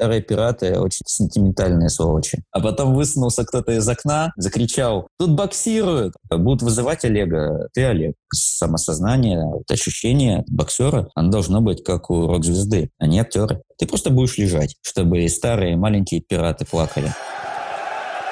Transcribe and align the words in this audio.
старые 0.00 0.22
пираты 0.22 0.80
очень 0.80 1.02
сентиментальные 1.06 1.90
сволочи. 1.90 2.42
А 2.52 2.60
потом 2.60 2.94
высунулся 2.94 3.44
кто-то 3.44 3.72
из 3.72 3.86
окна, 3.86 4.32
закричал, 4.36 5.08
тут 5.18 5.32
боксируют. 5.32 6.14
Будут 6.30 6.62
вызывать 6.62 7.04
Олега. 7.04 7.68
Ты 7.74 7.84
Олег. 7.84 8.14
Самосознание, 8.32 9.44
вот 9.44 9.70
ощущение 9.70 10.42
боксера, 10.48 11.10
оно 11.14 11.30
должно 11.30 11.60
быть 11.60 11.84
как 11.84 12.08
у 12.08 12.26
рок-звезды, 12.26 12.88
а 12.98 13.06
не 13.06 13.20
актеры. 13.20 13.60
Ты 13.78 13.86
просто 13.86 14.08
будешь 14.08 14.38
лежать, 14.38 14.76
чтобы 14.80 15.28
старые 15.28 15.76
маленькие 15.76 16.22
пираты 16.22 16.64
плакали. 16.64 17.12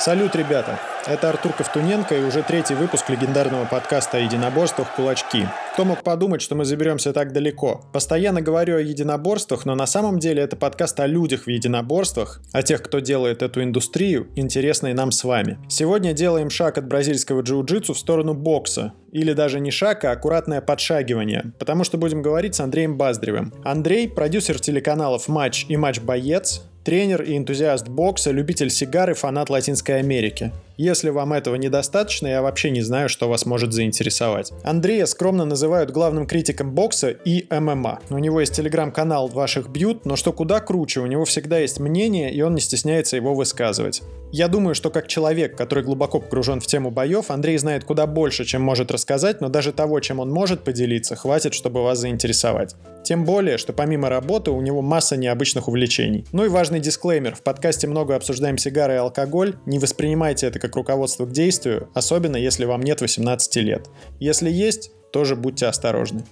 Салют, 0.01 0.35
ребята! 0.35 0.79
Это 1.09 1.31
Артур 1.31 1.55
Ковтуненко 1.55 2.15
и 2.15 2.23
уже 2.23 2.43
третий 2.43 2.75
выпуск 2.75 3.09
легендарного 3.09 3.65
подкаста 3.65 4.19
о 4.19 4.21
единоборствах 4.21 4.95
«Кулачки». 4.95 5.47
Кто 5.73 5.87
мог 5.87 6.03
подумать, 6.03 6.43
что 6.43 6.55
мы 6.55 6.67
заберемся 6.67 7.15
так 7.15 7.33
далеко? 7.33 7.81
Постоянно 7.95 8.43
говорю 8.43 8.77
о 8.77 8.81
единоборствах, 8.81 9.65
но 9.65 9.75
на 9.75 9.87
самом 9.87 10.19
деле 10.19 10.43
это 10.43 10.57
подкаст 10.57 11.01
о 11.01 11.07
людях 11.07 11.45
в 11.45 11.49
единоборствах, 11.49 12.43
о 12.53 12.63
тех, 12.63 12.83
кто 12.83 12.99
делает 12.99 13.43
эту 13.43 13.63
индустрию, 13.63 14.29
интересной 14.37 14.93
нам 14.93 15.11
с 15.11 15.25
вами. 15.25 15.57
Сегодня 15.71 16.13
делаем 16.13 16.51
шаг 16.51 16.77
от 16.77 16.87
бразильского 16.87 17.41
джиу-джитсу 17.41 17.95
в 17.95 17.99
сторону 17.99 18.35
бокса. 18.35 18.93
Или 19.11 19.33
даже 19.33 19.61
не 19.61 19.71
шаг, 19.71 20.05
а 20.05 20.11
аккуратное 20.11 20.61
подшагивание, 20.61 21.53
потому 21.59 21.85
что 21.85 21.97
будем 21.97 22.21
говорить 22.21 22.55
с 22.55 22.61
Андреем 22.61 22.99
Баздревым. 22.99 23.55
Андрей– 23.65 24.09
продюсер 24.15 24.61
телеканалов 24.61 25.27
«Матч» 25.27 25.65
и 25.71 25.79
«Матч 25.79 26.01
Боец», 26.01 26.65
тренер 26.85 27.23
и 27.23 27.35
энтузиаст 27.35 27.89
бокса, 27.89 28.31
любитель 28.31 28.69
сигар 28.69 29.11
и 29.11 29.15
фанат 29.15 29.49
Латинской 29.49 30.01
Америки. 30.01 30.53
Если 30.81 31.11
вам 31.11 31.33
этого 31.33 31.57
недостаточно, 31.57 32.29
я 32.29 32.41
вообще 32.41 32.71
не 32.71 32.83
знаю, 32.83 33.09
что 33.09 33.29
вас 33.29 33.45
может 33.45 33.73
заинтересовать. 33.73 34.53
Андрея 34.63 35.07
скромно 35.07 35.45
называют 35.45 35.91
главным 35.91 36.25
критиком 36.25 36.73
бокса 36.73 37.09
и 37.09 37.49
ММА. 37.51 37.99
У 38.11 38.19
него 38.19 38.39
есть 38.39 38.55
телеграм-канал 38.55 39.27
«Ваших 39.27 39.71
бьют», 39.71 40.07
но 40.07 40.15
что 40.15 40.33
куда 40.33 40.61
круче, 40.61 41.01
у 41.01 41.07
него 41.07 41.25
всегда 41.25 41.59
есть 41.59 41.81
мнение, 41.81 42.33
и 42.33 42.41
он 42.43 42.55
не 42.55 42.61
стесняется 42.61 43.17
его 43.17 43.35
высказывать. 43.35 44.03
Я 44.31 44.47
думаю, 44.47 44.77
что 44.77 44.91
как 44.91 45.09
человек, 45.09 45.57
который 45.57 45.83
глубоко 45.83 46.21
погружен 46.21 46.61
в 46.61 46.67
тему 46.67 46.93
боев, 46.93 47.33
Андрей 47.33 47.59
знает 47.59 47.85
куда 47.85 48.07
больше, 48.07 48.45
чем 48.45 48.63
может 48.63 48.93
рассказать, 48.93 49.41
но 49.41 49.49
даже 49.49 49.73
того, 49.73 49.99
чем 49.99 50.21
он 50.21 50.31
может 50.31 50.63
поделиться, 50.63 51.17
хватит, 51.17 51.55
чтобы 51.55 51.83
вас 51.83 51.99
заинтересовать. 51.99 52.77
Тем 53.05 53.25
более, 53.25 53.57
что 53.57 53.73
помимо 53.73 54.11
работы 54.11 54.51
у 54.51 54.61
него 54.61 54.83
масса 54.83 55.17
необычных 55.17 55.67
увлечений. 55.67 56.27
Ну 56.33 56.45
и 56.45 56.49
важный 56.49 56.79
дисклеймер. 56.79 57.37
В 57.37 57.43
подкасте 57.43 57.87
много 57.87 58.15
обсуждаем 58.15 58.59
сигары 58.59 58.95
и 58.95 58.97
алкоголь. 58.99 59.55
Не 59.65 59.79
воспринимайте 59.79 60.47
это 60.47 60.59
как 60.59 60.68
как 60.69 60.77
руководство 60.77 61.27
к 61.27 61.33
действию, 61.33 61.89
особенно 61.95 62.37
если 62.37 62.65
вам 62.65 62.83
нет 62.83 63.01
18 63.01 63.57
лет. 63.57 63.89
Если 64.21 64.51
есть, 64.51 64.93
тоже 65.13 65.35
будьте 65.35 65.67
осторожны. 65.67 66.25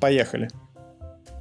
Поехали. 0.00 0.48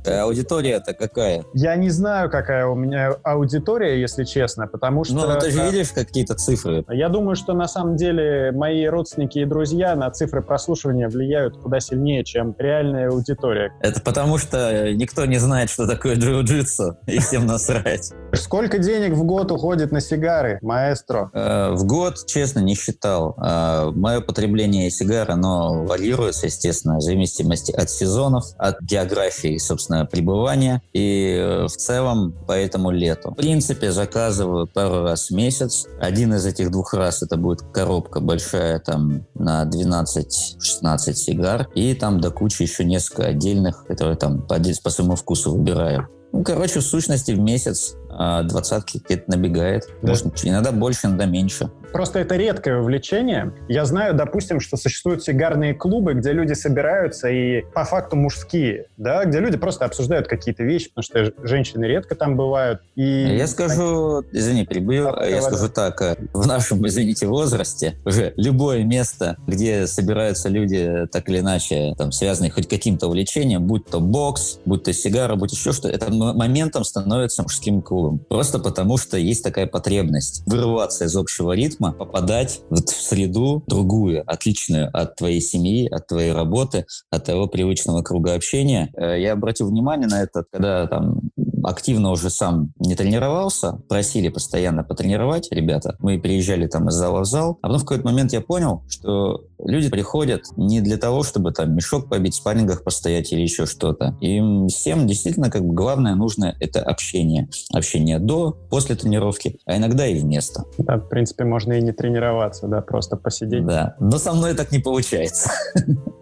А 0.05 0.23
аудитория-то 0.23 0.93
какая? 0.93 1.43
Я 1.53 1.75
не 1.75 1.89
знаю, 1.89 2.29
какая 2.29 2.65
у 2.67 2.75
меня 2.75 3.13
аудитория, 3.23 3.99
если 3.99 4.25
честно, 4.25 4.67
потому 4.67 5.03
что... 5.03 5.15
Ну, 5.15 5.39
ты 5.39 5.51
же 5.51 5.63
видишь 5.63 5.91
какие-то 5.91 6.35
цифры. 6.35 6.83
Я 6.89 7.09
думаю, 7.09 7.35
что 7.35 7.53
на 7.53 7.67
самом 7.67 7.95
деле 7.95 8.51
мои 8.51 8.85
родственники 8.85 9.39
и 9.39 9.45
друзья 9.45 9.95
на 9.95 10.11
цифры 10.11 10.41
прослушивания 10.41 11.07
влияют 11.07 11.57
куда 11.57 11.79
сильнее, 11.79 12.23
чем 12.23 12.55
реальная 12.57 13.09
аудитория. 13.09 13.73
Это 13.81 14.01
потому, 14.01 14.37
что 14.37 14.91
никто 14.93 15.25
не 15.25 15.37
знает, 15.37 15.69
что 15.69 15.87
такое 15.87 16.15
джиу-джитсу, 16.15 16.97
и 17.07 17.19
всем 17.19 17.45
насрать. 17.45 18.11
Сколько 18.35 18.79
денег 18.79 19.13
в 19.13 19.23
год 19.23 19.51
уходит 19.51 19.91
на 19.91 20.01
сигары, 20.01 20.57
маэстро? 20.63 21.29
Э, 21.33 21.71
в 21.73 21.85
год, 21.85 22.25
честно, 22.25 22.59
не 22.59 22.73
считал. 22.73 23.35
Э, 23.37 23.91
Мое 23.93 24.21
потребление 24.21 24.89
сигар, 24.89 25.29
оно 25.29 25.83
варьируется, 25.85 26.47
естественно, 26.47 26.97
в 26.97 27.01
зависимости 27.01 27.71
от 27.71 27.91
сезонов, 27.91 28.45
от 28.57 28.81
географии, 28.81 29.57
собственно, 29.57 30.05
пребывания. 30.05 30.81
И 30.93 31.35
э, 31.37 31.65
в 31.67 31.77
целом 31.77 32.33
по 32.47 32.53
этому 32.53 32.89
лету. 32.89 33.31
В 33.31 33.35
принципе, 33.35 33.91
заказываю 33.91 34.65
пару 34.65 35.03
раз 35.03 35.29
в 35.29 35.35
месяц. 35.35 35.85
Один 35.99 36.33
из 36.33 36.45
этих 36.47 36.71
двух 36.71 36.95
раз 36.95 37.21
это 37.21 37.37
будет 37.37 37.61
коробка 37.61 38.19
большая 38.19 38.79
там 38.79 39.27
на 39.35 39.63
12-16 39.63 41.13
сигар. 41.13 41.67
И 41.75 41.93
там 41.93 42.19
до 42.19 42.31
кучи 42.31 42.63
еще 42.63 42.83
несколько 42.83 43.27
отдельных, 43.27 43.85
которые 43.85 44.17
там 44.17 44.41
по, 44.41 44.55
по 44.83 44.89
своему 44.89 45.15
вкусу 45.15 45.55
выбираю. 45.55 46.09
Ну, 46.33 46.43
короче, 46.43 46.79
в 46.79 46.83
сущности, 46.83 47.31
в 47.31 47.39
месяц 47.39 47.95
а, 48.17 48.43
двадцатки 48.43 49.01
где-то 49.03 49.31
набегает. 49.31 49.83
Да. 50.01 50.09
Может, 50.09 50.45
иногда 50.45 50.71
больше, 50.71 51.07
иногда 51.07 51.25
меньше. 51.25 51.69
Просто 51.91 52.19
это 52.19 52.35
редкое 52.35 52.79
увлечение. 52.79 53.53
Я 53.67 53.85
знаю, 53.85 54.15
допустим, 54.15 54.59
что 54.59 54.77
существуют 54.77 55.23
сигарные 55.23 55.75
клубы, 55.75 56.15
где 56.15 56.31
люди 56.31 56.53
собираются 56.53 57.29
и 57.29 57.61
по 57.73 57.85
факту 57.85 58.15
мужские, 58.15 58.87
да, 58.97 59.25
где 59.25 59.39
люди 59.39 59.57
просто 59.57 59.85
обсуждают 59.85 60.27
какие-то 60.27 60.63
вещи, 60.63 60.89
потому 60.89 61.03
что 61.03 61.47
женщины 61.47 61.85
редко 61.85 62.15
там 62.15 62.35
бывают. 62.35 62.81
И... 62.95 63.03
Я 63.03 63.45
скажу, 63.45 64.23
извини, 64.31 64.65
перебью, 64.65 65.13
а, 65.13 65.25
я 65.25 65.41
скажу 65.41 65.69
так, 65.69 66.01
э, 66.01 66.15
в 66.33 66.47
нашем, 66.47 66.85
извините, 66.87 67.27
возрасте 67.27 67.95
уже 68.05 68.33
любое 68.37 68.83
место, 68.83 69.37
где 69.45 69.85
собираются 69.85 70.49
люди 70.49 71.07
так 71.11 71.29
или 71.29 71.39
иначе, 71.39 71.93
там, 71.95 72.11
связанные 72.11 72.51
хоть 72.51 72.67
каким-то 72.67 73.07
увлечением, 73.07 73.67
будь 73.67 73.85
то 73.85 73.99
бокс, 73.99 74.59
будь 74.65 74.83
то 74.83 74.93
сигара, 74.93 75.35
будь 75.35 75.51
еще 75.51 75.71
что, 75.71 75.89
это 75.89 76.11
моментом 76.11 76.83
становится 76.83 77.43
мужским 77.43 77.83
клубом 77.83 78.02
тяжелым. 78.03 78.19
Просто 78.29 78.59
потому, 78.59 78.97
что 78.97 79.17
есть 79.17 79.43
такая 79.43 79.67
потребность 79.67 80.43
вырываться 80.45 81.05
из 81.05 81.15
общего 81.15 81.53
ритма, 81.53 81.93
попадать 81.93 82.61
в 82.69 82.77
среду 82.87 83.63
другую, 83.67 84.23
отличную 84.25 84.89
от 84.93 85.15
твоей 85.15 85.41
семьи, 85.41 85.87
от 85.87 86.07
твоей 86.07 86.31
работы, 86.31 86.85
от 87.09 87.25
твоего 87.25 87.47
привычного 87.47 88.01
круга 88.01 88.35
общения. 88.35 88.91
Э, 88.95 89.19
я 89.19 89.33
обратил 89.33 89.69
внимание 89.69 90.07
на 90.07 90.21
это, 90.21 90.43
когда 90.51 90.87
там 90.87 91.21
активно 91.63 92.11
уже 92.11 92.29
сам 92.29 92.73
не 92.79 92.95
тренировался, 92.95 93.73
просили 93.87 94.29
постоянно 94.29 94.83
потренировать 94.83 95.47
ребята. 95.51 95.95
Мы 95.99 96.19
приезжали 96.19 96.67
там 96.67 96.89
из 96.89 96.93
зала 96.93 97.21
в 97.21 97.25
зал, 97.25 97.57
а 97.61 97.67
потом 97.67 97.79
в 97.79 97.85
какой-то 97.85 98.05
момент 98.05 98.33
я 98.33 98.41
понял, 98.41 98.83
что 98.89 99.45
люди 99.65 99.89
приходят 99.89 100.43
не 100.57 100.81
для 100.81 100.97
того, 100.97 101.23
чтобы 101.23 101.51
там 101.51 101.75
мешок 101.75 102.09
побить, 102.09 102.33
в 102.33 102.37
спаррингах 102.37 102.83
постоять 102.83 103.31
или 103.31 103.41
еще 103.41 103.65
что-то. 103.65 104.17
Им 104.21 104.67
всем 104.67 105.07
действительно 105.07 105.49
как 105.49 105.65
бы 105.65 105.73
главное 105.73 106.15
нужно 106.15 106.55
это 106.59 106.81
общение. 106.81 107.49
Общение 107.73 108.19
до, 108.19 108.51
после 108.69 108.95
тренировки, 108.95 109.59
а 109.65 109.77
иногда 109.77 110.07
и 110.07 110.19
вместо. 110.19 110.63
Да, 110.77 110.97
в 110.97 111.09
принципе, 111.09 111.43
можно 111.45 111.73
и 111.73 111.81
не 111.81 111.91
тренироваться, 111.91 112.67
да, 112.67 112.81
просто 112.81 113.17
посидеть. 113.17 113.65
Да, 113.65 113.95
но 113.99 114.17
со 114.17 114.33
мной 114.33 114.53
так 114.53 114.71
не 114.71 114.79
получается. 114.79 115.51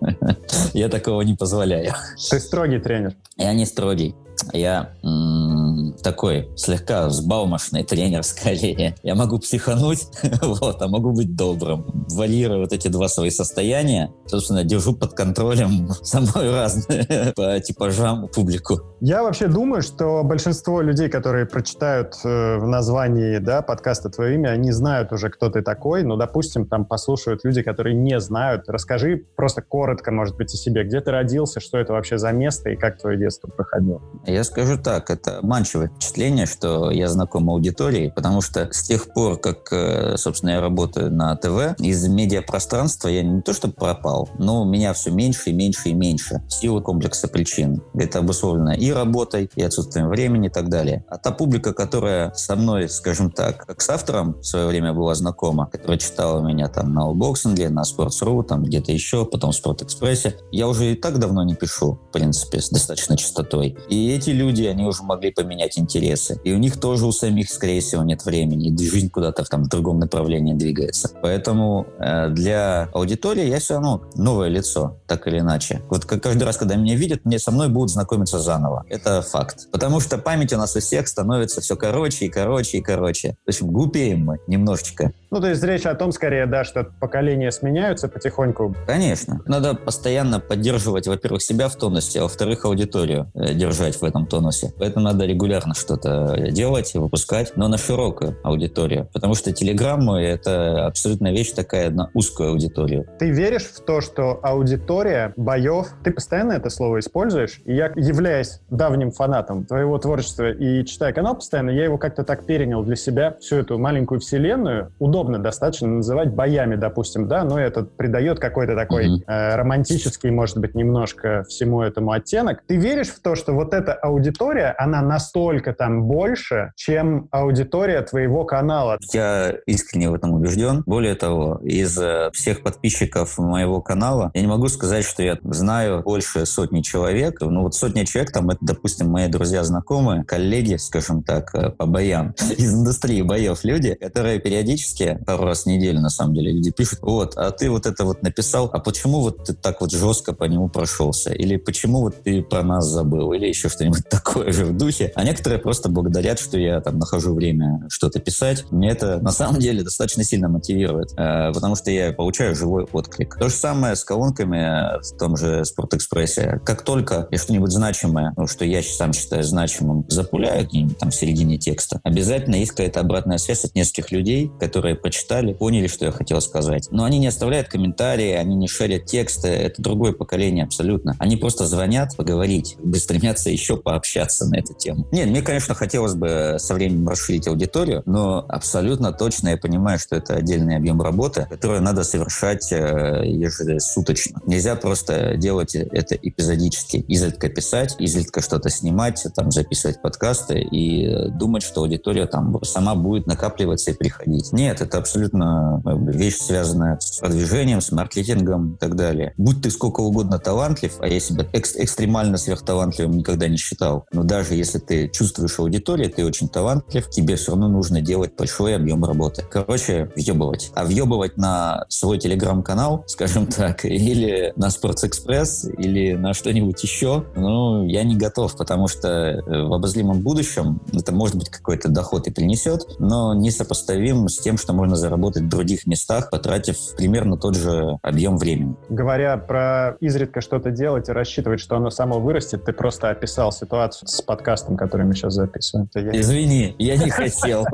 Я 0.73 0.89
такого 0.89 1.21
не 1.21 1.35
позволяю. 1.35 1.93
Ты 2.29 2.39
строгий 2.39 2.79
тренер? 2.79 3.15
Я 3.37 3.53
не 3.53 3.65
строгий 3.65 4.15
я 4.53 4.93
м- 5.03 5.70
такой 6.03 6.49
слегка 6.55 7.07
взбалмошный 7.07 7.83
тренер 7.83 8.23
скорее. 8.23 8.95
Я 9.03 9.15
могу 9.15 9.39
психануть, 9.39 10.07
вот, 10.41 10.81
а 10.81 10.87
могу 10.87 11.11
быть 11.11 11.35
добрым. 11.35 12.05
Варьирую 12.11 12.61
вот 12.61 12.73
эти 12.73 12.87
два 12.87 13.07
свои 13.07 13.29
состояния. 13.29 14.11
Собственно, 14.27 14.63
держу 14.63 14.93
под 14.93 15.13
контролем 15.13 15.89
самую 16.03 16.53
разную 16.53 17.33
по 17.35 17.59
типажам 17.59 18.27
публику. 18.27 18.81
Я 19.01 19.23
вообще 19.23 19.47
думаю, 19.47 19.81
что 19.81 20.23
большинство 20.23 20.81
людей, 20.81 21.09
которые 21.09 21.45
прочитают 21.45 22.15
э, 22.23 22.57
в 22.57 22.67
названии 22.67 23.39
да, 23.39 23.61
подкаста 23.61 24.09
твое 24.09 24.35
имя, 24.35 24.49
они 24.49 24.71
знают 24.71 25.11
уже, 25.11 25.29
кто 25.29 25.49
ты 25.49 25.61
такой. 25.61 26.03
Но, 26.03 26.15
допустим, 26.17 26.67
там 26.67 26.85
послушают 26.85 27.43
люди, 27.43 27.61
которые 27.61 27.95
не 27.95 28.19
знают. 28.19 28.65
Расскажи 28.67 29.25
просто 29.35 29.61
коротко, 29.61 30.11
может 30.11 30.37
быть, 30.37 30.53
о 30.53 30.57
себе. 30.57 30.83
Где 30.83 31.01
ты 31.01 31.11
родился, 31.11 31.59
что 31.59 31.77
это 31.77 31.93
вообще 31.93 32.17
за 32.17 32.31
место 32.31 32.69
и 32.69 32.75
как 32.75 32.99
твое 32.99 33.17
детство 33.17 33.47
проходило? 33.47 34.01
Я 34.25 34.43
скажу 34.43 34.77
так, 34.77 35.09
это 35.09 35.39
обманчивое 35.81 35.89
впечатление, 35.89 36.45
что 36.45 36.91
я 36.91 37.07
знаком 37.07 37.49
аудитории, 37.49 38.11
потому 38.15 38.41
что 38.41 38.71
с 38.71 38.83
тех 38.83 39.13
пор, 39.13 39.37
как, 39.37 39.71
э, 39.71 40.17
собственно, 40.17 40.51
я 40.51 40.61
работаю 40.61 41.11
на 41.11 41.35
ТВ, 41.35 41.79
из 41.79 42.07
медиапространства 42.07 43.07
я 43.07 43.23
не 43.23 43.41
то 43.41 43.53
что 43.53 43.69
пропал, 43.69 44.29
но 44.37 44.65
меня 44.65 44.93
все 44.93 45.11
меньше 45.11 45.49
и 45.49 45.53
меньше 45.53 45.89
и 45.89 45.93
меньше 45.93 46.41
в 46.47 46.53
силу 46.53 46.81
комплекса 46.81 47.27
причин. 47.27 47.81
Это 47.93 48.19
обусловлено 48.19 48.73
и 48.73 48.91
работой, 48.91 49.49
и 49.55 49.63
отсутствием 49.63 50.09
времени 50.09 50.47
и 50.47 50.49
так 50.49 50.69
далее. 50.69 51.03
А 51.09 51.17
та 51.17 51.31
публика, 51.31 51.73
которая 51.73 52.33
со 52.33 52.55
мной, 52.55 52.89
скажем 52.89 53.31
так, 53.31 53.65
как 53.65 53.81
с 53.81 53.89
автором 53.89 54.33
в 54.39 54.43
свое 54.43 54.67
время 54.67 54.93
была 54.93 55.15
знакома, 55.15 55.67
которая 55.67 55.97
читала 55.97 56.41
меня 56.41 56.67
там 56.67 56.93
на 56.93 57.07
Allboxing'е, 57.07 57.69
на 57.69 57.81
Sports.ru, 57.81 58.43
там 58.43 58.63
где-то 58.63 58.91
еще, 58.91 59.25
потом 59.25 59.51
в 59.51 59.55
Спорт-Экспрессе, 59.55 60.37
я 60.51 60.67
уже 60.67 60.91
и 60.91 60.95
так 60.95 61.19
давно 61.19 61.43
не 61.43 61.55
пишу, 61.55 61.99
в 62.09 62.11
принципе, 62.11 62.59
с 62.61 62.69
достаточной 62.69 63.17
частотой. 63.17 63.77
И 63.89 64.11
эти 64.11 64.31
люди, 64.31 64.63
они 64.63 64.83
уже 64.83 65.03
могли 65.03 65.31
поменять 65.31 65.70
интересы. 65.77 66.39
И 66.43 66.53
у 66.53 66.57
них 66.57 66.79
тоже 66.79 67.05
у 67.05 67.11
самих, 67.11 67.49
скорее 67.49 67.81
всего, 67.81 68.03
нет 68.03 68.25
времени. 68.25 68.69
И 68.69 68.89
жизнь 68.89 69.09
куда-то 69.09 69.43
там 69.43 69.63
в 69.63 69.69
другом 69.69 69.99
направлении 69.99 70.53
двигается. 70.53 71.09
Поэтому 71.21 71.87
э, 71.99 72.29
для 72.29 72.89
аудитории 72.93 73.45
я 73.45 73.59
все 73.59 73.75
равно 73.75 74.03
новое 74.15 74.49
лицо, 74.49 74.97
так 75.07 75.27
или 75.27 75.39
иначе. 75.39 75.81
Вот 75.89 76.05
каждый 76.05 76.43
раз, 76.43 76.57
когда 76.57 76.75
меня 76.75 76.95
видят, 76.95 77.25
мне 77.25 77.39
со 77.39 77.51
мной 77.51 77.69
будут 77.69 77.91
знакомиться 77.91 78.39
заново. 78.39 78.85
Это 78.89 79.21
факт. 79.21 79.67
Потому 79.71 79.99
что 79.99 80.17
память 80.17 80.53
у 80.53 80.57
нас 80.57 80.75
у 80.75 80.79
всех 80.79 81.07
становится 81.07 81.61
все 81.61 81.75
короче 81.75 82.25
и 82.25 82.29
короче 82.29 82.77
и 82.77 82.81
короче. 82.81 83.35
В 83.45 83.49
общем, 83.49 83.67
глупеем 83.67 84.25
мы 84.25 84.39
немножечко. 84.47 85.13
Ну, 85.31 85.39
то 85.39 85.47
есть 85.47 85.63
речь 85.63 85.85
о 85.85 85.95
том, 85.95 86.11
скорее, 86.11 86.45
да, 86.45 86.65
что 86.65 86.83
поколения 86.99 87.51
сменяются 87.51 88.09
потихоньку. 88.09 88.75
Конечно. 88.85 89.41
Надо 89.45 89.75
постоянно 89.75 90.39
поддерживать, 90.39 91.07
во-первых, 91.07 91.41
себя 91.41 91.69
в 91.69 91.75
тонусе, 91.75 92.19
а 92.19 92.23
во-вторых, 92.23 92.65
аудиторию 92.65 93.31
э, 93.33 93.53
держать 93.53 93.95
в 93.95 94.03
этом 94.03 94.25
тонусе. 94.25 94.73
Поэтому 94.77 95.05
надо 95.05 95.25
регулярно 95.25 95.50
регулярно 95.51 95.73
что-то 95.73 96.49
делать 96.49 96.95
и 96.95 96.97
выпускать, 96.97 97.53
но 97.57 97.67
на 97.67 97.77
широкую 97.77 98.37
аудиторию. 98.43 99.09
Потому 99.13 99.35
что 99.35 99.51
телеграммы— 99.51 100.21
это 100.23 100.87
абсолютно 100.87 101.31
вещь 101.31 101.51
такая 101.51 101.89
на 101.89 102.09
узкую 102.13 102.51
аудиторию. 102.51 103.05
Ты 103.19 103.31
веришь 103.31 103.65
в 103.65 103.81
то, 103.81 104.01
что 104.01 104.39
аудитория 104.43 105.33
боев... 105.35 105.87
Ты 106.03 106.11
постоянно 106.11 106.53
это 106.53 106.69
слово 106.69 106.99
используешь? 106.99 107.61
И 107.65 107.75
я, 107.75 107.91
являясь 107.95 108.61
давним 108.69 109.11
фанатом 109.11 109.65
твоего 109.65 109.97
творчества 109.97 110.51
и 110.51 110.85
читая 110.85 111.11
канал 111.11 111.35
постоянно, 111.35 111.71
я 111.71 111.83
его 111.83 111.97
как-то 111.97 112.23
так 112.23 112.45
перенял 112.45 112.83
для 112.83 112.95
себя, 112.95 113.35
всю 113.41 113.57
эту 113.57 113.77
маленькую 113.77 114.21
вселенную. 114.21 114.93
Удобно 114.99 115.37
достаточно 115.37 115.87
называть 115.87 116.33
боями, 116.33 116.75
допустим, 116.75 117.27
да, 117.27 117.43
но 117.43 117.59
это 117.59 117.83
придает 117.83 118.39
какой-то 118.39 118.75
такой 118.75 119.07
mm-hmm. 119.07 119.23
э, 119.27 119.55
романтический, 119.55 120.29
может 120.29 120.57
быть, 120.57 120.75
немножко 120.75 121.43
всему 121.49 121.81
этому 121.81 122.11
оттенок. 122.11 122.63
Ты 122.67 122.77
веришь 122.77 123.09
в 123.09 123.19
то, 123.21 123.35
что 123.35 123.53
вот 123.53 123.73
эта 123.73 123.93
аудитория, 123.93 124.73
она 124.77 125.01
настолько 125.01 125.40
там 125.73 126.03
больше, 126.03 126.71
чем 126.75 127.27
аудитория 127.31 128.01
твоего 128.01 128.45
канала? 128.45 128.97
Я 129.13 129.55
искренне 129.65 130.09
в 130.09 130.13
этом 130.13 130.33
убежден. 130.33 130.83
Более 130.85 131.15
того, 131.15 131.59
из 131.63 131.97
э, 131.97 132.29
всех 132.33 132.63
подписчиков 132.63 133.37
моего 133.37 133.81
канала 133.81 134.31
я 134.33 134.41
не 134.41 134.47
могу 134.47 134.67
сказать, 134.67 135.05
что 135.05 135.23
я 135.23 135.37
знаю 135.43 136.01
больше 136.03 136.45
сотни 136.45 136.81
человек. 136.81 137.41
Ну 137.41 137.63
вот 137.63 137.75
сотня 137.75 138.05
человек, 138.05 138.31
там, 138.31 138.49
это, 138.49 138.59
допустим, 138.61 139.09
мои 139.09 139.27
друзья, 139.27 139.63
знакомые, 139.63 140.23
коллеги, 140.23 140.75
скажем 140.75 141.23
так, 141.23 141.53
э, 141.55 141.69
по 141.69 141.85
боям, 141.85 142.33
из 142.57 142.73
индустрии 142.73 143.21
боев 143.21 143.63
люди, 143.63 143.95
которые 143.95 144.39
периодически, 144.39 145.19
пару 145.25 145.45
раз 145.45 145.63
в 145.63 145.65
неделю, 145.67 146.01
на 146.01 146.09
самом 146.09 146.35
деле, 146.35 146.51
люди 146.51 146.71
пишут, 146.71 146.99
вот, 147.01 147.35
а 147.35 147.51
ты 147.51 147.69
вот 147.69 147.85
это 147.85 148.05
вот 148.05 148.21
написал, 148.21 148.69
а 148.71 148.79
почему 148.79 149.21
вот 149.21 149.45
ты 149.45 149.53
так 149.53 149.81
вот 149.81 149.91
жестко 149.91 150.33
по 150.33 150.45
нему 150.45 150.69
прошелся? 150.69 151.31
Или 151.31 151.57
почему 151.57 152.01
вот 152.01 152.23
ты 152.23 152.41
про 152.41 152.63
нас 152.63 152.85
забыл? 152.85 153.33
Или 153.33 153.47
еще 153.47 153.69
что-нибудь 153.69 154.03
такое 154.09 154.51
же 154.51 154.65
в 154.65 154.77
духе. 154.77 155.11
А 155.15 155.23
некоторые 155.31 155.59
просто 155.59 155.89
благодарят, 155.89 156.39
что 156.39 156.57
я 156.59 156.81
там 156.81 156.99
нахожу 156.99 157.33
время 157.33 157.85
что-то 157.89 158.19
писать. 158.19 158.65
Мне 158.69 158.89
это 158.89 159.19
на 159.19 159.31
самом 159.31 159.59
деле 159.59 159.81
достаточно 159.81 160.25
сильно 160.25 160.49
мотивирует, 160.49 161.13
э, 161.17 161.53
потому 161.53 161.75
что 161.75 161.89
я 161.89 162.11
получаю 162.11 162.53
живой 162.53 162.85
отклик. 162.91 163.37
То 163.39 163.47
же 163.47 163.55
самое 163.55 163.95
с 163.95 164.03
колонками 164.03 164.99
в 165.01 165.17
том 165.17 165.37
же 165.37 165.63
Спортэкспрессе. 165.63 166.59
Как 166.65 166.83
только 166.83 167.29
я 167.31 167.37
что-нибудь 167.37 167.71
значимое, 167.71 168.33
ну, 168.35 168.45
что 168.45 168.65
я 168.65 168.83
сам 168.83 169.13
считаю 169.13 169.43
значимым, 169.43 170.05
запуляю 170.09 170.67
где-нибудь 170.67 170.97
там 170.97 171.11
в 171.11 171.15
середине 171.15 171.57
текста, 171.57 172.01
обязательно 172.03 172.55
есть 172.55 172.71
какая-то 172.71 172.99
обратная 172.99 173.37
связь 173.37 173.63
от 173.63 173.73
нескольких 173.73 174.11
людей, 174.11 174.51
которые 174.59 174.95
прочитали, 174.95 175.53
поняли, 175.53 175.87
что 175.87 176.05
я 176.05 176.11
хотел 176.11 176.41
сказать. 176.41 176.89
Но 176.91 177.05
они 177.05 177.19
не 177.19 177.27
оставляют 177.27 177.69
комментарии, 177.69 178.33
они 178.33 178.55
не 178.55 178.67
шерят 178.67 179.05
тексты, 179.05 179.47
это 179.47 179.81
другое 179.81 180.11
поколение 180.11 180.65
абсолютно. 180.65 181.15
Они 181.19 181.37
просто 181.37 181.65
звонят 181.65 182.17
поговорить, 182.17 182.75
стремятся 182.95 183.49
еще 183.49 183.77
пообщаться 183.77 184.45
на 184.45 184.57
эту 184.57 184.73
тему. 184.73 185.07
Нет, 185.11 185.20
мне, 185.25 185.41
конечно, 185.41 185.75
хотелось 185.75 186.15
бы 186.15 186.55
со 186.59 186.73
временем 186.73 187.07
расширить 187.07 187.47
аудиторию, 187.47 188.03
но 188.05 188.45
абсолютно 188.47 189.11
точно 189.11 189.49
я 189.49 189.57
понимаю, 189.57 189.99
что 189.99 190.15
это 190.15 190.35
отдельный 190.35 190.75
объем 190.75 191.01
работы, 191.01 191.47
который 191.49 191.79
надо 191.79 192.03
совершать 192.03 192.71
э, 192.71 193.23
ежесуточно. 193.25 194.41
Нельзя 194.45 194.75
просто 194.75 195.35
делать 195.35 195.75
это 195.75 196.15
эпизодически. 196.15 196.97
Изредка 196.97 197.49
писать, 197.49 197.95
изредка 197.99 198.41
что-то 198.41 198.69
снимать, 198.69 199.25
там 199.35 199.51
записывать 199.51 200.01
подкасты 200.01 200.59
и 200.59 201.29
думать, 201.31 201.63
что 201.63 201.81
аудитория 201.81 202.25
там 202.25 202.63
сама 202.63 202.95
будет 202.95 203.27
накапливаться 203.27 203.91
и 203.91 203.93
приходить. 203.93 204.51
Нет, 204.51 204.81
это 204.81 204.97
абсолютно 204.97 205.81
вещь, 206.07 206.37
связанная 206.37 206.99
с 206.99 207.19
продвижением, 207.19 207.81
с 207.81 207.91
маркетингом 207.91 208.73
и 208.73 208.77
так 208.77 208.95
далее. 208.95 209.33
Будь 209.37 209.61
ты 209.61 209.71
сколько 209.71 210.01
угодно 210.01 210.39
талантлив, 210.39 210.93
а 210.99 211.07
я 211.07 211.19
себя 211.19 211.45
экс 211.53 211.75
экстремально 211.75 212.37
сверхталантливым 212.37 213.17
никогда 213.17 213.47
не 213.47 213.57
считал, 213.57 214.05
но 214.11 214.23
даже 214.23 214.55
если 214.55 214.79
ты 214.79 215.10
чувствуешь 215.11 215.59
аудиторию, 215.59 216.09
ты 216.09 216.25
очень 216.25 216.49
талантлив, 216.49 217.09
тебе 217.09 217.35
все 217.35 217.51
равно 217.51 217.67
нужно 217.67 218.01
делать 218.01 218.33
большой 218.35 218.75
объем 218.75 219.03
работы. 219.03 219.43
Короче, 219.49 220.11
въебывать. 220.15 220.71
А 220.75 220.85
въебывать 220.85 221.37
на 221.37 221.85
свой 221.89 222.17
телеграм-канал, 222.17 223.03
скажем 223.07 223.47
так, 223.47 223.85
или 223.85 224.53
на 224.55 224.69
Спортс-Экспресс, 224.69 225.69
или 225.77 226.13
на 226.13 226.33
что-нибудь 226.33 226.81
еще, 226.83 227.25
ну, 227.35 227.85
я 227.85 228.03
не 228.03 228.15
готов, 228.15 228.55
потому 228.57 228.87
что 228.87 229.07
э, 229.07 229.41
в 229.45 229.73
обозримом 229.73 230.21
будущем 230.21 230.81
это 230.93 231.11
может 231.11 231.35
быть 231.35 231.49
какой-то 231.49 231.89
доход 231.89 232.27
и 232.27 232.31
принесет, 232.31 232.81
но 232.99 233.33
несопоставим 233.33 234.27
с 234.27 234.39
тем, 234.39 234.57
что 234.57 234.73
можно 234.73 234.95
заработать 234.95 235.43
в 235.43 235.49
других 235.49 235.85
местах, 235.87 236.29
потратив 236.29 236.77
примерно 236.95 237.37
тот 237.37 237.55
же 237.55 237.97
объем 238.01 238.37
времени. 238.37 238.75
Говоря 238.89 239.37
про 239.37 239.97
изредка 239.99 240.41
что-то 240.41 240.71
делать 240.71 241.09
и 241.09 241.11
рассчитывать, 241.11 241.59
что 241.59 241.75
оно 241.75 241.89
само 241.89 242.19
вырастет, 242.19 242.63
ты 242.65 242.73
просто 242.73 243.09
описал 243.09 243.51
ситуацию 243.51 244.07
с 244.07 244.21
подкастом, 244.21 244.77
который 244.77 245.00
мы 245.03 245.13
сейчас 245.13 245.33
записываем. 245.33 245.89
Извини, 245.93 246.75
я 246.79 246.97
не 246.97 247.09
хотел. 247.09 247.65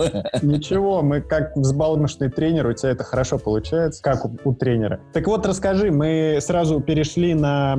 Ничего, 0.41 1.01
мы 1.01 1.21
как 1.21 1.56
взбалмошный 1.56 2.29
тренер, 2.29 2.68
у 2.68 2.74
тебя 2.74 2.91
это 2.91 3.03
хорошо 3.03 3.38
получается, 3.38 4.01
как 4.01 4.25
у 4.45 4.53
тренера. 4.53 5.00
Так 5.13 5.27
вот, 5.27 5.45
расскажи, 5.45 5.91
мы 5.91 6.39
сразу 6.41 6.79
перешли 6.79 7.33
на 7.33 7.77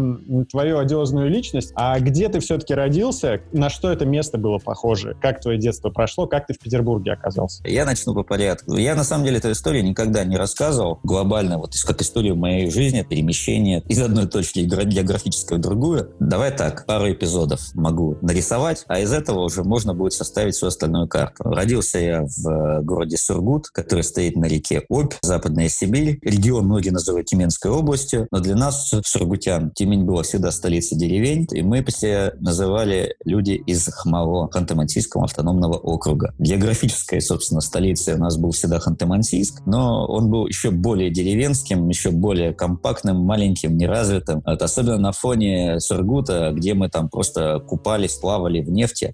твою 0.50 0.78
одиозную 0.78 1.30
личность, 1.30 1.72
а 1.74 1.98
где 2.00 2.28
ты 2.28 2.40
все-таки 2.40 2.74
родился, 2.74 3.40
на 3.52 3.70
что 3.70 3.90
это 3.90 4.04
место 4.06 4.38
было 4.38 4.58
похоже, 4.58 5.16
как 5.20 5.40
твое 5.40 5.58
детство 5.58 5.90
прошло, 5.90 6.26
как 6.26 6.46
ты 6.46 6.54
в 6.54 6.58
Петербурге 6.58 7.12
оказался? 7.12 7.62
Я 7.66 7.84
начну 7.84 8.14
по 8.14 8.22
порядку. 8.22 8.74
Я, 8.76 8.94
на 8.94 9.04
самом 9.04 9.24
деле, 9.24 9.38
эту 9.38 9.52
историю 9.52 9.84
никогда 9.84 10.24
не 10.24 10.36
рассказывал 10.36 11.00
глобально, 11.02 11.58
вот 11.58 11.72
как 11.86 12.02
историю 12.02 12.36
моей 12.36 12.70
жизни, 12.70 13.02
перемещения 13.02 13.82
из 13.88 14.00
одной 14.00 14.26
точки 14.26 14.60
географической 14.60 15.58
в 15.58 15.60
другую. 15.60 16.14
Давай 16.20 16.50
так, 16.50 16.86
пару 16.86 17.10
эпизодов 17.10 17.60
могу 17.74 18.18
нарисовать, 18.20 18.84
а 18.88 19.00
из 19.00 19.12
этого 19.12 19.37
уже 19.44 19.64
можно 19.64 19.94
будет 19.94 20.12
составить 20.12 20.54
всю 20.54 20.66
остальную 20.66 21.08
карту. 21.08 21.44
Родился 21.44 21.98
я 21.98 22.22
в 22.22 22.48
э, 22.48 22.82
городе 22.82 23.16
Сургут, 23.16 23.68
который 23.68 24.04
стоит 24.04 24.36
на 24.36 24.46
реке 24.46 24.84
Обь, 24.88 25.14
Западная 25.22 25.68
Сибирь. 25.68 26.18
Регион 26.22 26.66
многие 26.66 26.90
называют 26.90 27.26
Тюменской 27.26 27.70
областью, 27.70 28.28
но 28.30 28.40
для 28.40 28.56
нас, 28.56 28.92
сургутян, 29.04 29.70
Тюмень 29.70 30.04
была 30.04 30.22
всегда 30.22 30.50
столицей 30.50 30.98
деревень, 30.98 31.46
и 31.52 31.62
мы 31.62 31.84
все 31.84 32.34
называли 32.40 33.16
люди 33.24 33.52
из 33.52 33.88
Хмаво, 33.92 34.50
Ханты-Мансийского 34.52 35.24
автономного 35.24 35.74
округа. 35.74 36.34
Географическая, 36.38 37.20
собственно, 37.20 37.60
столица 37.60 38.14
у 38.14 38.18
нас 38.18 38.36
был 38.36 38.52
всегда 38.52 38.78
Ханты-Мансийск, 38.78 39.62
но 39.66 40.06
он 40.06 40.30
был 40.30 40.46
еще 40.46 40.70
более 40.70 41.10
деревенским, 41.10 41.88
еще 41.88 42.10
более 42.10 42.52
компактным, 42.52 43.18
маленьким, 43.18 43.76
неразвитым. 43.76 44.42
Это 44.46 44.64
особенно 44.64 44.98
на 44.98 45.12
фоне 45.12 45.80
Сургута, 45.80 46.52
где 46.52 46.74
мы 46.74 46.88
там 46.88 47.08
просто 47.08 47.60
купались, 47.60 48.14
плавали 48.14 48.60
в 48.60 48.70
нефти 48.70 49.12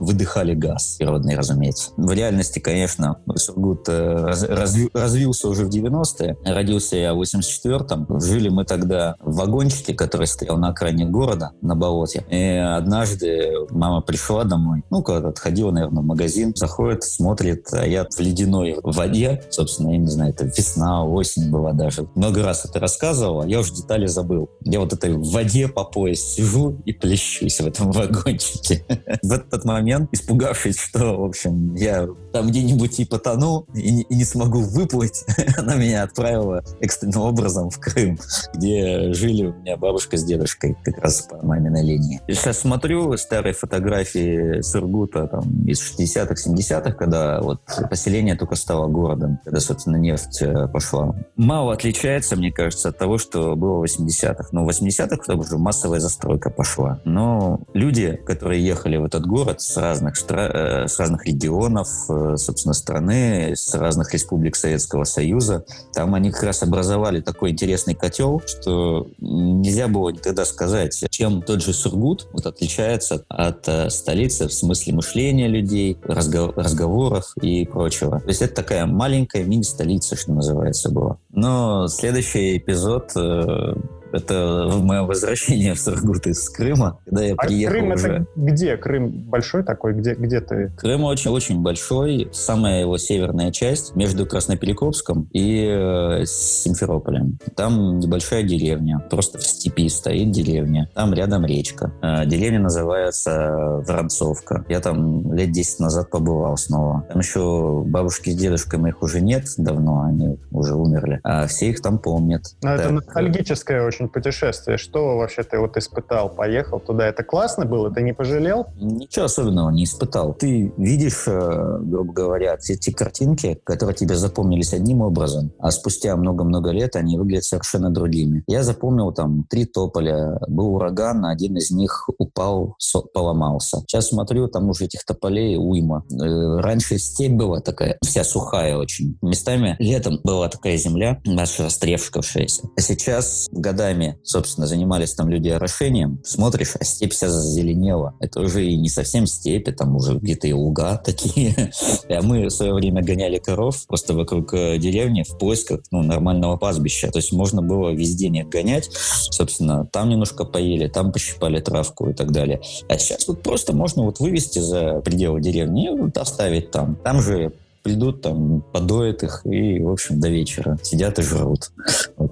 выдыхали 0.00 0.54
газ 0.54 0.96
природный, 0.98 1.36
разумеется. 1.36 1.92
В 1.96 2.12
реальности, 2.12 2.58
конечно, 2.58 3.18
Сургут 3.36 3.88
э, 3.88 4.14
раз, 4.24 4.42
разви, 4.44 4.90
развился 4.92 5.48
уже 5.48 5.64
в 5.64 5.68
90-е. 5.68 6.36
Родился 6.44 6.96
я 6.96 7.14
в 7.14 7.22
84-м. 7.22 8.20
Жили 8.20 8.48
мы 8.48 8.64
тогда 8.64 9.16
в 9.20 9.36
вагончике, 9.36 9.94
который 9.94 10.26
стоял 10.26 10.56
на 10.56 10.68
окраине 10.68 11.06
города, 11.06 11.52
на 11.60 11.74
болоте. 11.74 12.24
И 12.30 12.42
однажды 12.56 13.52
мама 13.70 14.00
пришла 14.00 14.44
домой, 14.44 14.82
ну, 14.90 15.02
когда 15.02 15.28
отходила, 15.28 15.70
наверное, 15.70 16.02
в 16.02 16.06
магазин, 16.06 16.52
заходит, 16.54 17.04
смотрит, 17.04 17.66
а 17.72 17.86
я 17.86 18.04
в 18.04 18.20
ледяной 18.20 18.76
воде, 18.82 19.42
собственно, 19.50 19.90
я 19.90 19.98
не 19.98 20.06
знаю, 20.06 20.32
это 20.32 20.44
весна, 20.44 21.04
осень 21.04 21.50
была 21.50 21.72
даже. 21.72 22.08
Много 22.14 22.42
раз 22.42 22.64
это 22.64 22.80
рассказывал, 22.80 23.42
а 23.42 23.46
я 23.46 23.60
уже 23.60 23.74
детали 23.74 24.06
забыл. 24.06 24.50
Я 24.62 24.80
вот 24.80 24.92
этой 24.92 25.12
в 25.12 25.30
воде 25.30 25.68
по 25.68 25.84
пояс 25.84 26.20
сижу 26.20 26.80
и 26.84 26.92
плещусь 26.92 27.60
в 27.60 27.66
этом 27.66 27.90
вагончике. 27.90 28.84
В 29.28 29.32
этот 29.32 29.64
момент, 29.64 30.08
испугавшись, 30.12 30.78
что, 30.78 31.20
в 31.20 31.24
общем, 31.24 31.74
я 31.74 32.08
там 32.32 32.48
где-нибудь 32.48 32.98
и 33.00 33.04
потону, 33.04 33.66
и, 33.74 34.02
и 34.02 34.14
не 34.14 34.24
смогу 34.24 34.60
выплыть, 34.60 35.24
она 35.58 35.74
меня 35.74 36.02
отправила 36.02 36.64
экстренным 36.80 37.22
образом 37.22 37.68
в 37.68 37.78
Крым, 37.78 38.18
где 38.54 39.12
жили 39.12 39.46
у 39.46 39.52
меня 39.52 39.76
бабушка 39.76 40.16
с 40.16 40.24
дедушкой, 40.24 40.76
как 40.82 40.98
раз 40.98 41.22
по 41.22 41.44
маминой 41.44 41.84
линии. 41.84 42.20
И 42.26 42.32
сейчас 42.32 42.60
смотрю 42.60 43.16
старые 43.18 43.52
фотографии 43.52 44.62
Сургута 44.62 45.26
там, 45.26 45.66
из 45.66 45.80
60-х, 45.80 46.34
70-х, 46.34 46.92
когда 46.92 47.42
вот 47.42 47.60
поселение 47.90 48.34
только 48.34 48.54
стало 48.54 48.86
городом, 48.86 49.40
когда, 49.44 49.60
собственно, 49.60 49.96
нефть 49.96 50.40
э, 50.40 50.68
пошла. 50.68 51.14
Мало 51.36 51.74
отличается, 51.74 52.36
мне 52.36 52.50
кажется, 52.50 52.88
от 52.88 52.98
того, 52.98 53.18
что 53.18 53.56
было 53.56 53.80
в 53.80 53.84
80-х. 53.84 54.48
Но 54.52 54.64
в 54.64 54.70
80-х 54.70 55.34
уже 55.34 55.58
массовая 55.58 56.00
застройка 56.00 56.50
пошла. 56.50 57.00
Но 57.04 57.60
люди, 57.74 58.18
которые 58.26 58.64
ехали 58.64 58.96
в 58.96 59.04
этот 59.04 59.17
город 59.26 59.60
с 59.60 59.76
разных. 59.76 60.14
Э, 60.30 60.86
с 60.88 60.98
разных 60.98 61.26
регионов, 61.26 61.88
э, 62.08 62.36
собственно, 62.36 62.74
страны, 62.74 63.54
с 63.54 63.74
разных 63.74 64.12
республик 64.12 64.56
Советского 64.56 65.04
Союза, 65.04 65.64
там 65.92 66.14
они 66.14 66.30
как 66.30 66.42
раз 66.44 66.62
образовали 66.62 67.20
такой 67.20 67.50
интересный 67.50 67.94
котел, 67.94 68.42
что 68.46 69.08
нельзя 69.18 69.88
было 69.88 70.10
никогда 70.10 70.44
сказать, 70.44 71.04
чем 71.10 71.42
тот 71.42 71.62
же 71.62 71.72
Сургут 71.72 72.28
вот 72.32 72.46
отличается 72.46 73.24
от 73.28 73.68
столицы 73.92 74.48
в 74.48 74.52
смысле 74.52 74.94
мышления 74.94 75.48
людей, 75.48 75.96
разговоров 76.02 77.34
и 77.40 77.66
прочего. 77.66 78.20
То 78.20 78.28
есть 78.28 78.42
это 78.42 78.54
такая 78.54 78.86
маленькая 78.86 79.44
мини-столица, 79.44 80.16
что 80.16 80.32
называется, 80.32 80.90
была. 80.90 81.18
Но 81.30 81.88
следующий 81.88 82.56
эпизод 82.56 83.12
э, 83.16 83.74
Это 84.12 84.70
мое 84.82 85.02
возвращение 85.02 85.74
в 85.74 85.80
Сургут 85.80 86.26
из 86.26 86.48
Крыма, 86.48 86.98
когда 87.04 87.24
я 87.24 87.34
а 87.36 87.46
приехал 87.46 87.74
Крым 87.74 87.92
уже... 87.92 88.08
это 88.08 88.26
где? 88.36 88.76
Крым 88.76 89.10
большой 89.10 89.62
такой? 89.62 89.94
Где, 89.94 90.14
где 90.14 90.40
ты? 90.40 90.72
Крым 90.76 91.04
очень-очень 91.04 91.60
большой. 91.60 92.28
Самая 92.32 92.80
его 92.80 92.96
северная 92.98 93.52
часть 93.52 93.94
между 93.94 94.26
Красноперекопском 94.26 95.28
и 95.32 95.66
э, 95.68 96.24
Симферополем. 96.26 97.38
Там 97.54 97.98
небольшая 97.98 98.42
деревня. 98.42 99.00
Просто 99.10 99.38
в 99.38 99.44
степи 99.44 99.88
стоит 99.88 100.30
деревня. 100.30 100.88
Там 100.94 101.12
рядом 101.12 101.44
речка. 101.44 101.92
Э, 102.02 102.26
деревня 102.26 102.60
называется 102.60 103.82
Воронцовка. 103.86 104.64
Я 104.68 104.80
там 104.80 105.32
лет 105.34 105.52
10 105.52 105.80
назад 105.80 106.10
побывал 106.10 106.56
снова. 106.56 107.04
Там 107.08 107.18
еще 107.18 107.82
бабушки 107.84 108.30
с 108.30 108.36
дедушкой 108.36 108.78
моих 108.78 109.02
уже 109.02 109.20
нет 109.20 109.44
давно. 109.58 110.02
Они 110.02 110.38
уже 110.50 110.74
умерли. 110.74 111.20
А 111.22 111.46
все 111.46 111.70
их 111.70 111.82
там 111.82 111.98
помнят. 111.98 112.42
Но 112.62 112.74
это 112.74 112.90
ностальгическое 112.90 113.84
очень 113.84 113.97
путешествие. 114.06 114.78
Что 114.78 115.16
вообще 115.16 115.42
ты 115.42 115.58
вот 115.58 115.76
испытал? 115.76 116.28
Поехал 116.28 116.78
туда. 116.78 117.08
Это 117.08 117.24
классно 117.24 117.64
было? 117.64 117.90
Ты 117.90 118.02
не 118.02 118.12
пожалел? 118.12 118.66
Ничего 118.76 119.24
особенного 119.24 119.70
не 119.70 119.84
испытал. 119.84 120.34
Ты 120.34 120.72
видишь, 120.76 121.24
э, 121.26 121.78
грубо 121.80 122.12
говоря, 122.12 122.56
все 122.58 122.76
те 122.76 122.92
картинки, 122.92 123.60
которые 123.64 123.96
тебе 123.96 124.14
запомнились 124.14 124.72
одним 124.72 125.00
образом, 125.00 125.52
а 125.58 125.70
спустя 125.70 126.14
много-много 126.16 126.70
лет 126.70 126.96
они 126.96 127.16
выглядят 127.16 127.44
совершенно 127.44 127.90
другими. 127.90 128.44
Я 128.46 128.62
запомнил 128.62 129.12
там 129.12 129.44
три 129.48 129.64
тополя, 129.64 130.38
был 130.46 130.74
ураган, 130.74 131.24
один 131.24 131.56
из 131.56 131.70
них 131.70 132.08
упал, 132.18 132.76
поломался. 133.12 133.80
Сейчас 133.86 134.08
смотрю, 134.08 134.48
там 134.48 134.68
уже 134.68 134.84
этих 134.84 135.04
тополей 135.04 135.56
уйма. 135.56 136.04
Э, 136.10 136.60
раньше 136.60 136.98
степь 136.98 137.32
была 137.32 137.60
такая, 137.60 137.98
вся 138.04 138.24
сухая 138.24 138.76
очень. 138.76 139.18
Местами 139.22 139.76
летом 139.78 140.20
была 140.24 140.48
такая 140.48 140.76
земля, 140.76 141.20
наша 141.24 141.64
растревшившаяся. 141.64 142.68
А 142.76 142.80
сейчас 142.80 143.48
годами, 143.88 144.18
собственно, 144.22 144.66
занимались 144.66 145.14
там 145.14 145.28
люди 145.28 145.48
орошением. 145.48 146.20
Смотришь, 146.24 146.74
а 146.78 146.84
степь 146.84 147.12
вся 147.12 147.28
зазеленела. 147.28 148.14
Это 148.20 148.40
уже 148.40 148.64
и 148.64 148.76
не 148.76 148.88
совсем 148.88 149.26
степь, 149.26 149.74
там 149.76 149.96
уже 149.96 150.14
где-то 150.14 150.46
и 150.46 150.52
луга 150.52 150.96
такие. 151.04 151.72
А 152.08 152.22
мы 152.22 152.46
в 152.46 152.50
свое 152.50 152.74
время 152.74 153.02
гоняли 153.02 153.38
коров 153.38 153.86
просто 153.86 154.14
вокруг 154.14 154.52
э, 154.54 154.78
деревни 154.78 155.22
в 155.22 155.38
поисках 155.38 155.80
ну, 155.90 156.02
нормального 156.02 156.56
пастбища. 156.56 157.10
То 157.10 157.18
есть 157.18 157.32
можно 157.32 157.62
было 157.62 157.90
везде 157.90 158.28
не 158.28 158.44
гонять. 158.44 158.90
Собственно, 159.30 159.86
там 159.86 160.08
немножко 160.08 160.44
поели, 160.44 160.88
там 160.88 161.12
пощипали 161.12 161.60
травку 161.60 162.10
и 162.10 162.12
так 162.12 162.32
далее. 162.32 162.60
А 162.88 162.98
сейчас 162.98 163.26
вот 163.28 163.42
просто 163.42 163.72
можно 163.74 164.04
вот 164.04 164.20
вывести 164.20 164.58
за 164.58 165.00
пределы 165.00 165.40
деревни 165.40 165.86
и 165.86 165.90
вот 165.90 166.16
оставить 166.18 166.70
там. 166.70 166.96
Там 166.96 167.22
же 167.22 167.52
придут, 167.88 168.20
там, 168.20 168.62
подоят 168.72 169.22
их 169.22 169.40
и, 169.46 169.80
в 169.80 169.90
общем, 169.90 170.20
до 170.20 170.28
вечера 170.28 170.78
сидят 170.82 171.18
и 171.18 171.22
жрут. 171.22 171.70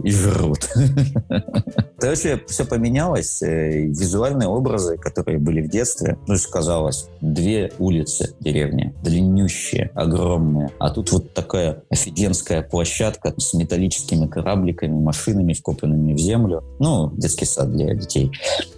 И 0.05 0.11
жрут. 0.11 0.69
Вообще 2.03 2.41
все 2.47 2.67
поменялось. 2.67 3.43
Э, 3.43 3.87
визуальные 3.87 4.49
образы, 4.49 4.99
которые 4.99 5.39
были 5.39 5.63
в 5.63 5.71
детстве, 5.71 6.19
ну, 6.27 6.37
сказалось, 6.37 7.09
две 7.23 7.73
улицы 7.79 8.35
деревни, 8.41 8.95
длиннющие, 9.03 9.91
огромные. 9.95 10.71
А 10.79 10.91
тут 10.91 11.11
вот 11.13 11.33
такая 11.33 11.83
офигенская 11.89 12.63
площадка 12.63 13.33
с 13.39 13.55
металлическими 13.55 14.27
корабликами, 14.27 14.93
машинами, 14.93 15.55
вкопанными 15.55 16.13
в 16.13 16.19
землю. 16.19 16.63
Ну, 16.79 17.11
детский 17.17 17.47
сад 17.47 17.73
для 17.73 17.95
детей. 17.95 18.31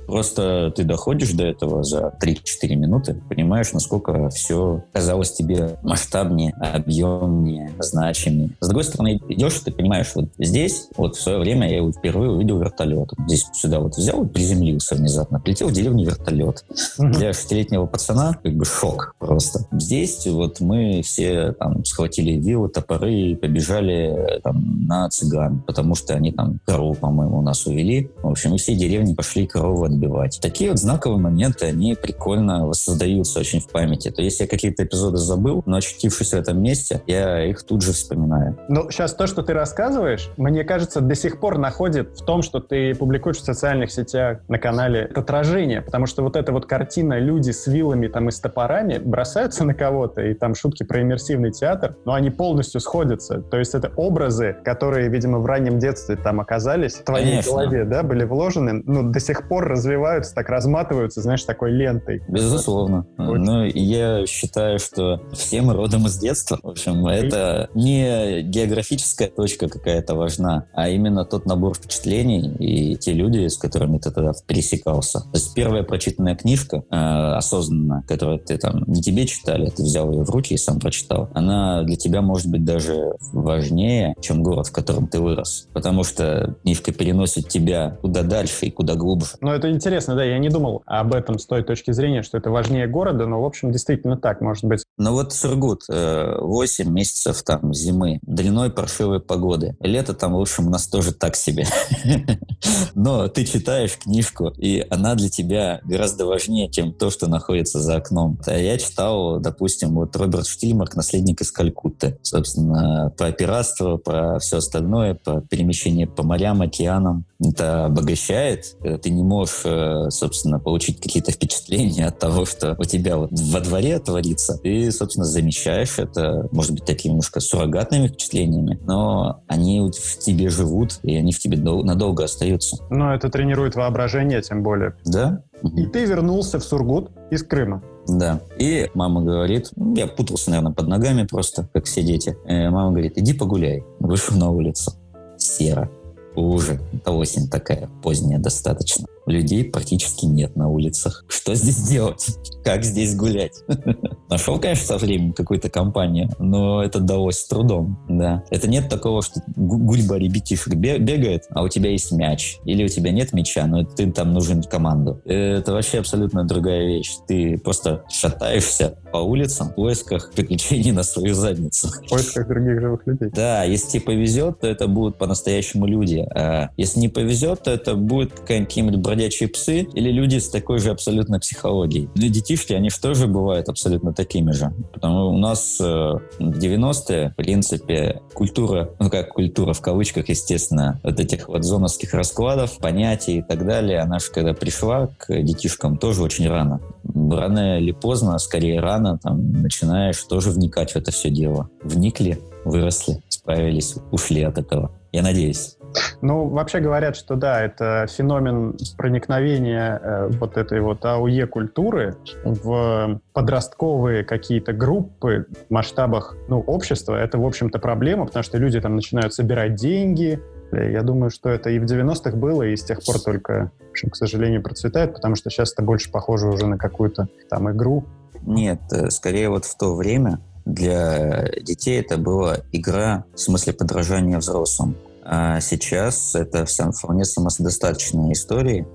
Просто 0.09 0.73
ты 0.75 0.85
доходишь 0.85 1.33
до 1.33 1.45
этого 1.45 1.85
за 1.85 2.15
3-4 2.21 2.75
минуты, 2.77 3.21
понимаешь, 3.29 3.73
насколько 3.73 4.31
все 4.31 4.83
казалось 4.93 5.33
тебе 5.33 5.79
масштабнее, 5.83 6.55
объемнее, 6.55 7.73
значимее. 7.79 8.51
С 8.61 8.69
другой 8.69 8.85
стороны, 8.85 9.21
идешь, 9.29 9.61
ты 9.61 9.71
понимаешь, 9.71 10.13
вот 10.15 10.31
здесь, 10.39 10.89
вот 10.97 11.17
в 11.17 11.21
свое 11.21 11.39
время 11.39 11.71
я 11.71 11.87
впервые 11.93 12.31
увидел 12.31 12.59
вертолет. 12.59 13.11
Здесь 13.27 13.47
сюда 13.53 13.81
вот 13.81 13.97
взял 13.97 14.25
и 14.25 14.27
приземлился 14.27 14.95
внезапно. 14.95 15.41
Прилетел 15.41 15.69
в 15.69 15.73
деревню 15.73 16.07
вертолет. 16.07 16.65
Для 16.99 17.35
шестилетнего 17.35 17.85
пацана 17.85 18.39
как 18.43 18.55
бы 18.55 18.65
шок 18.65 19.15
просто. 19.19 19.67
Здесь 19.73 20.27
вот 20.27 20.61
мы 20.61 21.03
все 21.03 21.53
там 21.53 21.85
схватили 21.85 22.33
вилы, 22.33 22.71
топоры 22.71 23.13
и 23.13 23.37
побежали 23.37 24.41
там 24.43 24.87
на 24.87 25.09
цыган, 25.11 25.63
потому 25.67 25.95
что 25.95 26.15
они 26.15 26.33
там 26.33 26.61
корову, 26.65 26.95
по-моему, 26.95 27.39
у 27.39 27.43
нас 27.43 27.67
увели. 27.67 28.11
В 28.23 28.29
общем, 28.29 28.55
и 28.55 28.59
все 28.59 28.75
деревни 28.75 29.15
пошли 29.15 29.47
корову 29.47 29.85
отбивать. 29.99 30.39
Такие 30.41 30.71
вот 30.71 30.79
знаковые 30.79 31.21
моменты, 31.21 31.67
они 31.67 31.95
прикольно 31.95 32.67
воссоздаются 32.67 33.41
очень 33.41 33.61
в 33.61 33.69
памяти. 33.69 34.11
То 34.11 34.23
есть 34.23 34.41
я 34.41 34.47
какие-то 34.47 34.85
эпизоды 34.85 35.19
забыл, 35.19 35.63
но 35.67 35.77
очутившись 35.77 36.31
в 36.31 36.35
этом 36.35 36.63
месте, 36.63 37.03
я 37.07 37.45
их 37.45 37.63
тут 37.65 37.83
же 37.83 37.93
вспоминаю. 37.93 38.57
Ну, 38.69 38.91
сейчас 38.91 39.15
то, 39.15 39.27
что 39.27 39.43
ты 39.43 39.53
рассказываешь, 39.53 40.31
мне 40.37 40.65
кажется, 40.65 41.01
до 41.01 41.15
сих 41.15 41.41
пор 41.41 41.59
находит 41.59 42.19
в 42.19 42.25
том, 42.25 42.43
что 42.43 42.61
ты 42.61 42.95
публикуешь 42.95 43.39
в 43.39 43.45
социальных 43.45 43.91
сетях 43.91 44.39
на 44.49 44.59
канале 44.59 45.11
отражение, 45.15 45.83
потому 45.83 46.07
что 46.07 46.23
вот 46.23 46.37
эта 46.37 46.53
вот 46.53 46.67
картина 46.67 47.19
люди 47.19 47.51
с 47.51 47.67
вилами 47.67 48.07
там 48.09 48.29
и 48.29 48.33
с 48.33 48.41
топорами 48.41 48.99
бросаются 48.99 49.65
на 49.65 49.75
кого-то, 49.75 50.23
и 50.23 50.35
там 50.35 50.55
шутки 50.55 50.85
про 50.85 51.03
иммерсивный 51.03 51.51
театр, 51.51 51.97
но 52.05 52.15
они 52.15 52.31
полностью 52.31 52.81
сходятся. 52.81 53.41
То 53.41 53.59
есть 53.59 53.75
это 53.75 53.91
образы, 53.97 54.57
которые, 54.65 55.09
видимо, 55.09 55.39
в 55.39 55.47
раннем 55.47 55.79
детстве 55.79 56.17
там 56.17 56.41
оказались, 56.41 56.95
в 56.95 57.05
твоей 57.05 57.31
Конечно. 57.31 57.53
голове, 57.53 57.85
да, 57.85 58.03
были 58.03 58.25
вложены, 58.25 58.83
ну, 58.85 59.11
до 59.11 59.21
сих 59.21 59.49
пор 59.49 59.69
развиваются, 59.69 59.88
так 60.35 60.49
разматываются, 60.49 61.23
знаешь, 61.23 61.43
такой 61.45 61.73
лентой. 61.73 62.23
Безусловно. 62.29 63.07
Очень. 63.19 63.43
Ну, 63.43 63.65
я 63.65 64.27
считаю, 64.27 64.79
что 64.79 65.23
все 65.33 65.63
мы 65.63 65.75
родом 65.75 66.07
из 66.07 66.19
детства. 66.19 66.59
В 66.63 66.69
общем, 66.69 67.07
это 67.07 67.69
не 67.75 68.43
географическая 68.43 69.29
точка 69.29 69.69
какая-то 69.69 70.15
важна, 70.15 70.67
а 70.73 70.89
именно 70.89 71.25
тот 71.25 71.47
набор 71.47 71.75
впечатлений 71.75 72.55
и 72.59 72.97
те 72.97 73.13
люди, 73.13 73.47
с 73.47 73.57
которыми 73.57 73.99
ты 73.99 74.11
тогда 74.11 74.33
пересекался. 74.47 75.21
То 75.21 75.35
есть 75.35 75.55
первая 75.55 75.83
прочитанная 75.83 76.37
книжка 76.37 76.85
э, 76.91 76.97
осознанно, 76.97 78.05
которую 78.07 78.39
ты 78.39 78.59
там 78.59 78.85
не 78.87 79.03
тебе 79.03 79.27
читали, 79.27 79.71
ты 79.71 79.83
взял 79.83 80.11
ее 80.11 80.25
в 80.25 80.31
руки 80.31 80.55
и 80.55 80.59
сам 80.59 80.81
прочитал, 80.81 81.31
она 81.35 81.83
для 81.83 81.97
тебя 81.97 82.23
может 82.23 82.49
быть 82.49 82.65
даже 82.65 83.13
важнее, 83.33 84.15
чем 84.21 84.43
город, 84.43 84.69
в 84.69 84.73
котором 84.73 85.07
ты 85.09 85.21
вырос. 85.21 85.69
Потому 85.73 86.05
что 86.05 86.57
книжка 86.63 86.93
переносит 86.93 87.49
тебя 87.49 87.99
куда 88.01 88.23
дальше 88.23 88.67
и 88.67 88.71
куда 88.71 88.95
глубже. 88.95 89.33
Ну, 89.41 89.51
это 89.51 89.71
интересно, 89.79 90.17
да, 90.17 90.25
я 90.25 90.39
не 90.39 90.49
думал 90.49 90.83
об 90.87 91.15
этом 91.15 91.39
с 91.39 91.47
той 91.47 91.63
точки 91.63 91.93
зрения, 91.93 92.23
что 92.25 92.37
это 92.37 92.51
важнее 92.51 92.89
города, 92.89 93.27
но, 93.27 93.41
в 93.41 93.45
общем, 93.45 93.71
действительно 93.71 94.17
так, 94.17 94.41
может 94.41 94.65
быть. 94.65 94.83
Ну 94.99 95.13
вот 95.13 95.33
Сургут, 95.33 95.83
8 95.89 95.95
э, 95.95 96.91
месяцев 96.91 97.43
там 97.45 97.73
зимы, 97.73 98.19
длиной 98.23 98.71
паршивой 98.71 99.21
погоды. 99.21 99.77
Лето 99.79 100.13
там, 100.13 100.35
в 100.35 100.41
общем, 100.41 100.67
у 100.67 100.71
нас 100.71 100.89
тоже 100.89 101.13
так 101.13 101.37
себе. 101.37 101.67
Но 102.95 103.29
ты 103.29 103.45
читаешь 103.45 103.97
книжку, 103.97 104.49
и 104.49 104.85
она 104.91 105.15
для 105.15 105.29
тебя 105.29 105.81
гораздо 105.85 106.27
важнее, 106.27 106.69
чем 106.69 106.93
то, 106.93 107.11
что 107.11 107.29
находится 107.29 107.79
за 107.79 107.97
окном. 107.97 108.41
Я 108.47 108.77
читал, 108.79 109.39
допустим, 109.39 109.95
вот 109.95 110.17
Роберт 110.17 110.47
Штильмарк 110.47 110.97
«Наследник 110.97 111.41
из 111.41 111.53
Калькутты». 111.53 112.19
Собственно, 112.23 113.13
про 113.17 113.31
пиратство, 113.31 113.99
про 113.99 114.41
все 114.41 114.57
остальное, 114.57 115.15
про 115.15 115.41
перемещение 115.43 116.09
по 116.09 116.25
морям, 116.25 116.61
океанам. 116.61 117.25
Это 117.41 117.85
обогащает, 117.85 118.77
когда 118.81 118.99
ты 118.99 119.11
не 119.11 119.23
можешь, 119.23 119.61
э, 119.65 119.68
собственно, 120.11 120.59
получить 120.59 121.01
какие-то 121.01 121.33
впечатления 121.33 122.07
от 122.07 122.19
того, 122.19 122.47
что 122.47 122.75
у 122.79 122.85
тебя 122.85 123.17
вот 123.17 123.31
во 123.33 123.61
дворе 123.61 123.99
творится. 123.99 124.59
Ты, 124.59 124.91
собственно, 124.91 125.27
замечаешь 125.27 125.99
это, 125.99 126.49
может 126.53 126.73
быть, 126.73 126.85
такими 126.85 127.19
немножко 127.19 127.41
суррогатными 127.41 128.09
впечатлениями, 128.09 128.79
но 128.85 129.43
они 129.49 129.81
в 129.81 130.19
тебе 130.19 130.49
живут, 130.51 131.01
и 131.03 131.17
они 131.17 131.33
в 131.33 131.39
тебе 131.41 131.59
надолго 131.59 132.25
остаются. 132.25 132.77
Но 132.91 133.15
это 133.15 133.29
тренирует 133.29 133.75
воображение, 133.75 134.41
тем 134.41 134.63
более. 134.63 134.95
Да. 135.05 135.43
И 135.77 135.87
ты 135.87 136.05
вернулся 136.05 136.61
в 136.61 136.65
Сургут 136.65 137.11
из 137.31 137.43
Крыма. 137.43 137.83
Да. 138.07 138.41
И 138.59 138.89
мама 138.95 139.23
говорит, 139.23 139.71
ну, 139.75 139.97
я 139.97 140.07
путался, 140.07 140.51
наверное, 140.51 140.73
под 140.73 140.87
ногами 140.87 141.27
просто, 141.27 141.69
как 141.75 141.87
все 141.87 142.03
дети. 142.03 142.37
И 142.47 142.53
э, 142.53 142.71
мама 142.71 142.91
говорит, 142.91 143.19
иди 143.19 143.33
погуляй. 143.33 143.85
Вышел 143.99 144.37
на 144.37 144.51
улицу. 144.51 144.93
Серо. 145.37 145.91
Уже. 146.37 146.81
Это 146.93 147.11
осень 147.11 147.49
такая, 147.51 147.89
поздняя 148.03 148.39
достаточно. 148.39 149.07
Людей 149.29 149.65
практически 149.65 150.25
нет 150.25 150.57
на 150.57 150.69
улицах. 150.69 151.25
Что 151.29 151.55
здесь 151.55 151.89
делать? 151.89 152.27
Как 152.65 152.85
здесь 152.85 153.15
гулять? 153.15 153.63
Нашел, 154.31 154.59
конечно, 154.59 154.85
со 154.85 154.99
временем 154.99 155.33
какую-то 155.33 155.71
компанию, 155.71 156.31
но 156.39 156.83
это 156.83 157.01
далось 157.01 157.39
с 157.39 157.47
трудом, 157.47 157.99
да. 158.09 158.45
Это 158.51 158.69
нет 158.69 158.89
такого, 158.89 159.23
что 159.23 159.41
гульба 159.57 160.17
ребятишек 160.17 160.75
бегает, 160.75 161.45
а 161.51 161.63
у 161.63 161.69
тебя 161.69 161.91
есть 161.91 162.13
мяч. 162.13 162.59
Или 162.65 162.85
у 162.85 162.89
тебя 162.89 163.11
нет 163.11 163.33
мяча, 163.33 163.67
но 163.67 163.85
ты 163.85 164.11
там 164.11 164.33
нужен 164.33 164.63
команду. 164.63 165.21
Это 165.25 165.73
вообще 165.73 165.99
абсолютно 165.99 166.45
другая 166.45 166.87
вещь. 166.87 167.13
Ты 167.27 167.59
просто 167.59 168.05
шатаешься 168.11 168.99
по 169.13 169.19
улицам 169.19 169.69
в 169.69 169.75
поисках 169.75 170.33
приключений 170.33 170.93
на 170.93 171.03
свою 171.03 171.35
задницу. 171.35 171.89
В 171.89 172.09
поисках 172.09 172.49
других 172.49 172.81
живых 172.81 173.07
людей. 173.07 173.31
Да, 173.33 173.65
если 173.65 173.91
тебе 173.93 174.03
повезет, 174.03 174.61
то 174.61 174.67
это 174.67 174.89
будут 174.89 175.19
по-настоящему 175.19 175.87
люди. 175.87 176.27
А 176.35 176.71
если 176.77 177.01
не 177.01 177.09
повезет, 177.09 177.63
то 177.63 177.71
это 177.71 177.95
будет 177.95 178.33
какая-нибудь 178.33 178.97
бродячие 179.19 179.49
псы 179.49 179.81
или 179.95 180.13
люди 180.13 180.39
с 180.39 180.49
такой 180.49 180.79
же 180.79 180.91
абсолютно 180.91 181.41
психологией. 181.41 182.09
Ну, 182.15 182.29
детишки, 182.29 182.73
они 182.73 182.89
же 182.89 183.01
тоже 183.01 183.27
бывают 183.27 183.69
абсолютно 183.69 184.13
такими 184.13 184.53
же. 184.53 184.73
Потому 184.93 185.31
у 185.31 185.39
нас 185.39 185.79
э, 185.81 185.85
в 185.85 186.59
90-е, 186.59 187.31
в 187.31 187.35
принципе, 187.35 188.21
культура, 188.33 188.91
ну 189.01 189.11
как 189.11 189.35
культура 189.35 189.73
в 189.73 189.81
кавычках, 189.81 190.29
естественно, 190.29 191.01
вот 191.03 191.19
этих 191.19 191.49
вот 191.49 191.65
зоновских 191.65 192.15
раскладов, 192.15 192.79
понятий 192.79 193.39
и 193.39 193.43
так 193.43 193.67
далее, 193.67 193.99
она 193.99 194.21
же 194.21 194.31
когда 194.33 194.55
пришла 194.55 195.09
к 195.19 195.43
детишкам 195.43 195.97
тоже 195.97 196.23
очень 196.23 196.49
рано. 196.49 196.81
Рано 197.15 197.79
или 197.79 197.91
поздно, 197.91 198.39
скорее 198.39 198.79
рано, 198.79 199.19
там, 199.19 199.63
начинаешь 199.63 200.23
тоже 200.23 200.51
вникать 200.51 200.93
в 200.93 200.97
это 200.97 201.11
все 201.11 201.31
дело. 201.31 201.69
Вникли, 201.83 202.39
выросли, 202.65 203.21
справились, 203.29 203.97
ушли 204.13 204.43
от 204.43 204.59
этого. 204.59 204.93
Я 205.11 205.23
надеюсь. 205.23 205.78
Ну, 206.21 206.49
вообще 206.49 206.81
говорят, 206.81 207.17
что 207.17 207.37
да, 207.37 207.63
это 207.63 208.07
феномен 208.09 208.77
проникновения 208.97 210.01
э, 210.03 210.29
вот 210.33 210.57
этой 210.57 210.81
вот 210.81 211.05
АУЕ-культуры 211.05 212.17
в 212.45 213.21
подростковые 213.33 214.25
какие-то 214.25 214.73
группы 214.73 215.47
в 215.69 215.73
масштабах 215.73 216.37
ну, 216.49 216.61
общества. 216.61 217.15
Это, 217.15 217.39
в 217.39 217.47
общем-то, 217.47 217.79
проблема, 217.79 218.27
потому 218.27 218.43
что 218.43 218.59
люди 218.59 218.81
там 218.81 218.97
начинают 218.97 219.33
собирать 219.33 219.77
деньги. 219.77 220.41
Я 220.73 221.03
думаю, 221.03 221.31
что 221.31 221.49
это 221.49 221.71
и 221.71 221.79
в 221.79 221.85
90-х 221.85 222.37
было, 222.37 222.63
и 222.65 222.77
с 222.77 222.85
тех 222.85 223.03
пор 223.05 223.19
только, 223.21 223.71
в 223.89 223.91
общем, 223.91 224.11
к 224.11 224.17
сожалению, 224.17 224.63
процветает, 224.63 225.15
потому 225.15 225.35
что 225.35 225.51
сейчас 225.51 225.73
это 225.73 225.83
больше 225.83 226.11
похоже 226.11 226.49
уже 226.49 226.67
на 226.67 226.77
какую-то 226.77 227.29
там 227.49 227.71
игру. 227.71 228.05
Нет, 228.43 228.81
э, 228.93 229.11
скорее 229.11 229.49
вот 229.51 229.65
в 229.65 229.77
то 229.77 229.95
время 229.95 230.41
для 230.65 231.49
детей 231.63 232.01
это 232.01 232.19
была 232.19 232.59
игра 232.73 233.25
в 233.35 233.41
смысле 233.41 233.73
подражания 233.73 234.39
взрослым. 234.39 234.97
А 235.31 235.61
сейчас 235.61 236.35
это 236.35 236.65
вполне 236.65 237.27
самодостаточные 237.27 238.33
истории, 238.33 238.87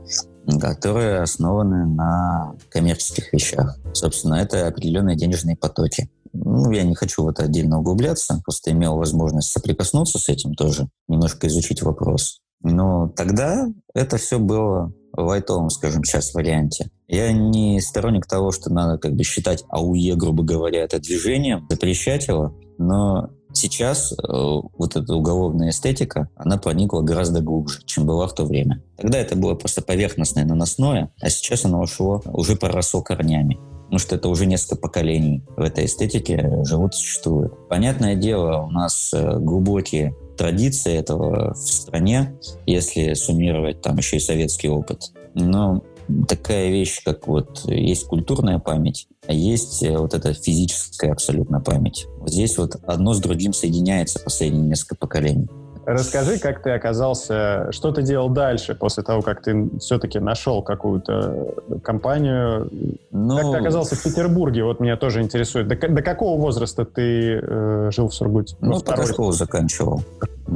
которые 0.60 1.20
основаны 1.20 1.86
на 1.86 2.56
коммерческих 2.70 3.32
вещах. 3.32 3.78
Собственно, 3.94 4.36
это 4.36 4.68
определенные 4.68 5.16
денежные 5.16 5.56
потоки. 5.56 6.10
Ну, 6.34 6.72
я 6.72 6.82
не 6.82 6.96
хочу 6.96 7.24
в 7.24 7.28
это 7.28 7.44
отдельно 7.44 7.80
углубляться, 7.80 8.42
просто 8.44 8.72
имел 8.72 8.98
возможность 8.98 9.52
соприкоснуться 9.52 10.18
с 10.18 10.28
этим 10.28 10.56
тоже, 10.56 10.90
немножко 11.08 11.46
изучить 11.46 11.84
вопрос. 11.84 12.40
Но 12.64 13.10
тогда 13.10 13.68
это 13.94 14.18
все 14.18 14.40
было 14.40 14.92
в 15.12 15.22
лайтовом, 15.22 15.70
скажем, 15.70 16.04
сейчас 16.04 16.34
варианте. 16.34 16.90
Я 17.08 17.32
не 17.32 17.80
сторонник 17.80 18.26
того, 18.26 18.52
что 18.52 18.72
надо 18.72 18.98
как 18.98 19.14
бы 19.14 19.24
считать 19.24 19.64
АУЕ, 19.70 20.16
грубо 20.16 20.42
говоря, 20.44 20.82
это 20.82 21.00
движением, 21.00 21.68
запрещать 21.70 22.28
его, 22.28 22.58
но 22.80 23.30
Сейчас 23.54 24.12
э, 24.12 24.16
вот 24.28 24.96
эта 24.96 25.16
уголовная 25.16 25.70
эстетика, 25.70 26.28
она 26.36 26.58
проникла 26.58 27.02
гораздо 27.02 27.42
глубже, 27.42 27.82
чем 27.86 28.06
была 28.06 28.28
в 28.28 28.34
то 28.34 28.46
время. 28.46 28.82
Тогда 28.98 29.20
это 29.20 29.36
было 29.36 29.54
просто 29.54 29.82
поверхностное, 29.82 30.44
наносное, 30.44 31.12
а 31.22 31.30
сейчас 31.30 31.64
оно 31.66 31.82
ушло, 31.82 32.22
уже 32.26 32.56
проросло 32.56 33.02
корнями. 33.02 33.60
Потому 33.86 34.00
что 34.00 34.16
это 34.16 34.30
уже 34.30 34.48
несколько 34.48 34.76
поколений 34.76 35.44
в 35.56 35.62
этой 35.62 35.86
эстетике 35.86 36.64
живут, 36.64 36.96
существуют. 36.96 37.54
Понятное 37.70 38.16
дело, 38.16 38.64
у 38.64 38.72
нас 38.72 39.12
э, 39.14 39.38
глубокие 39.38 40.16
традиции 40.36 40.96
этого 40.96 41.54
в 41.54 41.58
стране, 41.58 42.34
если 42.66 43.14
суммировать 43.14 43.82
там 43.82 43.98
еще 43.98 44.18
и 44.18 44.20
советский 44.20 44.70
опыт. 44.70 45.12
Но 45.36 45.84
такая 46.28 46.70
вещь, 46.70 47.04
как 47.04 47.28
вот 47.28 47.62
есть 47.66 48.06
культурная 48.08 48.60
память, 48.60 49.08
а 49.28 49.34
есть 49.34 49.84
э, 49.84 49.98
вот 49.98 50.14
эта 50.14 50.34
физическая 50.34 51.12
абсолютно 51.12 51.60
память. 51.60 52.08
Вот 52.18 52.30
здесь 52.30 52.58
вот 52.58 52.78
одно 52.86 53.14
с 53.14 53.20
другим 53.20 53.54
соединяется 53.54 54.20
последние 54.20 54.64
несколько 54.64 54.96
поколений. 54.96 55.48
Расскажи, 55.86 56.40
как 56.40 56.64
ты 56.64 56.72
оказался, 56.72 57.68
что 57.72 57.92
ты 57.92 58.04
делал 58.04 58.30
дальше 58.30 58.74
после 58.74 59.04
того, 59.04 59.22
как 59.22 59.42
ты 59.42 59.70
все-таки 59.80 60.18
нашел 60.20 60.62
какую-то 60.62 61.56
компанию? 61.84 62.70
Ну, 63.12 63.38
как 63.38 63.52
ты 63.52 63.58
оказался 63.58 63.96
в 63.96 64.04
Петербурге? 64.04 64.64
Вот 64.64 64.80
меня 64.80 64.96
тоже 64.96 65.22
интересует. 65.22 65.68
До, 65.68 65.76
до 65.76 66.02
какого 66.02 66.40
возраста 66.40 66.86
ты 66.86 67.42
э, 67.42 67.90
жил 67.92 68.08
в 68.08 68.14
Сургуте? 68.14 68.56
Ну, 68.62 68.80
школу 69.06 69.34
заканчивал. 69.34 70.02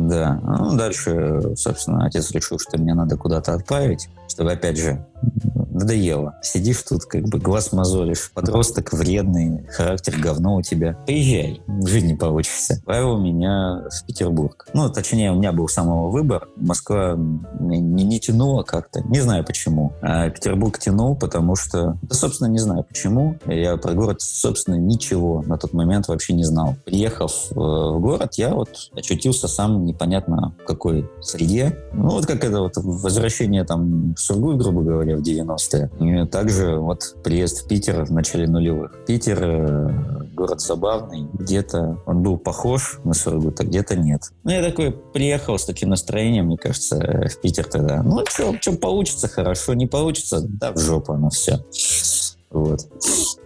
Да. 0.05 0.39
Ну, 0.43 0.77
дальше, 0.77 1.55
собственно, 1.55 2.05
отец 2.05 2.29
решил, 2.31 2.59
что 2.59 2.77
мне 2.77 2.93
надо 2.93 3.17
куда-то 3.17 3.53
отправить, 3.53 4.09
чтобы, 4.27 4.51
опять 4.51 4.77
же, 4.77 5.05
надоело. 5.77 6.35
Сидишь 6.41 6.81
тут, 6.83 7.05
как 7.05 7.23
бы 7.23 7.39
глаз 7.39 7.71
мозолишь, 7.71 8.31
подросток 8.33 8.93
вредный, 8.93 9.65
характер 9.67 10.15
говно 10.19 10.57
у 10.57 10.61
тебя. 10.61 10.97
Приезжай, 11.05 11.61
жить 11.85 12.03
не 12.03 12.15
получится. 12.15 12.75
Отправил 12.75 13.17
меня 13.17 13.83
в 13.89 14.05
Петербург. 14.05 14.67
Ну, 14.73 14.89
точнее, 14.89 15.31
у 15.31 15.35
меня 15.35 15.51
был 15.51 15.67
самого 15.67 16.09
выбор. 16.09 16.47
Москва 16.55 17.15
не, 17.59 17.79
не 17.79 18.19
тянула 18.19 18.63
как-то, 18.63 19.01
не 19.01 19.19
знаю 19.19 19.43
почему. 19.43 19.93
А 20.01 20.29
Петербург 20.29 20.77
тянул, 20.79 21.15
потому 21.15 21.55
что, 21.55 21.97
да, 22.01 22.15
собственно, 22.15 22.47
не 22.47 22.59
знаю 22.59 22.83
почему. 22.83 23.37
Я 23.45 23.77
про 23.77 23.93
город, 23.93 24.21
собственно, 24.21 24.75
ничего 24.75 25.43
на 25.45 25.57
тот 25.57 25.73
момент 25.73 26.07
вообще 26.07 26.33
не 26.33 26.43
знал. 26.43 26.75
Приехав 26.85 27.51
э, 27.51 27.55
в 27.55 27.99
город, 27.99 28.35
я 28.35 28.53
вот 28.53 28.69
очутился 28.95 29.47
сам 29.47 29.85
непонятно 29.87 30.53
в 30.61 30.65
какой 30.65 31.09
среде. 31.21 31.77
Ну, 31.93 32.09
вот 32.09 32.25
как 32.25 32.43
это 32.43 32.61
вот 32.61 32.73
возвращение 32.75 33.63
там 33.63 34.13
в 34.13 34.19
Сургут, 34.19 34.57
грубо 34.57 34.81
говоря, 34.81 35.17
в 35.17 35.21
90-е. 35.21 35.89
И 35.99 36.27
также 36.27 36.77
вот 36.77 37.15
приезд 37.23 37.65
в 37.65 37.67
Питер 37.67 38.05
в 38.05 38.11
начале 38.11 38.47
нулевых. 38.47 39.05
Питер 39.05 39.39
э, 39.41 40.27
город 40.33 40.61
забавный. 40.61 41.27
Где-то 41.33 41.99
он 42.05 42.23
был 42.23 42.37
похож 42.37 42.99
на 43.03 43.13
Сургут, 43.13 43.59
а 43.59 43.63
где-то 43.63 43.95
нет. 43.95 44.21
Ну, 44.43 44.51
я 44.51 44.63
такой 44.63 44.91
приехал 44.91 45.57
с 45.57 45.65
таким 45.65 45.89
настроением, 45.89 46.45
мне 46.45 46.57
кажется, 46.57 46.97
в 47.29 47.41
Питер 47.41 47.65
тогда. 47.65 48.03
Ну, 48.03 48.23
что 48.27 48.73
получится, 48.73 49.27
хорошо. 49.27 49.73
Не 49.73 49.87
получится, 49.87 50.41
да 50.41 50.71
в 50.71 50.79
жопу 50.79 51.13
оно 51.13 51.29
все. 51.29 51.63
Вот. 52.49 52.79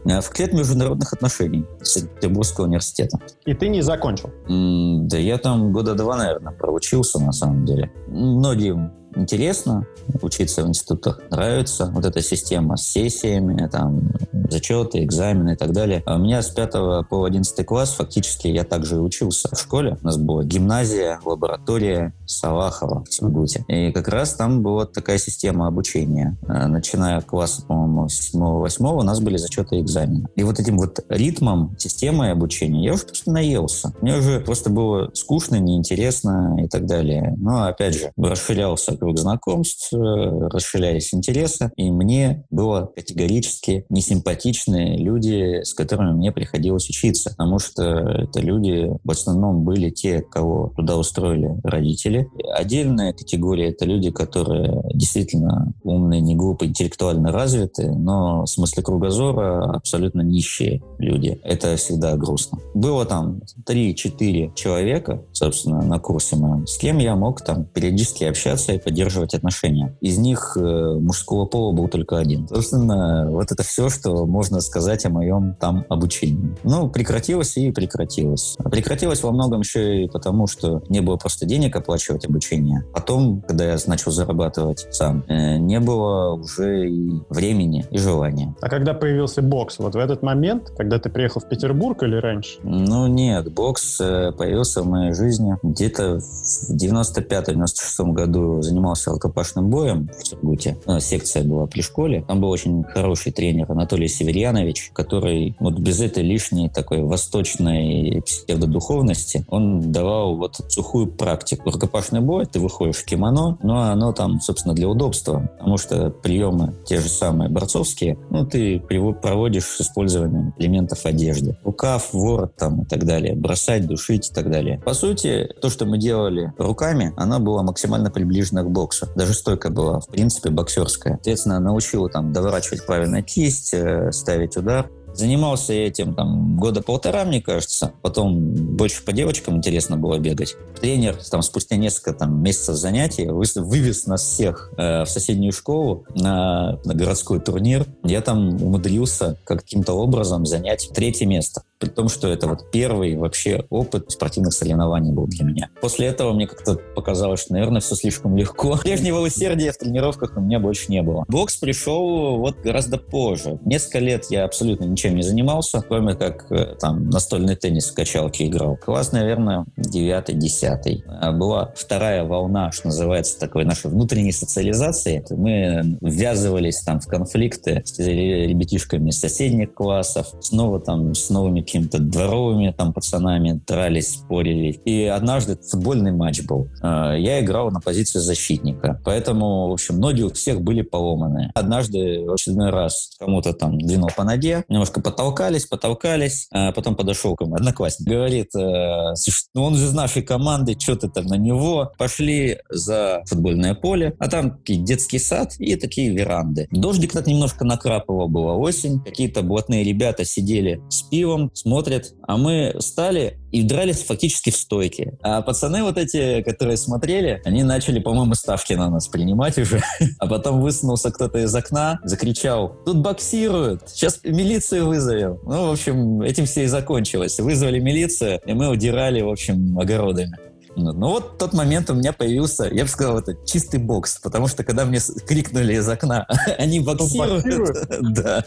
В 0.03 0.29
клет 0.29 0.53
международных 0.53 1.13
отношений 1.13 1.65
Петербургского 1.79 2.65
университета. 2.65 3.19
И 3.45 3.53
ты 3.53 3.67
не 3.67 3.81
закончил? 3.81 4.29
М 4.47 5.07
да 5.07 5.17
я 5.17 5.37
там 5.37 5.73
года 5.73 5.95
два, 5.95 6.17
наверное, 6.17 6.53
проучился, 6.53 7.19
на 7.19 7.31
самом 7.31 7.65
деле. 7.65 7.91
Многим 8.07 8.91
интересно 9.15 9.85
учиться 10.21 10.63
в 10.63 10.67
институтах, 10.67 11.21
нравится 11.29 11.91
вот 11.93 12.05
эта 12.05 12.21
система 12.21 12.77
с 12.77 12.83
сессиями, 12.83 13.67
там, 13.71 14.11
зачеты, 14.49 15.03
экзамены 15.03 15.53
и 15.53 15.55
так 15.55 15.71
далее. 15.71 16.03
А 16.05 16.15
у 16.15 16.19
меня 16.19 16.41
с 16.41 16.49
5 16.49 17.07
по 17.09 17.23
11 17.23 17.65
класс 17.65 17.93
фактически 17.93 18.47
я 18.47 18.63
также 18.63 18.95
и 18.95 18.99
учился 18.99 19.49
в 19.53 19.59
школе. 19.59 19.97
У 20.01 20.05
нас 20.05 20.17
была 20.17 20.43
гимназия, 20.43 21.19
лаборатория 21.23 22.13
Салахова 22.25 23.03
в 23.05 23.13
Сургуте. 23.13 23.63
И 23.67 23.91
как 23.91 24.07
раз 24.07 24.33
там 24.33 24.61
была 24.61 24.85
такая 24.85 25.17
система 25.17 25.67
обучения. 25.67 26.37
А, 26.47 26.67
начиная 26.67 27.21
класса, 27.21 27.63
по-моему, 27.65 28.09
с 28.09 28.33
7-8 28.33 28.99
у 28.99 29.03
нас 29.03 29.19
были 29.19 29.37
зачеты 29.37 29.77
и 29.77 29.81
экзамены. 29.81 30.27
И 30.35 30.43
вот 30.43 30.59
этим 30.59 30.77
вот 30.77 30.99
ритмом, 31.09 31.75
системой 31.77 32.31
обучения 32.31 32.85
я 32.85 32.93
уже 32.93 33.05
просто 33.05 33.31
наелся. 33.31 33.93
Мне 34.01 34.17
уже 34.17 34.39
просто 34.39 34.69
было 34.69 35.09
скучно, 35.13 35.55
неинтересно 35.55 36.57
и 36.63 36.67
так 36.67 36.85
далее. 36.85 37.35
Но, 37.37 37.65
опять 37.65 37.95
же, 37.95 38.11
расширялся 38.17 38.97
круг 39.01 39.17
знакомств, 39.17 39.91
расширялись 39.91 41.11
интересы, 41.11 41.71
и 41.75 41.89
мне 41.89 42.45
было 42.51 42.91
категорически 42.95 43.85
несимпатичны 43.89 44.95
люди, 44.97 45.63
с 45.63 45.73
которыми 45.73 46.13
мне 46.13 46.31
приходилось 46.31 46.87
учиться, 46.87 47.31
потому 47.31 47.57
что 47.57 47.83
это 47.83 48.39
люди 48.41 48.91
в 49.03 49.09
основном 49.09 49.63
были 49.63 49.89
те, 49.89 50.21
кого 50.21 50.71
туда 50.75 50.97
устроили 50.97 51.59
родители. 51.63 52.29
Отдельная 52.53 53.13
категория— 53.13 53.69
это 53.69 53.85
люди, 53.85 54.11
которые 54.11 54.83
действительно 54.93 55.73
умные, 55.83 56.21
не 56.21 56.35
глупые, 56.35 56.69
интеллектуально 56.69 57.31
развитые, 57.31 57.91
но 57.91 58.43
в 58.43 58.47
смысле 58.47 58.83
кругозора 58.83 59.77
абсолютно 59.77 60.21
нищие 60.21 60.83
люди. 60.99 61.39
Это 61.43 61.75
всегда 61.75 62.15
грустно. 62.17 62.59
Было 62.75 63.05
там 63.05 63.41
3-4 63.67 64.53
человека, 64.53 65.23
собственно, 65.31 65.81
на 65.81 65.97
курсе 65.97 66.35
моем, 66.35 66.67
с 66.67 66.77
кем 66.77 66.99
я 66.99 67.15
мог 67.15 67.41
там 67.41 67.65
периодически 67.65 68.25
общаться 68.25 68.73
и 68.73 68.77
поддерживать 68.91 69.33
отношения. 69.33 69.95
Из 70.01 70.17
них 70.17 70.57
э, 70.59 70.59
мужского 70.99 71.45
пола 71.45 71.71
был 71.71 71.87
только 71.87 72.17
один. 72.17 72.45
Собственно, 72.49 73.29
вот 73.31 73.49
это 73.49 73.63
все, 73.63 73.89
что 73.89 74.25
можно 74.25 74.59
сказать 74.59 75.05
о 75.05 75.09
моем 75.09 75.55
там 75.61 75.85
обучении. 75.87 76.57
Ну, 76.63 76.89
прекратилось 76.89 77.55
и 77.55 77.71
прекратилось. 77.71 78.57
Прекратилось 78.69 79.23
во 79.23 79.31
многом 79.31 79.61
еще 79.61 80.03
и 80.03 80.09
потому, 80.09 80.47
что 80.47 80.83
не 80.89 80.99
было 80.99 81.15
просто 81.15 81.45
денег 81.45 81.73
оплачивать 81.77 82.25
обучение. 82.25 82.83
Потом, 82.93 83.41
когда 83.47 83.63
я 83.63 83.77
начал 83.87 84.11
зарабатывать 84.11 84.85
сам, 84.91 85.23
э, 85.29 85.55
не 85.55 85.79
было 85.79 86.33
уже 86.33 86.89
и 86.89 87.21
времени, 87.29 87.85
и 87.91 87.97
желания. 87.97 88.53
А 88.61 88.67
когда 88.67 88.93
появился 88.93 89.41
бокс? 89.41 89.79
Вот 89.79 89.95
в 89.95 89.97
этот 89.97 90.21
момент, 90.21 90.73
когда 90.77 90.99
ты 90.99 91.09
приехал 91.09 91.39
в 91.39 91.47
Петербург 91.47 92.03
или 92.03 92.17
раньше? 92.17 92.59
Ну, 92.63 93.07
нет, 93.07 93.53
бокс 93.53 94.01
э, 94.01 94.33
появился 94.37 94.81
в 94.83 94.87
моей 94.87 95.13
жизни 95.13 95.55
где-то 95.63 96.19
в 96.19 96.75
95-96 96.75 98.11
году 98.11 98.61
занимался 98.61 98.80
занимался 98.81 99.11
рукопашным 99.11 99.69
боем 99.69 100.09
в 100.17 100.27
Сургуте. 100.27 100.77
Э, 100.87 100.99
секция 100.99 101.43
была 101.43 101.67
при 101.67 101.81
школе. 101.81 102.25
Там 102.27 102.41
был 102.41 102.49
очень 102.49 102.83
хороший 102.83 103.31
тренер 103.31 103.71
Анатолий 103.71 104.07
Северьянович, 104.07 104.91
который 104.93 105.55
вот 105.59 105.77
без 105.77 106.01
этой 106.01 106.23
лишней 106.23 106.69
такой 106.69 107.03
восточной 107.03 108.23
псевдодуховности, 108.25 109.45
он 109.49 109.91
давал 109.91 110.35
вот 110.35 110.59
сухую 110.69 111.07
практику. 111.07 111.69
Рукопашный 111.69 112.21
бой, 112.21 112.47
ты 112.47 112.59
выходишь 112.59 112.97
в 112.97 113.05
кимоно, 113.05 113.57
но 113.61 113.83
оно 113.83 114.13
там, 114.13 114.41
собственно, 114.41 114.73
для 114.73 114.89
удобства, 114.89 115.51
потому 115.59 115.77
что 115.77 116.09
приемы 116.09 116.73
те 116.85 116.99
же 116.99 117.07
самые 117.09 117.49
борцовские, 117.49 118.17
ну, 118.31 118.45
ты 118.45 118.79
проводишь 118.79 119.65
с 119.65 119.81
использованием 119.81 120.53
элементов 120.57 121.05
одежды. 121.05 121.55
Рукав, 121.63 122.13
ворот 122.13 122.55
там 122.55 122.81
и 122.81 122.85
так 122.85 123.05
далее. 123.05 123.35
Бросать, 123.35 123.85
душить 123.85 124.31
и 124.31 124.33
так 124.33 124.49
далее. 124.49 124.81
По 124.83 124.93
сути, 124.93 125.49
то, 125.61 125.69
что 125.69 125.85
мы 125.85 125.99
делали 125.99 126.51
руками, 126.57 127.13
оно 127.15 127.39
было 127.39 127.61
максимально 127.61 128.09
приближено 128.09 128.63
к 128.63 128.70
боксу. 128.71 129.07
Даже 129.15 129.33
стойка 129.33 129.69
была, 129.69 129.99
в 129.99 130.07
принципе, 130.07 130.49
боксерская. 130.49 131.13
Соответственно, 131.15 131.59
научил 131.59 132.09
там 132.09 132.33
доворачивать 132.33 132.85
правильно 132.85 133.21
кисть, 133.21 133.73
э, 133.73 134.11
ставить 134.11 134.57
удар. 134.57 134.89
Занимался 135.13 135.73
этим 135.73 136.13
там 136.13 136.57
года 136.57 136.81
полтора, 136.81 137.25
мне 137.25 137.41
кажется. 137.41 137.91
Потом 138.01 138.39
больше 138.39 139.03
по 139.03 139.11
девочкам 139.11 139.57
интересно 139.57 139.97
было 139.97 140.17
бегать. 140.19 140.55
Тренер 140.79 141.17
там 141.29 141.41
спустя 141.41 141.75
несколько 141.75 142.13
там, 142.13 142.41
месяцев 142.41 142.75
занятий 142.75 143.27
вывез 143.27 144.07
нас 144.07 144.21
всех 144.21 144.71
э, 144.77 145.03
в 145.03 145.07
соседнюю 145.07 145.51
школу 145.51 146.05
на, 146.15 146.79
на 146.85 146.93
городской 146.93 147.39
турнир. 147.39 147.85
Я 148.03 148.21
там 148.21 148.61
умудрился 148.61 149.37
каким-то 149.43 149.93
образом 149.93 150.45
занять 150.45 150.89
третье 150.93 151.25
место 151.25 151.63
при 151.81 151.89
том, 151.89 152.09
что 152.09 152.27
это 152.27 152.47
вот 152.47 152.69
первый 152.71 153.17
вообще 153.17 153.65
опыт 153.71 154.11
спортивных 154.11 154.53
соревнований 154.53 155.11
был 155.11 155.25
для 155.25 155.43
меня. 155.43 155.69
После 155.81 156.07
этого 156.07 156.31
мне 156.31 156.45
как-то 156.45 156.75
показалось, 156.95 157.41
что, 157.41 157.53
наверное, 157.53 157.81
все 157.81 157.95
слишком 157.95 158.37
легко. 158.37 158.77
Прежнего 158.83 159.19
усердия 159.19 159.71
в 159.71 159.77
тренировках 159.77 160.37
у 160.37 160.41
меня 160.41 160.59
больше 160.59 160.91
не 160.91 161.01
было. 161.01 161.25
Бокс 161.27 161.57
пришел 161.57 162.37
вот 162.37 162.59
гораздо 162.59 162.97
позже. 162.99 163.59
Несколько 163.65 163.99
лет 163.99 164.25
я 164.29 164.45
абсолютно 164.45 164.85
ничем 164.85 165.15
не 165.15 165.23
занимался, 165.23 165.81
кроме 165.81 166.13
как 166.13 166.51
э, 166.51 166.75
там 166.79 167.09
настольный 167.09 167.55
теннис 167.55 167.89
в 167.89 167.95
качалке 167.95 168.45
играл. 168.45 168.77
Класс, 168.77 169.11
наверное, 169.11 169.65
девятый, 169.75 170.35
десятый. 170.35 171.03
А 171.07 171.31
была 171.31 171.73
вторая 171.75 172.23
волна, 172.23 172.71
что 172.71 172.87
называется, 172.87 173.39
такой 173.39 173.65
нашей 173.65 173.89
внутренней 173.89 174.33
социализации. 174.33 175.25
Мы 175.31 175.97
ввязывались 175.99 176.81
там 176.81 176.99
в 176.99 177.07
конфликты 177.07 177.81
с 177.83 177.97
ребятишками 177.97 179.09
соседних 179.09 179.73
классов, 179.73 180.27
снова 180.41 180.79
там 180.79 181.15
с 181.15 181.31
новыми 181.31 181.61
какими-то 181.71 181.99
дворовыми 181.99 182.73
там 182.77 182.91
пацанами 182.91 183.61
дрались, 183.65 184.15
спорили. 184.15 184.71
И 184.83 185.05
однажды 185.05 185.57
футбольный 185.57 186.11
матч 186.11 186.41
был. 186.41 186.69
А, 186.81 187.15
я 187.15 187.39
играл 187.39 187.71
на 187.71 187.79
позиции 187.79 188.19
защитника. 188.19 189.01
Поэтому, 189.05 189.69
в 189.69 189.73
общем, 189.73 189.99
ноги 189.99 190.21
у 190.21 190.31
всех 190.31 190.61
были 190.61 190.81
поломаны. 190.81 191.51
Однажды 191.55 192.25
в 192.25 192.33
очередной 192.33 192.71
раз 192.71 193.11
кому-то 193.17 193.53
там 193.53 193.79
двинул 193.79 194.09
по 194.15 194.25
ноге, 194.25 194.65
немножко 194.67 195.01
потолкались, 195.01 195.65
потолкались. 195.65 196.47
А 196.51 196.73
потом 196.73 196.95
подошел 196.95 197.35
ко 197.35 197.45
мне 197.45 197.55
одноклассник. 197.55 198.07
Говорит, 198.07 198.53
«Э, 198.55 199.13
ну 199.53 199.63
он 199.63 199.75
же 199.75 199.85
из 199.85 199.93
нашей 199.93 200.23
команды, 200.23 200.75
что 200.77 200.95
ты 200.95 201.07
там 201.07 201.25
на 201.25 201.35
него? 201.35 201.93
Пошли 201.97 202.57
за 202.69 203.21
футбольное 203.27 203.75
поле, 203.75 204.13
а 204.19 204.29
там 204.29 204.59
детский 204.65 205.19
сад 205.19 205.55
и 205.59 205.75
такие 205.75 206.09
веранды. 206.09 206.67
Дождик 206.71 207.13
так 207.13 207.27
немножко 207.27 207.63
накрапывал, 207.63 208.27
была 208.27 208.55
осень. 208.55 209.01
Какие-то 209.03 209.41
блатные 209.41 209.83
ребята 209.83 210.25
сидели 210.25 210.81
с 210.89 211.03
пивом, 211.03 211.51
смотрят, 211.61 212.13
а 212.27 212.37
мы 212.37 212.75
стали 212.79 213.37
и 213.51 213.63
дрались 213.63 214.03
фактически 214.03 214.49
в 214.49 214.55
стойке. 214.55 215.17
А 215.21 215.41
пацаны 215.41 215.83
вот 215.83 215.97
эти, 215.97 216.41
которые 216.41 216.77
смотрели, 216.77 217.41
они 217.45 217.63
начали, 217.63 217.99
по-моему, 217.99 218.33
ставки 218.35 218.73
на 218.73 218.89
нас 218.89 219.07
принимать 219.07 219.57
уже. 219.57 219.81
А 220.19 220.27
потом 220.27 220.61
высунулся 220.61 221.11
кто-то 221.11 221.39
из 221.39 221.55
окна, 221.55 221.99
закричал, 222.03 222.75
тут 222.85 222.97
боксируют, 222.97 223.89
сейчас 223.89 224.19
милицию 224.23 224.87
вызовем. 224.87 225.39
Ну, 225.43 225.69
в 225.69 225.71
общем, 225.71 226.21
этим 226.21 226.45
все 226.45 226.63
и 226.63 226.67
закончилось. 226.67 227.39
Вызвали 227.39 227.79
милицию, 227.79 228.39
и 228.45 228.53
мы 228.53 228.69
удирали, 228.69 229.21
в 229.21 229.29
общем, 229.29 229.77
огородами. 229.79 230.50
Ну, 230.75 230.93
ну 230.93 231.09
вот 231.09 231.37
тот 231.37 231.53
момент 231.53 231.89
у 231.89 231.93
меня 231.93 232.13
появился, 232.13 232.65
я 232.65 232.83
бы 232.83 232.89
сказал, 232.89 233.19
это 233.19 233.35
чистый 233.45 233.79
бокс, 233.79 234.19
потому 234.19 234.47
что 234.47 234.63
когда 234.63 234.85
мне 234.85 234.99
крикнули 235.27 235.73
из 235.75 235.87
окна, 235.87 236.27
они 236.57 236.79
боксируют, 236.79 237.75
да, 238.01 238.45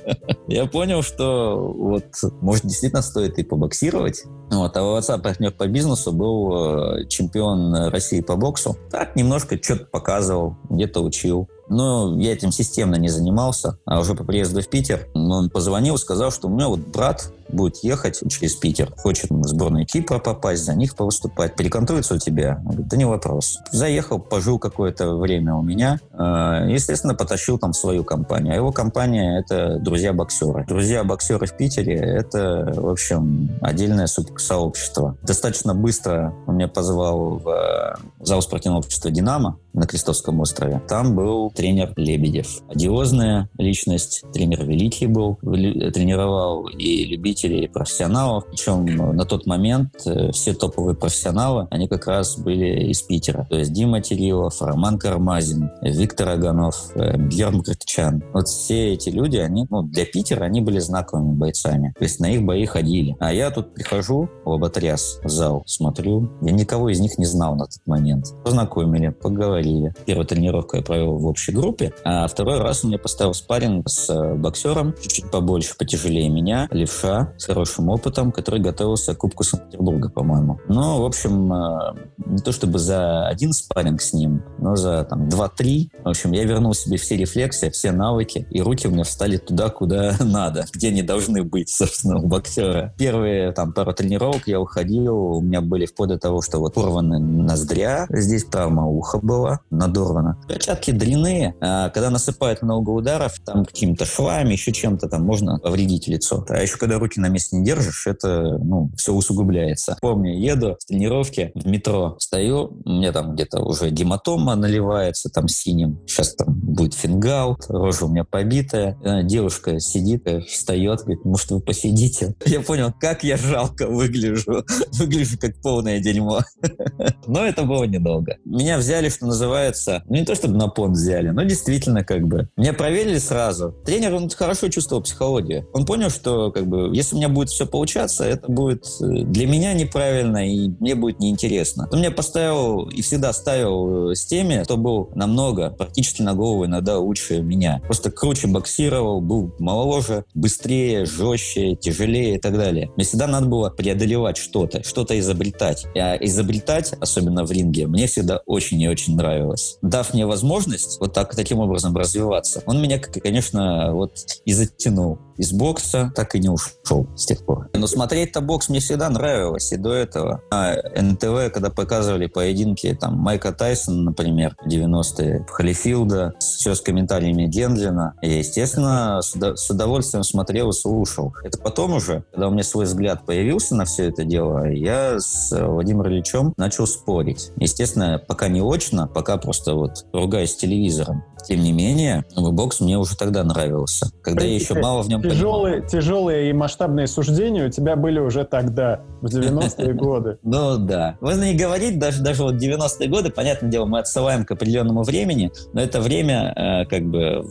я 0.49 0.67
понял, 0.67 1.03
что 1.03 1.73
вот, 1.77 2.05
может, 2.41 2.65
действительно 2.65 3.03
стоит 3.03 3.39
и 3.39 3.43
побоксировать. 3.43 4.25
Вот, 4.51 4.77
а 4.77 4.83
у 4.85 4.95
отца 4.95 5.19
партнер 5.19 5.53
по 5.53 5.67
бизнесу 5.67 6.13
был 6.13 6.99
э, 6.99 7.07
чемпион 7.09 7.89
России 7.89 8.21
по 8.21 8.37
боксу. 8.37 8.77
Так, 8.91 9.17
немножко 9.17 9.63
что-то 9.63 9.87
показывал, 9.87 10.57
где-то 10.71 11.01
учил. 11.01 11.49
Но 11.69 12.21
я 12.21 12.33
этим 12.33 12.53
системно 12.53 12.97
не 12.97 13.09
занимался. 13.09 13.79
А 13.87 14.01
уже 14.01 14.15
по 14.15 14.25
приезду 14.25 14.61
в 14.61 14.69
Питер 14.69 15.09
он 15.15 15.51
позвонил, 15.51 15.97
сказал, 15.97 16.31
что 16.31 16.49
у 16.49 16.51
меня 16.51 16.69
вот 16.69 16.81
брат 16.81 17.33
будет 17.49 17.83
ехать 17.83 18.23
через 18.29 18.55
Питер, 18.55 18.93
хочет 18.97 19.31
в 19.31 19.47
сборную 19.47 19.87
Кипра 19.87 20.19
попасть, 20.19 20.65
за 20.65 20.75
них 20.75 20.97
повыступать. 20.97 21.57
Перекантуется 21.57 22.15
у 22.15 22.19
тебя? 22.19 22.61
Он 22.65 22.73
говорит, 22.73 22.89
да 22.89 22.97
не 22.97 23.05
вопрос. 23.05 23.59
Заехал, 23.71 24.19
пожил 24.19 24.59
какое-то 24.59 25.17
время 25.17 25.55
у 25.55 25.63
меня. 25.63 26.01
Э, 26.13 26.67
естественно, 26.69 27.15
потащил 27.15 27.59
там 27.59 27.73
свою 27.73 28.05
компанию. 28.05 28.55
А 28.55 28.57
его 28.57 28.73
компания— 28.73 29.39
это 29.41 29.79
друзья-боксеры. 29.79 30.65
Друзья-боксеры 30.67 31.47
в 31.47 31.57
Питере— 31.57 31.95
это, 31.97 32.73
в 32.77 32.89
общем, 32.89 33.51
отдельное 33.61 34.07
сообщество. 34.07 35.17
Достаточно 35.23 35.75
быстро 35.75 36.35
он 36.47 36.57
меня 36.57 36.69
позвал 36.69 37.37
в 37.37 37.49
э, 37.49 37.95
зал 38.21 38.43
спортивного 38.43 38.81
общества 38.81 39.11
«Динамо», 39.11 39.59
на 39.75 39.87
Крестовском 39.87 40.41
острове. 40.41 40.81
Там 40.89 41.15
был 41.15 41.51
тренер 41.51 41.93
Лебедев. 41.97 42.63
Одиозная 42.69 43.51
личность, 43.59 44.25
тренер 44.33 44.65
великий 44.65 45.07
был, 45.07 45.37
тренировал 45.43 46.69
и 46.69 47.05
любителей, 47.35 47.65
и 47.65 47.69
профессионалов. 47.69 48.45
Причем 48.51 48.85
на 49.17 49.25
тот 49.25 49.47
момент 49.47 49.95
э, 50.07 50.31
все 50.33 50.55
топовые 50.55 50.95
профессионалы, 50.95 51.67
они 51.71 51.89
как 51.89 52.07
раз 52.07 52.39
были 52.39 52.91
из 52.91 53.03
Питера. 53.03 53.47
То 53.49 53.57
есть 53.57 53.73
Дима 53.73 54.01
Терилов, 54.01 54.61
Роман 54.61 54.99
Кармазин, 54.99 55.71
Виктор 55.83 56.31
Аганов, 56.31 56.91
э, 56.95 57.17
Герм 57.17 57.63
Критчан. 57.63 58.23
Вот 58.33 58.49
все 58.49 58.95
эти 58.95 59.09
люди, 59.09 59.37
они, 59.37 59.67
ну, 59.71 59.83
для 59.83 60.05
Питера 60.05 60.45
они 60.45 60.61
были 60.61 60.79
знаковыми 60.79 61.35
бойцами. 61.35 61.95
То 61.99 62.05
есть 62.05 62.21
на 62.21 62.31
их 62.31 62.43
бои 62.43 62.67
ходили. 62.67 63.17
А 63.21 63.33
я 63.33 63.51
тут 63.51 63.75
прихожу, 63.75 64.29
лоботряс, 64.45 65.21
в 65.23 65.29
зал, 65.29 65.63
смотрю. 65.67 66.31
Я 66.43 66.53
никого 66.53 66.89
из 66.91 67.01
них 67.01 67.19
не 67.19 67.27
знал 67.27 67.55
на 67.57 67.67
тот 67.67 67.81
момент. 67.87 68.27
Познакомили, 68.45 69.09
поговорили. 69.09 69.95
Первую 70.07 70.27
тренировку 70.27 70.77
я 70.77 70.83
провел 70.83 71.17
в 71.19 71.27
общей 71.27 71.53
группе, 71.53 71.93
а 72.05 72.27
второй 72.27 72.59
раз 72.59 72.85
он 72.85 72.91
мне 72.91 72.99
поставил 72.99 73.35
спарринг 73.35 73.89
с 73.89 74.11
э, 74.11 74.35
боксером, 74.35 74.95
чуть-чуть 75.01 75.31
побольше, 75.31 75.77
потяжелее 75.77 76.29
меня, 76.29 76.69
левша, 76.71 77.24
с 77.39 77.45
хорошим 77.45 77.89
опытом, 77.89 78.33
который 78.33 78.61
готовился 78.61 79.15
к 79.15 79.19
Кубку 79.19 79.45
Санкт-Петербурга, 79.45 80.09
по-моему. 80.09 80.61
Ну, 80.69 81.03
в 81.03 81.05
общем, 81.05 81.53
э, 81.53 81.95
не 82.27 82.39
то 82.39 82.53
чтобы 82.53 82.79
за 82.79 83.27
один 83.27 83.53
спарринг 83.53 84.01
с 84.01 84.13
ним, 84.13 84.43
но 84.59 84.77
за 84.77 85.05
там 85.05 85.29
два-три. 85.29 85.91
В 86.05 86.09
общем, 86.09 86.33
я 86.33 86.45
вернул 86.45 86.75
себе 86.75 86.97
все 86.97 87.17
рефлексы, 87.17 87.71
все 87.71 87.93
навыки, 87.93 88.47
и 88.51 88.61
руки 88.61 88.89
у 88.89 88.91
меня 88.91 89.05
встали 89.05 89.37
туда, 89.37 89.71
куда 89.71 90.17
надо, 90.21 90.67
где 90.73 90.89
они 90.89 91.03
должны 91.03 91.43
быть, 91.43 91.69
собственно, 91.71 92.19
у 92.19 92.27
боксера. 92.27 92.95
Первые 92.99 93.53
там 93.53 93.73
пару 93.73 93.93
тренировок 93.93 94.47
я 94.47 94.61
уходил, 94.61 95.17
у 95.17 95.41
меня 95.41 95.61
были 95.61 95.87
вплоть 95.87 96.11
до 96.11 96.19
того, 96.19 96.43
что 96.43 96.59
вот 96.59 96.75
порваны 96.75 97.19
ноздря, 97.19 98.07
здесь 98.11 98.45
травма 98.45 98.87
уха 98.87 99.19
была, 99.19 99.61
надорвано. 99.71 100.39
Перчатки 100.49 100.91
длинные, 100.91 101.55
а 101.61 101.91
когда 101.91 102.11
насыпают 102.11 102.63
много 102.63 102.91
ударов, 102.91 103.35
там 103.45 103.65
какими-то 103.65 104.05
швами, 104.05 104.53
еще 104.53 104.73
чем-то 104.73 105.09
там 105.09 105.23
можно 105.23 105.59
повредить 105.59 106.09
лицо. 106.09 106.45
А 106.49 106.61
еще 106.61 106.77
когда 106.77 106.99
руки 106.99 107.14
на 107.21 107.29
месте 107.29 107.57
не 107.57 107.65
держишь, 107.65 108.07
это, 108.07 108.59
ну, 108.59 108.91
все 108.97 109.13
усугубляется. 109.13 109.97
Помню, 110.01 110.39
еду 110.39 110.77
с 110.79 110.87
тренировки 110.87 111.53
в 111.55 111.67
метро, 111.67 112.17
стою, 112.19 112.81
меня 112.85 113.13
там 113.13 113.35
где-то 113.35 113.61
уже 113.61 113.91
гематома 113.91 114.55
наливается 114.55 115.29
там 115.31 115.49
синим, 115.49 116.01
сейчас 116.07 116.35
там 116.35 116.55
будет 116.55 116.95
фингал, 116.95 117.59
рожа 117.69 118.07
у 118.07 118.09
меня 118.09 118.25
побитая, 118.25 118.99
э, 119.05 119.23
девушка 119.23 119.81
сидит, 119.81 120.27
э, 120.27 120.41
встает, 120.41 121.01
говорит, 121.01 121.25
может 121.25 121.51
вы 121.51 121.61
посидите? 121.61 122.35
Я 122.47 122.61
понял, 122.61 122.93
как 122.99 123.25
я 123.25 123.37
жалко 123.37 123.87
выгляжу, 123.87 124.65
выгляжу 124.93 125.39
как 125.39 125.61
полное 125.61 126.01
дерьмо. 126.01 126.41
Но 127.27 127.45
это 127.45 127.63
было 127.63 127.85
недолго. 127.85 128.37
Меня 128.45 128.79
взяли, 128.79 129.09
что 129.09 129.27
называется, 129.27 130.03
ну 130.09 130.17
не 130.17 130.25
то 130.25 130.35
чтобы 130.35 130.57
на 130.57 130.69
понт 130.69 130.97
взяли, 130.97 131.31
но 131.31 131.43
действительно 131.43 132.05
как 132.05 132.27
бы. 132.27 132.49
Меня 132.57 132.73
проверили 132.73 133.19
сразу. 133.19 133.73
Тренер, 133.85 134.15
он 134.15 134.31
хорошо 134.31 134.69
чувствовал 134.69 135.03
психологию. 135.03 135.69
Он 135.73 135.85
понял, 135.85 136.11
что 136.11 136.51
как 136.51 136.67
бы, 136.67 136.91
если 136.95 137.04
у 137.13 137.17
меня 137.17 137.29
будет 137.29 137.51
все 137.51 137.67
получаться, 137.67 138.25
это 138.25 138.51
будет 138.51 138.87
э, 139.01 139.25
для 139.25 139.47
меня 139.47 139.73
неправильно 139.73 140.49
и 140.49 140.69
мне 140.81 140.95
будет 140.95 141.21
неинтересно. 141.21 141.89
Он 141.91 141.99
меня 141.99 142.11
поставил 142.11 142.89
и 142.89 143.03
всегда 143.03 143.33
ставил 143.33 144.11
э, 144.11 144.15
с 144.15 144.27
теми, 144.27 144.63
кто 144.65 144.77
был 144.77 145.11
намного, 145.15 145.71
практически 145.71 146.23
на 146.23 146.35
голову 146.35 146.67
иногда 146.67 146.99
лучше 146.99 147.43
меня. 147.43 147.81
Просто 147.85 148.11
круче 148.11 148.47
боксировал, 148.47 149.21
был 149.21 149.55
моложе, 149.59 150.25
быстрее, 150.35 151.05
жестче, 151.07 151.77
тяжелее 151.77 152.37
и 152.37 152.39
так 152.39 152.57
далее. 152.57 152.91
Мне 152.97 153.05
всегда 153.05 153.27
надо 153.27 153.47
было 153.47 153.71
преодолевать 153.71 154.37
что-то, 154.37 154.83
что-то 154.83 155.19
изобретать. 155.19 155.87
А 155.97 156.17
изобретать, 156.17 156.95
особенно 157.01 157.45
в 157.45 157.53
ринге, 157.53 157.87
мне 157.87 158.07
всегда 158.07 158.41
очень 158.47 158.81
и 158.81 158.89
очень 158.89 159.17
нравилось. 159.17 159.79
Дав 159.83 160.13
мне 160.15 160.27
возможность 160.27 160.99
вот 161.01 161.13
так, 161.13 161.35
таким 161.35 161.59
образом 161.59 161.97
развиваться, 161.97 162.63
он 162.67 162.81
меня, 162.81 162.99
конечно, 162.99 163.93
вот 163.93 164.19
и 164.45 164.53
затянул. 164.53 165.19
Из 165.37 165.53
бокса 165.53 166.13
так 166.15 166.35
и 166.35 166.39
не 166.39 166.49
ушел 166.49 166.94
с 167.17 167.27
тех 167.27 167.45
пор. 167.45 167.69
Но 167.75 167.87
смотреть-то 167.87 168.41
бокс 168.41 168.69
мне 168.69 168.81
всегда 168.81 169.11
нравилось, 169.11 169.73
и 169.73 169.77
до 169.77 169.93
этого. 169.93 170.41
На 170.51 170.75
НТВ, 170.75 171.53
когда 171.53 171.71
показывали 171.71 172.27
поединки, 172.27 172.97
там, 172.99 173.19
Майка 173.19 173.53
Тайсона, 173.53 174.03
например, 174.03 174.57
90-е, 174.67 175.47
Холлифилда, 175.49 176.35
все 176.39 176.75
с 176.75 176.81
комментариями 176.81 177.47
Гендлина, 177.47 178.15
я, 178.23 178.39
естественно, 178.39 179.21
с 179.23 179.71
удовольствием 179.71 180.25
смотрел 180.25 180.71
и 180.71 180.73
слушал. 180.73 181.35
Это 181.43 181.59
потом 181.59 181.95
уже, 181.95 182.25
когда 182.33 182.49
у 182.49 182.51
меня 182.51 182.63
свой 182.63 182.85
взгляд 182.85 183.27
появился 183.27 183.75
на 183.75 183.85
все 183.85 184.09
это 184.09 184.25
дело, 184.25 184.71
я 184.71 185.19
с 185.19 185.51
Владимиром 185.51 186.13
Ильичем 186.13 186.55
начал 186.57 186.87
спорить. 186.87 187.51
Естественно, 187.57 188.21
пока 188.27 188.49
не 188.49 188.61
очно, 188.61 189.07
пока 189.07 189.37
просто 189.37 189.75
вот 189.75 190.07
ругаясь 190.13 190.57
телевизором. 190.57 191.25
Тем 191.47 191.61
не 191.61 191.73
менее, 191.73 192.25
бокс 192.37 192.81
мне 192.81 192.99
уже 192.99 193.17
тогда 193.17 193.45
нравился. 193.45 194.11
Когда 194.23 194.45
я 194.45 194.55
еще 194.55 194.75
мало 194.75 195.03
в 195.03 195.09
нем 195.09 195.23
тяжелые, 195.23 195.75
понимал. 195.75 195.91
Тяжелые 195.91 196.51
и 196.51 196.53
масштабные 196.53 197.07
суждения 197.07 197.67
у 197.67 197.71
тебя 197.71 197.97
были 197.97 198.19
уже 198.19 198.45
тогда, 198.45 199.01
в 199.21 199.27
90-е 199.27 199.93
годы. 199.95 200.39
Ну 200.43 200.77
да. 200.77 201.17
Можно 201.21 201.45
не 201.45 201.55
говорить, 201.55 201.99
даже, 201.99 202.23
даже 202.23 202.43
вот 202.43 202.55
90-е 202.55 203.09
годы, 203.09 203.31
понятное 203.31 203.71
дело, 203.71 203.87
мы 203.87 203.99
отсылаем 203.99 204.45
к 204.45 204.51
определенному 204.51 205.03
времени, 205.03 205.51
но 205.73 205.81
это 205.81 206.01
время, 206.01 206.53
э, 206.55 206.87
как 206.87 207.05
бы, 207.05 207.45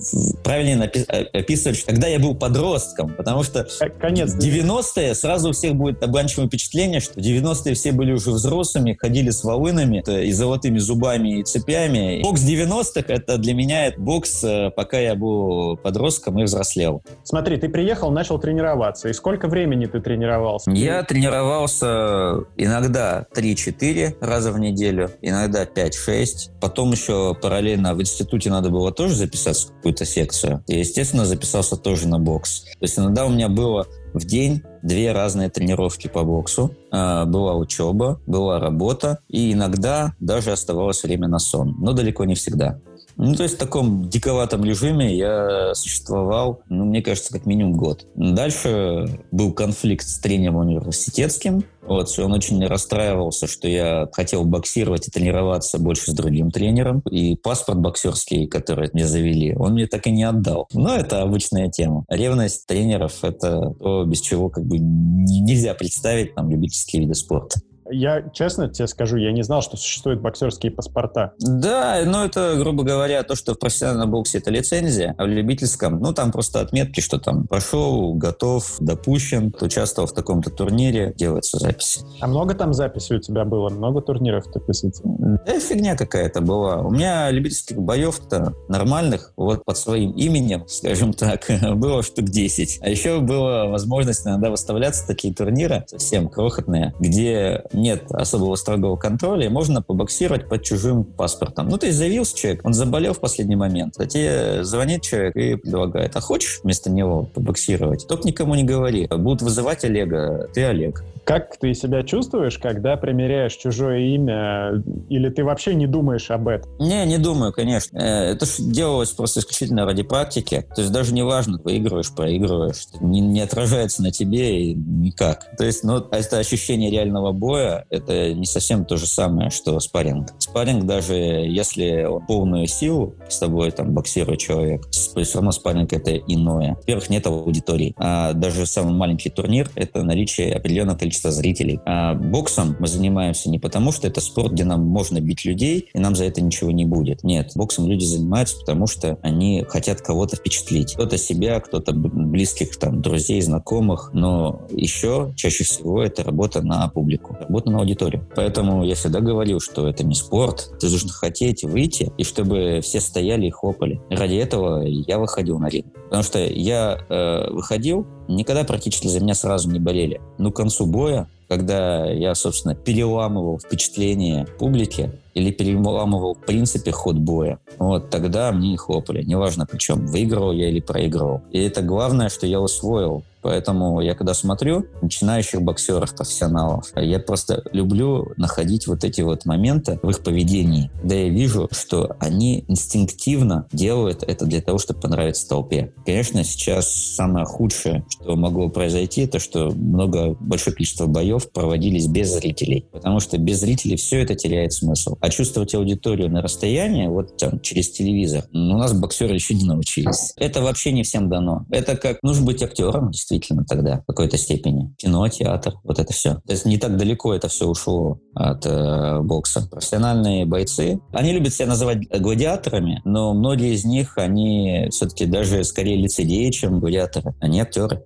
правильно 0.43 0.84
э, 0.84 1.23
описывать, 1.34 1.84
когда 1.84 2.08
я 2.08 2.19
был 2.19 2.36
подростком, 2.36 3.13
потому 3.15 3.43
что 3.43 3.67
Конец 3.99 4.36
90-е 4.36 5.15
сразу 5.15 5.49
у 5.49 5.51
всех 5.51 5.75
будет 5.75 6.03
обманчивое 6.03 6.47
впечатление, 6.47 6.99
что 6.99 7.19
90-е 7.19 7.73
все 7.73 7.91
были 7.91 8.12
уже 8.12 8.32
взрослыми, 8.32 8.97
ходили 8.99 9.29
с 9.29 9.43
волынами 9.43 10.03
и 10.08 10.32
золотыми 10.32 10.77
зубами 10.77 11.39
и 11.39 11.43
цепями. 11.43 12.21
Бокс 12.21 12.41
90-х— 12.41 13.03
это 13.08 13.38
для 13.38 13.53
меня 13.53 13.82
бокс, 13.91 14.43
э, 14.43 14.71
пока 14.71 14.99
я 14.99 15.15
был 15.15 15.77
подростком 15.77 16.39
и 16.39 16.43
взрослел. 16.43 17.03
Смотри, 17.23 17.57
ты 17.57 17.69
приехал, 17.69 18.11
начал 18.11 18.39
тренироваться. 18.39 19.09
И 19.09 19.13
сколько 19.13 19.47
времени 19.47 19.85
ты 19.85 19.99
тренировался? 19.99 20.71
Я 20.71 21.03
тренировался 21.03 22.45
иногда 22.57 23.25
3-4 23.35 24.17
раза 24.21 24.51
в 24.51 24.59
неделю, 24.59 25.11
иногда 25.21 25.65
5-6. 25.65 26.59
Потом 26.61 26.91
еще 26.91 27.35
параллельно 27.41 27.93
в 27.93 28.01
институте 28.01 28.49
надо 28.49 28.69
было 28.69 28.91
тоже 28.91 29.15
записаться 29.15 29.67
в 29.67 29.75
какую-то 29.75 30.05
секцию. 30.05 30.63
И, 30.67 30.79
естественно, 30.79 31.25
записался 31.25 31.77
тоже 31.77 32.07
на 32.07 32.19
бокс. 32.19 32.63
То 32.63 32.77
есть 32.81 32.97
иногда 32.97 33.25
у 33.25 33.29
меня 33.29 33.49
было 33.49 33.87
в 34.13 34.25
день 34.25 34.61
две 34.81 35.11
разные 35.11 35.49
тренировки 35.49 36.07
по 36.07 36.23
боксу. 36.23 36.75
А, 36.91 37.25
была 37.25 37.55
учеба, 37.55 38.21
была 38.25 38.59
работа, 38.59 39.19
и 39.27 39.53
иногда 39.53 40.13
даже 40.19 40.51
оставалось 40.51 41.03
время 41.03 41.27
на 41.27 41.39
сон, 41.39 41.75
но 41.79 41.93
далеко 41.93 42.25
не 42.25 42.35
всегда. 42.35 42.79
Ну, 43.17 43.36
то 43.36 43.43
есть 43.43 43.56
в 43.56 43.60
таком 43.60 44.10
диковатом 44.10 44.63
режиме 44.63 45.15
я 45.15 45.73
существовал, 45.76 46.62
ну, 46.69 46.86
мне 46.86 47.02
кажется, 47.02 47.32
как 47.32 47.45
минимум 47.45 47.73
год. 47.73 48.08
Дальше 48.15 49.19
был 49.32 49.54
конфликт 49.54 50.08
с 50.08 50.19
тренером 50.19 50.58
университетским. 50.58 51.63
Вот, 51.86 52.17
и 52.17 52.21
он 52.21 52.32
очень 52.32 52.65
расстраивался, 52.65 53.45
что 53.45 53.67
я 53.67 54.08
хотел 54.13 54.45
боксировать 54.45 55.08
и 55.08 55.12
тренироваться 55.12 55.80
больше 55.80 56.12
с 56.12 56.13
другим 56.13 56.49
тренером. 56.49 57.02
И 57.10 57.36
паспорт 57.36 57.80
боксерский, 57.80 58.47
который 58.47 58.89
мне 58.93 59.06
завели, 59.06 59.54
он 59.56 59.73
мне 59.73 59.88
так 59.88 60.08
и 60.08 60.12
не 60.12 60.23
отдал. 60.23 60.67
Но 60.73 60.95
это 60.95 61.21
обычная 61.21 61.69
тема. 61.69 62.06
Ревность 62.08 62.65
тренеров— 62.67 63.19
это 63.23 63.73
то, 63.80 64.06
без 64.06 64.21
чего 64.21 64.49
как 64.49 64.65
бы 64.65 64.78
нельзя 64.80 65.73
представить 65.73 66.36
там 66.36 66.49
любительские 66.49 67.02
виды 67.02 67.15
спорта. 67.15 67.60
Я 67.93 68.29
честно 68.34 68.67
тебе 68.69 68.88
скажу, 68.88 69.17
я 69.17 69.32
не 69.32 69.43
знал, 69.43 69.62
что 69.62 69.77
существуют 69.77 70.21
боксерские 70.21 70.71
паспорта. 70.71 71.34
Да, 71.39 72.01
но 72.06 72.25
это, 72.25 72.56
грубо 72.58 72.84
говоря, 72.84 73.23
то, 73.23 73.36
что 73.36 73.53
в 73.53 73.60
профессиональном 73.60 74.12
боксе 74.12 74.39
это 74.39 74.51
лицензия, 74.51 75.15
а 75.17 75.25
в 75.25 75.27
любительском, 75.27 75.99
ну, 75.99 76.13
там 76.13 76.32
просто 76.32 76.62
отметки, 76.62 76.99
что 76.99 77.19
там 77.19 77.47
прошел, 77.47 78.13
готов, 78.15 78.77
допущен, 78.79 79.53
участвовал 79.62 80.08
в 80.08 80.13
таком-то 80.13 80.49
турнире, 80.49 81.13
делается 81.15 81.60
записи. 81.60 82.01
А 82.19 82.27
много 82.27 82.56
там 82.56 82.73
записей 82.73 83.17
у 83.17 83.19
тебя 83.19 83.45
было? 83.45 83.69
Много 83.69 84.01
турниров 84.01 84.45
ты 84.51 84.60
посетил? 84.60 85.15
Да, 85.45 85.60
фигня 85.60 85.95
какая-то 85.95 86.41
была. 86.41 86.82
У 86.82 86.91
меня 86.91 87.29
любительских 87.32 87.77
боев-то 87.77 88.53
нормальных, 88.67 89.34
вот 89.38 89.63
под 89.63 89.77
своим 89.77 90.12
именем, 90.12 90.65
скажем 90.67 91.13
так, 91.13 91.49
было 91.75 92.03
штук 92.03 92.25
10. 92.25 92.79
А 92.82 92.89
еще 92.89 93.19
была 93.19 93.65
возможность 93.65 94.25
иногда 94.25 94.49
выставляться 94.49 95.06
такие 95.06 95.34
турниры, 95.34 95.86
совсем 95.88 96.29
крохотные, 96.29 96.93
где 96.99 97.63
нет 97.83 98.11
особого 98.11 98.55
строгого 98.55 98.95
контроля, 98.95 99.45
и 99.45 99.49
можно 99.49 99.81
побоксировать 99.81 100.49
под 100.49 100.63
чужим 100.63 101.03
паспортом. 101.03 101.69
Ну, 101.69 101.77
то 101.77 101.85
есть 101.85 101.97
заявился 101.97 102.35
человек, 102.35 102.61
он 102.65 102.73
заболел 102.73 103.13
в 103.13 103.19
последний 103.19 103.55
момент, 103.55 103.95
а 103.99 104.05
тебе 104.05 104.63
звонит 104.63 105.03
человек 105.03 105.35
и 105.35 105.55
предлагает, 105.55 106.15
а 106.15 106.21
хочешь 106.21 106.61
вместо 106.63 106.89
него 106.89 107.23
побоксировать? 107.23 108.07
Только 108.07 108.27
никому 108.27 108.55
не 108.55 108.63
говори. 108.63 109.07
Будут 109.07 109.41
вызывать 109.41 109.83
Олега, 109.83 110.49
ты 110.53 110.63
Олег. 110.63 111.03
Как 111.25 111.57
ты 111.57 111.73
себя 111.73 112.03
чувствуешь, 112.03 112.57
когда 112.57 112.97
примеряешь 112.97 113.53
чужое 113.55 113.99
имя, 114.15 114.83
или 115.09 115.29
ты 115.29 115.43
вообще 115.43 115.73
не 115.73 115.88
думаешь 115.88 116.29
об 116.31 116.47
этом? 116.47 116.69
Не, 116.79 117.05
не 117.05 117.17
думаю, 117.17 117.53
конечно. 117.53 117.97
Э, 117.97 118.31
это 118.31 118.45
делалось 118.59 119.12
просто 119.12 119.39
исключительно 119.39 119.86
ради 119.86 120.03
практики. 120.03 120.65
То 120.75 120.81
есть 120.81 120.93
даже 120.93 121.13
не 121.13 121.23
важно, 121.23 121.59
выигрываешь, 121.63 122.13
проигрываешь, 122.13 122.88
не, 122.99 123.21
не 123.21 123.39
отражается 123.39 124.03
на 124.03 124.12
тебе 124.12 124.71
и 124.71 124.73
никак. 124.73 125.55
То 125.57 125.63
есть, 125.63 125.83
ну, 125.83 125.97
это 125.97 126.39
ощущение 126.39 126.91
реального 126.91 127.31
боя, 127.31 127.86
это 127.89 128.33
не 128.33 128.45
совсем 128.45 128.86
то 128.86 128.97
же 128.97 129.07
самое, 129.07 129.49
что 129.49 129.79
спарринг. 129.79 130.33
Спарринг, 130.39 130.86
даже 130.86 131.13
если 131.13 132.07
полную 132.27 132.67
силу 132.67 133.15
с 133.29 133.39
тобой 133.39 133.71
там 133.71 133.93
боксирует 133.93 134.39
человек, 134.39 134.88
все 134.89 135.23
равно 135.36 135.51
спарринг 135.51 135.93
это 135.93 136.17
иное. 136.17 136.75
Во-первых, 136.75 137.09
нет 137.09 137.25
аудитории. 137.27 137.93
А 137.97 138.33
даже 138.33 138.65
самый 138.65 138.93
маленький 138.93 139.29
турнир— 139.29 139.69
это 139.75 140.03
наличие 140.03 140.53
определенного 140.53 140.97
количества 140.97 141.12
количество 141.13 141.32
зрителей. 141.32 141.80
А 141.86 142.15
боксом 142.15 142.76
мы 142.80 142.88
занимаемся 142.88 143.49
не 143.49 143.60
потому, 143.60 143.91
что 143.91 144.08
это 144.08 144.19
спорт, 144.19 144.54
где 144.54 144.63
нам 144.63 144.86
можно 144.86 145.19
бить 145.19 145.45
людей, 145.45 145.89
и 145.93 145.99
нам 145.99 146.15
за 146.15 146.26
это 146.26 146.41
ничего 146.41 146.71
не 146.71 146.86
будет. 146.86 147.23
Нет, 147.23 147.52
боксом 147.56 147.88
люди 147.88 148.04
занимаются, 148.04 148.58
потому 148.60 148.88
что 148.88 149.19
они 149.21 149.63
хотят 149.67 150.02
кого-то 150.02 150.38
впечатлить. 150.38 150.93
Кто-то 150.93 151.17
себя, 151.17 151.60
кто-то 151.60 151.93
близких 151.93 152.76
там 152.78 153.02
друзей, 153.02 153.41
знакомых, 153.41 154.10
но 154.13 154.62
еще 154.71 155.34
чаще 155.36 155.63
всего 155.63 156.02
это 156.02 156.23
работа 156.23 156.62
на 156.62 156.88
публику, 156.88 157.38
работа 157.39 157.69
на 157.69 157.80
аудиторию. 157.80 158.28
Поэтому 158.36 158.84
я 158.84 158.95
всегда 158.95 159.19
говорил, 159.19 159.60
что 159.60 159.88
это 159.88 160.04
не 160.04 160.15
спорт, 160.15 160.71
ты 160.80 160.89
должен 160.89 161.10
хотеть 161.10 161.63
выйти, 161.63 162.12
и 162.17 162.23
чтобы 162.23 162.80
все 162.82 162.99
стояли 162.99 163.47
и 163.47 163.52
хлопали. 163.52 164.02
Ради 164.10 164.36
этого 164.36 164.82
я 164.84 165.19
выходил 165.19 165.60
на 165.60 165.67
ринг. 165.69 165.93
Потому 166.06 166.23
что 166.23 166.39
я 166.39 166.97
э, 167.10 167.52
выходил, 167.52 168.06
никогда 168.27 168.63
практически 168.63 169.07
за 169.07 169.19
меня 169.19 169.33
сразу 169.33 169.69
не 169.69 169.79
болели. 169.79 170.21
Но 170.38 170.51
к 170.51 170.55
концу 170.55 170.86
боя, 170.86 171.27
когда 171.47 172.06
я, 172.06 172.36
собственно, 172.36 172.75
переламывал 172.75 173.60
впечатление 173.60 174.45
публики 174.60 175.12
или 175.34 175.51
переламывал, 175.51 176.36
в 176.36 176.45
принципе, 176.45 176.91
ход 176.91 177.17
боя, 177.17 177.60
вот 177.79 178.10
тогда 178.10 178.51
мне 178.51 178.73
и 178.73 178.77
хлопали. 178.77 179.23
Неважно, 179.23 179.65
причем, 179.65 180.06
выигрывал 180.06 180.51
я 180.51 180.69
или 180.69 180.79
проигрывал. 180.79 181.41
И 181.51 181.60
это 181.60 181.82
главное, 181.82 182.29
что 182.29 182.45
я 182.45 182.62
усвоил 182.62 183.23
Поэтому 183.43 183.99
я 183.99 184.15
когда 184.15 184.34
смотрю 184.34 184.88
начинающих 185.01 185.62
боксеров, 185.62 186.15
профессионалов, 186.15 186.88
я 186.95 187.19
просто 187.19 187.63
люблю 187.73 188.32
находить 188.38 188.88
вот 188.88 189.03
эти 189.03 189.21
вот 189.21 189.45
моменты 189.45 189.99
в 190.01 190.10
их 190.10 190.23
поведении, 190.23 190.89
когда 191.01 191.15
я 191.15 191.29
вижу, 191.29 191.67
что 191.71 192.15
они 192.19 192.63
инстинктивно 192.69 193.67
делают 193.73 194.23
это 194.23 194.45
для 194.45 194.62
того, 194.62 194.77
чтобы 194.77 195.01
понравиться 195.01 195.47
толпе. 195.47 195.91
Конечно, 196.06 196.43
сейчас 196.45 196.88
самое 196.88 197.45
худшее, 197.45 198.06
что 198.10 198.36
могло 198.38 198.69
произойти, 198.69 199.23
это 199.23 199.39
что 199.39 199.71
много, 199.71 200.38
большое 200.39 200.73
количество 200.73 201.06
боев 201.06 201.32
проводились 201.39 202.07
без 202.07 202.33
зрителей. 202.33 202.85
Потому 202.91 203.19
что 203.19 203.37
без 203.37 203.59
зрителей 203.59 203.97
все 203.97 204.21
это 204.21 204.35
теряет 204.35 204.73
смысл. 204.73 205.15
А 205.19 205.29
чувствовать 205.29 205.73
аудиторию 205.75 206.29
на 206.29 206.41
расстоянии, 206.41 207.07
вот 207.07 207.37
там, 207.37 207.59
через 207.59 207.91
телевизор, 207.91 208.45
ну, 208.51 208.75
у 208.75 208.77
нас 208.77 208.93
боксеры 208.93 209.33
еще 209.33 209.53
не 209.53 209.65
научились. 209.65 210.33
Это 210.37 210.61
вообще 210.61 210.91
не 210.91 211.03
всем 211.03 211.29
дано. 211.29 211.65
Это 211.71 211.95
как 211.97 212.21
нужно 212.23 212.45
быть 212.45 212.61
актером, 212.63 213.11
действительно 213.11 213.65
тогда 213.65 214.01
в 214.01 214.05
какой-то 214.05 214.37
степени. 214.37 214.93
Кино, 214.97 215.27
театр, 215.27 215.73
вот 215.83 215.99
это 215.99 216.13
все. 216.13 216.35
То 216.45 216.51
есть 216.51 216.65
не 216.65 216.77
так 216.77 216.97
далеко 216.97 217.33
это 217.33 217.47
все 217.47 217.67
ушло 217.67 218.19
от 218.35 218.65
э, 218.65 219.19
бокса. 219.21 219.67
Профессиональные 219.69 220.45
бойцы, 220.45 220.99
они 221.11 221.31
любят 221.31 221.53
себя 221.53 221.67
называть 221.67 222.07
гладиаторами, 222.09 223.01
но 223.05 223.33
многие 223.33 223.73
из 223.73 223.85
них, 223.85 224.17
они 224.17 224.87
все-таки 224.91 225.25
даже 225.25 225.63
скорее 225.63 225.97
лицедеи, 225.97 226.49
чем 226.51 226.79
гладиаторы. 226.79 227.35
Они 227.39 227.59
актеры. 227.59 228.03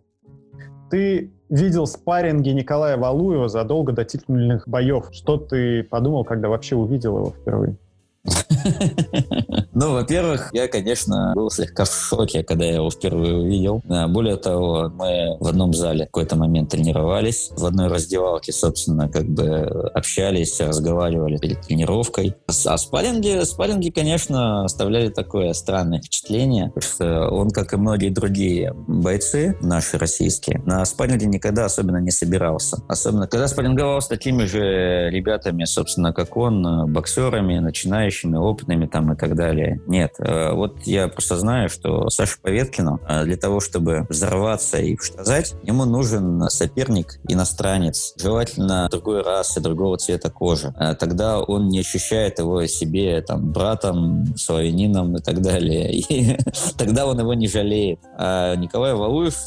Ты 0.90 1.32
видел 1.50 1.88
спарринги 1.88 2.50
Николая 2.50 2.98
Валуева 2.98 3.50
задолго 3.50 3.92
до 3.94 4.06
титульных 4.06 4.68
боев. 4.68 5.10
Что 5.12 5.38
ты 5.38 5.84
подумал, 5.84 6.24
когда 6.24 6.50
вообще 6.50 6.76
увидел 6.76 7.18
его 7.18 7.32
впервые? 7.32 7.76
Ну, 9.80 9.94
во-первых, 9.94 10.50
я, 10.54 10.68
конечно, 10.68 11.34
был 11.36 11.52
слегка 11.52 11.86
в 11.86 11.94
шоке, 11.94 12.42
когда 12.42 12.66
я 12.66 12.76
его 12.78 12.90
впервые 12.90 13.36
увидел. 13.36 13.84
А, 13.88 14.08
более 14.08 14.36
того, 14.38 14.90
мы 14.90 15.38
в 15.40 15.48
одном 15.48 15.72
зале 15.72 16.06
в 16.06 16.08
какой-то 16.08 16.36
момент 16.36 16.72
тренировались. 16.72 17.52
В 17.56 17.64
одной 17.64 17.88
раздевалке, 17.88 18.52
собственно, 18.54 19.08
как 19.08 19.26
бы 19.30 19.46
общались, 19.94 20.60
разговаривали 20.60 21.38
перед 21.38 21.62
тренировкой. 21.62 22.34
А 22.48 22.78
спарринги, 22.80 23.44
спарринги, 23.44 23.92
конечно, 23.92 24.66
оставляли 24.66 25.10
такое 25.10 25.54
странное 25.54 26.00
впечатление, 26.00 26.74
что 26.80 27.30
он, 27.30 27.52
как 27.52 27.74
и 27.74 27.78
многие 27.78 28.10
другие 28.10 28.74
бойцы 28.74 29.60
наши 29.62 30.00
российские, 30.00 30.60
на 30.66 30.84
спарринге 30.86 31.28
никогда 31.28 31.66
особенно 31.66 31.98
не 31.98 32.10
собирался. 32.10 32.78
Особенно, 32.88 33.28
когда 33.28 33.48
спарринговал 33.48 34.02
с 34.02 34.08
такими 34.08 34.46
же 34.46 35.12
ребятами, 35.12 35.66
собственно, 35.66 36.14
как 36.14 36.36
он, 36.36 36.92
боксерами, 36.92 37.60
начинающими, 37.60 38.38
опытными 38.38 38.88
там 38.88 39.14
и 39.14 39.16
так 39.16 39.36
далее. 39.36 39.67
Нет. 39.88 40.16
Э, 40.20 40.54
вот 40.54 40.82
я 40.84 41.08
просто 41.08 41.38
знаю, 41.38 41.70
что 41.70 42.10
Саша 42.10 42.38
Поветкину 42.42 43.00
э, 43.08 43.24
для 43.24 43.38
того, 43.38 43.60
чтобы 43.60 44.06
взорваться 44.10 44.78
и 44.78 44.98
сказать, 44.98 45.54
ему 45.64 45.86
нужен 45.86 46.50
соперник 46.50 47.20
иностранец, 47.28 48.14
желательно 48.18 48.88
другой 48.90 49.22
расы, 49.22 49.60
другого 49.62 49.98
цвета 49.98 50.30
кожи. 50.30 50.74
Э, 50.80 50.96
тогда 50.96 51.40
он 51.40 51.68
не 51.70 51.80
ощущает 51.80 52.40
его 52.40 52.66
себе 52.68 53.22
там 53.22 53.52
братом, 53.52 54.36
славянином 54.38 55.16
и 55.18 55.22
так 55.22 55.42
далее. 55.42 55.92
И 56.08 56.38
тогда 56.78 57.06
он 57.06 57.20
его 57.20 57.34
не 57.34 57.48
жалеет. 57.48 58.00
А 58.18 58.56
Николай 58.56 58.94
Валуев, 58.94 59.38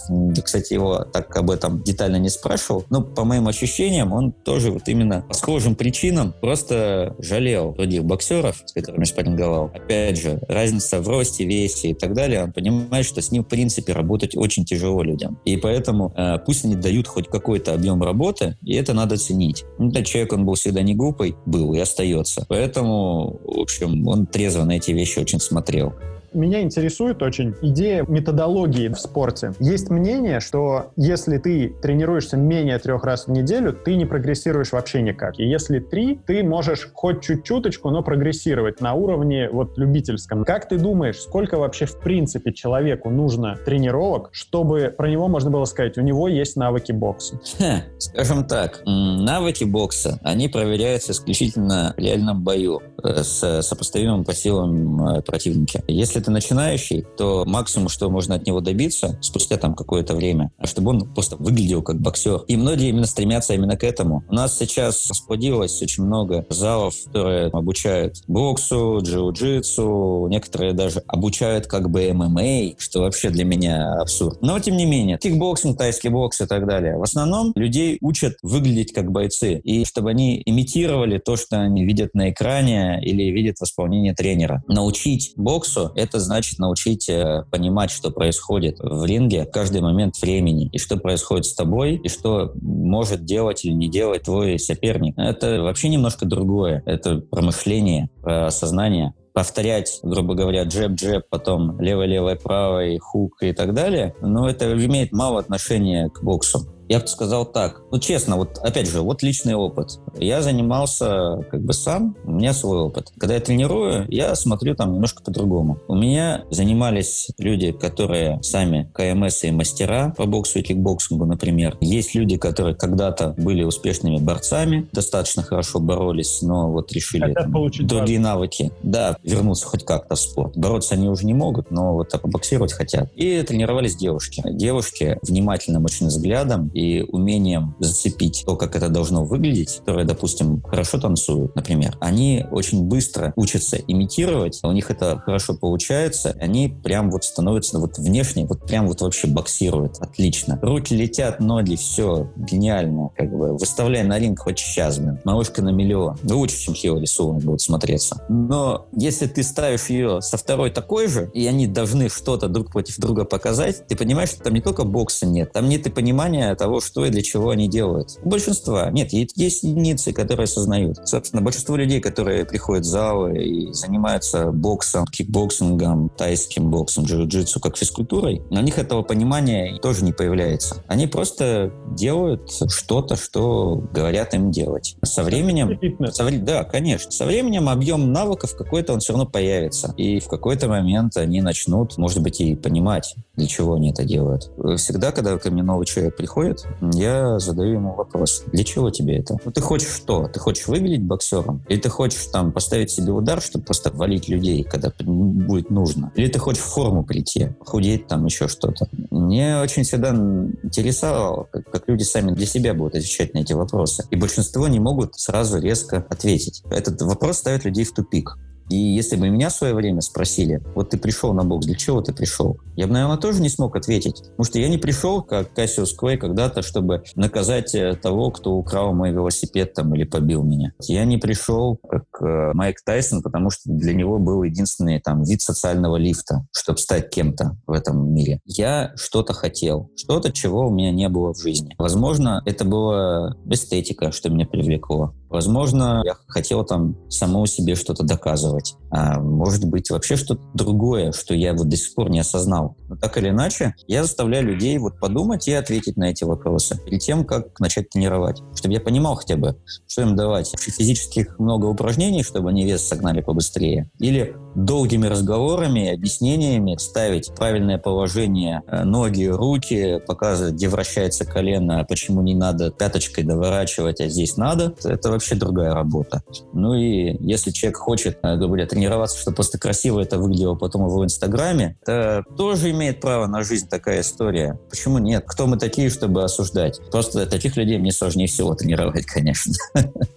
кстати, 0.44 0.74
его 0.74 1.04
так 1.04 1.34
об 1.36 1.50
этом 1.50 1.82
детально 1.82 2.16
не 2.16 2.28
спрашивал, 2.28 2.84
но 2.90 3.02
по 3.02 3.24
моим 3.24 3.48
ощущениям, 3.48 4.12
он 4.12 4.32
тоже 4.32 4.70
вот 4.70 4.88
именно 4.88 5.22
по 5.22 5.34
схожим 5.34 5.74
причинам 5.74 6.34
просто 6.40 7.14
жалел 7.18 7.72
других 7.72 8.04
боксеров, 8.04 8.62
с 8.64 8.72
которыми 8.72 9.04
спарринговал. 9.04 9.70
Опять 9.74 10.09
же, 10.16 10.40
разница 10.48 11.00
в 11.00 11.08
росте, 11.08 11.44
весе 11.44 11.90
и 11.90 11.94
так 11.94 12.14
далее, 12.14 12.44
он 12.44 12.52
понимает, 12.52 13.06
что 13.06 13.20
с 13.20 13.30
ним, 13.30 13.44
в 13.44 13.48
принципе, 13.48 13.92
работать 13.92 14.36
очень 14.36 14.64
тяжело 14.64 15.02
людям. 15.02 15.38
И 15.44 15.56
поэтому 15.56 16.12
э, 16.16 16.38
пусть 16.44 16.64
они 16.64 16.76
дают 16.76 17.06
хоть 17.06 17.28
какой-то 17.28 17.74
объем 17.74 18.02
работы, 18.02 18.56
и 18.62 18.74
это 18.74 18.94
надо 18.94 19.16
ценить. 19.16 19.64
Ну, 19.78 19.90
этот 19.90 20.06
человек, 20.06 20.32
он 20.32 20.44
был 20.44 20.54
всегда 20.54 20.82
не 20.82 20.94
глупый, 20.94 21.34
был 21.46 21.74
и 21.74 21.78
остается. 21.78 22.46
Поэтому, 22.48 23.40
в 23.44 23.60
общем, 23.60 24.06
он 24.06 24.26
трезво 24.26 24.64
на 24.64 24.72
эти 24.72 24.92
вещи 24.92 25.18
очень 25.18 25.40
смотрел. 25.40 25.94
Меня 26.32 26.62
интересует 26.62 27.22
очень 27.22 27.54
идея 27.60 28.04
методологии 28.06 28.88
в 28.88 28.98
спорте. 28.98 29.52
Есть 29.58 29.90
мнение, 29.90 30.38
что 30.38 30.92
если 30.96 31.38
ты 31.38 31.74
тренируешься 31.82 32.36
менее 32.36 32.78
трех 32.78 33.04
раз 33.04 33.26
в 33.26 33.30
неделю, 33.32 33.72
ты 33.72 33.96
не 33.96 34.06
прогрессируешь 34.06 34.70
вообще 34.70 35.02
никак. 35.02 35.40
И 35.40 35.44
если 35.44 35.80
три, 35.80 36.20
ты 36.26 36.44
можешь 36.44 36.88
хоть 36.92 37.22
чуть-чуточку, 37.22 37.90
но 37.90 38.02
прогрессировать 38.02 38.80
на 38.80 38.94
уровне 38.94 39.48
вот 39.50 39.76
любительском. 39.76 40.44
Как 40.44 40.68
ты 40.68 40.78
думаешь, 40.78 41.18
сколько 41.18 41.58
вообще 41.58 41.86
в 41.86 41.98
принципе 41.98 42.52
человеку 42.52 43.10
нужно 43.10 43.58
тренировок, 43.64 44.30
чтобы 44.32 44.94
про 44.96 45.10
него 45.10 45.26
можно 45.26 45.50
было 45.50 45.64
сказать, 45.64 45.98
у 45.98 46.02
него 46.02 46.28
есть 46.28 46.56
навыки 46.56 46.92
бокса? 46.92 47.40
Ха, 47.58 47.82
скажем 47.98 48.46
так, 48.46 48.82
навыки 48.86 49.64
бокса, 49.64 50.20
они 50.22 50.48
проверяются 50.48 51.10
исключительно 51.10 51.92
в 51.96 52.00
реальном 52.00 52.44
бою 52.44 52.80
э, 53.02 53.22
с 53.24 53.62
сопоставимым 53.62 54.24
по 54.24 54.32
силам 54.32 55.18
э, 55.18 55.22
противника. 55.22 55.82
Если 55.88 56.19
ты 56.20 56.30
начинающий, 56.30 57.04
то 57.16 57.44
максимум, 57.46 57.88
что 57.88 58.10
можно 58.10 58.34
от 58.34 58.46
него 58.46 58.60
добиться 58.60 59.18
спустя 59.20 59.56
там 59.56 59.74
какое-то 59.74 60.14
время, 60.14 60.52
чтобы 60.64 60.90
он 60.90 61.12
просто 61.12 61.36
выглядел 61.36 61.82
как 61.82 62.00
боксер. 62.00 62.42
И 62.48 62.56
многие 62.56 62.88
именно 62.88 63.06
стремятся 63.06 63.54
именно 63.54 63.76
к 63.76 63.84
этому. 63.84 64.24
У 64.28 64.34
нас 64.34 64.56
сейчас 64.58 65.08
расплодилось 65.08 65.80
очень 65.82 66.04
много 66.04 66.46
залов, 66.48 66.94
которые 67.06 67.48
обучают 67.48 68.22
боксу, 68.28 69.00
джиу-джитсу, 69.02 70.28
некоторые 70.28 70.72
даже 70.72 71.02
обучают 71.06 71.66
как 71.66 71.90
бы 71.90 72.12
ММА, 72.12 72.78
что 72.78 73.00
вообще 73.00 73.30
для 73.30 73.44
меня 73.44 73.94
абсурд. 74.00 74.40
Но 74.42 74.58
тем 74.58 74.76
не 74.76 74.86
менее, 74.86 75.18
кикбоксинг, 75.18 75.78
тайский 75.78 76.10
бокс 76.10 76.40
и 76.40 76.46
так 76.46 76.66
далее. 76.66 76.96
В 76.96 77.02
основном 77.02 77.52
людей 77.54 77.98
учат 78.00 78.34
выглядеть 78.42 78.92
как 78.92 79.10
бойцы, 79.10 79.54
и 79.54 79.84
чтобы 79.84 80.10
они 80.10 80.42
имитировали 80.44 81.18
то, 81.18 81.36
что 81.36 81.60
они 81.60 81.84
видят 81.84 82.14
на 82.14 82.30
экране 82.30 83.00
или 83.02 83.24
видят 83.30 83.58
в 83.58 83.64
исполнении 83.64 84.12
тренера. 84.12 84.62
Научить 84.68 85.32
боксу— 85.36 85.92
это 85.94 86.09
это 86.10 86.18
значит 86.18 86.58
научить 86.58 87.08
э, 87.08 87.44
понимать, 87.50 87.90
что 87.90 88.10
происходит 88.10 88.78
в 88.80 89.04
ринге 89.04 89.44
в 89.44 89.50
каждый 89.50 89.80
момент 89.80 90.20
времени, 90.20 90.68
и 90.72 90.78
что 90.78 90.96
происходит 90.96 91.46
с 91.46 91.54
тобой, 91.54 91.94
и 91.96 92.08
что 92.08 92.52
может 92.60 93.24
делать 93.24 93.64
или 93.64 93.72
не 93.72 93.88
делать 93.88 94.24
твой 94.24 94.58
соперник. 94.58 95.14
Это 95.16 95.62
вообще 95.62 95.88
немножко 95.88 96.26
другое. 96.26 96.82
Это 96.84 97.20
про 97.20 97.41
мышление, 97.41 98.10
про 98.22 98.50
сознание 98.50 99.14
повторять, 99.32 100.00
грубо 100.02 100.34
говоря, 100.34 100.64
джеб-джеб, 100.64 101.22
потом 101.30 101.80
левой-левой-правой, 101.80 102.98
хук 102.98 103.42
и 103.42 103.52
так 103.52 103.74
далее, 103.74 104.12
но 104.20 104.50
это 104.50 104.72
имеет 104.72 105.12
мало 105.12 105.38
отношения 105.38 106.08
к 106.08 106.24
боксу. 106.24 106.66
Я 106.90 106.98
бы 106.98 107.06
сказал 107.06 107.46
так. 107.46 107.82
Ну, 107.92 108.00
честно, 108.00 108.36
вот 108.36 108.58
опять 108.58 108.88
же, 108.88 109.00
вот 109.00 109.22
личный 109.22 109.54
опыт. 109.54 110.00
Я 110.18 110.42
занимался 110.42 111.38
как 111.48 111.62
бы 111.62 111.72
сам, 111.72 112.16
у 112.24 112.32
меня 112.32 112.52
свой 112.52 112.78
опыт. 112.78 113.12
Когда 113.16 113.36
я 113.36 113.40
тренирую, 113.40 114.06
я 114.08 114.34
смотрю 114.34 114.74
там 114.74 114.94
немножко 114.94 115.22
по-другому. 115.22 115.78
У 115.86 115.94
меня 115.94 116.42
занимались 116.50 117.28
люди, 117.38 117.70
которые 117.70 118.42
сами 118.42 118.90
КМС 118.92 119.44
и 119.44 119.52
мастера 119.52 120.12
по 120.16 120.26
боксу 120.26 120.58
и 120.58 120.62
кикбоксингу, 120.62 121.26
например. 121.26 121.76
Есть 121.80 122.16
люди, 122.16 122.36
которые 122.36 122.74
когда-то 122.74 123.36
были 123.38 123.62
успешными 123.62 124.18
борцами, 124.18 124.88
достаточно 124.90 125.44
хорошо 125.44 125.78
боролись, 125.78 126.42
но 126.42 126.72
вот 126.72 126.90
решили 126.92 127.32
там, 127.32 127.52
другие 127.52 128.18
важно. 128.18 128.20
навыки. 128.20 128.72
Да, 128.82 129.16
вернуться 129.22 129.64
хоть 129.66 129.84
как-то 129.84 130.16
в 130.16 130.20
спорт. 130.20 130.56
Бороться 130.56 130.96
они 130.96 131.08
уже 131.08 131.24
не 131.24 131.34
могут, 131.34 131.70
но 131.70 131.94
вот 131.94 132.08
так 132.08 132.22
побоксировать 132.22 132.72
хотят. 132.72 133.12
И 133.14 133.40
тренировались 133.42 133.94
девушки. 133.94 134.42
Девушки 134.44 135.20
внимательным 135.22 135.84
очень 135.84 136.08
взглядом 136.08 136.68
и 136.80 137.02
умением 137.02 137.74
зацепить 137.78 138.42
то, 138.46 138.56
как 138.56 138.74
это 138.74 138.88
должно 138.88 139.24
выглядеть, 139.24 139.78
которые, 139.78 140.06
допустим, 140.06 140.62
хорошо 140.62 140.98
танцуют, 140.98 141.54
например, 141.54 141.96
они 142.00 142.46
очень 142.50 142.84
быстро 142.84 143.32
учатся 143.36 143.76
имитировать, 143.76 144.60
у 144.62 144.72
них 144.72 144.90
это 144.90 145.18
хорошо 145.24 145.54
получается, 145.54 146.36
они 146.40 146.68
прям 146.68 147.10
вот 147.10 147.24
становятся 147.24 147.78
вот 147.78 147.98
внешне, 147.98 148.46
вот 148.46 148.66
прям 148.66 148.86
вот 148.88 149.00
вообще 149.00 149.26
боксируют 149.26 149.98
отлично. 150.00 150.58
Руки 150.62 150.94
летят, 150.94 151.40
ноги, 151.40 151.76
все 151.76 152.30
гениально, 152.36 153.10
как 153.16 153.30
бы. 153.30 153.56
Выставляй 153.56 154.04
на 154.04 154.18
ринг 154.18 154.40
хоть 154.40 154.58
сейчас, 154.58 154.98
блин. 154.98 155.18
Малышка 155.24 155.62
на 155.62 155.70
миллион. 155.70 156.18
Лучше, 156.24 156.58
чем 156.58 156.74
Хилари 156.74 157.06
Сулан 157.06 157.40
будет 157.40 157.60
смотреться. 157.60 158.24
Но 158.28 158.86
если 158.96 159.26
ты 159.26 159.42
ставишь 159.42 159.86
ее 159.86 160.22
со 160.22 160.36
второй 160.36 160.70
такой 160.70 161.08
же, 161.08 161.30
и 161.34 161.46
они 161.46 161.66
должны 161.66 162.08
что-то 162.08 162.48
друг 162.48 162.70
против 162.70 162.96
друга 162.98 163.24
показать, 163.24 163.86
ты 163.86 163.96
понимаешь, 163.96 164.30
что 164.30 164.44
там 164.44 164.54
не 164.54 164.60
только 164.60 164.84
бокса 164.84 165.26
нет, 165.26 165.52
там 165.52 165.68
нет 165.68 165.86
и 165.86 165.90
понимания 165.90 166.54
того, 166.54 166.69
того, 166.70 166.80
что 166.80 167.04
и 167.04 167.10
для 167.10 167.22
чего 167.22 167.50
они 167.50 167.68
делают. 167.68 168.18
У 168.22 168.28
большинства. 168.28 168.90
Нет, 168.90 169.12
есть 169.12 169.64
единицы, 169.64 170.12
которые 170.12 170.44
осознают. 170.44 170.98
Собственно, 171.04 171.42
большинство 171.42 171.74
людей, 171.74 172.00
которые 172.00 172.44
приходят 172.44 172.84
в 172.84 172.88
залы 172.88 173.42
и 173.42 173.72
занимаются 173.72 174.52
боксом, 174.52 175.04
кикбоксингом, 175.06 176.10
тайским 176.16 176.70
боксом, 176.70 177.04
джиу-джитсу 177.06 177.58
как 177.60 177.76
физкультурой, 177.76 178.42
на 178.50 178.62
них 178.62 178.78
этого 178.78 179.02
понимания 179.02 179.80
тоже 179.82 180.04
не 180.04 180.12
появляется. 180.12 180.76
Они 180.86 181.08
просто 181.08 181.72
делают 181.90 182.48
что-то, 182.68 183.16
что 183.16 183.82
говорят 183.92 184.32
им 184.34 184.52
делать. 184.52 184.96
Со 185.02 185.24
временем... 185.24 185.76
Со, 186.12 186.30
да, 186.30 186.62
конечно. 186.62 187.10
Со 187.10 187.26
временем 187.26 187.68
объем 187.68 188.12
навыков 188.12 188.54
какой-то 188.56 188.92
он 188.92 189.00
все 189.00 189.12
равно 189.12 189.26
появится. 189.26 189.92
И 189.96 190.20
в 190.20 190.28
какой-то 190.28 190.68
момент 190.68 191.16
они 191.16 191.40
начнут, 191.40 191.98
может 191.98 192.22
быть, 192.22 192.40
и 192.40 192.54
понимать, 192.54 193.16
для 193.34 193.48
чего 193.48 193.74
они 193.74 193.90
это 193.90 194.04
делают. 194.04 194.52
Всегда, 194.76 195.10
когда 195.10 195.36
ко 195.36 195.50
мне 195.50 195.64
новый 195.64 195.86
человек 195.86 196.16
приходит, 196.16 196.59
я 196.80 197.38
задаю 197.38 197.74
ему 197.74 197.94
вопрос, 197.94 198.44
для 198.52 198.64
чего 198.64 198.90
тебе 198.90 199.18
это? 199.18 199.36
Ну, 199.44 199.50
ты 199.50 199.60
хочешь 199.60 199.90
что? 199.90 200.28
Ты 200.28 200.40
хочешь 200.40 200.66
выглядеть 200.68 201.02
боксером? 201.02 201.62
Или 201.68 201.80
ты 201.80 201.88
хочешь 201.88 202.26
там 202.26 202.52
поставить 202.52 202.90
себе 202.90 203.12
удар, 203.12 203.40
чтобы 203.40 203.64
просто 203.64 203.90
валить 203.90 204.28
людей, 204.28 204.64
когда 204.64 204.92
будет 204.98 205.70
нужно? 205.70 206.12
Или 206.14 206.28
ты 206.28 206.38
хочешь 206.38 206.62
в 206.62 206.66
форму 206.66 207.04
прийти, 207.04 207.50
худеть 207.60 208.06
там, 208.06 208.24
еще 208.26 208.48
что-то? 208.48 208.88
Мне 209.10 209.60
очень 209.60 209.82
всегда 209.82 210.10
интересовало, 210.10 211.48
как, 211.50 211.70
как 211.70 211.88
люди 211.88 212.02
сами 212.02 212.32
для 212.32 212.46
себя 212.46 212.74
будут 212.74 212.96
отвечать 212.96 213.34
на 213.34 213.38
эти 213.38 213.52
вопросы. 213.52 214.06
И 214.10 214.16
большинство 214.16 214.68
не 214.68 214.80
могут 214.80 215.18
сразу 215.18 215.58
резко 215.58 216.04
ответить. 216.08 216.62
Этот 216.70 217.00
вопрос 217.02 217.38
ставит 217.38 217.64
людей 217.64 217.84
в 217.84 217.92
тупик. 217.92 218.36
И 218.70 218.76
если 218.76 219.16
бы 219.16 219.28
меня 219.28 219.48
в 219.48 219.52
свое 219.52 219.74
время 219.74 220.00
спросили, 220.00 220.62
вот 220.74 220.90
ты 220.90 220.98
пришел 220.98 221.32
на 221.34 221.44
бокс, 221.44 221.66
для 221.66 221.74
чего 221.74 222.00
ты 222.00 222.12
пришел? 222.12 222.58
Я 222.76 222.86
бы, 222.86 222.92
наверное, 222.92 223.16
тоже 223.16 223.42
не 223.42 223.48
смог 223.48 223.74
ответить. 223.76 224.22
Потому 224.22 224.44
что 224.44 224.58
я 224.60 224.68
не 224.68 224.78
пришел, 224.78 225.22
как 225.22 225.52
Кассиус 225.52 225.92
Клей 225.94 226.16
когда-то, 226.16 226.62
чтобы 226.62 227.02
наказать 227.16 227.74
э, 227.74 227.94
того, 227.96 228.30
кто 228.30 228.52
украл 228.52 228.94
мой 228.94 229.10
велосипед 229.10 229.74
там 229.74 229.92
или 229.94 230.04
побил 230.04 230.44
меня. 230.44 230.72
Я 230.82 231.04
не 231.04 231.18
пришел, 231.18 231.78
как 231.88 232.04
э, 232.22 232.52
Майк 232.54 232.80
Тайсон, 232.84 233.22
потому 233.22 233.50
что 233.50 233.62
для 233.64 233.92
него 233.92 234.18
был 234.18 234.44
единственный 234.44 235.00
там 235.00 235.24
вид 235.24 235.42
социального 235.42 235.96
лифта, 235.96 236.46
чтобы 236.56 236.78
стать 236.78 237.10
кем-то 237.10 237.56
в 237.66 237.72
этом 237.72 238.14
мире. 238.14 238.40
Я 238.44 238.92
что-то 238.94 239.32
хотел, 239.32 239.90
что-то, 239.96 240.32
чего 240.32 240.68
у 240.68 240.70
меня 240.70 240.92
не 240.92 241.08
было 241.08 241.34
в 241.34 241.40
жизни. 241.40 241.74
Возможно, 241.76 242.40
это 242.46 242.64
была 242.64 243.34
эстетика, 243.50 244.12
что 244.12 244.30
меня 244.30 244.46
привлекло. 244.46 245.12
Возможно, 245.28 246.02
я 246.04 246.16
хотел 246.26 246.64
там 246.64 246.96
самому 247.08 247.46
себе 247.46 247.76
что-то 247.76 248.02
доказывать 248.02 248.59
тренировать. 248.60 248.76
А 248.90 249.20
может 249.20 249.64
быть 249.64 249.90
вообще 249.90 250.16
что-то 250.16 250.42
другое, 250.54 251.12
что 251.12 251.34
я 251.34 251.54
вот 251.54 251.68
до 251.68 251.76
сих 251.76 251.94
пор 251.94 252.10
не 252.10 252.20
осознал. 252.20 252.76
Но 252.88 252.96
так 252.96 253.16
или 253.18 253.28
иначе, 253.28 253.74
я 253.86 254.02
заставляю 254.02 254.44
людей 254.44 254.76
вот 254.78 254.98
подумать 254.98 255.46
и 255.48 255.52
ответить 255.52 255.96
на 255.96 256.10
эти 256.10 256.24
вопросы 256.24 256.78
перед 256.84 257.00
тем, 257.00 257.24
как 257.24 257.58
начать 257.60 257.90
тренировать. 257.90 258.42
Чтобы 258.54 258.74
я 258.74 258.80
понимал 258.80 259.14
хотя 259.14 259.36
бы, 259.36 259.56
что 259.86 260.02
им 260.02 260.16
давать. 260.16 260.52
Физических 260.58 261.38
много 261.38 261.66
упражнений, 261.66 262.22
чтобы 262.22 262.50
они 262.50 262.64
вес 262.64 262.86
согнали 262.86 263.20
побыстрее. 263.20 263.90
Или 264.00 264.34
долгими 264.54 265.06
разговорами, 265.06 265.94
объяснениями 265.94 266.76
ставить 266.78 267.32
правильное 267.36 267.78
положение 267.78 268.62
э, 268.66 268.82
ноги, 268.84 269.26
руки, 269.26 270.00
показывать, 270.06 270.54
где 270.54 270.68
вращается 270.68 271.24
колено, 271.24 271.84
почему 271.88 272.22
не 272.22 272.34
надо 272.34 272.70
пяточкой 272.72 273.24
доворачивать, 273.24 274.00
а 274.00 274.08
здесь 274.08 274.36
надо. 274.36 274.74
Это 274.82 275.10
вообще 275.10 275.36
другая 275.36 275.74
работа. 275.74 276.22
Ну 276.52 276.74
и 276.74 277.16
если 277.20 277.50
человек 277.50 277.76
хочет, 277.78 278.18
говоря, 278.50 278.66
тренироваться, 278.66 279.18
чтобы 279.18 279.36
просто 279.36 279.58
красиво 279.58 280.00
это 280.00 280.18
выглядело 280.18 280.54
потом 280.54 280.88
в 280.88 281.04
Инстаграме, 281.04 281.76
это 281.82 282.24
тоже 282.36 282.70
имеет 282.70 283.00
право 283.00 283.26
на 283.26 283.42
жизнь 283.42 283.68
такая 283.68 284.00
история. 284.00 284.58
Почему 284.68 284.98
нет? 284.98 285.24
Кто 285.26 285.46
мы 285.46 285.56
такие, 285.56 285.90
чтобы 285.90 286.22
осуждать? 286.22 286.80
Просто 286.90 287.26
таких 287.26 287.56
людей 287.56 287.78
мне 287.78 287.92
сложнее 287.92 288.26
всего 288.26 288.54
тренировать, 288.54 289.06
конечно. 289.06 289.54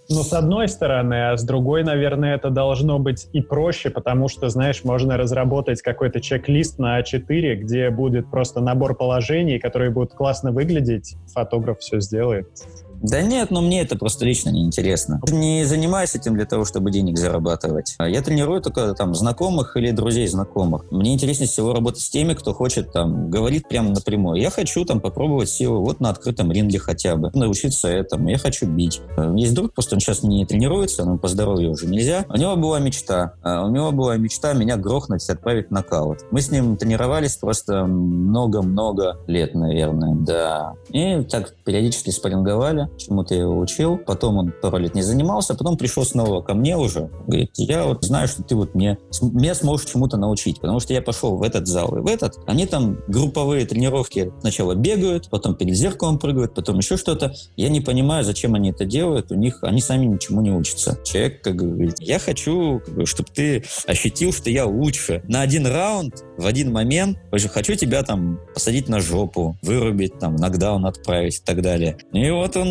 Ну, 0.08 0.22
с 0.22 0.32
одной 0.32 0.68
стороны, 0.68 1.30
а 1.30 1.36
с 1.36 1.44
другой, 1.44 1.82
наверное, 1.82 2.34
это 2.34 2.50
должно 2.50 2.98
быть 2.98 3.28
и 3.32 3.40
проще, 3.40 3.90
потому 3.90 4.28
что, 4.28 4.48
знаешь, 4.48 4.84
можно 4.84 5.16
разработать 5.16 5.82
какой-то 5.82 6.20
чек-лист 6.20 6.78
на 6.78 7.00
А4, 7.00 7.54
где 7.54 7.90
будет 7.90 8.30
просто 8.30 8.60
набор 8.60 8.94
положений, 8.96 9.58
которые 9.58 9.90
будут 9.90 10.12
классно 10.14 10.52
выглядеть. 10.52 11.16
Фотограф 11.32 11.78
все 11.80 12.00
сделает. 12.00 12.48
Да 13.02 13.22
нет, 13.22 13.50
но 13.50 13.60
мне 13.60 13.82
это 13.82 13.96
просто 13.98 14.24
лично 14.24 14.50
неинтересно. 14.50 15.20
Не 15.30 15.64
занимаюсь 15.64 16.14
этим 16.14 16.34
для 16.34 16.46
того, 16.46 16.64
чтобы 16.64 16.90
денег 16.90 17.18
зарабатывать. 17.18 17.96
Я 17.98 18.22
тренирую 18.22 18.60
только 18.60 18.94
там 18.94 19.14
знакомых 19.14 19.76
или 19.76 19.90
друзей 19.90 20.26
знакомых. 20.26 20.84
Мне 20.90 21.14
интереснее 21.14 21.48
всего 21.48 21.72
работать 21.72 22.02
с 22.02 22.10
теми, 22.10 22.34
кто 22.34 22.54
хочет 22.54 22.92
там 22.92 23.30
говорить 23.30 23.68
прямо 23.68 23.90
напрямую. 23.90 24.40
Я 24.40 24.50
хочу 24.50 24.84
там 24.84 25.00
попробовать 25.00 25.48
силу 25.48 25.80
вот 25.80 26.00
на 26.00 26.10
открытом 26.10 26.50
ринге 26.50 26.78
хотя 26.78 27.16
бы, 27.16 27.30
научиться 27.34 27.88
этому. 27.88 28.30
Я 28.30 28.38
хочу 28.38 28.66
бить. 28.66 29.00
Есть 29.36 29.54
друг, 29.54 29.74
просто 29.74 29.96
он 29.96 30.00
сейчас 30.00 30.22
не 30.22 30.44
тренируется, 30.46 31.04
но 31.04 31.18
по 31.18 31.28
здоровью 31.28 31.72
уже 31.72 31.86
нельзя. 31.86 32.24
У 32.28 32.36
него 32.36 32.56
была 32.56 32.78
мечта. 32.78 33.34
А 33.42 33.64
у 33.64 33.70
него 33.70 33.92
была 33.92 34.16
мечта 34.16 34.52
меня 34.52 34.76
грохнуть 34.76 35.28
отправить 35.28 35.68
в 35.68 35.70
нокаут. 35.70 36.20
Мы 36.30 36.40
с 36.40 36.50
ним 36.50 36.76
тренировались 36.76 37.36
просто 37.36 37.84
много-много 37.84 39.18
лет, 39.26 39.54
наверное, 39.54 40.14
да. 40.14 40.74
И 40.90 41.22
так 41.22 41.54
периодически 41.64 42.10
спарринговали 42.10 42.83
чему-то 42.96 43.34
его 43.34 43.58
учил, 43.58 43.98
потом 43.98 44.38
он 44.38 44.52
пару 44.62 44.78
лет 44.78 44.94
не 44.94 45.02
занимался, 45.02 45.54
потом 45.54 45.76
пришел 45.76 46.04
снова 46.04 46.42
ко 46.42 46.54
мне 46.54 46.76
уже, 46.76 47.10
говорит, 47.26 47.50
я 47.56 47.84
вот 47.84 48.04
знаю, 48.04 48.28
что 48.28 48.42
ты 48.42 48.54
вот 48.54 48.74
мне, 48.74 48.98
меня 49.22 49.54
сможешь 49.54 49.86
чему-то 49.86 50.16
научить, 50.16 50.60
потому 50.60 50.80
что 50.80 50.92
я 50.92 51.02
пошел 51.02 51.36
в 51.36 51.42
этот 51.42 51.66
зал 51.66 51.96
и 51.96 52.00
в 52.00 52.06
этот, 52.06 52.38
они 52.46 52.66
там 52.66 52.98
групповые 53.08 53.66
тренировки 53.66 54.32
сначала 54.40 54.74
бегают, 54.74 55.28
потом 55.30 55.54
перед 55.54 55.74
зеркалом 55.74 56.18
прыгают, 56.18 56.54
потом 56.54 56.78
еще 56.78 56.96
что-то, 56.96 57.32
я 57.56 57.68
не 57.68 57.80
понимаю, 57.80 58.24
зачем 58.24 58.54
они 58.54 58.70
это 58.70 58.84
делают, 58.84 59.30
у 59.30 59.34
них, 59.34 59.58
они 59.62 59.80
сами 59.80 60.06
ничему 60.06 60.40
не 60.40 60.50
учатся. 60.50 60.98
Человек 61.04 61.42
как 61.42 61.56
говорит, 61.56 61.96
я 62.00 62.18
хочу, 62.18 62.80
чтобы 63.04 63.28
ты 63.32 63.64
ощутил, 63.86 64.32
что 64.32 64.50
я 64.50 64.66
лучше. 64.66 65.22
На 65.28 65.42
один 65.42 65.66
раунд, 65.66 66.24
в 66.38 66.46
один 66.46 66.72
момент, 66.72 67.18
хочу 67.52 67.74
тебя 67.74 68.02
там 68.02 68.40
посадить 68.52 68.88
на 68.88 69.00
жопу, 69.00 69.56
вырубить, 69.62 70.18
там, 70.18 70.36
нокдаун 70.36 70.86
отправить 70.86 71.36
и 71.36 71.42
так 71.44 71.62
далее. 71.62 71.98
И 72.12 72.30
вот 72.30 72.56
он 72.56 72.68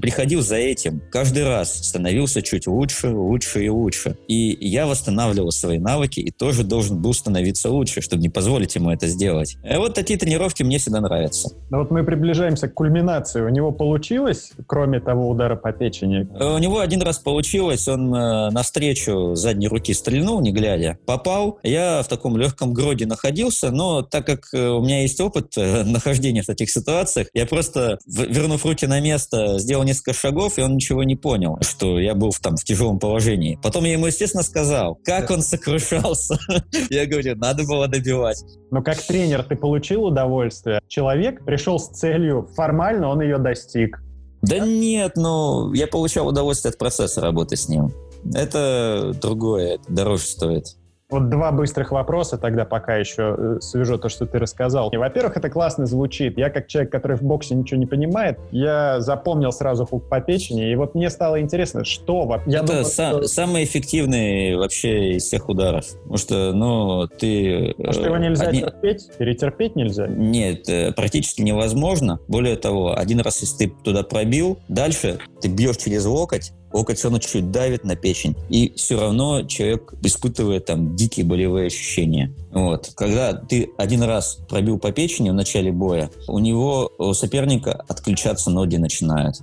приходил 0.00 0.42
за 0.42 0.56
этим. 0.56 1.02
Каждый 1.10 1.44
раз 1.44 1.86
становился 1.86 2.42
чуть 2.42 2.66
лучше, 2.66 3.08
лучше 3.08 3.64
и 3.64 3.68
лучше. 3.68 4.16
И 4.28 4.56
я 4.66 4.86
восстанавливал 4.86 5.50
свои 5.50 5.78
навыки 5.78 6.20
и 6.20 6.30
тоже 6.30 6.64
должен 6.64 7.00
был 7.00 7.14
становиться 7.14 7.70
лучше, 7.70 8.00
чтобы 8.00 8.22
не 8.22 8.28
позволить 8.28 8.74
ему 8.74 8.90
это 8.90 9.06
сделать. 9.06 9.56
И 9.64 9.76
вот 9.76 9.94
такие 9.94 10.18
тренировки 10.18 10.62
мне 10.62 10.78
всегда 10.78 11.00
нравятся. 11.00 11.50
Ну 11.70 11.78
вот 11.78 11.90
мы 11.90 12.04
приближаемся 12.04 12.68
к 12.68 12.74
кульминации. 12.74 13.42
У 13.42 13.48
него 13.48 13.72
получилось, 13.72 14.52
кроме 14.66 15.00
того 15.00 15.28
удара 15.28 15.56
по 15.56 15.72
печени? 15.72 16.28
Э, 16.38 16.54
у 16.54 16.58
него 16.58 16.80
один 16.80 17.02
раз 17.02 17.18
получилось. 17.18 17.86
Он 17.88 18.14
э, 18.14 18.50
навстречу 18.50 19.34
задней 19.34 19.68
руки 19.68 19.92
стрельнул, 19.94 20.40
не 20.40 20.52
глядя. 20.52 20.98
Попал. 21.06 21.58
Я 21.62 22.02
в 22.02 22.08
таком 22.08 22.36
легком 22.36 22.72
гроде 22.72 23.06
находился, 23.06 23.70
но 23.70 24.02
так 24.02 24.26
как 24.26 24.48
э, 24.52 24.68
у 24.68 24.82
меня 24.82 25.02
есть 25.02 25.20
опыт 25.20 25.52
э, 25.56 25.82
нахождения 25.84 26.42
в 26.42 26.46
таких 26.46 26.70
ситуациях, 26.70 27.28
я 27.34 27.46
просто, 27.46 27.98
вернув 28.06 28.64
руки 28.64 28.86
на 28.86 29.00
место, 29.00 29.27
просто 29.28 29.58
сделал 29.58 29.84
несколько 29.84 30.12
шагов, 30.12 30.58
и 30.58 30.62
он 30.62 30.74
ничего 30.74 31.02
не 31.04 31.16
понял, 31.16 31.58
что 31.62 31.98
я 31.98 32.14
был 32.14 32.32
там 32.40 32.56
в 32.56 32.64
тяжелом 32.64 32.98
положении. 32.98 33.58
Потом 33.62 33.84
я 33.84 33.92
ему, 33.92 34.06
естественно, 34.06 34.42
сказал, 34.42 34.98
как 35.04 35.30
он 35.30 35.42
сокрушался. 35.42 36.38
Я 36.90 37.06
говорю, 37.06 37.36
надо 37.36 37.64
было 37.64 37.88
добивать. 37.88 38.42
Но 38.70 38.82
как 38.82 38.98
тренер 38.98 39.42
ты 39.42 39.56
получил 39.56 40.04
удовольствие? 40.04 40.80
Человек 40.88 41.44
пришел 41.44 41.78
с 41.78 41.88
целью, 41.88 42.48
формально 42.54 43.08
он 43.08 43.20
ее 43.20 43.38
достиг. 43.38 43.98
Да 44.42 44.58
нет, 44.58 45.12
ну, 45.16 45.72
я 45.72 45.88
получал 45.88 46.28
удовольствие 46.28 46.70
от 46.70 46.78
процесса 46.78 47.20
работы 47.20 47.56
с 47.56 47.68
ним. 47.68 47.92
Это 48.34 49.12
другое, 49.20 49.74
это 49.74 49.92
дороже 49.92 50.24
стоит. 50.24 50.77
Вот 51.10 51.30
два 51.30 51.52
быстрых 51.52 51.90
вопроса 51.90 52.36
тогда 52.36 52.66
пока 52.66 52.96
еще 52.96 53.34
э, 53.38 53.60
свяжу 53.62 53.96
то, 53.96 54.10
что 54.10 54.26
ты 54.26 54.38
рассказал. 54.38 54.90
Во-первых, 54.92 55.38
это 55.38 55.48
классно 55.48 55.86
звучит. 55.86 56.36
Я 56.36 56.50
как 56.50 56.66
человек, 56.66 56.92
который 56.92 57.16
в 57.16 57.22
боксе 57.22 57.54
ничего 57.54 57.80
не 57.80 57.86
понимает, 57.86 58.38
я 58.50 59.00
запомнил 59.00 59.50
сразу 59.50 59.86
хук 59.86 60.06
по 60.06 60.20
печени, 60.20 60.70
и 60.70 60.76
вот 60.76 60.94
мне 60.94 61.08
стало 61.08 61.40
интересно, 61.40 61.86
что... 61.86 62.42
Я 62.44 62.58
это 62.58 62.66
думаю, 62.66 62.84
са- 62.84 63.10
что... 63.10 63.22
самый 63.22 63.64
эффективный 63.64 64.56
вообще 64.56 65.12
из 65.12 65.22
всех 65.22 65.48
ударов. 65.48 65.86
Потому 66.02 66.18
что, 66.18 66.52
ну, 66.52 67.08
ты... 67.08 67.74
Может, 67.78 68.04
его 68.04 68.18
нельзя 68.18 68.48
одни... 68.48 68.60
терпеть? 68.60 69.10
Перетерпеть 69.16 69.76
нельзя? 69.76 70.06
Нет, 70.08 70.68
э, 70.68 70.92
практически 70.92 71.40
невозможно. 71.40 72.20
Более 72.28 72.56
того, 72.56 72.94
один 72.94 73.20
раз, 73.20 73.40
если 73.40 73.68
ты 73.68 73.74
туда 73.82 74.02
пробил, 74.02 74.58
дальше 74.68 75.20
ты 75.40 75.48
бьешь 75.48 75.78
через 75.78 76.04
локоть, 76.04 76.52
локоть 76.72 77.00
чуть-чуть 77.00 77.50
давит 77.50 77.84
на 77.84 77.96
печень, 77.96 78.36
и 78.48 78.72
все 78.76 79.00
равно 79.00 79.42
человек 79.42 79.94
испытывает 80.02 80.66
там 80.66 80.96
дикие 80.96 81.24
болевые 81.24 81.66
ощущения. 81.66 82.34
Вот. 82.50 82.92
Когда 82.94 83.32
ты 83.32 83.70
один 83.78 84.02
раз 84.02 84.38
пробил 84.48 84.78
по 84.78 84.92
печени 84.92 85.30
в 85.30 85.34
начале 85.34 85.72
боя, 85.72 86.10
у 86.26 86.38
него, 86.38 86.92
у 86.98 87.12
соперника 87.14 87.84
отключаться 87.88 88.50
ноги 88.50 88.76
начинают 88.76 89.36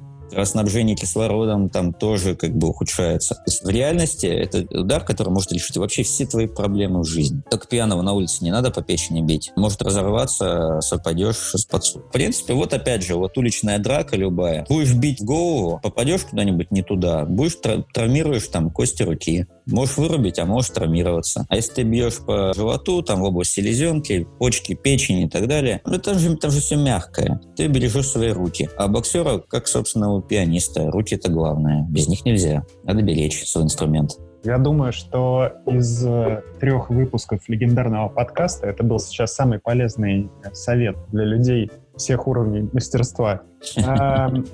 снабжение 0.44 0.98
кислородом 0.98 1.70
там 1.70 1.94
тоже 1.94 2.36
как 2.36 2.56
бы 2.56 2.68
ухудшается. 2.68 3.36
То 3.36 3.44
есть 3.48 3.64
в 3.64 3.70
реальности 3.70 4.26
это 4.26 4.66
удар, 4.78 5.06
который 5.06 5.30
может 5.30 5.54
решить 5.54 5.78
вообще 5.78 6.04
все 6.04 6.26
твои 6.26 6.48
проблемы 6.48 7.02
в 7.02 7.06
жизни. 7.06 7.42
Только 7.50 7.68
пьяного 7.68 8.02
на 8.02 8.14
улице 8.14 8.44
не 8.44 8.52
надо 8.52 8.72
по 8.72 8.82
печени 8.82 9.22
бить. 9.22 9.54
Может 9.56 9.82
разорваться, 9.82 10.80
попадешь 10.92 11.54
под 11.70 11.86
суд. 11.86 12.06
В 12.08 12.12
принципе, 12.12 12.54
вот 12.54 12.74
опять 12.74 13.04
же, 13.04 13.16
вот 13.16 13.38
уличная 13.38 13.80
драка 13.80 14.18
любая. 14.18 14.66
Будешь 14.68 14.94
бить 14.94 15.22
в 15.22 15.26
голову, 15.26 15.80
попадешь 15.82 16.26
куда-нибудь 16.26 16.72
не 16.72 16.82
туда, 16.82 17.26
будешь 17.26 17.58
травмируешь 17.94 18.48
там 18.48 18.72
кости 18.72 19.04
руки. 19.04 19.48
Можешь 19.68 19.98
вырубить, 19.98 20.40
а 20.40 20.46
можешь 20.46 20.72
травмироваться. 20.72 21.46
А 21.50 21.56
если 21.56 21.74
ты 21.74 21.84
бьешь 21.84 22.18
по 22.18 22.54
животу, 22.54 23.02
там 23.02 23.22
в 23.22 23.24
области 23.24 23.56
селезенки, 23.56 24.28
почки, 24.38 24.76
печени 24.76 25.26
и 25.26 25.30
так 25.30 25.48
далее, 25.48 25.82
ну 25.86 25.98
там 25.98 26.20
же, 26.20 26.36
там 26.38 26.52
же 26.52 26.60
все 26.60 26.76
мягкое. 26.76 27.40
Ты 27.56 27.68
бережешь 27.68 28.08
свои 28.08 28.32
руки. 28.32 28.70
А 28.78 28.88
боксера, 28.88 29.40
как, 29.40 29.68
собственно, 29.68 30.14
у 30.14 30.22
пианиста, 30.22 30.92
руки 30.92 31.16
это 31.16 31.32
главное. 31.32 31.86
Без 31.90 32.08
них 32.08 32.26
нельзя. 32.26 32.66
Надо 32.84 33.02
беречь 33.02 33.46
свой 33.46 33.64
инструмент. 33.64 34.18
Я 34.46 34.60
думаю, 34.60 34.94
что 34.94 35.54
из 35.66 36.06
э, 36.06 36.44
трех 36.60 36.92
выпусков 36.92 37.50
легендарного 37.50 38.10
подкаста 38.10 38.68
это 38.68 38.84
был 38.84 39.00
сейчас 39.00 39.34
самый 39.34 39.58
полезный 39.58 40.30
совет 40.54 40.96
для 41.12 41.26
людей 41.26 41.72
всех 41.98 42.28
уровней 42.28 42.70
мастерства. 42.72 43.42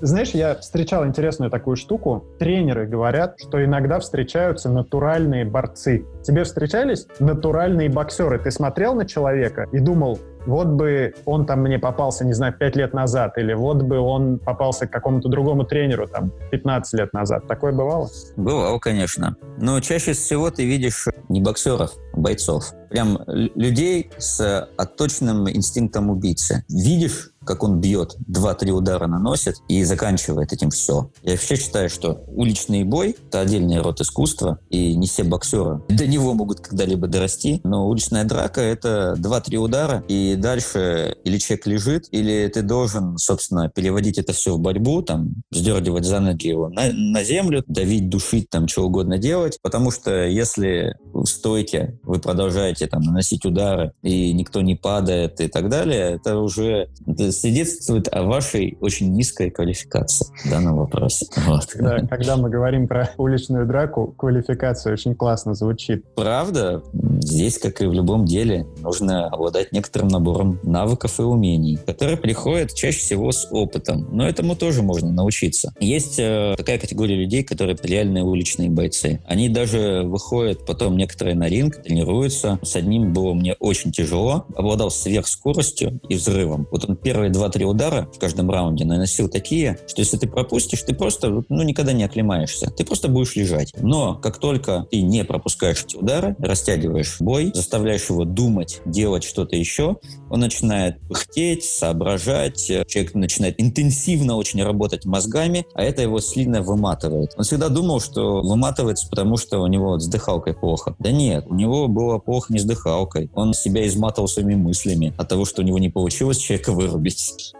Знаешь, 0.01 0.29
я 0.29 0.55
встречал 0.55 1.05
интересную 1.05 1.51
такую 1.51 1.75
штуку. 1.75 2.23
Тренеры 2.39 2.87
говорят, 2.87 3.35
что 3.39 3.63
иногда 3.63 3.99
встречаются 3.99 4.69
натуральные 4.69 5.45
борцы. 5.45 6.05
Тебе 6.23 6.43
встречались 6.43 7.07
натуральные 7.19 7.89
боксеры? 7.89 8.39
Ты 8.39 8.51
смотрел 8.51 8.95
на 8.95 9.05
человека 9.05 9.67
и 9.71 9.79
думал, 9.79 10.19
вот 10.45 10.67
бы 10.67 11.13
он 11.25 11.45
там 11.45 11.61
мне 11.61 11.77
попался, 11.77 12.25
не 12.25 12.33
знаю, 12.33 12.53
5 12.57 12.75
лет 12.75 12.93
назад, 12.93 13.37
или 13.37 13.53
вот 13.53 13.83
бы 13.83 13.99
он 13.99 14.39
попался 14.39 14.87
к 14.87 14.91
какому-то 14.91 15.29
другому 15.29 15.65
тренеру 15.65 16.07
там 16.07 16.31
15 16.51 16.99
лет 16.99 17.13
назад. 17.13 17.47
Такое 17.47 17.73
бывало? 17.73 18.09
Бывало, 18.37 18.79
конечно. 18.79 19.35
Но 19.57 19.79
чаще 19.81 20.13
всего 20.13 20.49
ты 20.49 20.65
видишь 20.65 21.07
не 21.29 21.41
боксеров, 21.41 21.91
а 22.13 22.19
бойцов. 22.19 22.71
Прям 22.89 23.19
людей 23.27 24.09
с 24.17 24.67
отточенным 24.77 25.49
инстинктом 25.49 26.09
убийцы. 26.09 26.63
Видишь 26.69 27.30
как 27.45 27.63
он 27.63 27.79
бьет, 27.79 28.15
два-три 28.27 28.71
удара 28.71 29.07
наносит 29.07 29.57
и 29.67 29.83
заканчивает 29.83 30.53
этим 30.53 30.69
все. 30.69 31.09
Я 31.23 31.31
вообще 31.31 31.55
считаю, 31.55 31.89
что 31.89 32.23
уличный 32.27 32.83
бой– 32.83 33.15
это 33.27 33.41
отдельный 33.41 33.79
род 33.79 34.01
искусства, 34.01 34.59
и 34.69 34.95
не 34.95 35.07
все 35.07 35.23
боксеры 35.23 35.81
до 35.89 36.07
него 36.07 36.33
могут 36.33 36.61
когда-либо 36.61 37.07
дорасти, 37.07 37.61
но 37.63 37.87
уличная 37.87 38.23
драка– 38.23 38.61
это 38.61 39.15
два-три 39.17 39.57
удара, 39.57 40.03
и 40.07 40.35
дальше 40.35 41.15
или 41.23 41.37
человек 41.37 41.67
лежит, 41.67 42.07
или 42.11 42.49
ты 42.53 42.61
должен, 42.61 43.17
собственно, 43.17 43.69
переводить 43.69 44.17
это 44.17 44.33
все 44.33 44.55
в 44.55 44.59
борьбу, 44.59 45.01
там, 45.01 45.35
сдергивать 45.51 46.05
за 46.05 46.19
ноги 46.19 46.47
его 46.47 46.69
на, 46.69 46.91
на 46.91 47.23
землю, 47.23 47.63
давить, 47.67 48.09
душить, 48.09 48.49
там, 48.49 48.67
что 48.67 48.85
угодно 48.85 49.17
делать, 49.17 49.59
потому 49.61 49.91
что 49.91 50.25
если 50.25 50.95
в 51.13 51.25
стойке 51.25 51.99
вы 52.03 52.19
продолжаете 52.19 52.87
там 52.87 53.01
наносить 53.01 53.45
удары, 53.45 53.93
и 54.01 54.33
никто 54.33 54.61
не 54.61 54.75
падает 54.75 55.41
и 55.41 55.47
так 55.47 55.69
далее, 55.69 56.15
это 56.15 56.37
уже 56.37 56.89
свидетельствует 57.31 58.13
о 58.13 58.23
вашей 58.23 58.77
очень 58.81 59.11
низкой 59.13 59.49
квалификации 59.49 60.27
в 60.45 60.49
данном 60.49 60.77
вопросе. 60.77 61.27
Вот. 61.45 61.65
Когда, 61.65 61.99
когда 62.07 62.37
мы 62.37 62.49
говорим 62.49 62.87
про 62.87 63.11
уличную 63.17 63.65
драку, 63.65 64.13
квалификация 64.17 64.93
очень 64.93 65.15
классно 65.15 65.53
звучит. 65.53 66.05
Правда, 66.15 66.83
здесь, 66.93 67.57
как 67.57 67.81
и 67.81 67.85
в 67.85 67.93
любом 67.93 68.25
деле, 68.25 68.65
нужно 68.79 69.27
обладать 69.27 69.71
некоторым 69.71 70.07
набором 70.09 70.59
навыков 70.63 71.19
и 71.19 71.23
умений, 71.23 71.77
которые 71.85 72.17
приходят 72.17 72.73
чаще 72.73 72.99
всего 72.99 73.31
с 73.31 73.47
опытом. 73.51 74.07
Но 74.11 74.27
этому 74.27 74.55
тоже 74.55 74.81
можно 74.81 75.11
научиться. 75.11 75.73
Есть 75.79 76.19
э, 76.19 76.55
такая 76.57 76.77
категория 76.79 77.15
людей, 77.15 77.43
которые 77.43 77.77
реальные 77.81 78.23
уличные 78.23 78.69
бойцы. 78.69 79.21
Они 79.27 79.49
даже 79.49 80.03
выходят 80.03 80.65
потом 80.65 80.97
некоторые 80.97 81.35
на 81.35 81.47
ринг, 81.47 81.81
тренируются. 81.83 82.59
С 82.61 82.75
одним 82.75 83.13
было 83.13 83.33
мне 83.33 83.55
очень 83.59 83.91
тяжело. 83.91 84.45
Обладал 84.55 84.91
сверхскоростью 84.91 85.99
и 86.09 86.15
взрывом. 86.15 86.67
Вот 86.71 86.87
он 86.87 86.95
первые 87.21 87.33
два-три 87.33 87.65
удара 87.65 88.09
в 88.11 88.17
каждом 88.17 88.49
раунде 88.49 88.83
наносил 88.83 89.29
такие, 89.29 89.77
что 89.85 90.01
если 90.01 90.17
ты 90.17 90.27
пропустишь, 90.27 90.81
ты 90.81 90.95
просто 90.95 91.43
ну, 91.49 91.61
никогда 91.61 91.93
не 91.93 92.03
оклемаешься. 92.03 92.71
Ты 92.71 92.83
просто 92.83 93.09
будешь 93.09 93.35
лежать. 93.35 93.73
Но 93.79 94.15
как 94.15 94.39
только 94.39 94.87
ты 94.89 95.03
не 95.03 95.23
пропускаешь 95.23 95.83
эти 95.83 95.97
удары, 95.97 96.35
растягиваешь 96.39 97.17
бой, 97.19 97.51
заставляешь 97.53 98.09
его 98.09 98.25
думать, 98.25 98.81
делать 98.85 99.23
что-то 99.23 99.55
еще, 99.55 99.97
он 100.31 100.39
начинает 100.39 100.99
пыхтеть, 101.07 101.63
соображать, 101.63 102.65
человек 102.87 103.13
начинает 103.13 103.61
интенсивно 103.61 104.35
очень 104.35 104.63
работать 104.63 105.05
мозгами, 105.05 105.67
а 105.75 105.83
это 105.83 106.01
его 106.01 106.19
сильно 106.21 106.63
выматывает. 106.63 107.33
Он 107.37 107.43
всегда 107.43 107.69
думал, 107.69 107.99
что 107.99 108.41
выматывается, 108.41 109.07
потому 109.09 109.37
что 109.37 109.59
у 109.59 109.67
него 109.67 109.99
с 109.99 110.07
дыхалкой 110.07 110.55
плохо. 110.55 110.95
Да 110.97 111.11
нет, 111.11 111.45
у 111.47 111.53
него 111.53 111.87
было 111.87 112.17
плохо 112.17 112.51
не 112.51 112.57
с 112.57 112.63
дыхалкой. 112.63 113.29
Он 113.35 113.53
себя 113.53 113.85
изматывал 113.85 114.27
своими 114.27 114.55
мыслями 114.55 115.13
от 115.19 115.29
того, 115.29 115.45
что 115.45 115.61
у 115.61 115.65
него 115.65 115.77
не 115.77 115.89
получилось 115.89 116.37
человека 116.37 116.71
вырубить. 116.71 117.10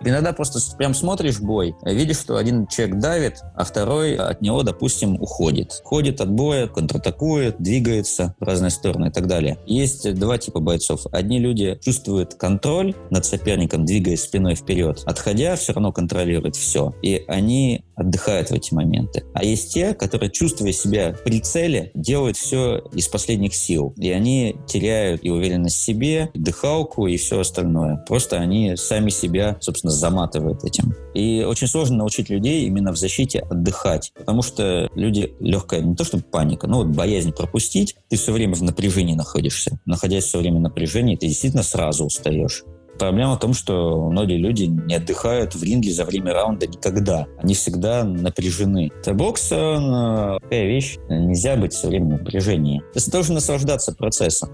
Иногда 0.03 0.33
просто 0.33 0.59
прям 0.77 0.93
смотришь 0.93 1.39
бой, 1.39 1.75
видишь, 1.85 2.17
что 2.17 2.37
один 2.37 2.67
человек 2.67 2.99
давит, 2.99 3.41
а 3.55 3.63
второй 3.63 4.15
от 4.15 4.41
него, 4.41 4.63
допустим, 4.63 5.15
уходит. 5.21 5.81
Ходит 5.83 6.21
от 6.21 6.31
боя, 6.31 6.67
контратакует, 6.67 7.55
двигается 7.59 8.35
в 8.39 8.43
разные 8.43 8.71
стороны 8.71 9.07
и 9.07 9.11
так 9.11 9.27
далее. 9.27 9.57
Есть 9.65 10.13
два 10.15 10.37
типа 10.37 10.59
бойцов. 10.59 11.05
Одни 11.11 11.39
люди 11.39 11.77
чувствуют 11.83 12.35
контроль 12.35 12.95
над 13.09 13.25
соперником, 13.25 13.85
двигаясь 13.85 14.23
спиной 14.23 14.55
вперед. 14.55 15.03
Отходя, 15.05 15.55
все 15.55 15.73
равно 15.73 15.91
контролируют 15.91 16.55
все. 16.55 16.93
И 17.01 17.23
они 17.27 17.83
отдыхают 17.95 18.49
в 18.49 18.53
эти 18.53 18.73
моменты. 18.73 19.23
А 19.33 19.43
есть 19.43 19.73
те, 19.73 19.93
которые, 19.93 20.31
чувствуя 20.31 20.71
себя 20.71 21.15
при 21.23 21.39
цели, 21.39 21.91
делают 21.93 22.37
все 22.37 22.79
из 22.93 23.07
последних 23.07 23.55
сил. 23.55 23.93
И 23.97 24.11
они 24.11 24.55
теряют 24.67 25.23
и 25.23 25.29
уверенность 25.29 25.77
в 25.77 25.81
себе, 25.81 26.29
и 26.33 26.39
дыхалку, 26.39 27.07
и 27.07 27.17
все 27.17 27.39
остальное. 27.39 28.03
Просто 28.07 28.37
они 28.37 28.75
сами 28.75 29.09
себя, 29.09 29.40
собственно, 29.59 29.91
заматывают 29.91 30.63
этим. 30.63 30.93
И 31.13 31.43
очень 31.43 31.67
сложно 31.67 31.97
научить 31.97 32.29
людей 32.29 32.65
именно 32.65 32.91
в 32.91 32.97
защите 32.97 33.39
отдыхать. 33.39 34.11
Потому 34.15 34.41
что 34.41 34.89
люди 34.95 35.33
легкая, 35.39 35.81
не 35.81 35.95
то 35.95 36.03
чтобы 36.03 36.23
паника, 36.23 36.67
но 36.67 36.77
вот 36.77 36.87
боязнь 36.87 37.31
пропустить, 37.31 37.95
ты 38.09 38.17
все 38.17 38.31
время 38.31 38.55
в 38.55 38.63
напряжении 38.63 39.15
находишься. 39.15 39.79
Находясь 39.85 40.25
все 40.25 40.39
время 40.39 40.57
в 40.57 40.61
напряжении, 40.61 41.15
ты 41.15 41.27
действительно 41.27 41.63
сразу 41.63 42.05
устаешь. 42.05 42.63
Проблема 43.01 43.33
в 43.33 43.39
том, 43.39 43.55
что 43.55 44.11
многие 44.11 44.37
люди 44.37 44.65
не 44.65 44.93
отдыхают 44.93 45.55
в 45.55 45.63
ринге 45.63 45.89
за 45.91 46.05
время 46.05 46.33
раунда 46.33 46.67
никогда. 46.67 47.25
Они 47.39 47.55
всегда 47.55 48.03
напряжены. 48.03 48.91
Это 48.99 49.15
бокс, 49.15 49.51
он, 49.51 49.91
э, 49.91 50.39
такая 50.39 50.67
вещь, 50.67 50.99
нельзя 51.09 51.55
быть 51.55 51.73
все 51.73 51.87
время 51.87 52.05
в 52.05 52.19
напряжении. 52.19 52.83
Ты 52.93 52.99
должен 53.09 53.33
наслаждаться 53.33 53.95
процессом. 53.95 54.51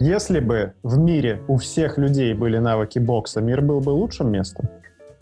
Если 0.00 0.40
бы 0.40 0.72
в 0.82 0.96
мире 0.96 1.42
у 1.48 1.58
всех 1.58 1.98
людей 1.98 2.32
были 2.32 2.56
навыки 2.56 2.98
бокса, 2.98 3.42
мир 3.42 3.60
был 3.60 3.80
бы 3.80 3.90
лучшим 3.90 4.32
местом? 4.32 4.70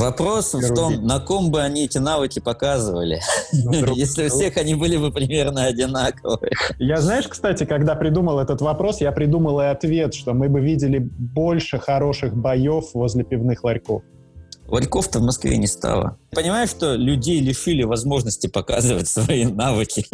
Вопрос 0.01 0.55
в 0.55 0.75
том, 0.75 1.07
на 1.07 1.21
ком 1.21 1.51
бы 1.51 1.61
они 1.61 1.85
эти 1.85 1.99
навыки 1.99 2.41
показывали, 2.41 3.21
если 3.53 4.27
у 4.27 4.29
всех 4.31 4.57
они 4.57 4.75
были 4.75 4.97
бы 4.97 5.13
примерно 5.13 5.65
одинаковые. 5.65 6.53
Я, 6.79 7.01
знаешь, 7.01 7.29
кстати, 7.29 7.65
когда 7.65 7.95
придумал 7.95 8.39
этот 8.39 8.63
вопрос, 8.63 9.01
я 9.01 9.13
придумал 9.13 9.61
и 9.61 9.67
ответ, 9.67 10.15
что 10.15 10.33
мы 10.33 10.49
бы 10.49 10.61
видели 10.61 10.99
больше 10.99 11.79
хороших 11.79 12.35
боев 12.35 12.95
возле 12.95 13.25
пивных 13.25 13.63
ларьков. 13.63 14.03
Ларьков-то 14.69 15.19
в 15.19 15.23
Москве 15.23 15.57
не 15.59 15.67
стало. 15.67 16.17
Понимаешь, 16.31 16.71
что 16.71 16.95
людей 16.95 17.41
лишили 17.41 17.83
возможности 17.83 18.47
показывать 18.47 19.09
свои 19.09 19.45
навыки. 19.45 20.07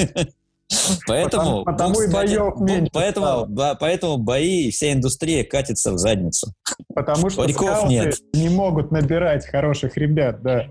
Поэтому, 1.07 1.65
потому, 1.65 1.95
потому 1.95 2.03
и 2.03 2.11
боев 2.11 2.61
меньше 2.61 2.91
поэтому, 2.93 3.47
да, 3.49 3.75
поэтому 3.75 4.19
бои, 4.19 4.71
вся 4.71 4.93
индустрия 4.93 5.45
катится 5.45 5.93
в 5.93 5.99
задницу. 5.99 6.53
Потому 6.95 7.31
что 7.31 7.43
Париков 7.43 7.89
нет. 7.89 8.17
не 8.33 8.49
могут 8.49 8.91
набирать 8.91 9.47
хороших 9.47 9.97
ребят, 9.97 10.43
да. 10.43 10.67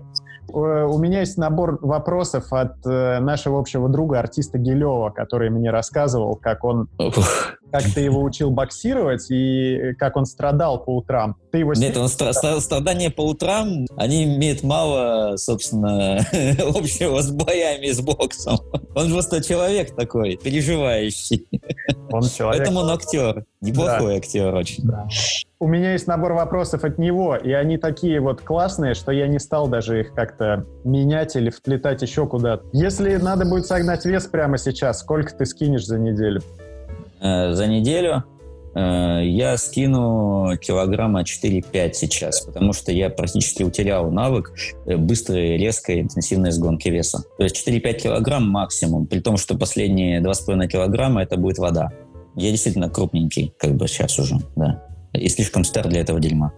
У 0.48 0.98
меня 0.98 1.20
есть 1.20 1.38
набор 1.38 1.78
вопросов 1.84 2.52
от 2.52 2.86
э, 2.86 3.18
нашего 3.18 3.58
общего 3.58 3.88
друга, 3.88 4.20
артиста 4.20 4.58
Гелева, 4.58 5.10
который 5.10 5.50
мне 5.50 5.70
рассказывал, 5.70 6.36
как 6.36 6.62
он 6.62 6.88
как 7.70 7.82
ты 7.82 8.00
его 8.00 8.22
учил 8.22 8.50
боксировать 8.50 9.30
и 9.30 9.94
как 9.98 10.16
он 10.16 10.26
страдал 10.26 10.82
по 10.82 10.96
утрам. 10.96 11.36
Ты 11.50 11.58
его 11.58 11.72
Нет, 11.74 11.96
он 11.96 12.06
стра- 12.06 12.32
стра- 12.32 12.60
страдания 12.60 13.10
по 13.10 13.22
утрам, 13.22 13.86
они 13.96 14.24
имеют 14.24 14.62
мало, 14.62 15.36
собственно, 15.36 16.16
общего 16.74 17.20
с 17.20 17.30
боями, 17.30 17.90
с 17.90 18.00
боксом. 18.00 18.58
Он 18.94 19.10
просто 19.10 19.42
человек 19.42 19.94
такой, 19.94 20.36
переживающий. 20.36 21.46
Он 22.10 22.22
человек. 22.22 22.58
Поэтому 22.58 22.80
он 22.80 22.90
актер. 22.90 23.44
Неплохой 23.60 24.12
да. 24.12 24.18
актер 24.18 24.54
очень. 24.54 24.84
Да. 24.84 25.08
У 25.58 25.66
меня 25.66 25.92
есть 25.92 26.06
набор 26.06 26.34
вопросов 26.34 26.84
от 26.84 26.98
него, 26.98 27.34
и 27.34 27.50
они 27.52 27.78
такие 27.78 28.20
вот 28.20 28.42
классные, 28.42 28.94
что 28.94 29.10
я 29.10 29.26
не 29.26 29.38
стал 29.38 29.68
даже 29.68 30.00
их 30.00 30.12
как-то 30.12 30.66
менять 30.84 31.34
или 31.34 31.48
вплетать 31.48 32.02
еще 32.02 32.26
куда-то. 32.26 32.64
Если 32.72 33.16
надо 33.16 33.46
будет 33.46 33.64
согнать 33.66 34.04
вес 34.04 34.26
прямо 34.26 34.58
сейчас, 34.58 35.00
сколько 35.00 35.32
ты 35.34 35.46
скинешь 35.46 35.86
за 35.86 35.98
неделю? 35.98 36.42
Э, 37.20 37.52
за 37.52 37.66
неделю 37.66 38.24
э, 38.74 39.20
я 39.24 39.56
скину 39.56 40.56
килограмма 40.60 41.22
4-5 41.22 41.92
сейчас, 41.92 42.40
потому 42.42 42.72
что 42.72 42.92
я 42.92 43.10
практически 43.10 43.62
утерял 43.62 44.10
навык 44.10 44.52
э, 44.86 44.96
быстрой, 44.96 45.56
резкой, 45.56 46.00
интенсивной 46.00 46.50
сгонки 46.50 46.88
веса. 46.88 47.24
То 47.38 47.44
есть 47.44 47.66
4-5 47.66 47.92
килограмм 47.94 48.48
максимум, 48.48 49.06
при 49.06 49.20
том, 49.20 49.36
что 49.36 49.56
последние 49.56 50.20
2,5 50.20 50.66
килограмма 50.68 51.22
это 51.22 51.36
будет 51.36 51.58
вода. 51.58 51.90
Я 52.34 52.50
действительно 52.50 52.90
крупненький, 52.90 53.54
как 53.58 53.74
бы 53.76 53.88
сейчас 53.88 54.18
уже, 54.18 54.36
да. 54.56 54.82
И 55.12 55.28
слишком 55.28 55.64
стар 55.64 55.88
для 55.88 56.00
этого 56.00 56.20
дерьма. 56.20 56.52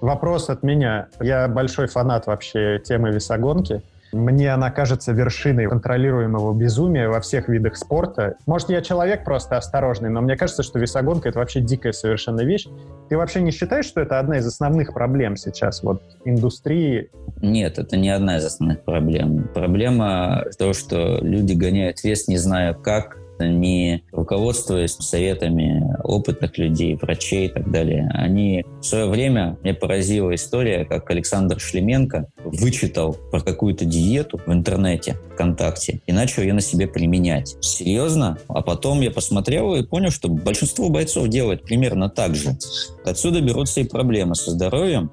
Вопрос 0.00 0.48
от 0.48 0.62
меня. 0.62 1.08
Я 1.20 1.48
большой 1.48 1.88
фанат 1.88 2.26
вообще 2.26 2.80
темы 2.82 3.10
весогонки. 3.10 3.82
Мне 4.12 4.52
она 4.52 4.70
кажется 4.70 5.12
вершиной 5.12 5.66
контролируемого 5.66 6.52
безумия 6.54 7.08
во 7.08 7.20
всех 7.20 7.48
видах 7.48 7.76
спорта. 7.76 8.36
Может, 8.46 8.70
я 8.70 8.82
человек 8.82 9.24
просто 9.24 9.56
осторожный, 9.56 10.10
но 10.10 10.20
мне 10.20 10.36
кажется, 10.36 10.62
что 10.62 10.78
весогонка— 10.78 11.28
это 11.30 11.38
вообще 11.38 11.60
дикая 11.60 11.92
совершенно 11.92 12.40
вещь. 12.40 12.66
Ты 13.08 13.16
вообще 13.16 13.40
не 13.40 13.50
считаешь, 13.50 13.86
что 13.86 14.00
это 14.00 14.18
одна 14.18 14.38
из 14.38 14.46
основных 14.46 14.92
проблем 14.92 15.36
сейчас 15.36 15.82
вот 15.82 16.02
индустрии? 16.24 17.10
Нет, 17.40 17.78
это 17.78 17.96
не 17.96 18.10
одна 18.10 18.38
из 18.38 18.44
основных 18.44 18.82
проблем. 18.82 19.48
Проблема 19.54 20.44
в 20.52 20.56
том, 20.56 20.74
что 20.74 21.18
люди 21.22 21.52
гоняют 21.52 22.02
вес, 22.02 22.28
не 22.28 22.36
зная 22.36 22.74
как, 22.74 23.16
не 23.48 24.02
руководствуясь 24.12 24.96
советами 24.96 25.96
опытных 26.04 26.58
людей, 26.58 26.96
врачей 26.96 27.46
и 27.46 27.48
так 27.48 27.70
далее. 27.70 28.10
Они 28.14 28.64
в 28.80 28.84
свое 28.84 29.06
время, 29.06 29.56
мне 29.62 29.74
поразила 29.74 30.34
история, 30.34 30.84
как 30.84 31.10
Александр 31.10 31.60
Шлеменко 31.60 32.28
вычитал 32.44 33.16
про 33.30 33.40
какую-то 33.40 33.84
диету 33.84 34.40
в 34.44 34.52
интернете, 34.52 35.16
ВКонтакте, 35.34 36.00
и 36.06 36.12
начал 36.12 36.42
ее 36.42 36.52
на 36.52 36.60
себе 36.60 36.86
применять. 36.86 37.56
Серьезно? 37.60 38.38
А 38.48 38.62
потом 38.62 39.00
я 39.00 39.10
посмотрел 39.10 39.74
и 39.74 39.84
понял, 39.84 40.10
что 40.10 40.28
большинство 40.28 40.88
бойцов 40.88 41.28
делает 41.28 41.62
примерно 41.62 42.08
так 42.08 42.34
же. 42.34 42.56
Отсюда 43.04 43.40
берутся 43.40 43.80
и 43.80 43.84
проблемы 43.84 44.34
со 44.34 44.50
здоровьем, 44.50 45.10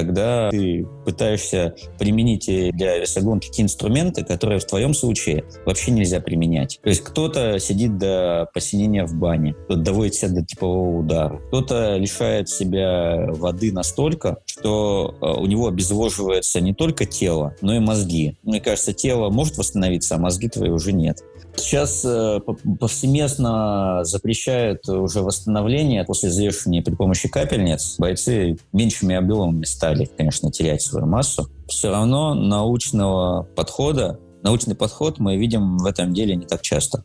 когда 0.00 0.50
ты 0.50 0.86
пытаешься 1.04 1.74
применить 1.98 2.46
для 2.46 2.98
весогонки 2.98 3.48
какие 3.48 3.64
инструменты, 3.64 4.24
которые 4.24 4.58
в 4.58 4.64
твоем 4.64 4.94
случае 4.94 5.44
вообще 5.66 5.90
нельзя 5.90 6.20
применять. 6.20 6.78
То 6.82 6.88
есть 6.88 7.02
кто-то 7.02 7.58
сидит 7.58 7.98
до 7.98 8.48
посинения 8.54 9.04
в 9.04 9.14
бане, 9.14 9.52
кто-то 9.52 9.80
доводит 9.80 10.14
себя 10.14 10.40
до 10.40 10.44
типового 10.44 11.00
удара, 11.00 11.40
кто-то 11.48 11.96
лишает 11.96 12.48
себя 12.48 13.26
воды 13.28 13.72
настолько, 13.72 14.38
что 14.46 15.14
э, 15.20 15.26
у 15.26 15.46
него 15.46 15.68
обезвоживается 15.68 16.60
не 16.60 16.72
только 16.72 17.04
тело, 17.04 17.54
но 17.60 17.74
и 17.74 17.78
мозги. 17.78 18.36
Мне 18.42 18.60
кажется, 18.60 18.92
тело 18.92 19.30
может 19.30 19.58
восстановиться, 19.58 20.14
а 20.14 20.18
мозги 20.18 20.48
твои 20.48 20.70
уже 20.70 20.92
нет. 20.92 21.18
Сейчас 21.60 22.04
э, 22.04 22.40
повсеместно 22.78 24.00
запрещают 24.02 24.88
уже 24.88 25.20
восстановление 25.20 26.04
после 26.04 26.30
завершения 26.30 26.82
при 26.82 26.94
помощи 26.94 27.28
капельниц. 27.28 27.96
Бойцы 27.98 28.56
меньшими 28.72 29.14
объемами 29.14 29.64
стали, 29.64 30.04
конечно, 30.04 30.50
терять 30.50 30.82
свою 30.82 31.06
массу. 31.06 31.48
Все 31.68 31.90
равно 31.90 32.34
научного 32.34 33.44
подхода, 33.54 34.18
научный 34.42 34.74
подход 34.74 35.18
мы 35.18 35.36
видим 35.36 35.78
в 35.78 35.86
этом 35.86 36.12
деле 36.12 36.34
не 36.34 36.46
так 36.46 36.62
часто. 36.62 37.04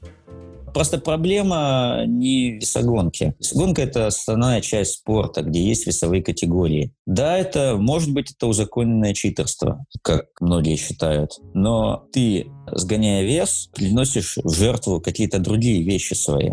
Просто 0.76 0.98
проблема 0.98 2.04
не 2.06 2.60
весогонки. 2.60 3.34
Весогонка– 3.40 3.82
это 3.84 4.08
основная 4.08 4.60
часть 4.60 4.96
спорта, 4.96 5.42
где 5.42 5.64
есть 5.64 5.88
весовые 5.88 6.22
категории. 6.22 6.92
Да, 7.06 7.38
это, 7.38 7.78
может 7.78 8.12
быть, 8.12 8.34
это 8.36 8.48
узаконенное 8.48 9.14
читерство, 9.14 9.86
как 10.02 10.26
многие 10.42 10.76
считают. 10.76 11.40
Но 11.54 12.10
ты, 12.12 12.48
сгоняя 12.74 13.24
вес, 13.24 13.70
приносишь 13.74 14.38
в 14.44 14.54
жертву 14.54 15.00
какие-то 15.00 15.40
другие 15.40 15.82
вещи 15.82 16.14
свои 16.14 16.52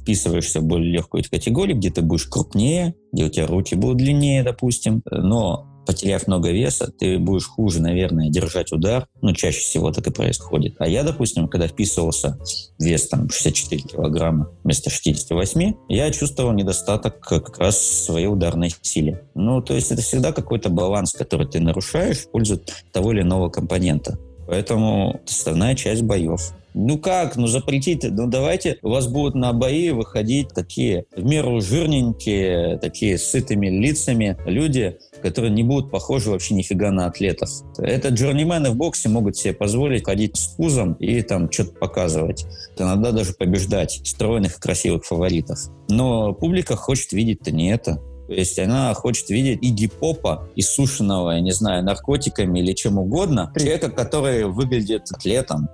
вписываешься 0.00 0.60
в 0.60 0.64
более 0.64 0.92
легкую 0.92 1.24
категорию, 1.28 1.76
где 1.76 1.90
ты 1.90 2.00
будешь 2.00 2.26
крупнее, 2.26 2.94
где 3.12 3.24
у 3.24 3.28
тебя 3.28 3.48
руки 3.48 3.74
будут 3.74 3.96
длиннее, 3.96 4.44
допустим, 4.44 5.02
но 5.10 5.73
потеряв 5.86 6.26
много 6.26 6.50
веса, 6.50 6.90
ты 6.90 7.18
будешь 7.18 7.46
хуже, 7.46 7.80
наверное, 7.80 8.28
держать 8.28 8.72
удар. 8.72 9.06
Ну, 9.22 9.32
чаще 9.32 9.60
всего 9.60 9.92
так 9.92 10.06
и 10.06 10.10
происходит. 10.10 10.76
А 10.78 10.88
я, 10.88 11.02
допустим, 11.02 11.48
когда 11.48 11.68
вписывался 11.68 12.38
вес 12.78 13.08
там 13.08 13.30
64 13.30 13.82
килограмма 13.82 14.50
вместо 14.62 14.90
68, 14.90 15.74
я 15.88 16.10
чувствовал 16.10 16.52
недостаток 16.52 17.20
как 17.20 17.58
раз 17.58 17.78
своей 17.78 18.26
ударной 18.26 18.72
силе. 18.82 19.22
Ну, 19.34 19.62
то 19.62 19.74
есть 19.74 19.90
это 19.92 20.02
всегда 20.02 20.32
какой-то 20.32 20.68
баланс, 20.68 21.12
который 21.12 21.46
ты 21.46 21.60
нарушаешь 21.60 22.18
в 22.18 22.30
пользу 22.30 22.60
того 22.92 23.12
или 23.12 23.22
иного 23.22 23.48
компонента. 23.48 24.18
Поэтому 24.46 25.20
основная 25.26 25.74
часть 25.74 26.02
боев. 26.02 26.52
Ну 26.76 26.98
как, 26.98 27.36
ну 27.36 27.46
запретите, 27.46 28.10
ну 28.10 28.26
давайте, 28.26 28.78
у 28.82 28.90
вас 28.90 29.06
будут 29.06 29.36
на 29.36 29.52
бои 29.52 29.90
выходить 29.90 30.48
такие 30.48 31.04
в 31.16 31.24
меру 31.24 31.60
жирненькие, 31.60 32.78
такие 32.78 33.16
с 33.16 33.30
сытыми 33.30 33.68
лицами 33.68 34.36
люди, 34.44 34.98
которые 35.22 35.52
не 35.52 35.62
будут 35.62 35.92
похожи 35.92 36.30
вообще 36.30 36.54
нифига 36.54 36.90
на 36.90 37.06
атлетов. 37.06 37.48
Это 37.78 38.08
джорнимены 38.08 38.70
в 38.70 38.76
боксе 38.76 39.08
могут 39.08 39.36
себе 39.36 39.54
позволить 39.54 40.04
ходить 40.04 40.36
с 40.36 40.48
пузом 40.48 40.94
и 40.94 41.22
там 41.22 41.50
что-то 41.50 41.74
показывать. 41.78 42.44
Иногда 42.76 43.12
даже 43.12 43.34
побеждать 43.34 44.00
стройных 44.04 44.56
и 44.56 44.60
красивых 44.60 45.04
фаворитов. 45.04 45.60
Но 45.88 46.34
публика 46.34 46.74
хочет 46.74 47.12
видеть-то 47.12 47.52
не 47.52 47.70
это. 47.70 48.00
То 48.26 48.32
есть 48.32 48.58
она 48.58 48.92
хочет 48.94 49.28
видеть 49.28 49.62
Игги 49.62 49.86
Попа, 49.86 50.48
иссушенного, 50.56 51.32
я 51.32 51.40
не 51.40 51.52
знаю, 51.52 51.84
наркотиками 51.84 52.58
или 52.58 52.72
чем 52.72 52.98
угодно, 52.98 53.52
человека, 53.56 53.90
который 53.90 54.44
выглядит 54.44 55.02
атлетом. 55.12 55.68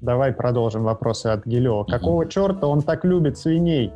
Давай 0.00 0.32
продолжим 0.32 0.84
вопросы 0.84 1.26
от 1.26 1.46
Гилева. 1.46 1.84
Какого 1.84 2.26
черта 2.26 2.66
он 2.66 2.82
так 2.82 3.04
любит 3.04 3.36
свиней? 3.36 3.92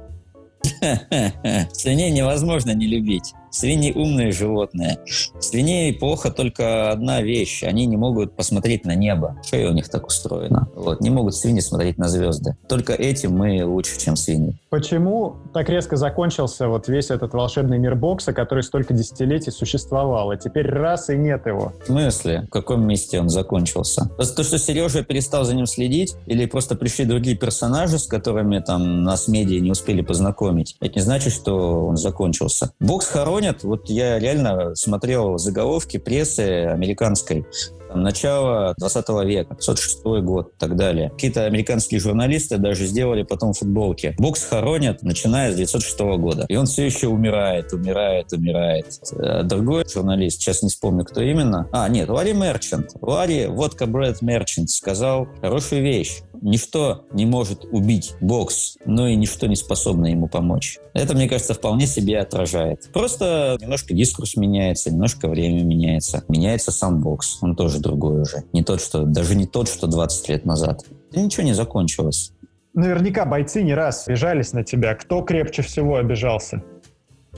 Свиней 1.73 2.11
невозможно 2.11 2.73
не 2.73 2.87
любить. 2.87 3.33
Свиньи 3.51 3.93
умные 3.93 4.33
животные. 4.33 4.99
Свиней 5.39 5.95
плохо 5.95 6.31
только 6.31 6.91
одна 6.91 7.23
вещь. 7.23 7.63
Они 7.63 7.87
не 7.87 7.97
могут 7.97 8.35
посмотреть 8.35 8.85
на 8.85 8.95
небо. 8.95 9.37
Шея 9.49 9.71
у 9.71 9.73
них 9.73 9.89
так 9.89 10.07
устроена. 10.07 10.69
Вот. 10.75 11.01
Не 11.01 11.11
могут 11.11 11.35
свиньи 11.37 11.61
смотреть 11.61 11.99
на 11.99 12.09
звезды. 12.09 12.57
Только 12.69 12.93
этим 12.93 13.37
мы 13.37 13.65
лучше, 13.65 13.99
чем 13.99 14.17
свиньи. 14.17 14.59
Почему 14.75 15.37
так 15.53 15.69
резко 15.69 15.97
закончился 15.97 16.67
вот 16.67 16.89
весь 16.89 17.11
этот 17.11 17.33
волшебный 17.33 17.79
мир 17.79 17.95
бокса, 17.95 18.33
который 18.33 18.65
столько 18.65 18.93
десятилетий 18.93 19.53
существовал, 19.53 20.33
а 20.33 20.37
теперь 20.37 20.69
раз 20.69 21.11
и 21.11 21.17
нет 21.17 21.47
его? 21.47 21.73
В 21.85 21.87
смысле? 21.87 22.43
В 22.49 22.51
каком 22.51 22.85
месте 22.85 23.21
он 23.21 23.29
закончился? 23.29 24.11
То, 24.17 24.43
что 24.43 24.59
Сережа 24.59 25.05
перестал 25.05 25.45
за 25.45 25.55
ним 25.55 25.67
следить, 25.67 26.17
или 26.27 26.45
просто 26.47 26.75
пришли 26.75 27.05
другие 27.05 27.37
персонажи, 27.37 28.01
с 28.01 28.09
которыми 28.09 28.59
там 28.59 29.05
нас 29.05 29.29
медиа 29.29 29.61
не 29.61 29.71
успели 29.71 30.01
познакомить, 30.01 30.77
это 30.81 30.97
не 30.97 31.03
значит, 31.03 31.33
что 31.33 31.87
он 31.87 31.97
закончился. 31.97 32.73
Бокс 32.81 33.07
хоронит 33.07 33.45
гонят. 33.45 33.65
Вот 33.65 33.91
я 33.91 34.19
реально 34.19 34.75
смотрел 34.75 35.39
заголовки 35.39 35.99
прессы 35.99 36.67
американской 36.67 37.47
там, 37.95 38.03
начала 38.03 38.75
20 38.77 39.09
века, 39.25 39.55
506 39.55 40.03
год 40.23 40.49
и 40.49 40.59
так 40.59 40.77
далее. 40.77 41.11
Какие-то 41.11 41.47
американские 41.47 42.01
журналисты 42.01 42.59
даже 42.59 42.87
сделали 42.87 43.23
потом 43.23 43.53
футболки. 43.53 44.15
Бокс 44.19 44.45
хоронят, 44.45 45.03
начиная 45.03 45.53
с 45.53 45.57
906 45.57 46.01
года. 46.19 46.45
И 46.49 46.57
он 46.57 46.67
все 46.67 46.85
еще 46.85 47.09
умирает, 47.09 47.73
умирает, 47.73 48.33
умирает. 48.33 49.01
А 49.17 49.43
другой 49.45 49.85
журналист, 49.89 50.41
сейчас 50.41 50.63
не 50.63 50.69
вспомню, 50.69 51.05
кто 51.05 51.23
именно. 51.23 51.69
А, 51.73 51.89
нет, 51.89 52.09
Ларри 52.09 52.33
Мерчант. 52.33 52.91
Ларри, 53.01 53.47
водка 53.47 53.87
Брэд 53.87 54.23
Мерчант, 54.23 54.71
сказал 54.71 55.29
хорошую 55.41 55.83
вещь. 55.83 56.23
Ничто 56.43 57.07
не 57.13 57.25
может 57.25 57.65
убить 57.65 58.13
бокс, 58.21 58.77
но 58.85 59.09
и 59.09 59.17
ничто 59.17 59.47
не 59.47 59.57
способно 59.57 60.07
ему 60.07 60.29
помочь. 60.29 60.79
Это, 60.93 61.15
мне 61.15 61.27
кажется, 61.27 61.55
вполне 61.55 61.87
себе 61.87 62.19
отражает. 62.19 62.91
Просто 62.93 63.57
немножко 63.61 63.95
дискурс 63.95 64.37
меняется, 64.37 64.91
немножко 64.91 65.29
время 65.29 65.63
меняется. 65.63 66.23
Меняется 66.29 66.71
сам 66.71 67.01
бокс. 67.01 67.39
Он 67.41 67.57
тоже 67.57 67.81
другой 67.85 68.23
уже. 68.23 68.43
Не 68.53 68.65
тот, 68.65 68.81
что, 68.81 69.05
даже 69.05 69.37
не 69.37 69.47
тот, 69.47 69.69
что 69.69 69.87
20 69.87 70.29
лет 70.29 70.45
назад. 70.45 70.85
И 71.13 71.21
ничего 71.21 71.45
не 71.45 71.53
закончилось. 71.53 72.33
Наверняка 72.75 73.25
бойцы 73.25 73.63
не 73.63 73.75
раз 73.75 74.09
обижались 74.09 74.53
на 74.53 74.65
тебя. 74.65 74.95
Кто 74.97 75.23
крепче 75.23 75.63
всего 75.63 75.97
обижался? 75.97 76.63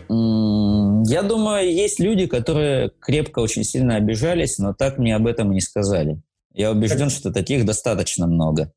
Я 0.09 1.23
думаю, 1.23 1.71
есть 1.73 2.01
люди, 2.01 2.27
которые 2.27 2.91
крепко 3.01 3.41
очень 3.41 3.65
сильно 3.65 3.97
обижались, 3.97 4.59
но 4.59 4.73
так 4.73 4.97
мне 4.99 5.15
об 5.15 5.27
этом 5.27 5.53
и 5.53 5.57
не 5.57 5.61
сказали. 5.61 6.23
Я 6.55 6.71
убежден, 6.71 7.11
что 7.11 7.31
таких 7.33 7.67
достаточно 7.67 8.27
много 8.27 8.73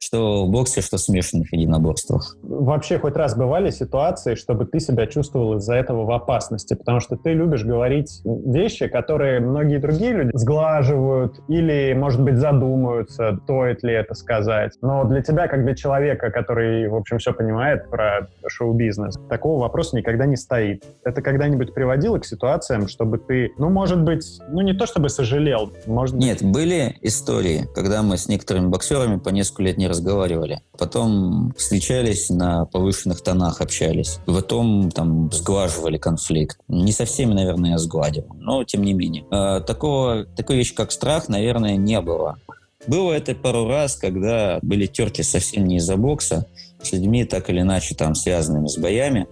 что 0.00 0.46
в 0.46 0.50
боксе, 0.50 0.80
что 0.80 0.96
в 0.96 1.00
смешанных 1.00 1.52
единоборствах. 1.52 2.36
Вообще 2.42 2.98
хоть 2.98 3.16
раз 3.16 3.36
бывали 3.36 3.70
ситуации, 3.70 4.34
чтобы 4.34 4.64
ты 4.64 4.80
себя 4.80 5.06
чувствовал 5.06 5.58
из-за 5.58 5.74
этого 5.74 6.06
в 6.06 6.10
опасности? 6.10 6.74
Потому 6.74 7.00
что 7.00 7.16
ты 7.16 7.34
любишь 7.34 7.64
говорить 7.64 8.22
вещи, 8.24 8.88
которые 8.88 9.40
многие 9.40 9.76
другие 9.76 10.12
люди 10.12 10.30
сглаживают 10.32 11.40
или, 11.48 11.94
может 11.96 12.22
быть, 12.22 12.38
задумаются, 12.38 13.38
стоит 13.44 13.82
ли 13.82 13.92
это 13.92 14.14
сказать. 14.14 14.72
Но 14.80 15.04
для 15.04 15.22
тебя, 15.22 15.48
как 15.48 15.64
для 15.64 15.74
человека, 15.74 16.30
который, 16.30 16.88
в 16.88 16.94
общем, 16.94 17.18
все 17.18 17.34
понимает 17.34 17.90
про 17.90 18.28
шоу-бизнес, 18.46 19.18
такого 19.28 19.60
вопроса 19.60 19.96
никогда 19.96 20.24
не 20.24 20.36
стоит. 20.36 20.82
Это 21.04 21.20
когда-нибудь 21.20 21.74
приводило 21.74 22.18
к 22.18 22.24
ситуациям, 22.24 22.88
чтобы 22.88 23.18
ты, 23.18 23.52
ну, 23.58 23.68
может 23.68 24.02
быть, 24.02 24.40
ну, 24.48 24.62
не 24.62 24.72
то 24.72 24.86
чтобы 24.86 25.10
сожалел, 25.10 25.70
может 25.86 26.16
быть... 26.16 26.24
Нет, 26.24 26.42
были 26.42 26.96
истории, 27.02 27.68
когда 27.74 28.02
мы 28.02 28.16
с 28.16 28.28
некоторыми 28.28 28.68
боксерами 28.68 29.18
по 29.18 29.28
несколько 29.28 29.64
лет 29.64 29.76
не 29.76 29.89
разговаривали. 29.90 30.62
Потом 30.78 31.52
встречались 31.56 32.30
на 32.30 32.64
повышенных 32.64 33.20
тонах, 33.20 33.60
общались. 33.60 34.18
Потом 34.26 34.90
там 34.90 35.30
сглаживали 35.30 35.98
конфликт. 35.98 36.58
Не 36.68 36.92
со 36.92 37.04
всеми, 37.04 37.34
наверное, 37.34 37.72
я 37.72 37.78
сгладил, 37.78 38.26
но 38.34 38.64
тем 38.64 38.82
не 38.82 38.94
менее. 38.94 39.24
Э, 39.30 39.60
такого, 39.60 40.24
такой 40.24 40.56
вещи, 40.56 40.74
как 40.74 40.92
страх, 40.92 41.28
наверное, 41.28 41.76
не 41.76 42.00
было. 42.00 42.38
Было 42.86 43.12
это 43.12 43.34
пару 43.34 43.66
раз, 43.68 43.96
когда 43.96 44.58
были 44.62 44.86
терки 44.86 45.22
совсем 45.22 45.66
не 45.66 45.76
из-за 45.76 45.96
бокса, 45.96 46.46
с 46.82 46.92
людьми 46.92 47.24
так 47.24 47.50
или 47.50 47.60
иначе 47.60 47.94
там 47.94 48.14
связанными 48.14 48.68
с 48.68 48.78
боями, 48.78 49.26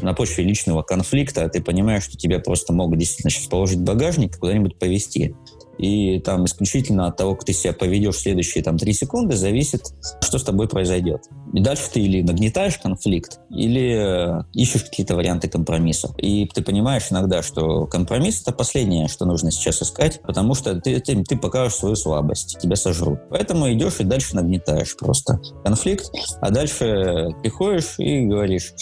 на 0.00 0.14
почве 0.14 0.44
личного 0.44 0.82
конфликта, 0.82 1.48
ты 1.48 1.62
понимаешь, 1.62 2.04
что 2.04 2.16
тебя 2.16 2.38
просто 2.38 2.72
могут 2.72 2.98
действительно 2.98 3.30
сейчас 3.30 3.46
положить 3.46 3.78
в 3.78 3.84
багажник 3.84 4.38
куда-нибудь 4.38 4.78
повезти. 4.78 5.34
И 5.82 6.20
там 6.20 6.44
исключительно 6.44 7.08
от 7.08 7.16
того, 7.16 7.34
как 7.34 7.44
ты 7.44 7.52
себя 7.52 7.72
поведешь 7.72 8.18
следующие 8.18 8.62
там 8.62 8.78
три 8.78 8.92
секунды, 8.92 9.36
зависит, 9.36 9.92
что 10.20 10.38
с 10.38 10.44
тобой 10.44 10.68
произойдет. 10.68 11.24
И 11.52 11.60
дальше 11.60 11.90
ты 11.92 12.00
или 12.00 12.22
нагнетаешь 12.22 12.78
конфликт, 12.78 13.40
или 13.50 14.40
э, 14.40 14.44
ищешь 14.52 14.84
какие-то 14.84 15.16
варианты 15.16 15.48
компромисса. 15.48 16.14
И 16.18 16.46
ты 16.46 16.62
понимаешь 16.62 17.08
иногда, 17.10 17.42
что 17.42 17.86
компромисс— 17.86 18.40
это 18.42 18.52
последнее, 18.52 19.08
что 19.08 19.24
нужно 19.24 19.50
сейчас 19.50 19.82
искать, 19.82 20.20
потому 20.22 20.54
что 20.54 20.80
ты, 20.80 21.00
ты, 21.00 21.24
ты 21.24 21.36
покажешь 21.36 21.74
свою 21.74 21.96
слабость, 21.96 22.58
тебя 22.60 22.76
сожрут. 22.76 23.18
Поэтому 23.28 23.70
идешь 23.72 23.98
и 23.98 24.04
дальше 24.04 24.36
нагнетаешь 24.36 24.96
просто 24.96 25.40
конфликт, 25.64 26.12
а 26.40 26.50
дальше 26.50 27.30
приходишь 27.42 27.94
и 27.98 28.20
говоришь, 28.20 28.72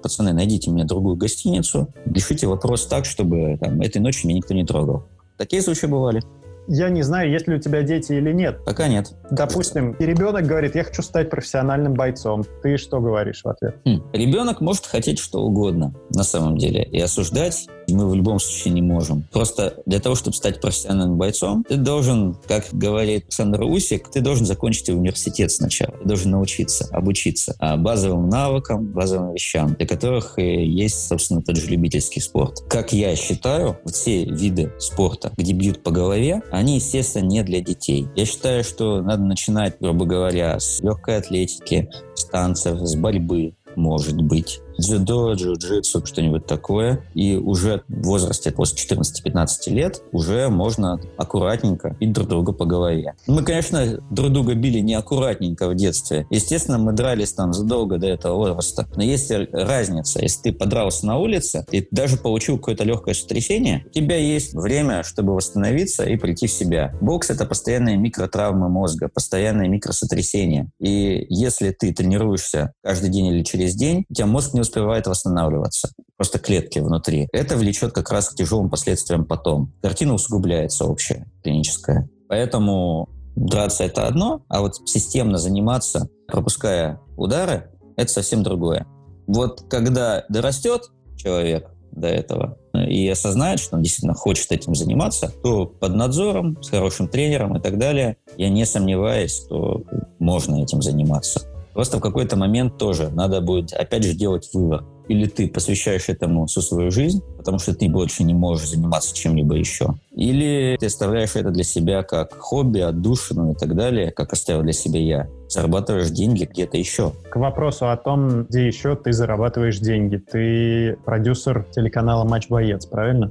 пацаны, 0.00 0.32
найдите 0.32 0.70
мне 0.70 0.84
другую 0.84 1.16
гостиницу, 1.16 1.92
решите 2.04 2.46
вопрос 2.46 2.86
так, 2.86 3.04
чтобы 3.04 3.58
там, 3.60 3.80
этой 3.80 3.98
ночью 3.98 4.28
меня 4.28 4.38
никто 4.38 4.54
не 4.54 4.64
трогал. 4.64 5.04
Такие 5.36 5.62
случаи 5.62 5.86
бывали. 5.86 6.22
Я 6.68 6.88
не 6.88 7.02
знаю, 7.02 7.30
есть 7.30 7.46
ли 7.46 7.54
у 7.54 7.60
тебя 7.60 7.82
дети 7.82 8.12
или 8.12 8.32
нет. 8.32 8.64
Пока 8.64 8.88
нет. 8.88 9.12
Допустим, 9.30 9.92
и 9.92 10.04
ребенок 10.04 10.46
говорит, 10.46 10.74
я 10.74 10.82
хочу 10.82 11.02
стать 11.02 11.30
профессиональным 11.30 11.94
бойцом. 11.94 12.44
Ты 12.62 12.76
что 12.76 13.00
говоришь 13.00 13.42
в 13.44 13.48
ответ? 13.48 13.76
Хм. 13.84 14.02
Ребенок 14.12 14.60
может 14.60 14.84
хотеть 14.86 15.20
что 15.20 15.42
угодно, 15.42 15.94
на 16.12 16.24
самом 16.24 16.58
деле. 16.58 16.82
И 16.82 17.00
осуждать 17.00 17.68
мы 17.92 18.08
в 18.08 18.14
любом 18.14 18.38
случае 18.38 18.74
не 18.74 18.82
можем. 18.82 19.24
Просто 19.32 19.74
для 19.86 20.00
того, 20.00 20.14
чтобы 20.14 20.36
стать 20.36 20.60
профессиональным 20.60 21.16
бойцом, 21.16 21.64
ты 21.68 21.76
должен, 21.76 22.36
как 22.46 22.66
говорит 22.72 23.24
Александр 23.24 23.62
Усик, 23.62 24.10
ты 24.10 24.20
должен 24.20 24.46
закончить 24.46 24.88
университет 24.88 25.50
сначала. 25.50 25.92
Ты 25.98 26.08
должен 26.08 26.30
научиться, 26.32 26.88
обучиться 26.92 27.54
а 27.58 27.76
базовым 27.76 28.28
навыкам, 28.28 28.86
базовым 28.86 29.34
вещам, 29.34 29.74
для 29.74 29.86
которых 29.86 30.38
есть, 30.38 31.08
собственно, 31.08 31.42
тот 31.42 31.56
же 31.56 31.66
любительский 31.66 32.20
спорт. 32.20 32.60
Как 32.68 32.92
я 32.92 33.14
считаю, 33.16 33.78
все 33.86 34.24
виды 34.24 34.72
спорта, 34.78 35.32
где 35.36 35.52
бьют 35.52 35.82
по 35.82 35.90
голове, 35.90 36.42
они, 36.50 36.76
естественно, 36.76 37.24
не 37.24 37.42
для 37.42 37.60
детей. 37.60 38.06
Я 38.14 38.26
считаю, 38.26 38.64
что 38.64 39.00
надо 39.02 39.22
начинать, 39.22 39.76
грубо 39.80 40.04
говоря, 40.04 40.58
с 40.58 40.80
легкой 40.80 41.18
атлетики, 41.18 41.88
с 42.14 42.24
танцев, 42.24 42.78
с 42.80 42.94
борьбы, 42.96 43.54
может 43.76 44.20
быть 44.20 44.60
дзюдо, 44.78 45.32
джиу-джитсу, 45.32 46.04
что-нибудь 46.04 46.46
такое. 46.46 47.04
И 47.14 47.36
уже 47.36 47.82
в 47.88 48.06
возрасте 48.06 48.50
после 48.50 48.78
14-15 48.78 49.46
лет 49.70 50.02
уже 50.12 50.48
можно 50.48 51.00
аккуратненько 51.16 51.96
бить 51.98 52.12
друг 52.12 52.28
друга 52.28 52.52
по 52.52 52.64
голове. 52.64 53.14
Мы, 53.26 53.42
конечно, 53.42 54.00
друг 54.10 54.32
друга 54.32 54.54
били 54.54 54.80
неаккуратненько 54.80 55.68
в 55.68 55.74
детстве. 55.74 56.26
Естественно, 56.30 56.78
мы 56.78 56.92
дрались 56.92 57.32
там 57.32 57.52
задолго 57.52 57.98
до 57.98 58.06
этого 58.06 58.36
возраста. 58.36 58.86
Но 58.96 59.02
есть 59.02 59.30
разница. 59.52 60.20
Если 60.20 60.42
ты 60.42 60.52
подрался 60.52 61.06
на 61.06 61.18
улице, 61.18 61.64
и 61.70 61.86
даже 61.90 62.16
получил 62.16 62.58
какое-то 62.58 62.84
легкое 62.84 63.14
сотрясение, 63.14 63.84
у 63.86 63.90
тебя 63.90 64.16
есть 64.16 64.54
время, 64.54 65.02
чтобы 65.02 65.34
восстановиться 65.34 66.04
и 66.04 66.16
прийти 66.16 66.46
в 66.46 66.52
себя. 66.52 66.96
Бокс— 67.00 67.30
это 67.30 67.44
постоянные 67.46 67.96
микротравмы 67.96 68.68
мозга, 68.68 69.08
постоянные 69.12 69.68
микросотрясения. 69.68 70.70
И 70.80 71.26
если 71.28 71.70
ты 71.70 71.92
тренируешься 71.92 72.72
каждый 72.82 73.10
день 73.10 73.26
или 73.26 73.42
через 73.42 73.74
день, 73.74 74.04
у 74.08 74.14
тебя 74.14 74.26
мозг 74.26 74.54
не 74.54 74.60
успевает 74.66 75.06
восстанавливаться. 75.06 75.90
Просто 76.16 76.38
клетки 76.38 76.78
внутри. 76.78 77.28
Это 77.32 77.56
влечет 77.56 77.92
как 77.92 78.10
раз 78.10 78.28
к 78.28 78.34
тяжелым 78.34 78.70
последствиям 78.70 79.24
потом. 79.24 79.72
Картина 79.82 80.14
усугубляется 80.14 80.84
общая, 80.84 81.30
клиническая. 81.42 82.08
Поэтому 82.28 83.08
драться 83.36 83.84
это 83.84 84.06
одно, 84.06 84.42
а 84.48 84.60
вот 84.60 84.76
системно 84.88 85.38
заниматься, 85.38 86.08
пропуская 86.26 87.00
удары, 87.16 87.70
это 87.96 88.10
совсем 88.10 88.42
другое. 88.42 88.86
Вот 89.26 89.64
когда 89.68 90.24
дорастет 90.28 90.90
человек 91.16 91.70
до 91.92 92.08
этого 92.08 92.58
и 92.74 93.08
осознает, 93.08 93.58
что 93.58 93.76
он 93.76 93.82
действительно 93.82 94.14
хочет 94.14 94.52
этим 94.52 94.74
заниматься, 94.74 95.32
то 95.42 95.66
под 95.66 95.94
надзором, 95.94 96.62
с 96.62 96.68
хорошим 96.68 97.08
тренером 97.08 97.56
и 97.56 97.60
так 97.60 97.78
далее, 97.78 98.16
я 98.36 98.48
не 98.50 98.66
сомневаюсь, 98.66 99.44
что 99.44 99.82
можно 100.18 100.62
этим 100.62 100.82
заниматься. 100.82 101.40
Просто 101.76 101.98
в 101.98 102.00
какой-то 102.00 102.36
момент 102.36 102.78
тоже 102.78 103.10
надо 103.10 103.42
будет, 103.42 103.74
опять 103.74 104.02
же, 104.02 104.14
делать 104.14 104.48
выбор. 104.54 104.82
Или 105.08 105.26
ты 105.26 105.46
посвящаешь 105.46 106.08
этому 106.08 106.46
всю 106.46 106.62
свою 106.62 106.90
жизнь, 106.90 107.22
потому 107.36 107.58
что 107.58 107.74
ты 107.74 107.86
больше 107.90 108.24
не 108.24 108.32
можешь 108.32 108.70
заниматься 108.70 109.14
чем-либо 109.14 109.56
еще. 109.56 109.90
Или 110.12 110.78
ты 110.80 110.86
оставляешь 110.86 111.36
это 111.36 111.50
для 111.50 111.64
себя 111.64 112.02
как 112.02 112.32
хобби, 112.38 112.80
отдушину 112.80 113.52
и 113.52 113.54
так 113.54 113.76
далее, 113.76 114.10
как 114.10 114.32
оставил 114.32 114.62
для 114.62 114.72
себя 114.72 115.00
я. 115.00 115.28
Зарабатываешь 115.48 116.08
деньги 116.08 116.44
где-то 116.44 116.78
еще. 116.78 117.12
К 117.30 117.36
вопросу 117.36 117.90
о 117.90 117.96
том, 117.98 118.44
где 118.44 118.66
еще 118.66 118.96
ты 118.96 119.12
зарабатываешь 119.12 119.78
деньги. 119.78 120.16
Ты 120.16 120.96
продюсер 121.04 121.66
телеканала 121.72 122.24
«Матч 122.24 122.48
Боец», 122.48 122.86
правильно? 122.86 123.30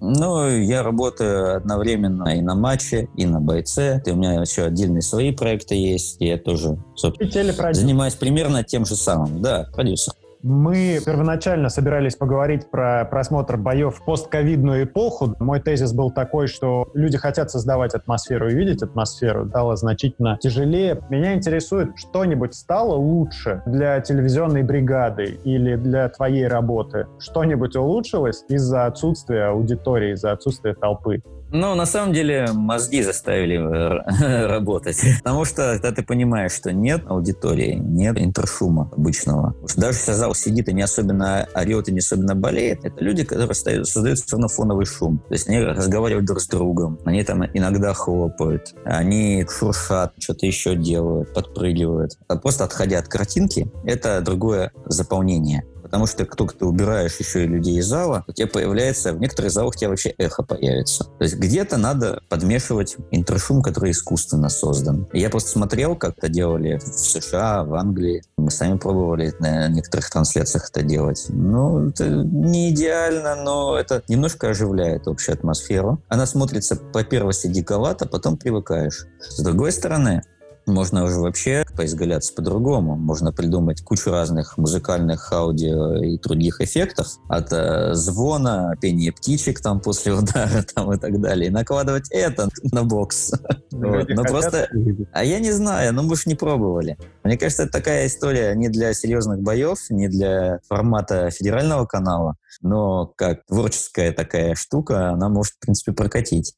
Ну, 0.00 0.48
я 0.48 0.82
работаю 0.82 1.56
одновременно 1.56 2.36
и 2.36 2.42
на 2.42 2.54
матче, 2.54 3.08
и 3.16 3.24
на 3.26 3.40
бойце. 3.40 4.02
И 4.04 4.10
у 4.10 4.16
меня 4.16 4.40
еще 4.40 4.64
отдельные 4.64 5.02
свои 5.02 5.32
проекты 5.32 5.74
есть. 5.74 6.20
И 6.20 6.26
я 6.26 6.38
тоже, 6.38 6.78
собственно, 6.94 7.72
занимаюсь 7.72 8.14
примерно 8.14 8.62
тем 8.62 8.84
же 8.84 8.94
самым. 8.94 9.40
Да, 9.40 9.68
продюсер. 9.72 10.12
Мы 10.48 11.00
первоначально 11.04 11.70
собирались 11.70 12.14
поговорить 12.14 12.70
про 12.70 13.04
просмотр 13.04 13.56
боев 13.56 13.96
в 13.96 14.04
постковидную 14.04 14.84
эпоху. 14.84 15.34
Мой 15.40 15.60
тезис 15.60 15.92
был 15.92 16.12
такой, 16.12 16.46
что 16.46 16.88
люди 16.94 17.18
хотят 17.18 17.50
создавать 17.50 17.94
атмосферу 17.94 18.48
и 18.48 18.54
видеть 18.54 18.80
атмосферу. 18.80 19.48
Стало 19.48 19.74
значительно 19.74 20.38
тяжелее. 20.40 21.02
Меня 21.10 21.34
интересует, 21.34 21.96
что-нибудь 21.96 22.54
стало 22.54 22.94
лучше 22.94 23.64
для 23.66 23.98
телевизионной 24.00 24.62
бригады 24.62 25.40
или 25.42 25.74
для 25.74 26.08
твоей 26.10 26.46
работы? 26.46 27.08
Что-нибудь 27.18 27.74
улучшилось 27.74 28.44
из-за 28.48 28.86
отсутствия 28.86 29.46
аудитории, 29.46 30.12
из-за 30.12 30.30
отсутствия 30.30 30.74
толпы? 30.74 31.22
Ну, 31.52 31.74
на 31.74 31.86
самом 31.86 32.12
деле, 32.12 32.48
мозги 32.52 33.02
заставили 33.02 33.56
э, 33.56 34.46
работать. 34.46 35.00
Потому 35.22 35.44
что, 35.44 35.74
когда 35.74 35.92
ты 35.92 36.02
понимаешь, 36.02 36.52
что 36.52 36.72
нет 36.72 37.02
аудитории, 37.06 37.74
нет 37.74 38.18
интершума 38.18 38.90
обычного. 38.96 39.54
Даже 39.76 39.98
если 39.98 40.12
зал 40.12 40.34
сидит 40.34 40.68
и 40.68 40.72
не 40.72 40.82
особенно 40.82 41.46
орет 41.54 41.88
и 41.88 41.92
не 41.92 42.00
особенно 42.00 42.34
болеет, 42.34 42.84
это 42.84 43.02
люди, 43.02 43.24
которые 43.24 43.54
создают 43.54 44.18
все 44.18 44.32
равно 44.32 44.48
фоновый 44.48 44.86
шум. 44.86 45.18
То 45.28 45.34
есть 45.34 45.48
они 45.48 45.60
разговаривают 45.60 46.26
друг 46.26 46.40
с 46.40 46.48
другом, 46.48 46.98
они 47.04 47.22
там 47.22 47.44
иногда 47.44 47.94
хлопают, 47.94 48.74
они 48.84 49.46
шуршат, 49.48 50.14
что-то 50.18 50.46
еще 50.46 50.74
делают, 50.74 51.32
подпрыгивают. 51.32 52.18
А 52.28 52.36
просто 52.36 52.64
отходя 52.64 52.98
от 52.98 53.08
картинки, 53.08 53.70
это 53.84 54.20
другое 54.20 54.72
заполнение. 54.86 55.64
Потому 55.96 56.08
что 56.08 56.26
как 56.26 56.36
только 56.36 56.54
ты 56.54 56.66
убираешь 56.66 57.16
еще 57.18 57.44
и 57.44 57.46
людей 57.46 57.78
из 57.78 57.86
зала, 57.86 58.22
у 58.28 58.32
тебя 58.32 58.46
появляется, 58.46 59.14
в 59.14 59.18
некоторых 59.18 59.50
залах 59.50 59.74
у 59.74 59.78
тебя 59.78 59.88
вообще 59.88 60.10
эхо 60.18 60.42
появится. 60.42 61.04
То 61.04 61.22
есть 61.22 61.36
где-то 61.36 61.78
надо 61.78 62.20
подмешивать 62.28 62.98
интершум, 63.12 63.62
который 63.62 63.92
искусственно 63.92 64.50
создан. 64.50 65.08
я 65.14 65.30
просто 65.30 65.48
смотрел, 65.48 65.96
как 65.96 66.18
это 66.18 66.28
делали 66.28 66.76
в 66.76 66.82
США, 66.82 67.64
в 67.64 67.72
Англии. 67.72 68.22
Мы 68.36 68.50
сами 68.50 68.76
пробовали 68.76 69.32
на 69.38 69.68
некоторых 69.68 70.10
трансляциях 70.10 70.68
это 70.68 70.82
делать. 70.82 71.24
Ну, 71.30 71.88
это 71.88 72.06
не 72.06 72.68
идеально, 72.68 73.34
но 73.34 73.78
это 73.78 74.02
немножко 74.06 74.50
оживляет 74.50 75.08
общую 75.08 75.32
атмосферу. 75.34 76.02
Она 76.08 76.26
смотрится 76.26 76.76
по 76.76 77.04
первости 77.04 77.46
диковато, 77.46 78.06
потом 78.06 78.36
привыкаешь. 78.36 79.06
С 79.18 79.42
другой 79.42 79.72
стороны, 79.72 80.20
можно 80.66 81.04
уже 81.04 81.20
вообще 81.20 81.64
поизгаляться 81.76 82.34
по-другому. 82.34 82.96
Можно 82.96 83.32
придумать 83.32 83.82
кучу 83.82 84.10
разных 84.10 84.58
музыкальных, 84.58 85.32
аудио 85.32 86.02
и 86.02 86.18
других 86.18 86.60
эффектов. 86.60 87.06
От 87.28 87.52
э, 87.52 87.94
звона, 87.94 88.74
пения 88.80 89.12
птичек 89.12 89.60
там 89.60 89.80
после 89.80 90.12
удара 90.12 90.64
там, 90.74 90.92
и 90.92 90.98
так 90.98 91.20
далее. 91.20 91.48
И 91.48 91.52
накладывать 91.52 92.10
это 92.10 92.48
на 92.72 92.84
бокс. 92.84 93.32
Вот. 93.70 94.08
Но 94.08 94.22
просто... 94.24 94.68
А 95.12 95.24
я 95.24 95.38
не 95.38 95.52
знаю, 95.52 95.94
ну 95.94 96.02
мы 96.02 96.16
же 96.16 96.22
не 96.26 96.34
пробовали. 96.34 96.98
Мне 97.22 97.38
кажется, 97.38 97.64
это 97.64 97.72
такая 97.72 98.06
история 98.06 98.54
не 98.54 98.68
для 98.68 98.92
серьезных 98.92 99.40
боев, 99.40 99.78
не 99.90 100.08
для 100.08 100.60
формата 100.68 101.30
федерального 101.30 101.86
канала, 101.86 102.36
но 102.62 103.12
как 103.16 103.44
творческая 103.46 104.12
такая 104.12 104.54
штука, 104.54 105.10
она 105.10 105.28
может, 105.28 105.54
в 105.54 105.58
принципе, 105.60 105.92
прокатить. 105.92 106.54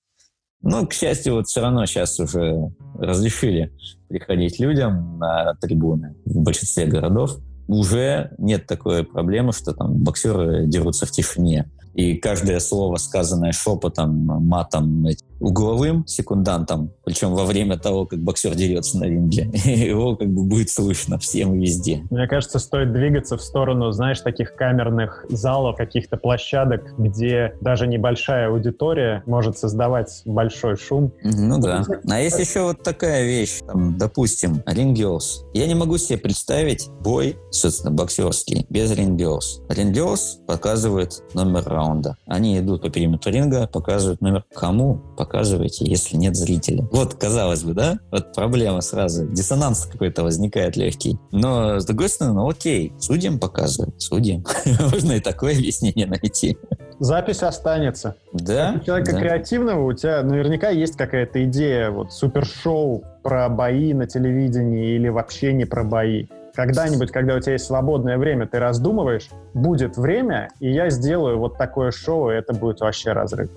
Ну, 0.60 0.86
к 0.86 0.92
счастью, 0.92 1.34
вот 1.34 1.46
все 1.46 1.60
равно 1.60 1.86
сейчас 1.86 2.18
уже 2.18 2.56
разрешили 2.98 3.72
приходить 4.08 4.58
людям 4.58 5.18
на 5.18 5.54
трибуны 5.54 6.14
в 6.24 6.40
большинстве 6.40 6.86
городов. 6.86 7.38
Уже 7.66 8.32
нет 8.38 8.66
такой 8.66 9.04
проблемы, 9.04 9.52
что 9.52 9.74
там 9.74 10.02
боксеры 10.02 10.66
дерутся 10.66 11.06
в 11.06 11.10
тишине. 11.10 11.70
И 11.94 12.14
каждое 12.16 12.60
слово, 12.60 12.96
сказанное 12.96 13.52
шепотом, 13.52 14.10
матом, 14.24 15.06
угловым 15.40 16.06
секундантом, 16.06 16.92
причем 17.04 17.34
во 17.34 17.44
время 17.44 17.78
того, 17.78 18.06
как 18.06 18.18
боксер 18.20 18.54
дерется 18.54 18.98
на 18.98 19.04
ринге, 19.04 19.50
его 19.64 20.16
как 20.16 20.28
бы 20.28 20.44
будет 20.44 20.70
слышно 20.70 21.18
всем 21.18 21.54
и 21.54 21.60
везде. 21.60 22.02
Мне 22.10 22.26
кажется, 22.26 22.58
стоит 22.58 22.92
двигаться 22.92 23.36
в 23.36 23.42
сторону, 23.42 23.90
знаешь, 23.92 24.20
таких 24.20 24.54
камерных 24.54 25.24
залов, 25.28 25.76
каких-то 25.76 26.16
площадок, 26.16 26.94
где 26.98 27.54
даже 27.60 27.86
небольшая 27.86 28.48
аудитория 28.48 29.22
может 29.26 29.58
создавать 29.58 30.22
большой 30.24 30.76
шум. 30.76 31.12
Ну 31.22 31.58
да. 31.60 31.84
А 32.08 32.20
есть 32.20 32.38
еще 32.38 32.62
вот 32.62 32.82
такая 32.82 33.24
вещь, 33.24 33.60
там, 33.66 33.96
допустим, 33.96 34.62
рингелс. 34.66 35.44
Я 35.54 35.66
не 35.66 35.74
могу 35.74 35.98
себе 35.98 36.18
представить 36.18 36.88
бой, 37.00 37.36
собственно, 37.50 37.92
боксерский, 37.92 38.66
без 38.68 38.90
рингелс. 38.92 39.62
Рингелс 39.68 40.40
показывает 40.46 41.22
номер 41.34 41.64
раунда. 41.64 42.16
Они 42.26 42.58
идут 42.58 42.82
по 42.82 42.90
периметру 42.90 43.32
ринга, 43.32 43.66
показывают 43.66 44.20
номер 44.20 44.44
кому, 44.54 45.00
показываете, 45.28 45.84
если 45.84 46.16
нет 46.16 46.34
зрителя. 46.34 46.88
Вот, 46.90 47.14
казалось 47.14 47.62
бы, 47.62 47.74
да? 47.74 47.98
Вот 48.10 48.32
проблема 48.32 48.80
сразу. 48.80 49.26
Диссонанс 49.26 49.84
какой-то 49.84 50.22
возникает 50.22 50.76
легкий. 50.76 51.18
Но, 51.32 51.78
с 51.78 51.84
другой 51.84 52.08
стороны, 52.08 52.34
ну 52.36 52.48
окей, 52.48 52.94
судьям 52.98 53.38
показывают, 53.38 54.00
судьям. 54.00 54.44
Можно 54.80 55.12
и 55.12 55.20
такое 55.20 55.54
объяснение 55.54 56.06
найти. 56.06 56.56
Запись 56.98 57.42
останется. 57.42 58.16
Да. 58.32 58.74
У 58.80 58.84
человека 58.84 59.12
да. 59.12 59.20
креативного, 59.20 59.84
у 59.84 59.92
тебя 59.92 60.22
наверняка 60.22 60.70
есть 60.70 60.96
какая-то 60.96 61.44
идея, 61.44 61.90
вот 61.90 62.12
супершоу 62.12 63.04
про 63.22 63.48
бои 63.48 63.92
на 63.92 64.06
телевидении 64.06 64.96
или 64.96 65.08
вообще 65.08 65.52
не 65.52 65.66
про 65.66 65.84
бои 65.84 66.26
когда-нибудь, 66.54 67.12
когда 67.12 67.36
у 67.36 67.40
тебя 67.40 67.52
есть 67.52 67.66
свободное 67.66 68.18
время, 68.18 68.48
ты 68.48 68.58
раздумываешь, 68.58 69.28
будет 69.54 69.96
время, 69.96 70.48
и 70.58 70.72
я 70.72 70.90
сделаю 70.90 71.38
вот 71.38 71.56
такое 71.56 71.92
шоу, 71.92 72.32
и 72.32 72.34
это 72.34 72.52
будет 72.52 72.80
вообще 72.80 73.12
разрыв. 73.12 73.48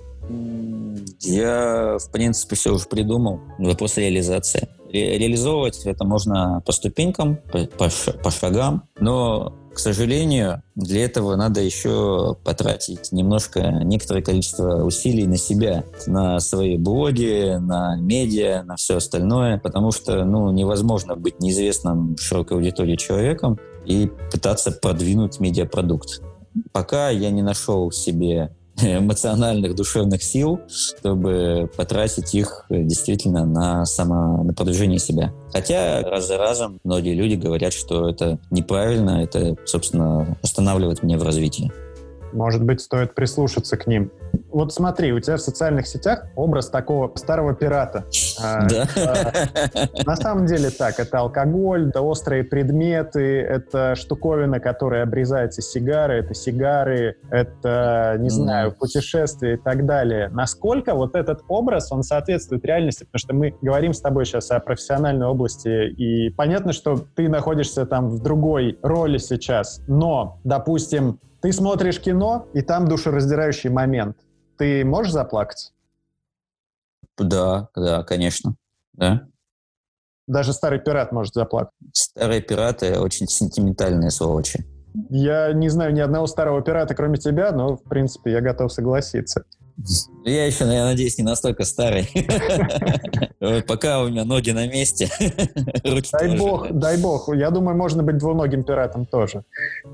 Я, 1.19 1.97
в 1.99 2.11
принципе, 2.11 2.55
все 2.55 2.73
уже 2.73 2.85
придумал. 2.85 3.39
Вопрос 3.59 3.97
реализации. 3.97 4.67
Ре 4.91 5.17
реализовывать 5.17 5.85
это 5.85 6.03
можно 6.03 6.61
по 6.65 6.71
ступенькам, 6.71 7.37
по, 7.51 7.65
по, 7.65 7.89
по 8.23 8.31
шагам, 8.31 8.83
но 8.99 9.55
к 9.73 9.79
сожалению, 9.79 10.63
для 10.75 11.05
этого 11.05 11.37
надо 11.37 11.61
еще 11.61 12.35
потратить 12.43 13.13
немножко, 13.13 13.61
некоторое 13.83 14.21
количество 14.21 14.83
усилий 14.83 15.25
на 15.27 15.37
себя, 15.37 15.85
на 16.07 16.41
свои 16.41 16.77
блоги, 16.77 17.57
на 17.57 17.95
медиа, 17.95 18.63
на 18.63 18.75
все 18.75 18.97
остальное, 18.97 19.59
потому 19.59 19.91
что 19.93 20.25
ну, 20.25 20.51
невозможно 20.51 21.15
быть 21.15 21.39
неизвестным 21.39 22.17
широкой 22.17 22.57
аудитории 22.57 22.97
человеком 22.97 23.59
и 23.85 24.11
пытаться 24.29 24.73
продвинуть 24.73 25.39
медиапродукт. 25.39 26.21
Пока 26.73 27.09
я 27.09 27.31
не 27.31 27.41
нашел 27.41 27.91
себе 27.91 28.53
эмоциональных, 28.81 29.75
душевных 29.75 30.23
сил, 30.23 30.61
чтобы 30.67 31.69
потратить 31.75 32.33
их 32.35 32.65
действительно 32.69 33.45
на, 33.45 33.85
само, 33.85 34.43
на 34.43 34.53
продвижение 34.53 34.99
себя. 34.99 35.33
Хотя 35.51 36.01
раз 36.01 36.27
за 36.27 36.37
разом 36.37 36.79
многие 36.83 37.13
люди 37.13 37.35
говорят, 37.35 37.73
что 37.73 38.09
это 38.09 38.39
неправильно, 38.49 39.23
это, 39.23 39.55
собственно, 39.65 40.37
останавливает 40.41 41.03
меня 41.03 41.17
в 41.17 41.23
развитии. 41.23 41.71
Может 42.33 42.63
быть, 42.63 42.81
стоит 42.81 43.15
прислушаться 43.15 43.77
к 43.77 43.87
ним. 43.87 44.11
Вот 44.51 44.73
смотри, 44.73 45.13
у 45.13 45.19
тебя 45.19 45.37
в 45.37 45.41
социальных 45.41 45.87
сетях 45.87 46.25
образ 46.35 46.69
такого 46.69 47.11
старого 47.15 47.53
пирата. 47.53 48.05
А, 48.41 48.67
да. 48.67 49.31
На 50.05 50.15
самом 50.15 50.45
деле 50.45 50.69
так, 50.69 50.99
это 50.99 51.19
алкоголь, 51.19 51.87
это 51.89 52.01
острые 52.01 52.43
предметы, 52.43 53.41
это 53.41 53.95
штуковина, 53.95 54.59
которая 54.59 55.03
обрезается 55.03 55.61
сигары, 55.61 56.15
это 56.15 56.33
сигары, 56.33 57.15
это, 57.29 58.17
не 58.19 58.29
знаю, 58.29 58.73
путешествия 58.73 59.53
и 59.53 59.57
так 59.57 59.85
далее. 59.85 60.29
Насколько 60.29 60.95
вот 60.95 61.15
этот 61.15 61.41
образ, 61.47 61.91
он 61.91 62.03
соответствует 62.03 62.65
реальности? 62.65 63.05
Потому 63.05 63.19
что 63.19 63.33
мы 63.33 63.55
говорим 63.61 63.93
с 63.93 64.01
тобой 64.01 64.25
сейчас 64.25 64.51
о 64.51 64.59
профессиональной 64.59 65.27
области, 65.27 65.89
и 65.89 66.29
понятно, 66.29 66.73
что 66.73 67.05
ты 67.15 67.29
находишься 67.29 67.85
там 67.85 68.09
в 68.09 68.21
другой 68.21 68.77
роли 68.81 69.17
сейчас, 69.17 69.81
но, 69.87 70.39
допустим, 70.43 71.19
ты 71.41 71.51
смотришь 71.51 71.99
кино, 71.99 72.47
и 72.53 72.61
там 72.61 72.87
душераздирающий 72.87 73.69
момент. 73.69 74.17
Ты 74.57 74.85
можешь 74.85 75.11
заплакать? 75.11 75.73
Да, 77.17 77.69
да, 77.75 78.03
конечно. 78.03 78.55
Да. 78.93 79.27
Даже 80.27 80.53
старый 80.53 80.79
пират 80.79 81.11
может 81.11 81.33
заплакать. 81.33 81.73
Старые 81.93 82.41
пираты 82.41 82.99
очень 82.99 83.27
сентиментальные 83.27 84.11
сволочи. 84.11 84.65
Я 85.09 85.51
не 85.53 85.69
знаю 85.69 85.93
ни 85.93 85.99
одного 85.99 86.27
старого 86.27 86.61
пирата, 86.61 86.93
кроме 86.95 87.17
тебя, 87.17 87.51
но, 87.51 87.77
в 87.77 87.83
принципе, 87.83 88.31
я 88.31 88.41
готов 88.41 88.71
согласиться. 88.71 89.45
Я 90.23 90.45
еще, 90.45 90.65
я 90.65 90.85
надеюсь, 90.85 91.17
не 91.17 91.23
настолько 91.23 91.63
старый. 91.63 92.07
Пока 93.67 94.03
у 94.03 94.09
меня 94.09 94.23
ноги 94.23 94.51
на 94.51 94.67
месте. 94.67 95.09
Дай 96.11 96.37
бог, 96.37 96.71
дай 96.71 96.97
бог. 96.97 97.33
Я 97.33 97.49
думаю, 97.49 97.75
можно 97.75 98.03
быть 98.03 98.17
двуногим 98.17 98.63
пиратом 98.63 99.05
тоже. 99.05 99.43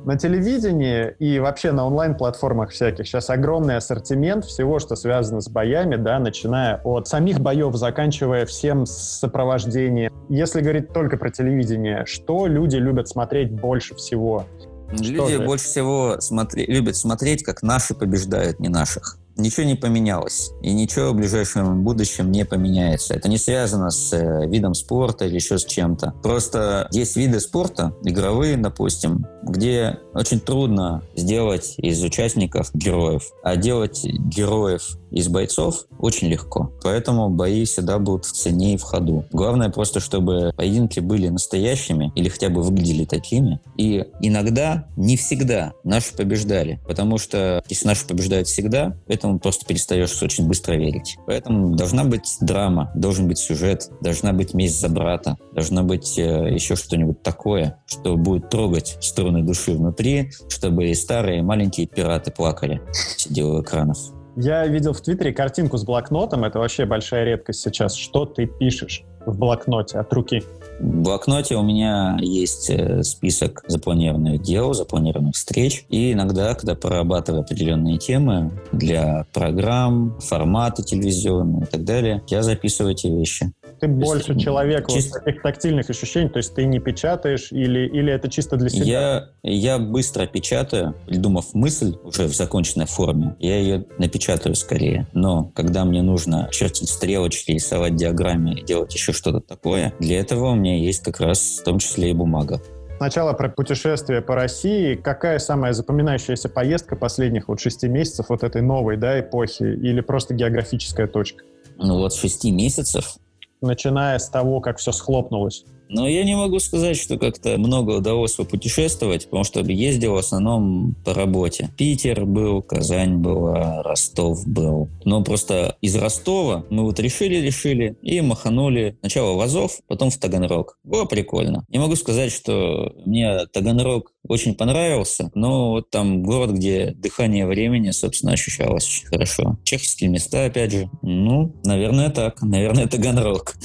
На 0.06 0.18
телевидении 0.18 1.16
и 1.20 1.40
вообще 1.40 1.72
на 1.72 1.86
онлайн-платформах 1.88 2.72
всяких 2.72 3.08
сейчас 3.08 3.30
огромный 3.30 3.78
ассортимент 3.78 4.46
всего, 4.46 4.80
что 4.80 4.96
связано 4.96 5.40
с 5.40 5.50
боями, 5.50 5.96
да, 5.96 6.20
начиная 6.20 6.82
от 6.84 7.08
самих 7.08 7.40
боев, 7.40 7.76
заканчивая 7.76 8.46
всем 8.46 8.86
сопровождением. 8.86 10.12
Если 10.30 10.62
говорить 10.62 10.92
только 10.92 11.18
про 11.18 11.30
телевидение, 11.30 12.06
что 12.06 12.48
люди 12.48 12.76
любят 12.76 13.08
смотреть 13.08 13.52
больше 13.52 13.96
всего? 13.96 14.46
Люди 14.90 15.38
больше 15.38 15.66
всего 15.66 16.18
смотри, 16.20 16.66
любят 16.66 16.96
смотреть, 16.96 17.44
как 17.44 17.62
наши 17.62 17.94
побеждают, 17.94 18.60
не 18.60 18.70
наших 18.70 19.18
ничего 19.38 19.66
не 19.66 19.76
поменялось. 19.76 20.52
И 20.62 20.74
ничего 20.74 21.12
в 21.12 21.16
ближайшем 21.16 21.84
будущем 21.84 22.32
не 22.32 22.46
поменяется. 22.46 23.14
Это 23.14 23.30
не 23.30 23.38
связано 23.38 23.90
с 23.92 24.14
э, 24.14 24.48
видом 24.48 24.74
спорта 24.74 25.26
или 25.26 25.36
еще 25.36 25.58
с 25.58 25.66
чем-то. 25.66 26.14
Просто 26.24 26.88
есть 26.92 27.16
виды 27.16 27.40
спорта, 27.40 27.94
игровые, 28.04 28.58
допустим, 28.58 29.26
где 29.50 30.00
очень 30.14 30.40
трудно 30.40 31.04
сделать 31.16 31.76
из 31.78 32.04
участников 32.04 32.70
героев. 32.74 33.32
А 33.44 33.56
делать 33.56 34.04
героев 34.04 34.98
из 35.12 35.28
бойцов 35.28 35.86
очень 36.00 36.28
легко. 36.28 36.72
Поэтому 36.84 37.30
бои 37.30 37.66
всегда 37.66 38.00
будут 38.00 38.26
в 38.26 38.32
цене 38.32 38.74
и 38.74 38.78
в 38.78 38.84
ходу. 38.84 39.26
Главное 39.32 39.70
просто, 39.70 40.00
чтобы 40.00 40.54
поединки 40.56 41.00
были 41.00 41.30
настоящими 41.30 42.12
или 42.16 42.30
хотя 42.30 42.50
бы 42.50 42.62
выглядели 42.62 43.06
такими. 43.06 43.60
И 43.78 44.06
иногда, 44.22 44.88
не 44.98 45.18
всегда, 45.18 45.74
наши 45.84 46.14
побеждали. 46.14 46.80
Потому 46.88 47.18
что 47.18 47.64
если 47.70 47.88
наши 47.88 48.06
побеждают 48.06 48.48
всегда, 48.48 48.96
этому 49.08 49.40
просто 49.40 49.66
перестаешь 49.66 50.22
очень 50.22 50.48
быстро 50.48 50.74
верить. 50.74 51.18
Поэтому 51.26 51.76
должна 51.76 52.04
быть 52.04 52.38
драма, 52.42 52.92
должен 52.96 53.28
быть 53.28 53.38
сюжет, 53.38 53.90
должна 54.02 54.34
быть 54.34 54.54
месть 54.54 54.80
за 54.80 54.90
брата, 54.90 55.38
должна 55.54 55.84
быть 55.84 56.18
э, 56.18 56.54
еще 56.54 56.76
что-нибудь 56.76 57.22
такое, 57.24 57.80
что 57.86 58.16
будет 58.16 58.50
трогать 58.50 58.98
струны 59.38 59.44
души 59.44 59.72
внутри, 59.74 60.32
чтобы 60.50 60.90
и 60.90 60.94
старые, 60.94 61.40
и 61.40 61.42
маленькие 61.42 61.88
пираты 61.88 62.32
плакали, 62.32 62.82
сидя 62.92 63.46
у 63.46 63.62
экранов. 63.62 63.98
Я 64.36 64.68
видел 64.68 64.94
в 64.94 65.02
Твиттере 65.02 65.34
картинку 65.34 65.78
с 65.78 65.84
блокнотом. 65.84 66.44
Это 66.44 66.60
вообще 66.60 66.86
большая 66.86 67.26
редкость 67.26 67.62
сейчас. 67.62 67.96
Что 67.96 68.26
ты 68.26 68.46
пишешь 68.46 69.04
в 69.26 69.38
блокноте 69.38 69.98
от 69.98 70.14
руки? 70.14 70.44
В 70.80 71.02
блокноте 71.02 71.56
у 71.56 71.64
меня 71.64 72.18
есть 72.22 72.70
э, 72.70 73.04
список 73.04 73.64
запланированных 73.68 74.42
дел, 74.42 74.74
запланированных 74.74 75.36
встреч. 75.36 75.86
И 75.90 76.14
иногда, 76.14 76.54
когда 76.54 76.76
прорабатываю 76.76 77.42
определенные 77.42 77.98
темы 77.98 78.52
для 78.72 79.26
программ, 79.34 80.20
форматы 80.20 80.84
телевизионные 80.84 81.64
и 81.64 81.66
так 81.66 81.84
далее, 81.84 82.24
я 82.28 82.44
записываю 82.44 82.94
эти 82.94 83.08
вещи 83.08 83.52
ты 83.80 83.88
больше 83.88 84.34
есть, 84.34 84.44
человек 84.44 84.88
чисто... 84.88 85.20
вот 85.20 85.26
таких 85.26 85.42
тактильных 85.42 85.90
ощущений, 85.90 86.30
то 86.30 86.38
есть 86.38 86.54
ты 86.56 86.66
не 86.66 86.80
печатаешь 86.80 87.52
или, 87.52 87.88
или 87.88 88.12
это 88.12 88.30
чисто 88.30 88.58
для 88.58 88.70
себя? 88.70 88.86
Я, 88.86 89.30
я 89.44 89.80
быстро 89.80 90.26
печатаю, 90.26 90.96
придумав 91.06 91.54
мысль 91.54 91.96
уже 92.04 92.26
в 92.26 92.36
законченной 92.36 92.86
форме, 92.86 93.36
я 93.40 93.58
ее 93.58 93.86
напечатаю 93.98 94.56
скорее. 94.56 95.08
Но 95.14 95.52
когда 95.56 95.86
мне 95.86 96.02
нужно 96.02 96.50
чертить 96.52 96.90
стрелочки, 96.90 97.52
рисовать 97.52 97.96
диаграммы 97.96 98.62
делать 98.62 98.94
еще 98.94 99.14
что-то 99.14 99.40
такое, 99.40 99.94
для 100.00 100.20
этого 100.20 100.52
у 100.52 100.56
меня 100.68 100.78
есть 100.78 101.04
как 101.04 101.20
раз 101.20 101.60
в 101.60 101.64
том 101.64 101.80
числе 101.80 102.12
и 102.12 102.14
бумага. 102.14 102.62
Сначала 102.98 103.34
про 103.34 103.50
путешествие 103.50 104.22
по 104.22 104.36
России. 104.36 104.96
Какая 104.96 105.38
самая 105.40 105.74
запоминающаяся 105.74 106.50
поездка 106.50 106.96
последних 106.96 107.48
вот 107.48 107.60
шести 107.60 107.88
месяцев 107.88 108.28
вот 108.30 108.44
этой 108.44 108.62
новой 108.62 108.98
да, 108.98 109.20
эпохи 109.20 109.64
или 109.64 110.02
просто 110.02 110.34
географическая 110.34 111.08
точка? 111.08 111.44
Ну 111.78 112.00
вот 112.00 112.14
шести 112.14 112.52
месяцев 112.52 113.18
начиная 113.62 114.18
с 114.18 114.30
того, 114.30 114.62
как 114.62 114.78
все 114.78 114.92
схлопнулось? 114.92 115.66
Но 115.90 116.08
я 116.08 116.24
не 116.24 116.36
могу 116.36 116.60
сказать, 116.60 116.98
что 116.98 117.18
как-то 117.18 117.58
много 117.58 117.98
удалось 117.98 118.34
попутешествовать, 118.34 119.26
потому 119.26 119.44
что 119.44 119.62
ездил 119.62 120.14
в 120.14 120.18
основном 120.18 120.96
по 121.06 121.14
работе. 121.14 121.70
Питер 121.78 122.26
был, 122.26 122.62
Казань 122.62 123.18
была, 123.18 123.82
Ростов 123.84 124.48
был. 124.48 124.90
Но 125.06 125.24
просто 125.24 125.78
из 125.82 125.96
Ростова 125.96 126.66
мы 126.70 126.84
вот 126.84 127.00
решили-решили 127.00 127.98
и 128.02 128.22
маханули 128.22 128.98
сначала 129.00 129.36
в 129.36 129.42
Азов, 129.42 129.80
потом 129.88 130.10
в 130.10 130.18
Таганрог. 130.18 130.78
Было 130.84 131.06
прикольно. 131.06 131.66
Не 131.70 131.80
могу 131.80 131.96
сказать, 131.96 132.32
что 132.32 132.94
мне 133.06 133.46
Таганрог 133.48 134.12
очень 134.28 134.56
понравился, 134.56 135.32
но 135.34 135.72
вот 135.72 135.90
там 135.90 136.24
город, 136.24 136.52
где 136.52 136.94
дыхание 136.96 137.46
времени, 137.46 137.92
собственно, 137.92 138.34
ощущалось 138.34 138.86
очень 138.86 139.08
хорошо. 139.08 139.58
Чеховские 139.64 140.10
места, 140.10 140.46
опять 140.46 140.72
же. 140.72 140.90
Ну, 141.02 141.56
наверное, 141.64 142.10
так. 142.10 142.42
Наверное, 142.42 142.88
Таганрог. 142.88 143.56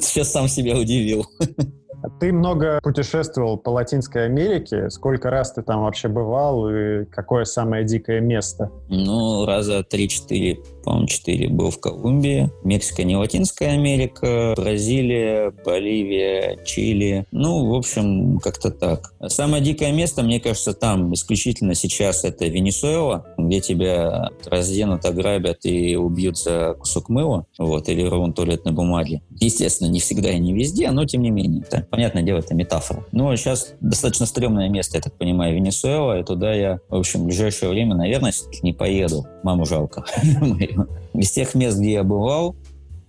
Сейчас 0.00 0.32
сам 0.32 0.48
себя 0.48 0.76
удивил. 0.76 1.26
Ты 2.20 2.32
много 2.32 2.78
путешествовал 2.82 3.56
по 3.56 3.70
Латинской 3.70 4.26
Америке. 4.26 4.90
Сколько 4.90 5.30
раз 5.30 5.52
ты 5.52 5.62
там 5.62 5.82
вообще 5.82 6.08
бывал 6.08 6.68
и 6.68 7.04
какое 7.06 7.44
самое 7.44 7.84
дикое 7.84 8.20
место? 8.20 8.70
Ну, 8.88 9.44
раза 9.44 9.82
три-четыре 9.82 10.58
по-моему, 10.86 11.08
4 11.08 11.48
был 11.48 11.70
в 11.70 11.80
Колумбии. 11.80 12.48
Мексика 12.62 13.02
не 13.02 13.16
Латинская 13.16 13.70
Америка, 13.70 14.54
Бразилия, 14.56 15.52
Боливия, 15.64 16.64
Чили. 16.64 17.26
Ну, 17.32 17.66
в 17.66 17.74
общем, 17.74 18.38
как-то 18.38 18.70
так. 18.70 19.12
Самое 19.26 19.62
дикое 19.64 19.90
место, 19.90 20.22
мне 20.22 20.38
кажется, 20.38 20.74
там 20.74 21.12
исключительно 21.12 21.74
сейчас 21.74 22.24
это 22.24 22.46
Венесуэла, 22.46 23.26
где 23.36 23.60
тебя 23.60 24.30
разденут, 24.44 25.04
ограбят 25.04 25.64
и 25.64 25.96
убьют 25.96 26.38
за 26.38 26.76
кусок 26.78 27.08
мыла, 27.08 27.46
вот, 27.58 27.88
или 27.88 28.02
рулон 28.02 28.32
туалетной 28.32 28.72
бумаги. 28.72 29.22
Естественно, 29.40 29.88
не 29.88 29.98
всегда 29.98 30.30
и 30.30 30.38
не 30.38 30.54
везде, 30.54 30.92
но 30.92 31.04
тем 31.04 31.22
не 31.22 31.30
менее. 31.30 31.64
Это, 31.68 31.84
понятное 31.90 32.22
дело, 32.22 32.38
это 32.38 32.54
метафора. 32.54 33.04
Но 33.10 33.34
сейчас 33.34 33.74
достаточно 33.80 34.26
стрёмное 34.26 34.68
место, 34.68 34.98
я 34.98 35.02
так 35.02 35.18
понимаю, 35.18 35.56
Венесуэла, 35.56 36.20
и 36.20 36.22
туда 36.22 36.54
я, 36.54 36.78
в 36.88 36.94
общем, 36.94 37.22
в 37.22 37.26
ближайшее 37.26 37.70
время, 37.70 37.96
наверное, 37.96 38.32
не 38.62 38.72
поеду. 38.72 39.26
Маму 39.42 39.66
жалко. 39.66 40.04
Из 41.14 41.30
тех 41.30 41.54
мест, 41.54 41.78
где 41.78 41.92
я 41.94 42.04
бывал, 42.04 42.56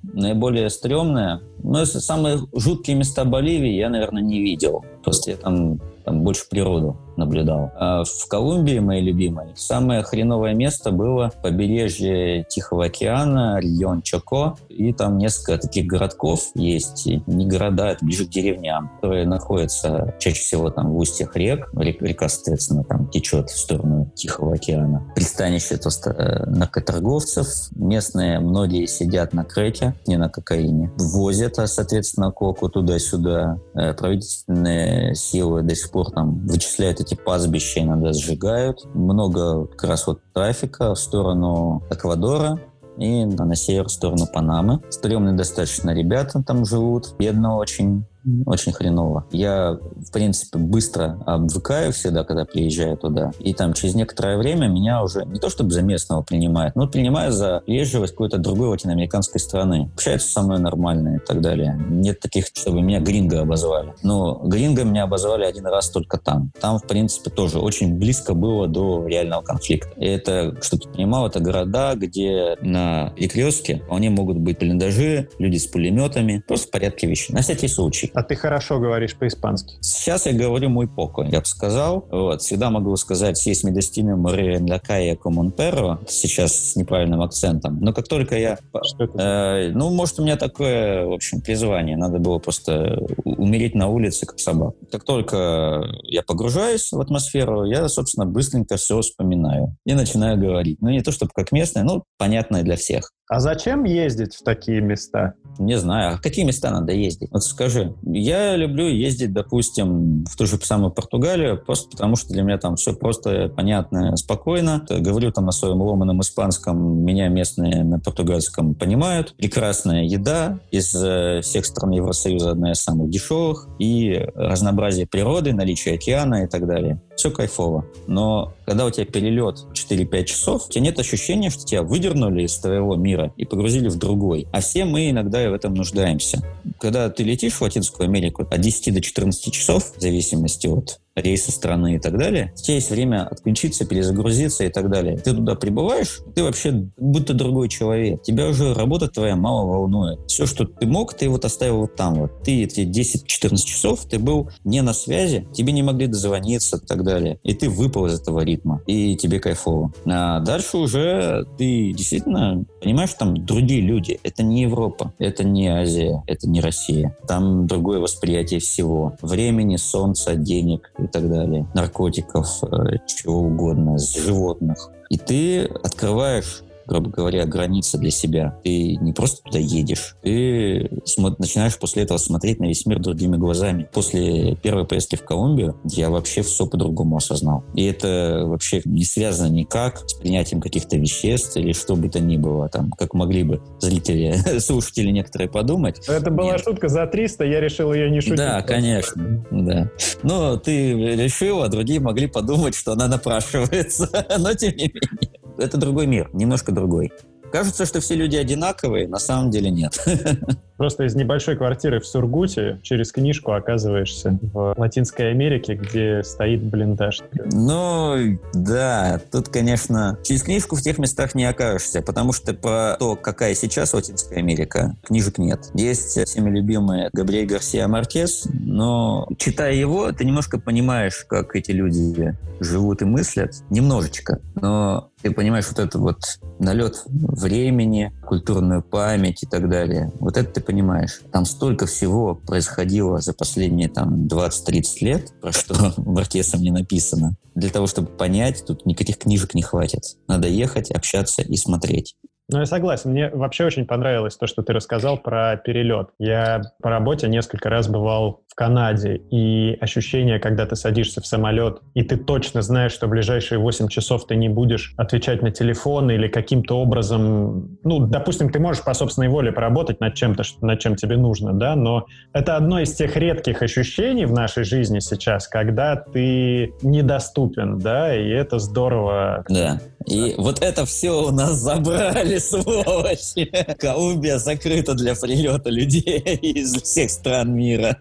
наиболее 0.03 0.69
стрёмное, 0.69 1.41
ну, 1.63 1.85
самые 1.85 2.39
жуткие 2.53 2.97
места 2.97 3.25
Боливии 3.25 3.73
я, 3.73 3.89
наверное, 3.89 4.21
не 4.21 4.39
видел. 4.41 4.85
Просто 5.03 5.31
я 5.31 5.37
там, 5.37 5.79
там 6.05 6.23
больше 6.23 6.47
природу 6.49 6.97
наблюдал. 7.17 7.71
А 7.75 8.03
в 8.03 8.27
Колумбии, 8.27 8.79
моей 8.79 9.01
любимой, 9.01 9.47
самое 9.55 10.03
хреновое 10.03 10.53
место 10.53 10.91
было 10.91 11.31
побережье 11.41 12.45
Тихого 12.49 12.85
океана, 12.85 13.59
регион 13.59 14.01
Чоко, 14.01 14.55
и 14.69 14.93
там 14.93 15.17
несколько 15.17 15.57
таких 15.57 15.85
городков 15.87 16.51
есть, 16.55 17.05
не 17.05 17.47
города, 17.47 17.87
это 17.87 18.05
ближе 18.05 18.25
к 18.25 18.29
деревням, 18.29 18.91
которые 18.95 19.25
находятся 19.25 20.15
чаще 20.19 20.41
всего 20.41 20.69
там 20.69 20.91
в 20.91 20.97
устьях 20.97 21.35
рек, 21.35 21.69
река, 21.73 22.29
соответственно, 22.29 22.83
там 22.83 23.09
течет 23.09 23.49
в 23.49 23.57
сторону 23.57 24.11
Тихого 24.15 24.53
океана. 24.55 25.11
Пристанище 25.15 25.77
то 25.77 25.89
э, 26.09 26.45
наркоторговцев, 26.45 27.47
местные 27.75 28.39
многие 28.39 28.85
сидят 28.85 29.33
на 29.33 29.43
крете, 29.43 29.95
не 30.05 30.17
на 30.17 30.29
кокаине, 30.29 30.91
возят, 30.97 31.55
соответственно, 31.55 32.31
коку 32.31 32.69
туда-сюда, 32.69 33.59
э, 33.73 33.93
правительственные 33.93 35.15
силы 35.15 35.61
до 35.63 35.75
сих 35.75 35.91
пор 35.91 36.11
там 36.11 36.45
вычисляют 36.47 36.99
эти 37.07 37.15
пастбища, 37.15 37.81
иногда 37.81 38.13
сжигают. 38.13 38.85
Много 38.93 39.65
как 39.67 39.89
раз 39.89 40.07
вот 40.07 40.21
трафика 40.33 40.93
в 40.93 40.99
сторону 40.99 41.83
Эквадора, 41.89 42.59
и 42.97 43.25
на 43.25 43.55
север 43.55 43.85
в 43.85 43.91
сторону 43.91 44.25
Панамы. 44.31 44.81
Стремные 44.89 45.35
достаточно 45.35 45.91
ребята 45.91 46.43
там 46.45 46.65
живут, 46.65 47.15
бедно 47.17 47.57
очень 47.57 48.05
очень 48.45 48.71
хреново. 48.71 49.25
Я, 49.31 49.77
в 49.95 50.11
принципе, 50.11 50.57
быстро 50.57 51.19
обвыкаю 51.25 51.91
всегда, 51.91 52.23
когда 52.23 52.45
приезжаю 52.45 52.97
туда. 52.97 53.31
И 53.39 53.53
там 53.53 53.73
через 53.73 53.95
некоторое 53.95 54.37
время 54.37 54.67
меня 54.67 55.03
уже 55.03 55.25
не 55.25 55.39
то 55.39 55.49
чтобы 55.49 55.71
за 55.71 55.81
местного 55.81 56.21
принимают, 56.21 56.75
но 56.75 56.87
принимают 56.87 57.33
за 57.33 57.61
приезжего 57.65 58.05
какой-то 58.07 58.37
другой 58.37 58.69
латиноамериканской 58.69 59.39
страны. 59.39 59.89
Общаются 59.93 60.29
со 60.29 60.41
мной 60.41 60.59
нормально 60.59 61.17
и 61.17 61.19
так 61.19 61.41
далее. 61.41 61.79
Нет 61.89 62.19
таких, 62.19 62.47
чтобы 62.53 62.81
меня 62.81 62.99
гринго 62.99 63.41
обозвали. 63.41 63.93
Но 64.03 64.41
гринго 64.43 64.83
меня 64.83 65.03
обозвали 65.03 65.45
один 65.45 65.65
раз 65.65 65.89
только 65.89 66.17
там. 66.17 66.51
Там, 66.59 66.79
в 66.79 66.87
принципе, 66.87 67.29
тоже 67.29 67.59
очень 67.59 67.97
близко 67.97 68.33
было 68.33 68.67
до 68.67 69.05
реального 69.07 69.41
конфликта. 69.41 69.89
И 69.97 70.05
это, 70.05 70.55
чтобы 70.61 70.83
ты 70.83 70.89
понимал, 70.89 71.27
это 71.27 71.39
города, 71.39 71.95
где 71.95 72.57
на 72.61 73.11
перекрестке 73.15 73.81
вполне 73.85 74.09
могут 74.09 74.37
быть 74.37 74.59
блиндажи, 74.59 75.29
люди 75.39 75.57
с 75.57 75.67
пулеметами. 75.67 76.43
Просто 76.47 76.67
в 76.67 76.71
порядке 76.71 77.07
вещей. 77.07 77.33
На 77.33 77.41
всякий 77.41 77.67
случай. 77.67 78.11
А 78.17 78.23
ты 78.23 78.35
хорошо 78.35 78.79
говоришь 78.79 79.15
по-испански. 79.15 79.75
Сейчас 79.79 80.25
я 80.25 80.33
говорю 80.33 80.69
muy 80.71 80.87
poco, 80.87 81.23
я 81.31 81.39
бы 81.39 81.45
сказал. 81.45 82.07
Вот. 82.09 82.41
Всегда 82.41 82.71
могу 82.71 82.95
сказать 82.95 83.37
«Сись 83.37 83.63
mi 83.63 83.71
destino 83.71 84.17
morir 84.17 84.55
en 84.55 84.65
la 84.65 84.79
calle 84.79 85.15
como 85.15 85.39
un 85.39 85.51
perro». 85.51 85.99
Сейчас 86.07 86.71
с 86.71 86.75
неправильным 86.75 87.21
акцентом. 87.21 87.79
Но 87.79 87.93
как 87.93 88.07
только 88.07 88.35
я... 88.35 88.57
Что 88.81 89.03
это? 89.03 89.21
Э, 89.21 89.71
ну, 89.71 89.91
может, 89.91 90.19
у 90.19 90.23
меня 90.23 90.35
такое, 90.35 91.05
в 91.05 91.11
общем, 91.11 91.41
призвание. 91.41 91.95
Надо 91.95 92.17
было 92.17 92.39
просто 92.39 92.99
умереть 93.23 93.75
на 93.75 93.87
улице, 93.87 94.25
как 94.25 94.39
собака. 94.39 94.75
Как 94.91 95.03
только 95.03 95.83
я 96.01 96.23
погружаюсь 96.23 96.91
в 96.91 96.99
атмосферу, 96.99 97.65
я, 97.65 97.87
собственно, 97.87 98.25
быстренько 98.25 98.77
все 98.77 98.99
вспоминаю 98.99 99.75
и 99.85 99.93
начинаю 99.93 100.39
говорить. 100.39 100.81
Ну, 100.81 100.89
не 100.89 101.01
то 101.01 101.11
чтобы 101.11 101.33
как 101.35 101.51
местное, 101.51 101.83
но 101.83 102.03
понятное 102.17 102.63
для 102.63 102.77
всех. 102.77 103.11
А 103.29 103.41
зачем 103.41 103.83
ездить 103.83 104.35
в 104.35 104.43
такие 104.43 104.79
места? 104.79 105.33
Не 105.59 105.77
знаю. 105.77 106.13
А 106.13 106.17
в 106.17 106.21
какие 106.21 106.45
места 106.45 106.71
надо 106.71 106.93
ездить? 106.93 107.29
Вот 107.31 107.43
скажи. 107.43 107.93
Я 108.03 108.55
люблю 108.55 108.87
ездить, 108.87 109.33
допустим, 109.33 110.25
в 110.25 110.35
ту 110.35 110.45
же 110.45 110.57
самую 110.57 110.91
Португалию, 110.91 111.61
просто 111.63 111.89
потому 111.89 112.15
что 112.15 112.33
для 112.33 112.43
меня 112.43 112.57
там 112.57 112.75
все 112.75 112.93
просто, 112.93 113.51
понятно, 113.55 114.15
спокойно. 114.17 114.85
Говорю 114.89 115.31
там 115.31 115.45
на 115.45 115.51
своем 115.51 115.81
ломаном 115.81 116.21
испанском, 116.21 117.03
меня 117.03 117.27
местные 117.27 117.83
на 117.83 117.99
португальском 117.99 118.75
понимают. 118.75 119.35
Прекрасная 119.37 120.03
еда 120.03 120.59
из 120.71 120.93
э, 120.95 121.41
всех 121.41 121.65
стран 121.65 121.91
Евросоюза 121.91 122.51
одна 122.51 122.71
из 122.71 122.81
самых 122.81 123.09
дешевых. 123.09 123.67
И 123.79 124.27
разнообразие 124.35 125.07
природы, 125.07 125.53
наличие 125.53 125.95
океана 125.95 126.43
и 126.43 126.47
так 126.47 126.67
далее. 126.67 127.01
Все 127.17 127.31
кайфово. 127.31 127.83
Но 128.05 128.53
когда 128.65 128.85
у 128.85 128.91
тебя 128.91 129.05
перелет 129.05 129.65
4-5 129.73 130.23
часов, 130.25 130.67
у 130.67 130.71
тебя 130.71 130.83
нет 130.83 130.99
ощущения, 130.99 131.49
что 131.49 131.65
тебя 131.65 131.81
выдернули 131.81 132.43
из 132.43 132.55
твоего 132.57 132.95
мира 132.95 133.33
и 133.37 133.43
погрузили 133.43 133.89
в 133.89 133.97
другой. 133.97 134.47
А 134.51 134.61
все 134.61 134.85
мы 134.85 135.09
иногда 135.09 135.49
в 135.49 135.53
этом 135.53 135.73
нуждаемся. 135.73 136.43
Когда 136.79 137.09
ты 137.09 137.23
летишь 137.23 137.53
в 137.53 137.61
Латинскую 137.61 138.05
Америку 138.05 138.45
от 138.47 138.61
10 138.61 138.93
до 138.93 139.01
14 139.01 139.51
часов, 139.51 139.93
в 139.97 139.99
зависимости 139.99 140.67
от 140.67 140.99
рейсы 141.17 141.51
страны 141.51 141.95
и 141.95 141.99
так 141.99 142.17
далее. 142.17 142.53
У 142.53 142.61
тебя 142.61 142.75
есть 142.75 142.91
время 142.91 143.27
отключиться, 143.27 143.85
перезагрузиться 143.85 144.63
и 144.63 144.69
так 144.69 144.89
далее. 144.89 145.17
Ты 145.17 145.33
туда 145.33 145.55
прибываешь, 145.55 146.21
ты 146.35 146.43
вообще 146.43 146.89
будто 146.97 147.33
другой 147.33 147.69
человек. 147.69 148.21
Тебя 148.21 148.47
уже 148.47 148.73
работа 148.73 149.07
твоя 149.07 149.35
мало 149.35 149.65
волнует. 149.65 150.19
Все, 150.27 150.45
что 150.45 150.65
ты 150.65 150.85
мог, 150.85 151.13
ты 151.13 151.27
вот 151.29 151.43
оставил 151.45 151.79
вот 151.79 151.95
там 151.95 152.15
вот. 152.15 152.43
Ты 152.43 152.63
эти 152.63 152.81
10-14 152.81 153.57
часов, 153.65 154.05
ты 154.05 154.19
был 154.19 154.49
не 154.63 154.81
на 154.81 154.93
связи, 154.93 155.47
тебе 155.53 155.73
не 155.73 155.83
могли 155.83 156.07
дозвониться 156.07 156.77
и 156.77 156.85
так 156.85 157.03
далее. 157.03 157.39
И 157.43 157.53
ты 157.53 157.69
выпал 157.69 158.05
из 158.05 158.19
этого 158.19 158.41
ритма. 158.41 158.81
И 158.85 159.15
тебе 159.15 159.39
кайфово. 159.39 159.91
А 160.05 160.39
дальше 160.39 160.77
уже 160.77 161.45
ты 161.57 161.93
действительно 161.93 162.65
понимаешь, 162.81 163.09
что 163.09 163.19
там 163.19 163.45
другие 163.45 163.81
люди. 163.81 164.19
Это 164.23 164.43
не 164.43 164.61
Европа, 164.61 165.13
это 165.17 165.43
не 165.43 165.67
Азия, 165.67 166.23
это 166.27 166.47
не 166.47 166.61
Россия. 166.61 167.15
Там 167.27 167.65
другое 167.67 167.99
восприятие 167.99 168.59
всего. 168.59 169.15
Времени, 169.21 169.77
солнца, 169.77 170.35
денег 170.35 170.91
так 171.07 171.29
далее, 171.29 171.67
наркотиков, 171.73 172.63
э, 172.63 172.97
чего 173.05 173.41
угодно, 173.41 173.97
животных. 173.97 174.91
И 175.09 175.17
ты 175.17 175.65
открываешь 175.65 176.63
грубо 176.87 177.09
говоря, 177.09 177.45
граница 177.45 177.97
для 177.97 178.11
себя. 178.11 178.59
Ты 178.63 178.95
не 178.95 179.13
просто 179.13 179.43
туда 179.43 179.59
едешь, 179.59 180.15
ты 180.23 180.89
начинаешь 181.37 181.77
после 181.77 182.03
этого 182.03 182.17
смотреть 182.17 182.59
на 182.59 182.65
весь 182.65 182.85
мир 182.85 182.99
другими 182.99 183.35
глазами. 183.35 183.89
После 183.93 184.55
первой 184.55 184.85
поездки 184.85 185.15
в 185.15 185.23
Колумбию 185.23 185.79
я 185.85 186.09
вообще 186.09 186.41
все 186.41 186.65
по-другому 186.65 187.17
осознал. 187.17 187.63
И 187.75 187.83
это 187.83 188.43
вообще 188.45 188.81
не 188.85 189.03
связано 189.03 189.51
никак 189.51 190.09
с 190.09 190.13
принятием 190.13 190.61
каких-то 190.61 190.97
веществ 190.97 191.57
или 191.57 191.73
что 191.73 191.95
бы 191.95 192.09
то 192.09 192.19
ни 192.19 192.37
было, 192.37 192.69
там, 192.69 192.91
как 192.91 193.13
могли 193.13 193.43
бы 193.43 193.61
зрители, 193.79 194.35
слушатели 194.59 195.11
некоторые 195.11 195.49
подумать. 195.49 196.07
Это 196.07 196.31
была 196.31 196.53
Нет. 196.53 196.63
шутка 196.63 196.87
за 196.87 197.05
300, 197.05 197.45
я 197.45 197.59
решил 197.59 197.93
ее 197.93 198.09
не 198.09 198.21
шутить. 198.21 198.37
Да, 198.37 198.61
конечно, 198.61 199.45
да. 199.51 199.91
Но 200.23 200.57
ты 200.57 200.93
решил, 200.93 201.63
а 201.63 201.67
другие 201.67 201.99
могли 201.99 202.27
подумать, 202.27 202.75
что 202.75 202.93
она 202.93 203.07
напрашивается. 203.07 204.09
Но 204.37 204.53
тем 204.53 204.75
не 204.75 204.91
менее 204.93 205.36
это 205.57 205.77
другой 205.77 206.07
мир, 206.07 206.29
немножко 206.33 206.71
другой. 206.71 207.11
Кажется, 207.51 207.85
что 207.85 208.01
все 208.01 208.15
люди 208.15 208.35
одинаковые, 208.35 209.07
на 209.07 209.19
самом 209.19 209.51
деле 209.51 209.69
нет. 209.71 210.03
Просто 210.77 211.05
из 211.05 211.15
небольшой 211.15 211.55
квартиры 211.55 211.99
в 211.99 212.05
Сургуте 212.05 212.79
через 212.83 213.11
книжку 213.11 213.51
оказываешься 213.53 214.37
в 214.53 214.75
Латинской 214.77 215.31
Америке, 215.31 215.75
где 215.75 216.23
стоит 216.23 216.63
блиндаж. 216.63 217.21
Ну, 217.51 218.39
да, 218.53 219.19
тут, 219.31 219.49
конечно, 219.49 220.17
через 220.23 220.43
книжку 220.43 220.75
в 220.75 220.81
тех 220.81 220.99
местах 220.99 221.35
не 221.35 221.45
окажешься, 221.45 222.01
потому 222.01 222.31
что 222.31 222.53
про 222.53 222.95
то, 222.99 223.15
какая 223.15 223.55
сейчас 223.55 223.93
Латинская 223.93 224.37
Америка, 224.37 224.95
книжек 225.03 225.37
нет. 225.37 225.71
Есть 225.73 226.17
всеми 226.27 226.49
любимый 226.49 227.09
Габриэль 227.11 227.47
Гарсия 227.47 227.87
Маркес, 227.87 228.47
но 228.51 229.27
читая 229.37 229.73
его, 229.73 230.11
ты 230.11 230.25
немножко 230.25 230.59
понимаешь, 230.59 231.25
как 231.27 231.55
эти 231.55 231.71
люди 231.71 232.35
живут 232.59 233.01
и 233.01 233.05
мыслят, 233.05 233.55
немножечко, 233.69 234.39
но 234.55 235.09
ты 235.21 235.31
понимаешь 235.31 235.67
вот 235.67 235.79
этот 235.79 235.95
вот 235.95 236.19
налет 236.59 237.03
времени, 237.07 238.11
культурную 238.25 238.81
память 238.81 239.43
и 239.43 239.45
так 239.47 239.69
далее. 239.69 240.11
Вот 240.19 240.37
это 240.37 240.49
ты 240.51 240.61
понимаешь. 240.67 241.21
Там 241.31 241.45
столько 241.45 241.87
всего 241.87 242.35
происходило 242.35 243.19
за 243.21 243.33
последние 243.33 243.89
там 243.89 244.27
20-30 244.27 244.83
лет, 245.01 245.33
про 245.41 245.51
что 245.51 245.93
Маркесом 245.97 246.61
не 246.61 246.71
написано. 246.71 247.35
Для 247.55 247.69
того, 247.69 247.87
чтобы 247.87 248.09
понять, 248.09 248.63
тут 248.67 248.85
никаких 248.85 249.17
книжек 249.17 249.55
не 249.55 249.63
хватит. 249.63 250.03
Надо 250.27 250.47
ехать, 250.47 250.91
общаться 250.91 251.41
и 251.41 251.55
смотреть. 251.55 252.15
Ну, 252.49 252.59
я 252.59 252.65
согласен. 252.65 253.11
Мне 253.11 253.29
вообще 253.29 253.65
очень 253.65 253.85
понравилось 253.85 254.37
то, 254.37 254.47
что 254.47 254.63
ты 254.63 254.71
рассказал 254.71 255.17
про 255.17 255.57
перелет. 255.57 256.09
Я 256.17 256.61
по 256.81 256.89
работе 256.89 257.27
несколько 257.27 257.69
раз 257.69 257.89
бывал 257.89 258.43
в 258.47 258.55
Канаде, 258.55 259.17
и 259.17 259.77
ощущение, 259.81 260.39
когда 260.39 260.65
ты 260.65 260.77
садишься 260.77 261.21
в 261.21 261.27
самолет, 261.27 261.81
и 261.93 262.03
ты 262.03 262.15
точно 262.15 262.61
знаешь, 262.61 262.93
что 262.93 263.07
в 263.07 263.09
ближайшие 263.09 263.59
8 263.59 263.89
часов 263.89 264.25
ты 264.27 264.37
не 264.37 264.47
будешь 264.47 264.93
отвечать 264.97 265.41
на 265.41 265.51
телефон 265.51 266.09
или 266.09 266.29
каким-то 266.29 266.79
образом... 266.79 267.77
Ну, 267.83 267.99
допустим, 267.99 268.49
ты 268.49 268.59
можешь 268.59 268.83
по 268.83 268.93
собственной 268.93 269.27
воле 269.27 269.51
поработать 269.51 269.99
над 269.99 270.15
чем-то, 270.15 270.43
над 270.61 270.79
чем 270.79 270.95
тебе 270.95 271.17
нужно, 271.17 271.51
да, 271.53 271.75
но 271.75 272.05
это 272.31 272.55
одно 272.55 272.79
из 272.79 272.93
тех 272.93 273.17
редких 273.17 273.61
ощущений 273.61 274.25
в 274.25 274.31
нашей 274.31 274.63
жизни 274.63 274.99
сейчас, 274.99 275.47
когда 275.47 275.97
ты 275.97 276.73
недоступен, 276.81 277.77
да, 277.77 278.15
и 278.15 278.29
это 278.29 278.57
здорово. 278.59 279.43
Да. 279.49 279.81
И 280.05 280.35
вот 280.37 280.61
это 280.61 280.85
все 280.85 281.11
у 281.11 281.31
нас 281.31 281.55
забрали, 281.55 282.36
сволочи. 282.39 283.51
Колумбия 283.79 284.37
закрыта 284.37 284.93
для 284.93 285.15
прилета 285.15 285.69
людей 285.69 286.19
из 286.19 286.81
всех 286.81 287.09
стран 287.09 287.55
мира. 287.55 287.97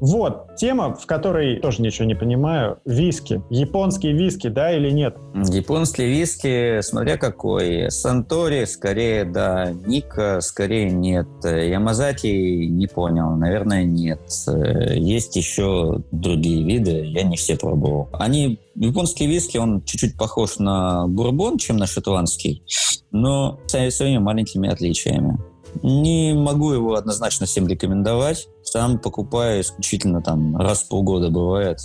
Вот, 0.00 0.56
тема, 0.56 0.94
в 0.94 1.06
которой 1.06 1.60
тоже 1.60 1.82
ничего 1.82 2.06
не 2.06 2.14
понимаю. 2.14 2.78
Виски. 2.84 3.42
Японские 3.50 4.12
виски, 4.12 4.48
да 4.48 4.72
или 4.72 4.90
нет? 4.90 5.16
Японские 5.34 6.08
виски, 6.08 6.80
смотря 6.82 7.16
какой. 7.16 7.90
Сантори, 7.90 8.64
скорее, 8.66 9.24
да. 9.24 9.72
Ника, 9.86 10.40
скорее, 10.40 10.90
нет. 10.90 11.26
Ямазаки, 11.44 12.26
не 12.26 12.86
понял. 12.86 13.30
Наверное, 13.36 13.84
нет. 13.84 14.20
Есть 14.94 15.36
еще 15.36 16.02
другие 16.12 16.64
виды, 16.64 17.04
я 17.06 17.22
не 17.22 17.36
все 17.36 17.56
пробовал. 17.56 18.08
Они, 18.12 18.60
японский 18.74 19.26
виски, 19.26 19.56
он 19.56 19.82
чуть-чуть 19.82 20.16
похож 20.18 20.58
на 20.58 21.06
бурбон, 21.06 21.58
чем 21.58 21.76
на 21.76 21.86
шотландский, 21.86 22.62
но 23.10 23.58
с 23.66 23.90
своими 23.90 24.18
маленькими 24.18 24.68
отличиями. 24.68 25.38
Не 25.82 26.34
могу 26.34 26.72
его 26.72 26.94
однозначно 26.94 27.46
всем 27.46 27.66
рекомендовать. 27.66 28.48
Сам 28.62 28.98
покупаю 28.98 29.60
исключительно 29.60 30.22
там 30.22 30.56
раз 30.56 30.82
в 30.82 30.88
полгода 30.88 31.30
бывает 31.30 31.78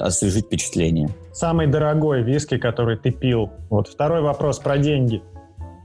освежить 0.00 0.46
впечатление. 0.46 1.10
Самый 1.32 1.66
дорогой 1.66 2.22
виски, 2.22 2.58
который 2.58 2.96
ты 2.96 3.10
пил? 3.10 3.50
Вот 3.70 3.88
второй 3.88 4.20
вопрос 4.20 4.58
про 4.58 4.78
деньги. 4.78 5.22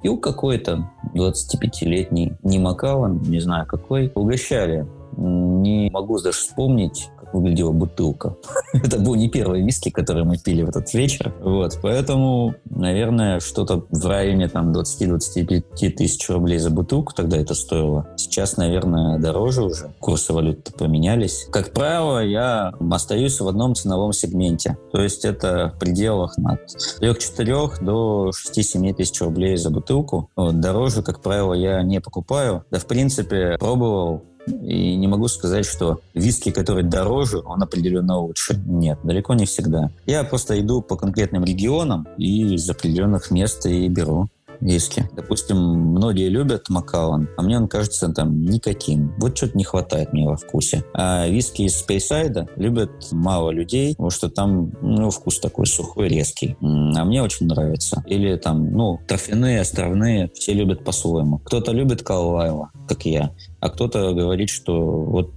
Пил 0.01 0.19
какой-то 0.19 0.91
25-летний, 1.13 2.33
не 2.43 2.59
Макалан, 2.59 3.21
не 3.21 3.39
знаю 3.39 3.65
какой. 3.65 4.11
Угощали. 4.13 4.87
Не 5.17 5.89
могу 5.91 6.19
даже 6.19 6.37
вспомнить, 6.37 7.09
выглядела 7.35 7.71
бутылка. 7.71 8.35
Это 8.73 8.99
был 8.99 9.15
не 9.15 9.29
первый 9.29 9.61
виски, 9.61 9.89
который 9.89 10.23
мы 10.23 10.37
пили 10.37 10.63
в 10.63 10.69
этот 10.69 10.93
вечер. 10.93 11.33
Вот, 11.41 11.77
поэтому, 11.81 12.55
наверное, 12.69 13.39
что-то 13.39 13.85
в 13.89 14.05
районе 14.05 14.47
там 14.47 14.71
20-25 14.71 15.89
тысяч 15.91 16.29
рублей 16.29 16.57
за 16.59 16.69
бутылку 16.69 17.13
тогда 17.13 17.37
это 17.37 17.53
стоило. 17.53 18.07
Сейчас, 18.17 18.57
наверное, 18.57 19.19
дороже 19.19 19.63
уже. 19.63 19.93
Курсы 19.99 20.33
валют 20.33 20.71
поменялись. 20.77 21.47
Как 21.51 21.71
правило, 21.71 22.23
я 22.23 22.73
остаюсь 22.91 23.39
в 23.39 23.47
одном 23.47 23.75
ценовом 23.75 24.13
сегменте. 24.13 24.77
То 24.91 25.01
есть 25.01 25.25
это 25.25 25.73
в 25.75 25.79
пределах 25.79 26.35
от 26.45 26.75
3-4 27.01 27.83
до 27.83 28.31
6-7 28.31 28.93
тысяч 28.93 29.21
рублей 29.21 29.57
за 29.57 29.69
бутылку. 29.69 30.29
Вот, 30.35 30.59
дороже, 30.59 31.03
как 31.03 31.21
правило, 31.21 31.53
я 31.53 31.81
не 31.83 32.01
покупаю. 32.01 32.63
Да, 32.71 32.79
в 32.79 32.85
принципе, 32.85 33.57
пробовал 33.59 34.23
и 34.47 34.95
не 34.95 35.07
могу 35.07 35.27
сказать, 35.27 35.65
что 35.65 35.99
виски, 36.13 36.51
который 36.51 36.83
дороже, 36.83 37.41
он 37.45 37.61
определенно 37.63 38.17
лучше. 38.17 38.59
Нет, 38.65 38.99
далеко 39.03 39.33
не 39.33 39.45
всегда. 39.45 39.89
Я 40.05 40.23
просто 40.23 40.59
иду 40.59 40.81
по 40.81 40.95
конкретным 40.95 41.43
регионам 41.43 42.07
и 42.17 42.55
из 42.55 42.69
определенных 42.69 43.31
мест 43.31 43.65
и 43.65 43.87
беру 43.87 44.29
виски. 44.61 45.09
Допустим, 45.13 45.57
многие 45.57 46.29
любят 46.29 46.69
Макалан, 46.69 47.29
а 47.37 47.41
мне 47.41 47.57
он 47.57 47.67
кажется 47.67 48.09
там 48.09 48.41
никаким. 48.41 49.13
Вот 49.17 49.37
что-то 49.37 49.57
не 49.57 49.63
хватает 49.63 50.13
мне 50.13 50.27
во 50.27 50.37
вкусе. 50.37 50.83
А 50.93 51.27
виски 51.27 51.63
из 51.63 51.77
Спейсайда 51.77 52.47
любят 52.55 52.91
мало 53.11 53.51
людей, 53.51 53.93
потому 53.93 54.09
что 54.09 54.29
там 54.29 54.71
ну, 54.81 55.09
вкус 55.09 55.39
такой 55.39 55.65
сухой, 55.67 56.07
резкий. 56.07 56.57
А 56.61 57.05
мне 57.05 57.21
очень 57.21 57.47
нравится. 57.47 58.03
Или 58.07 58.35
там, 58.35 58.71
ну, 58.71 58.99
трофяные, 59.07 59.61
островные, 59.61 60.31
все 60.33 60.53
любят 60.53 60.83
по-своему. 60.83 61.39
Кто-то 61.39 61.71
любит 61.71 62.03
Калвайла, 62.03 62.71
как 62.87 63.05
я, 63.05 63.31
а 63.59 63.69
кто-то 63.69 64.13
говорит, 64.13 64.49
что 64.49 64.81
вот 64.81 65.31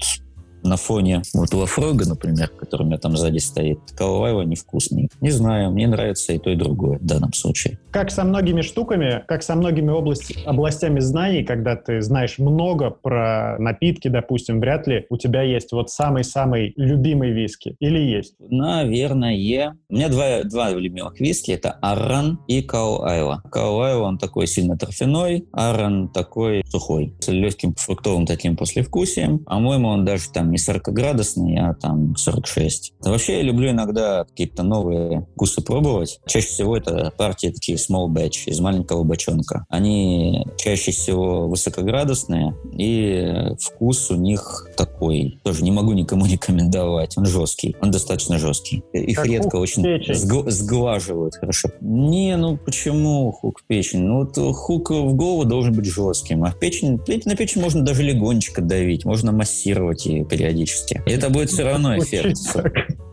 на 0.63 0.77
фоне 0.77 1.23
вот 1.35 1.53
Лафрога, 1.55 2.09
например, 2.09 2.49
который 2.49 2.83
у 2.83 2.87
меня 2.87 2.99
там 2.99 3.17
сзади 3.17 3.39
стоит, 3.39 3.79
Калавайва 3.97 4.43
невкусный. 4.43 5.09
Не 5.21 5.31
знаю, 5.31 5.71
мне 5.71 5.87
нравится 5.87 6.33
и 6.33 6.39
то, 6.39 6.51
и 6.51 6.57
другое 6.57 6.99
в 6.99 7.05
данном 7.05 7.33
случае. 7.33 7.79
Как 7.91 8.11
со 8.11 8.25
многими 8.25 8.61
штуками, 8.61 9.25
как 9.27 9.43
со 9.43 9.55
многими 9.55 9.91
область, 9.91 10.35
областями 10.47 11.01
знаний, 11.01 11.45
когда 11.45 11.77
ты 11.77 12.03
знаешь 12.03 12.39
много 12.39 12.91
про 12.91 13.57
напитки, 13.59 14.09
допустим, 14.09 14.61
вряд 14.61 14.87
ли 14.87 15.07
у 15.11 15.17
тебя 15.17 15.43
есть 15.43 15.73
вот 15.73 15.91
самый-самый 15.91 16.73
любимый 16.77 17.31
виски. 17.31 17.77
Или 17.81 17.99
есть? 17.99 18.35
Наверное. 18.39 19.29
У 19.29 19.95
меня 19.95 20.09
два, 20.09 20.43
два 20.45 20.71
любимых 20.71 21.21
виски. 21.21 21.53
Это 21.53 21.73
Арран 21.83 22.41
и 22.49 22.63
Кауайла. 22.63 23.43
Кауайла, 23.51 24.05
он 24.05 24.19
такой 24.19 24.47
сильно 24.47 24.77
торфяной, 24.77 25.47
Арран 25.53 26.09
такой 26.09 26.63
сухой, 26.67 27.15
с 27.21 27.29
легким 27.29 27.75
фруктовым 27.75 28.27
таким 28.27 28.57
послевкусием. 28.57 29.41
По-моему, 29.41 29.89
он 29.89 30.05
даже 30.05 30.31
там 30.31 30.48
не 30.51 30.57
40-градусный, 30.59 31.59
а 31.59 31.75
там 31.75 32.17
46. 32.17 32.95
Вообще 33.01 33.37
я 33.39 33.43
люблю 33.43 33.71
иногда 33.71 34.25
какие-то 34.25 34.63
новые 34.63 35.27
вкусы 35.35 35.63
пробовать. 35.63 36.21
Чаще 36.27 36.49
всего 36.49 36.77
это 36.77 37.13
партии 37.17 37.49
такие 37.49 37.77
small 37.79 38.09
batch, 38.09 38.45
из 38.47 38.61
маленького 38.61 39.05
бочонка. 39.05 39.65
Они 39.69 40.47
чаще 40.57 40.91
всего 40.93 41.49
высокоградусные, 41.49 42.55
и 42.73 43.55
вкус 43.61 44.11
у 44.11 44.17
них 44.17 44.69
такой. 44.77 45.39
Тоже 45.45 45.63
не 45.63 45.71
могу 45.71 45.93
никому 45.93 46.27
рекомендовать. 46.31 47.17
Он 47.17 47.27
жесткий. 47.27 47.77
Он 47.81 47.91
достаточно 47.91 48.39
жесткий. 48.39 48.83
Их 48.93 49.17
как 49.17 49.27
редко 49.27 49.57
очень 49.57 49.85
сг- 49.85 50.51
сглаживают 50.51 51.35
хорошо. 51.37 51.71
Не, 51.81 52.37
ну 52.37 52.57
почему 52.57 53.31
хук 53.33 53.63
печень? 53.67 54.01
Ну 54.03 54.25
вот 54.25 54.57
хук 54.57 54.91
в 54.91 55.15
голову 55.15 55.45
должен 55.45 55.75
быть 55.75 55.87
жестким, 55.87 56.45
а 56.45 56.51
в 56.51 56.59
печень, 56.59 57.01
на 57.25 57.37
печень 57.37 57.61
можно 57.61 57.83
даже 57.83 58.03
легонечко 58.03 58.63
давить, 58.63 59.05
можно 59.05 59.33
массировать 59.33 60.07
и 60.07 60.25
периодически. 60.39 61.03
И 61.07 61.11
это 61.11 61.31
будет 61.31 61.51
все 61.51 61.65
равно 61.65 61.99
эффект. 61.99 62.37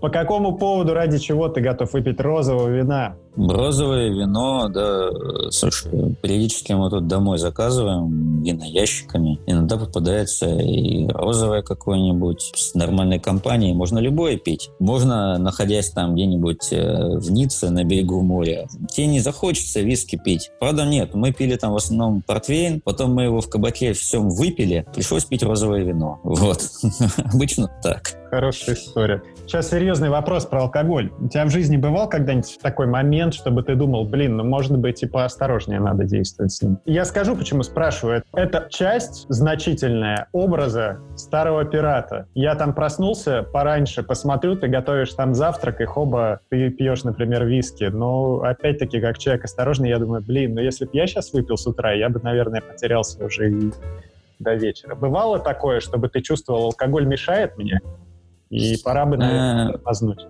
По 0.02 0.10
какому 0.10 0.58
поводу, 0.58 0.94
ради 0.94 1.18
чего 1.18 1.50
ты 1.50 1.62
готов 1.62 1.92
выпить 1.94 2.20
розового 2.20 2.70
вина? 2.70 3.18
Розовое 3.38 4.10
вино, 4.10 4.70
да, 4.70 5.10
слушай, 5.52 6.16
периодически 6.22 6.74
мы 6.74 6.90
тут 6.90 7.08
домой 7.08 7.38
заказываем 7.38 8.42
вино 8.44 8.66
ящиками. 8.66 9.40
Иногда 9.46 9.78
попадается 9.78 10.48
и 10.48 11.08
розовое 11.08 11.62
какое-нибудь 11.62 12.52
с 12.56 12.74
нормальной 12.76 13.20
компанией. 13.20 13.74
Можно 13.74 14.00
любое 14.00 14.38
пить. 14.38 14.70
Можно, 14.80 15.38
находясь 15.38 15.90
там 15.90 16.16
где-нибудь 16.16 16.72
э, 16.72 17.18
в 17.18 17.32
Ницце 17.32 17.70
на 17.70 17.84
берегу 17.84 18.22
моря. 18.22 18.68
Тебе 18.92 19.08
не 19.08 19.20
захочется 19.20 19.82
виски 19.82 20.20
пить. 20.24 20.52
Правда, 20.60 20.86
нет. 20.86 21.14
Мы 21.14 21.34
пили 21.34 21.56
там 21.56 21.74
в 21.74 21.78
основном 21.78 22.22
портвейн, 22.22 22.82
потом 22.82 23.14
мы 23.14 23.24
его 23.24 23.42
в 23.42 23.50
кабаке 23.50 23.94
всем 23.94 24.30
выпили. 24.30 24.86
Пришлось 24.94 25.26
пить 25.26 25.44
розовое 25.44 25.84
вино. 25.84 26.20
Вот. 26.24 26.62
Обычно 27.34 27.70
так. 27.84 28.16
Хорошая 28.36 28.76
история. 28.76 29.24
Сейчас 29.46 29.70
серьезный 29.70 30.10
вопрос 30.10 30.46
про 30.46 30.64
алкоголь. 30.64 31.10
У 31.22 31.30
тебя 31.30 31.46
в 31.46 31.52
жизни 31.52 31.78
бывал 31.78 32.10
когда-нибудь 32.10 32.60
такой 32.62 32.86
момент, 32.86 33.34
чтобы 33.34 33.64
ты 33.64 33.76
думал, 33.76 34.04
блин, 34.04 34.36
ну, 34.36 34.44
может 34.44 34.78
быть, 34.78 35.02
и 35.04 35.06
поосторожнее 35.06 35.80
надо 35.80 36.04
действовать 36.04 36.52
с 36.52 36.62
ним? 36.62 36.78
Я 36.84 37.06
скажу, 37.06 37.38
почему 37.38 37.64
спрашиваю. 37.64 38.24
Это 38.34 38.68
часть 38.70 39.26
значительная 39.30 40.28
образа 40.34 41.00
старого 41.16 41.64
пирата. 41.64 42.28
Я 42.34 42.56
там 42.56 42.74
проснулся 42.74 43.42
пораньше, 43.42 44.04
посмотрю, 44.04 44.58
ты 44.58 44.68
готовишь 44.68 45.14
там 45.14 45.34
завтрак, 45.34 45.80
и 45.80 45.86
хоба, 45.86 46.42
ты 46.50 46.70
пьешь, 46.72 47.06
например, 47.06 47.46
виски. 47.46 47.86
Но, 47.86 48.42
опять-таки, 48.42 49.00
как 49.00 49.18
человек 49.18 49.46
осторожный, 49.46 49.88
я 49.88 49.98
думаю, 49.98 50.22
блин, 50.22 50.56
ну, 50.56 50.60
если 50.60 50.84
бы 50.84 50.92
я 50.92 51.08
сейчас 51.08 51.32
выпил 51.32 51.56
с 51.56 51.66
утра, 51.66 51.94
я 51.94 52.10
бы, 52.10 52.20
наверное, 52.22 52.60
потерялся 52.60 53.24
уже 53.24 53.50
и 53.50 53.72
до 54.40 54.56
вечера. 54.56 54.94
Бывало 54.94 55.40
такое, 55.40 55.80
чтобы 55.80 56.10
ты 56.10 56.20
чувствовал, 56.20 56.66
алкоголь 56.66 57.06
мешает 57.06 57.58
мне? 57.58 57.80
И 58.50 58.78
пора 58.84 59.06
бы, 59.06 59.18
наверное, 59.18 59.74
тормознуть. 59.74 60.26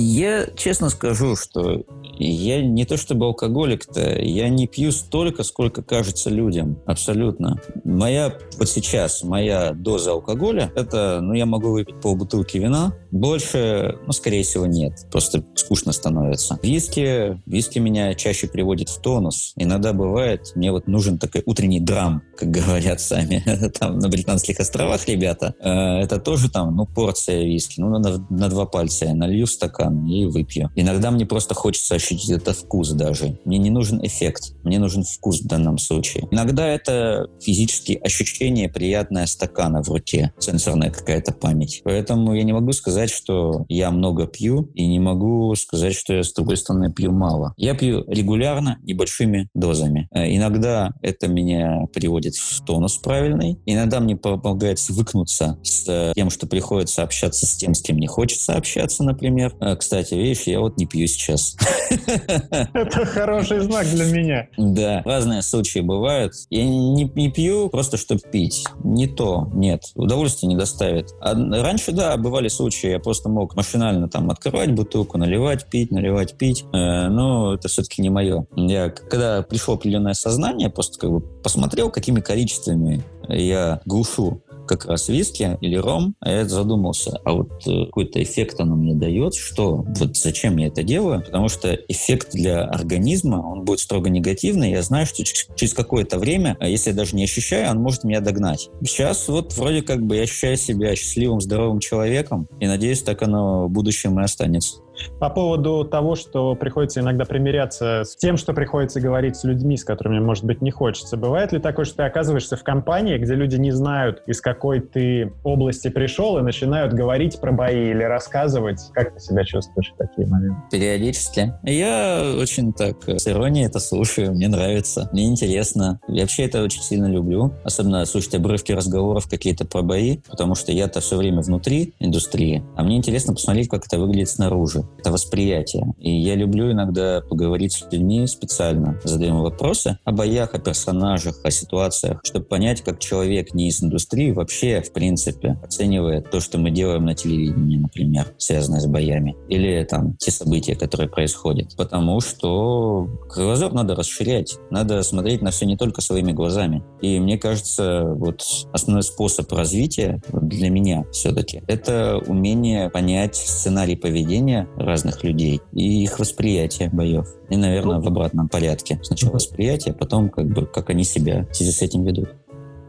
Я 0.00 0.46
честно 0.54 0.90
скажу, 0.90 1.34
что 1.34 1.82
я 2.20 2.62
не 2.62 2.84
то 2.84 2.96
чтобы 2.96 3.26
алкоголик-то, 3.26 4.20
я 4.20 4.48
не 4.48 4.68
пью 4.68 4.92
столько, 4.92 5.42
сколько 5.42 5.82
кажется 5.82 6.30
людям. 6.30 6.78
Абсолютно. 6.86 7.60
Моя, 7.82 8.32
вот 8.58 8.68
сейчас, 8.68 9.24
моя 9.24 9.72
доза 9.72 10.12
алкоголя, 10.12 10.70
это, 10.76 11.18
ну, 11.20 11.34
я 11.34 11.46
могу 11.46 11.70
выпить 11.70 12.00
полбутылки 12.00 12.58
вина, 12.58 12.94
больше, 13.10 13.98
ну, 14.06 14.12
скорее 14.12 14.44
всего, 14.44 14.66
нет. 14.66 14.92
Просто 15.10 15.44
скучно 15.56 15.90
становится. 15.90 16.60
Виски, 16.62 17.40
виски 17.46 17.80
меня 17.80 18.14
чаще 18.14 18.46
приводит 18.46 18.90
в 18.90 19.00
тонус. 19.00 19.52
Иногда 19.56 19.92
бывает, 19.92 20.52
мне 20.54 20.70
вот 20.70 20.86
нужен 20.86 21.18
такой 21.18 21.42
утренний 21.44 21.80
драм, 21.80 22.22
как 22.36 22.52
говорят 22.52 23.00
сами 23.00 23.42
там 23.80 23.98
на 23.98 24.08
Британских 24.08 24.60
островах 24.60 25.08
ребята. 25.08 25.54
Э, 25.58 26.04
это 26.04 26.20
тоже 26.20 26.48
там, 26.48 26.76
ну, 26.76 26.86
порция 26.86 27.42
виски. 27.42 27.80
Ну, 27.80 27.98
на, 27.98 28.24
на 28.30 28.48
два 28.48 28.64
пальца 28.64 29.06
я 29.06 29.14
налью 29.14 29.46
стакан 29.46 29.87
и 30.06 30.26
выпью. 30.26 30.70
Иногда 30.74 31.10
мне 31.10 31.26
просто 31.26 31.54
хочется 31.54 31.94
ощутить 31.94 32.30
этот 32.30 32.56
вкус 32.56 32.90
даже. 32.90 33.38
Мне 33.44 33.58
не 33.58 33.70
нужен 33.70 34.04
эффект, 34.04 34.54
мне 34.62 34.78
нужен 34.78 35.02
вкус 35.04 35.40
в 35.40 35.46
данном 35.46 35.78
случае. 35.78 36.28
Иногда 36.30 36.66
это 36.66 37.28
физические 37.40 37.98
ощущения 37.98 38.68
приятное 38.68 39.26
стакана 39.26 39.82
в 39.82 39.88
руке, 39.88 40.32
сенсорная 40.38 40.90
какая-то 40.90 41.32
память. 41.32 41.80
Поэтому 41.84 42.34
я 42.34 42.42
не 42.42 42.52
могу 42.52 42.72
сказать, 42.72 43.10
что 43.10 43.64
я 43.68 43.90
много 43.90 44.26
пью, 44.26 44.70
и 44.74 44.86
не 44.86 45.00
могу 45.00 45.54
сказать, 45.54 45.94
что 45.94 46.14
я, 46.14 46.22
с 46.22 46.32
другой 46.32 46.56
стороны, 46.56 46.92
пью 46.92 47.12
мало. 47.12 47.54
Я 47.56 47.74
пью 47.74 48.04
регулярно, 48.08 48.78
небольшими 48.82 49.48
дозами. 49.54 50.08
Э, 50.12 50.34
иногда 50.34 50.92
это 51.02 51.28
меня 51.28 51.86
приводит 51.92 52.34
в 52.36 52.64
тонус 52.64 52.96
правильный, 52.98 53.58
иногда 53.66 54.00
мне 54.00 54.16
помогает 54.16 54.78
свыкнуться 54.78 55.58
с 55.62 56.12
тем, 56.14 56.30
что 56.30 56.46
приходится 56.46 57.02
общаться 57.02 57.46
с 57.46 57.56
тем, 57.56 57.74
с 57.74 57.82
кем 57.82 57.98
не 57.98 58.06
хочется 58.06 58.54
общаться, 58.54 59.02
например. 59.02 59.54
Кстати, 59.78 60.14
видишь, 60.14 60.42
я 60.42 60.60
вот 60.60 60.76
не 60.76 60.86
пью 60.86 61.06
сейчас. 61.06 61.56
Это 61.90 63.06
хороший 63.06 63.60
знак 63.60 63.86
для 63.86 64.04
меня. 64.06 64.48
Да, 64.56 65.02
разные 65.04 65.42
случаи 65.42 65.80
бывают. 65.80 66.34
Я 66.50 66.64
не, 66.64 67.04
не 67.04 67.30
пью 67.30 67.68
просто, 67.70 67.96
чтобы 67.96 68.20
пить. 68.30 68.64
Не 68.84 69.06
то, 69.06 69.48
нет. 69.54 69.84
Удовольствие 69.94 70.48
не 70.48 70.56
доставит. 70.56 71.14
А 71.20 71.34
раньше, 71.34 71.92
да, 71.92 72.16
бывали 72.16 72.48
случаи, 72.48 72.90
я 72.90 72.98
просто 72.98 73.28
мог 73.28 73.56
машинально 73.56 74.08
там 74.08 74.30
открывать 74.30 74.72
бутылку, 74.72 75.18
наливать, 75.18 75.66
пить, 75.70 75.90
наливать, 75.90 76.36
пить. 76.36 76.64
Э, 76.72 77.08
но 77.08 77.54
это 77.54 77.68
все-таки 77.68 78.02
не 78.02 78.10
мое. 78.10 78.46
Я, 78.56 78.90
когда 78.90 79.42
пришло 79.42 79.74
определенное 79.74 80.14
сознание, 80.14 80.70
просто 80.70 80.98
как 80.98 81.10
бы 81.10 81.20
посмотрел, 81.20 81.90
какими 81.90 82.20
количествами 82.20 83.02
я 83.28 83.80
глушу 83.84 84.42
как 84.68 84.84
раз 84.86 85.08
виски 85.08 85.58
или 85.60 85.76
ром, 85.76 86.14
а 86.20 86.30
я 86.30 86.44
задумался, 86.46 87.18
а 87.24 87.32
вот 87.32 87.66
э, 87.66 87.86
какой-то 87.86 88.22
эффект 88.22 88.60
оно 88.60 88.76
мне 88.76 88.94
дает, 88.94 89.34
что 89.34 89.84
вот 89.86 90.16
зачем 90.16 90.56
я 90.58 90.68
это 90.68 90.82
делаю, 90.82 91.22
потому 91.22 91.48
что 91.48 91.74
эффект 91.74 92.32
для 92.32 92.64
организма, 92.64 93.36
он 93.36 93.64
будет 93.64 93.80
строго 93.80 94.10
негативный, 94.10 94.70
я 94.70 94.82
знаю, 94.82 95.06
что 95.06 95.24
через 95.24 95.74
какое-то 95.74 96.18
время, 96.18 96.56
а 96.60 96.68
если 96.68 96.90
я 96.90 96.96
даже 96.96 97.16
не 97.16 97.24
ощущаю, 97.24 97.70
он 97.70 97.78
может 97.78 98.04
меня 98.04 98.20
догнать. 98.20 98.68
Сейчас 98.84 99.28
вот 99.28 99.54
вроде 99.56 99.82
как 99.82 100.04
бы 100.04 100.16
я 100.16 100.22
ощущаю 100.22 100.56
себя 100.56 100.94
счастливым, 100.94 101.40
здоровым 101.40 101.80
человеком, 101.80 102.48
и 102.60 102.66
надеюсь, 102.66 103.02
так 103.02 103.22
оно 103.22 103.66
в 103.66 103.70
будущем 103.70 104.20
и 104.20 104.22
останется. 104.22 104.78
По 105.20 105.30
поводу 105.30 105.84
того, 105.84 106.14
что 106.14 106.54
приходится 106.54 107.00
иногда 107.00 107.24
примиряться 107.24 108.02
с 108.04 108.16
тем, 108.16 108.36
что 108.36 108.52
приходится 108.52 109.00
говорить 109.00 109.36
с 109.36 109.44
людьми, 109.44 109.76
с 109.76 109.84
которыми, 109.84 110.20
может 110.20 110.44
быть, 110.44 110.62
не 110.62 110.70
хочется. 110.70 111.16
Бывает 111.16 111.52
ли 111.52 111.58
такое, 111.58 111.84
что 111.84 111.98
ты 111.98 112.02
оказываешься 112.04 112.56
в 112.56 112.62
компании, 112.62 113.18
где 113.18 113.34
люди 113.34 113.56
не 113.56 113.70
знают, 113.70 114.22
из 114.26 114.40
какой 114.40 114.80
ты 114.80 115.32
области 115.44 115.88
пришел, 115.88 116.38
и 116.38 116.42
начинают 116.42 116.92
говорить 116.92 117.40
про 117.40 117.52
бои 117.52 117.90
или 117.90 118.02
рассказывать? 118.02 118.80
Как 118.92 119.14
ты 119.14 119.20
себя 119.20 119.44
чувствуешь 119.44 119.92
в 119.92 119.96
такие 119.96 120.26
моменты? 120.26 120.60
Периодически. 120.70 121.54
Я 121.62 122.34
очень 122.38 122.72
так 122.72 123.08
с 123.08 123.26
иронией 123.26 123.66
это 123.66 123.80
слушаю, 123.80 124.32
мне 124.32 124.48
нравится, 124.48 125.08
мне 125.12 125.26
интересно. 125.26 126.00
Я 126.08 126.22
вообще 126.22 126.44
это 126.44 126.62
очень 126.62 126.82
сильно 126.82 127.06
люблю. 127.06 127.52
Особенно 127.64 128.04
слушать 128.04 128.34
обрывки 128.34 128.72
разговоров 128.72 129.28
какие-то 129.28 129.64
про 129.64 129.82
бои, 129.82 130.18
потому 130.28 130.54
что 130.54 130.72
я-то 130.72 131.00
все 131.00 131.16
время 131.16 131.40
внутри 131.40 131.94
индустрии, 131.98 132.64
а 132.76 132.82
мне 132.82 132.96
интересно 132.96 133.34
посмотреть, 133.34 133.68
как 133.68 133.86
это 133.86 133.98
выглядит 133.98 134.28
снаружи 134.28 134.87
это 134.98 135.12
восприятие. 135.12 135.94
И 135.98 136.10
я 136.10 136.34
люблю 136.34 136.72
иногда 136.72 137.20
поговорить 137.20 137.72
с 137.72 137.82
людьми 137.90 138.26
специально, 138.26 139.00
задаем 139.04 139.40
вопросы 139.40 139.98
о 140.04 140.12
боях, 140.12 140.54
о 140.54 140.58
персонажах, 140.58 141.40
о 141.44 141.50
ситуациях, 141.50 142.20
чтобы 142.24 142.44
понять, 142.44 142.82
как 142.82 142.98
человек 142.98 143.54
не 143.54 143.68
из 143.68 143.82
индустрии 143.82 144.32
вообще, 144.32 144.80
в 144.82 144.92
принципе, 144.92 145.58
оценивает 145.62 146.30
то, 146.30 146.40
что 146.40 146.58
мы 146.58 146.70
делаем 146.70 147.04
на 147.04 147.14
телевидении, 147.14 147.76
например, 147.76 148.34
связанное 148.38 148.80
с 148.80 148.86
боями, 148.86 149.36
или 149.48 149.84
там 149.84 150.16
те 150.16 150.30
события, 150.30 150.74
которые 150.74 151.08
происходят. 151.08 151.76
Потому 151.76 152.20
что 152.20 153.08
кругозор 153.28 153.72
надо 153.72 153.94
расширять, 153.94 154.58
надо 154.70 155.02
смотреть 155.02 155.42
на 155.42 155.50
все 155.50 155.66
не 155.66 155.76
только 155.76 156.00
своими 156.00 156.32
глазами. 156.32 156.82
И 157.00 157.20
мне 157.20 157.38
кажется, 157.38 158.04
вот 158.04 158.42
основной 158.72 159.02
способ 159.02 159.50
развития 159.52 160.20
для 160.32 160.70
меня 160.70 161.04
все-таки 161.12 161.62
это 161.66 162.20
умение 162.26 162.90
понять 162.90 163.36
сценарий 163.36 163.96
поведения 163.96 164.68
разных 164.78 165.24
людей 165.24 165.60
и 165.72 166.02
их 166.02 166.18
восприятие 166.18 166.88
боев. 166.90 167.28
И, 167.48 167.56
наверное, 167.56 168.00
в 168.00 168.06
обратном 168.06 168.48
порядке. 168.48 169.00
Сначала 169.02 169.32
восприятие, 169.32 169.94
потом 169.94 170.30
как 170.30 170.46
бы 170.46 170.66
как 170.66 170.90
они 170.90 171.04
себя 171.04 171.46
в 171.50 171.54
связи 171.54 171.72
с 171.72 171.82
этим 171.82 172.04
ведут. 172.04 172.30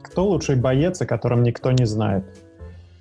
Кто 0.04 0.28
лучший 0.28 0.56
боец, 0.56 1.02
о 1.02 1.06
котором 1.06 1.44
никто 1.44 1.72
не 1.72 1.86
знает? 1.86 2.26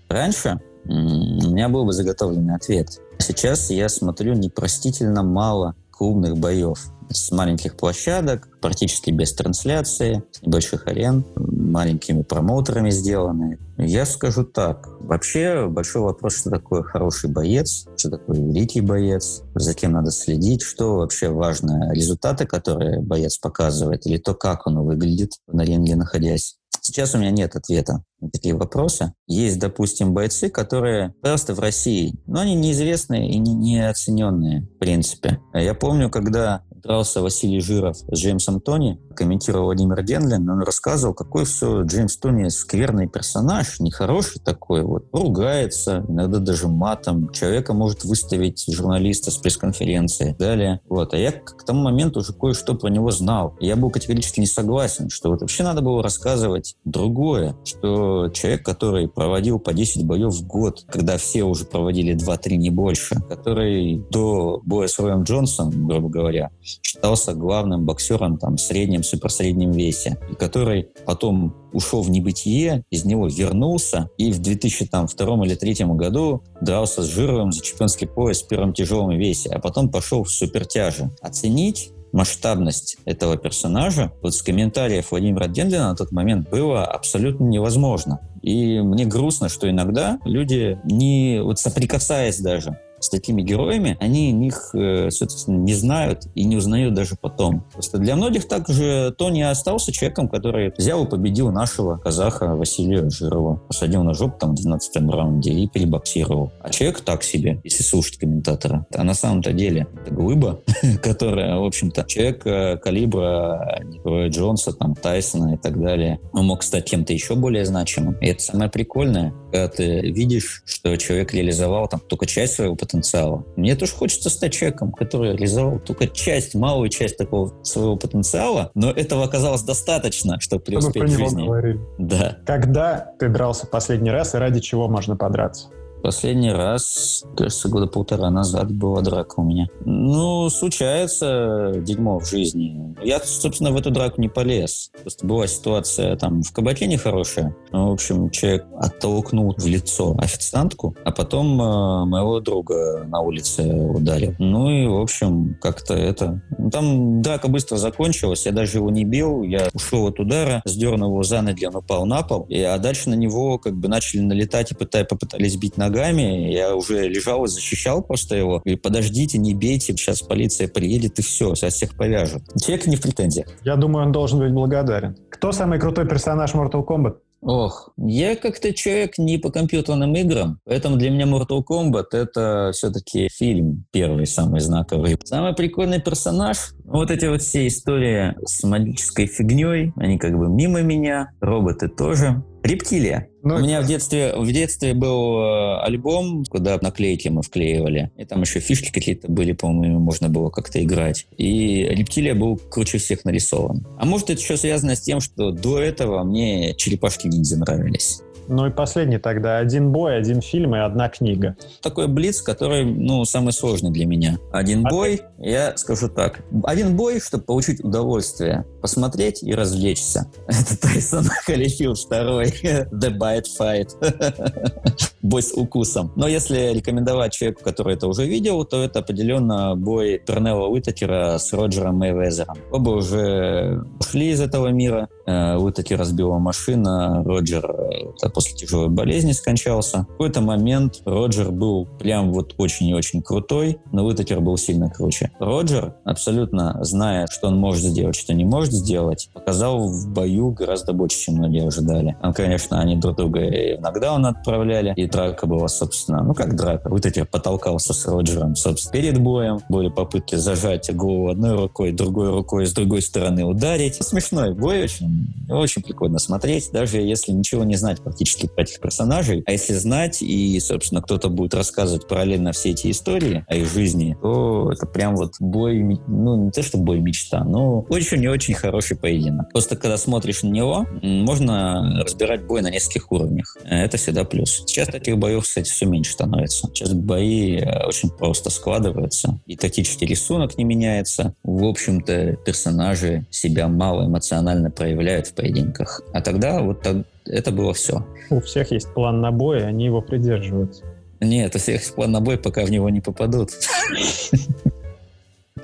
Раньше 0.08 0.60
у 0.84 0.90
меня 0.90 1.68
был 1.68 1.84
бы 1.84 1.92
заготовленный 1.92 2.54
ответ. 2.54 2.88
Сейчас 3.18 3.70
я 3.70 3.88
смотрю 3.88 4.34
непростительно 4.34 5.22
мало 5.22 5.74
клубных 5.90 6.38
боев 6.38 6.78
с 7.10 7.30
маленьких 7.30 7.76
площадок, 7.76 8.48
практически 8.60 9.10
без 9.10 9.32
трансляции, 9.34 10.22
с 10.32 10.42
небольших 10.42 10.86
арен, 10.86 11.24
маленькими 11.36 12.22
промоутерами 12.22 12.90
сделанные. 12.90 13.58
Я 13.76 14.06
скажу 14.06 14.44
так. 14.44 14.88
Вообще 15.00 15.68
большой 15.68 16.02
вопрос, 16.02 16.36
что 16.36 16.50
такое 16.50 16.82
хороший 16.82 17.30
боец, 17.30 17.86
что 17.96 18.10
такое 18.10 18.36
великий 18.36 18.80
боец, 18.80 19.42
за 19.54 19.74
кем 19.74 19.92
надо 19.92 20.10
следить, 20.10 20.62
что 20.62 20.96
вообще 20.96 21.28
важно, 21.28 21.92
результаты, 21.92 22.46
которые 22.46 23.00
боец 23.00 23.38
показывает, 23.38 24.06
или 24.06 24.18
то, 24.18 24.34
как 24.34 24.66
он 24.66 24.80
выглядит 24.80 25.32
на 25.46 25.62
ринге 25.62 25.96
находясь. 25.96 26.58
Сейчас 26.88 27.14
у 27.14 27.18
меня 27.18 27.30
нет 27.30 27.54
ответа 27.54 28.02
на 28.18 28.30
такие 28.30 28.54
вопросы. 28.54 29.12
Есть, 29.26 29.58
допустим, 29.58 30.14
бойцы, 30.14 30.48
которые 30.48 31.12
просто 31.20 31.54
в 31.54 31.60
России, 31.60 32.18
но 32.26 32.40
они 32.40 32.54
неизвестные 32.54 33.30
и 33.30 33.38
не, 33.38 33.52
неоцененные, 33.54 34.62
в 34.62 34.78
принципе. 34.78 35.38
Я 35.52 35.74
помню, 35.74 36.08
когда 36.08 36.62
дрался 36.70 37.20
Василий 37.20 37.60
Жиров 37.60 37.98
с 37.98 38.18
Джеймсом 38.18 38.47
Тони, 38.60 38.98
комментировал 39.14 39.66
Владимир 39.66 40.02
Денлин, 40.02 40.48
он 40.48 40.62
рассказывал, 40.62 41.12
какой 41.12 41.44
все 41.44 41.82
Джеймс 41.82 42.16
Тони 42.16 42.48
скверный 42.48 43.08
персонаж, 43.08 43.80
нехороший 43.80 44.40
такой 44.42 44.82
вот, 44.82 45.06
ругается, 45.12 46.04
иногда 46.08 46.38
даже 46.38 46.68
матом, 46.68 47.30
человека 47.32 47.74
может 47.74 48.04
выставить 48.04 48.64
журналиста 48.72 49.30
с 49.30 49.36
пресс-конференции, 49.36 50.34
далее. 50.38 50.80
Вот. 50.88 51.12
А 51.12 51.18
я 51.18 51.32
к 51.32 51.64
тому 51.64 51.82
моменту 51.82 52.20
уже 52.20 52.32
кое-что 52.32 52.74
про 52.74 52.88
него 52.88 53.10
знал. 53.10 53.56
Я 53.60 53.76
был 53.76 53.90
категорически 53.90 54.40
не 54.40 54.46
согласен, 54.46 55.10
что 55.10 55.30
вот 55.30 55.42
вообще 55.42 55.64
надо 55.64 55.82
было 55.82 56.02
рассказывать 56.02 56.76
другое, 56.84 57.56
что 57.64 58.28
человек, 58.30 58.64
который 58.64 59.08
проводил 59.08 59.58
по 59.58 59.72
10 59.74 60.06
боев 60.06 60.32
в 60.32 60.46
год, 60.46 60.84
когда 60.88 61.18
все 61.18 61.42
уже 61.42 61.64
проводили 61.64 62.16
2-3, 62.16 62.56
не 62.56 62.70
больше, 62.70 63.16
который 63.28 64.02
до 64.10 64.62
боя 64.64 64.86
с 64.86 64.98
Роем 64.98 65.24
Джонсом, 65.24 65.86
грубо 65.86 66.08
говоря, 66.08 66.50
считался 66.62 67.34
главным 67.34 67.84
боксером 67.84 68.37
там, 68.38 68.58
среднем, 68.58 69.02
суперсреднем 69.02 69.72
весе, 69.72 70.18
который 70.38 70.88
потом 71.04 71.54
ушел 71.72 72.02
в 72.02 72.10
небытие, 72.10 72.84
из 72.90 73.04
него 73.04 73.26
вернулся, 73.28 74.10
и 74.16 74.32
в 74.32 74.40
2002 74.40 75.34
или 75.44 75.54
2003 75.54 75.86
году 75.94 76.42
дрался 76.60 77.02
с 77.02 77.06
Жировым 77.06 77.52
за 77.52 77.62
чемпионский 77.62 78.06
пояс 78.06 78.42
в 78.42 78.48
первом 78.48 78.72
тяжелом 78.72 79.10
весе, 79.10 79.50
а 79.50 79.58
потом 79.58 79.90
пошел 79.90 80.24
в 80.24 80.30
супертяже. 80.30 81.10
Оценить 81.20 81.90
масштабность 82.12 82.96
этого 83.04 83.36
персонажа 83.36 84.12
вот 84.22 84.34
с 84.34 84.42
комментариев 84.42 85.10
Владимира 85.10 85.46
Денлина 85.46 85.90
на 85.90 85.96
тот 85.96 86.10
момент 86.10 86.48
было 86.48 86.84
абсолютно 86.84 87.44
невозможно. 87.44 88.20
И 88.42 88.80
мне 88.80 89.04
грустно, 89.04 89.48
что 89.48 89.68
иногда 89.68 90.18
люди, 90.24 90.78
не 90.84 91.40
вот 91.42 91.58
соприкасаясь 91.58 92.38
даже 92.40 92.78
с 93.00 93.08
такими 93.08 93.42
героями, 93.42 93.96
они 94.00 94.32
них, 94.32 94.70
э, 94.74 95.10
соответственно, 95.10 95.58
не 95.58 95.74
знают 95.74 96.26
и 96.34 96.44
не 96.44 96.56
узнают 96.56 96.94
даже 96.94 97.16
потом. 97.20 97.64
Просто 97.72 97.98
для 97.98 98.16
многих 98.16 98.48
также 98.48 99.14
Тони 99.16 99.42
остался 99.42 99.92
человеком, 99.92 100.28
который 100.28 100.72
взял 100.76 101.04
и 101.04 101.08
победил 101.08 101.50
нашего 101.50 101.98
казаха 101.98 102.54
Василия 102.56 103.08
Жирова. 103.08 103.56
Посадил 103.56 104.02
на 104.02 104.14
жопу 104.14 104.38
там 104.38 104.54
в 104.54 104.60
12 104.60 104.96
раунде 105.10 105.52
и 105.52 105.68
перебоксировал. 105.68 106.52
А 106.60 106.70
человек 106.70 107.00
так 107.00 107.22
себе, 107.22 107.60
если 107.64 107.82
слушать 107.82 108.18
комментатора. 108.18 108.86
А 108.94 109.04
на 109.04 109.14
самом-то 109.14 109.52
деле 109.52 109.86
это 110.00 110.14
глыба, 110.14 110.60
которая, 111.02 111.56
в 111.56 111.64
общем-то, 111.64 112.04
человек 112.06 112.46
э, 112.46 112.76
калибра 112.78 113.80
Николая 113.84 114.30
Джонса, 114.30 114.72
там, 114.72 114.94
Тайсона 114.94 115.54
и 115.54 115.56
так 115.56 115.80
далее. 115.80 116.20
Он 116.32 116.46
мог 116.46 116.62
стать 116.62 116.84
кем-то 116.84 117.12
еще 117.12 117.34
более 117.34 117.64
значимым. 117.64 118.16
И 118.20 118.26
это 118.26 118.42
самое 118.42 118.70
прикольное, 118.70 119.32
когда 119.50 119.68
ты 119.68 120.00
видишь, 120.00 120.62
что 120.66 120.96
человек 120.96 121.32
реализовал 121.32 121.88
там 121.88 122.00
только 122.00 122.26
часть 122.26 122.54
своего 122.54 122.76
потенциала. 122.88 123.44
Мне 123.56 123.76
тоже 123.76 123.92
хочется 123.92 124.30
стать 124.30 124.52
человеком, 124.52 124.92
который 124.92 125.32
реализовал 125.32 125.78
только 125.78 126.08
часть, 126.08 126.54
малую 126.54 126.88
часть 126.88 127.16
такого 127.18 127.52
своего 127.62 127.96
потенциала, 127.96 128.70
но 128.74 128.90
этого 128.90 129.24
оказалось 129.24 129.62
достаточно, 129.62 130.40
чтобы 130.40 130.62
преуспеть 130.62 131.04
в 131.04 131.08
жизни. 131.08 131.44
Говорили. 131.44 131.80
Да. 131.98 132.38
Когда 132.46 133.12
ты 133.18 133.28
дрался 133.28 133.66
последний 133.66 134.10
раз 134.10 134.34
и 134.34 134.38
ради 134.38 134.60
чего 134.60 134.88
можно 134.88 135.16
подраться? 135.16 135.68
Последний 136.02 136.52
раз, 136.52 137.24
кажется, 137.36 137.68
года 137.68 137.86
полтора 137.86 138.30
назад 138.30 138.72
была 138.72 139.02
драка 139.02 139.40
у 139.40 139.44
меня. 139.44 139.68
Ну, 139.84 140.48
случается 140.50 141.72
дерьмо 141.76 142.18
в 142.18 142.28
жизни. 142.28 142.94
Я, 143.02 143.20
собственно, 143.20 143.70
в 143.72 143.76
эту 143.76 143.90
драку 143.90 144.20
не 144.20 144.28
полез. 144.28 144.90
Просто 145.02 145.26
была 145.26 145.46
ситуация 145.46 146.16
там 146.16 146.42
в 146.42 146.52
кабаке 146.52 146.86
нехорошая. 146.86 147.54
Ну, 147.72 147.90
в 147.90 147.92
общем, 147.92 148.30
человек 148.30 148.66
оттолкнул 148.78 149.54
в 149.56 149.66
лицо 149.66 150.14
официантку, 150.18 150.94
а 151.04 151.10
потом 151.10 151.60
э, 151.60 152.04
моего 152.06 152.40
друга 152.40 153.04
на 153.04 153.20
улице 153.20 153.62
ударил. 153.62 154.34
Ну 154.38 154.70
и, 154.70 154.86
в 154.86 155.00
общем, 155.00 155.56
как-то 155.60 155.94
это... 155.94 156.40
Ну, 156.56 156.70
там 156.70 157.22
драка 157.22 157.48
быстро 157.48 157.76
закончилась, 157.76 158.46
я 158.46 158.52
даже 158.52 158.78
его 158.78 158.90
не 158.90 159.04
бил, 159.04 159.42
я 159.42 159.68
ушел 159.74 160.06
от 160.06 160.20
удара, 160.20 160.62
сдернул 160.64 161.10
его 161.10 161.22
за 161.22 161.42
ноги, 161.42 161.66
он 161.66 161.76
упал 161.76 162.06
на 162.06 162.22
пол, 162.22 162.46
и, 162.48 162.60
а 162.60 162.78
дальше 162.78 163.10
на 163.10 163.14
него 163.14 163.58
как 163.58 163.74
бы 163.76 163.88
начали 163.88 164.20
налетать 164.20 164.72
и 164.72 164.74
пытая, 164.74 165.04
попытались 165.04 165.56
бить 165.56 165.76
на 165.76 165.87
ногами, 165.88 166.52
я 166.52 166.74
уже 166.74 167.08
лежал 167.08 167.44
и 167.44 167.48
защищал 167.48 168.02
просто 168.02 168.36
его. 168.36 168.60
И 168.64 168.76
подождите, 168.76 169.38
не 169.38 169.54
бейте, 169.54 169.92
сейчас 169.92 170.22
полиция 170.22 170.68
приедет 170.68 171.18
и 171.18 171.22
все, 171.22 171.54
сейчас 171.54 171.74
всех 171.74 171.96
повяжут. 171.96 172.42
Человек 172.60 172.86
не 172.86 172.96
в 172.96 173.02
претензиях. 173.02 173.48
Я 173.64 173.76
думаю, 173.76 174.06
он 174.06 174.12
должен 174.12 174.38
быть 174.38 174.52
благодарен. 174.52 175.16
Кто 175.30 175.52
самый 175.52 175.78
крутой 175.78 176.06
персонаж 176.06 176.54
Mortal 176.54 176.84
Kombat? 176.86 177.16
Ох, 177.40 177.90
я 177.96 178.34
как-то 178.34 178.74
человек 178.74 179.16
не 179.16 179.38
по 179.38 179.50
компьютерным 179.50 180.12
играм, 180.16 180.58
поэтому 180.64 180.96
для 180.96 181.10
меня 181.10 181.24
Mortal 181.24 181.62
Kombat 181.64 182.06
это 182.12 182.72
все-таки 182.74 183.28
фильм 183.30 183.84
первый, 183.92 184.26
самый 184.26 184.60
знаковый. 184.60 185.16
Самый 185.24 185.54
прикольный 185.54 186.00
персонаж, 186.00 186.74
вот 186.88 187.10
эти 187.10 187.26
вот 187.26 187.42
все 187.42 187.66
истории 187.66 188.34
с 188.44 188.64
магической 188.64 189.26
фигней, 189.26 189.92
они 189.96 190.18
как 190.18 190.36
бы 190.38 190.48
мимо 190.48 190.82
меня, 190.82 191.30
роботы 191.40 191.88
тоже. 191.88 192.42
Рептилия. 192.62 193.28
Ну, 193.42 193.56
У 193.56 193.58
меня 193.60 193.80
в 193.80 193.86
детстве, 193.86 194.34
в 194.36 194.50
детстве 194.50 194.92
был 194.92 195.38
э, 195.38 195.80
альбом, 195.82 196.44
куда 196.44 196.78
наклейки 196.82 197.28
мы 197.28 197.42
вклеивали. 197.42 198.10
И 198.16 198.24
там 198.24 198.42
еще 198.42 198.60
фишки 198.60 198.92
какие-то 198.92 199.30
были, 199.30 199.52
по-моему, 199.52 200.00
можно 200.00 200.28
было 200.28 200.50
как-то 200.50 200.82
играть. 200.82 201.26
И 201.36 201.84
рептилия 201.84 202.34
был 202.34 202.56
круче 202.56 202.98
всех 202.98 203.24
нарисован. 203.24 203.86
А 203.98 204.04
может, 204.04 204.30
это 204.30 204.40
еще 204.40 204.56
связано 204.56 204.96
с 204.96 205.00
тем, 205.00 205.20
что 205.20 205.52
до 205.52 205.78
этого 205.78 206.24
мне 206.24 206.74
черепашки-ниндзя 206.74 207.58
нравились. 207.58 208.22
Ну 208.48 208.66
и 208.66 208.70
последний 208.70 209.18
тогда. 209.18 209.58
Один 209.58 209.92
бой, 209.92 210.16
один 210.16 210.40
фильм 210.40 210.74
и 210.74 210.78
одна 210.78 211.08
книга. 211.08 211.56
Такой 211.82 212.08
блиц, 212.08 212.42
который, 212.42 212.84
ну, 212.84 213.24
самый 213.24 213.52
сложный 213.52 213.90
для 213.90 214.06
меня. 214.06 214.38
Один 214.52 214.86
а 214.86 214.90
бой, 214.90 215.18
ты... 215.18 215.48
я 215.48 215.76
скажу 215.76 216.08
так. 216.08 216.40
Один 216.64 216.96
бой, 216.96 217.20
чтобы 217.20 217.44
получить 217.44 217.84
удовольствие. 217.84 218.64
Посмотреть 218.80 219.42
и 219.42 219.52
развлечься. 219.54 220.30
Это 220.46 220.80
Тайсон 220.80 221.24
Холлифилд 221.46 221.98
второй. 221.98 222.46
The 222.92 223.16
Bite 223.16 223.46
Fight. 223.58 223.88
бой 225.22 225.42
с 225.42 225.52
укусом. 225.52 226.12
Но 226.16 226.28
если 226.28 226.72
рекомендовать 226.72 227.32
человеку, 227.32 227.62
который 227.62 227.94
это 227.94 228.06
уже 228.06 228.24
видел, 228.26 228.64
то 228.64 228.82
это 228.82 229.00
определенно 229.00 229.74
бой 229.76 230.20
Пернелла 230.24 230.68
Уитакера 230.68 231.38
с 231.38 231.52
Роджером 231.52 231.96
Мэйвезером. 231.96 232.56
Оба 232.70 232.90
уже 232.90 233.84
ушли 234.00 234.30
из 234.30 234.40
этого 234.40 234.68
мира. 234.68 235.08
Э, 235.26 235.56
Уитакер 235.56 235.98
разбила 235.98 236.38
машина, 236.38 237.22
Роджер 237.24 237.64
э, 237.64 238.28
после 238.38 238.54
тяжелой 238.54 238.88
болезни 238.88 239.32
скончался. 239.32 240.02
В 240.02 240.12
какой-то 240.12 240.40
момент 240.40 241.02
Роджер 241.04 241.50
был 241.50 241.86
прям 241.98 242.32
вот 242.32 242.54
очень 242.56 242.86
и 242.86 242.94
очень 242.94 243.20
крутой, 243.20 243.78
но 243.90 244.04
Уитакер 244.06 244.40
был 244.40 244.56
сильно 244.56 244.88
круче. 244.88 245.32
Роджер, 245.40 245.96
абсолютно 246.04 246.78
зная, 246.84 247.26
что 247.28 247.48
он 247.48 247.56
может 247.56 247.82
сделать, 247.82 248.14
что 248.14 248.34
не 248.34 248.44
может 248.44 248.72
сделать, 248.72 249.28
показал 249.34 249.88
в 249.88 250.08
бою 250.12 250.52
гораздо 250.52 250.92
больше, 250.92 251.18
чем 251.18 251.34
многие 251.34 251.66
ожидали. 251.66 252.16
Там, 252.22 252.32
конечно, 252.32 252.80
они 252.80 252.94
друг 252.94 253.16
друга 253.16 253.40
и 253.40 253.76
в 253.76 253.80
нокдаун 253.80 254.24
отправляли, 254.24 254.92
и 254.94 255.08
драка 255.08 255.48
была, 255.48 255.66
собственно, 255.66 256.22
ну 256.22 256.32
как 256.32 256.54
драка. 256.54 256.86
Уитакер 256.92 257.26
потолкался 257.26 257.92
с 257.92 258.06
Роджером, 258.06 258.54
собственно, 258.54 258.92
перед 258.92 259.20
боем. 259.20 259.58
Были 259.68 259.88
попытки 259.88 260.36
зажать 260.36 260.94
голову 260.94 261.30
одной 261.30 261.56
рукой, 261.56 261.90
другой 261.90 262.30
рукой 262.30 262.66
с 262.66 262.72
другой 262.72 263.02
стороны 263.02 263.44
ударить. 263.44 263.96
Смешной 263.96 264.54
бой 264.54 264.84
очень, 264.84 265.26
очень 265.50 265.82
прикольно 265.82 266.20
смотреть, 266.20 266.70
даже 266.72 266.98
если 266.98 267.32
ничего 267.32 267.64
не 267.64 267.74
знать 267.74 268.00
практически 268.00 268.27
про 268.36 268.62
этих 268.62 268.80
персонажей. 268.80 269.42
А 269.46 269.52
если 269.52 269.74
знать, 269.74 270.22
и, 270.22 270.58
собственно, 270.60 271.02
кто-то 271.02 271.28
будет 271.28 271.54
рассказывать 271.54 272.06
параллельно 272.08 272.52
все 272.52 272.70
эти 272.70 272.90
истории 272.90 273.44
о 273.48 273.56
их 273.56 273.72
жизни, 273.72 274.16
то 274.20 274.70
это 274.72 274.86
прям 274.86 275.16
вот 275.16 275.34
бой, 275.40 275.82
ну, 276.06 276.44
не 276.44 276.50
то, 276.50 276.62
что 276.62 276.78
бой 276.78 277.00
мечта, 277.00 277.44
но 277.44 277.80
очень 277.88 278.22
и 278.22 278.28
очень 278.28 278.54
хороший 278.54 278.96
поединок. 278.96 279.50
Просто 279.52 279.76
когда 279.76 279.96
смотришь 279.96 280.42
на 280.42 280.48
него, 280.48 280.86
можно 281.02 282.02
разбирать 282.02 282.46
бой 282.46 282.62
на 282.62 282.70
нескольких 282.70 283.10
уровнях. 283.12 283.56
Это 283.64 283.96
всегда 283.96 284.24
плюс. 284.24 284.62
Сейчас 284.66 284.88
таких 284.88 285.18
боев, 285.18 285.44
кстати, 285.44 285.70
все 285.70 285.86
меньше 285.86 286.12
становится. 286.12 286.66
Сейчас 286.68 286.92
бои 286.92 287.56
э, 287.56 287.86
очень 287.86 288.10
просто 288.10 288.50
складываются, 288.50 289.40
и 289.46 289.56
тактический 289.56 290.06
рисунок 290.06 290.58
не 290.58 290.64
меняется. 290.64 291.34
В 291.42 291.64
общем-то, 291.64 292.36
персонажи 292.44 293.26
себя 293.30 293.68
мало 293.68 294.06
эмоционально 294.06 294.70
проявляют 294.70 295.28
в 295.28 295.34
поединках. 295.34 296.02
А 296.12 296.20
тогда 296.20 296.60
вот 296.60 296.82
так, 296.82 296.96
это 297.28 297.50
было 297.52 297.72
все. 297.74 298.04
У 298.30 298.40
всех 298.40 298.70
есть 298.72 298.92
план 298.94 299.20
на 299.20 299.30
бой, 299.30 299.64
они 299.64 299.84
его 299.84 300.00
придерживаются. 300.00 300.84
Нет, 301.20 301.54
у 301.54 301.58
всех 301.58 301.80
есть 301.80 301.94
план 301.94 302.12
на 302.12 302.20
бой, 302.20 302.38
пока 302.38 302.64
в 302.64 302.70
него 302.70 302.88
не 302.90 303.00
попадут. 303.00 303.50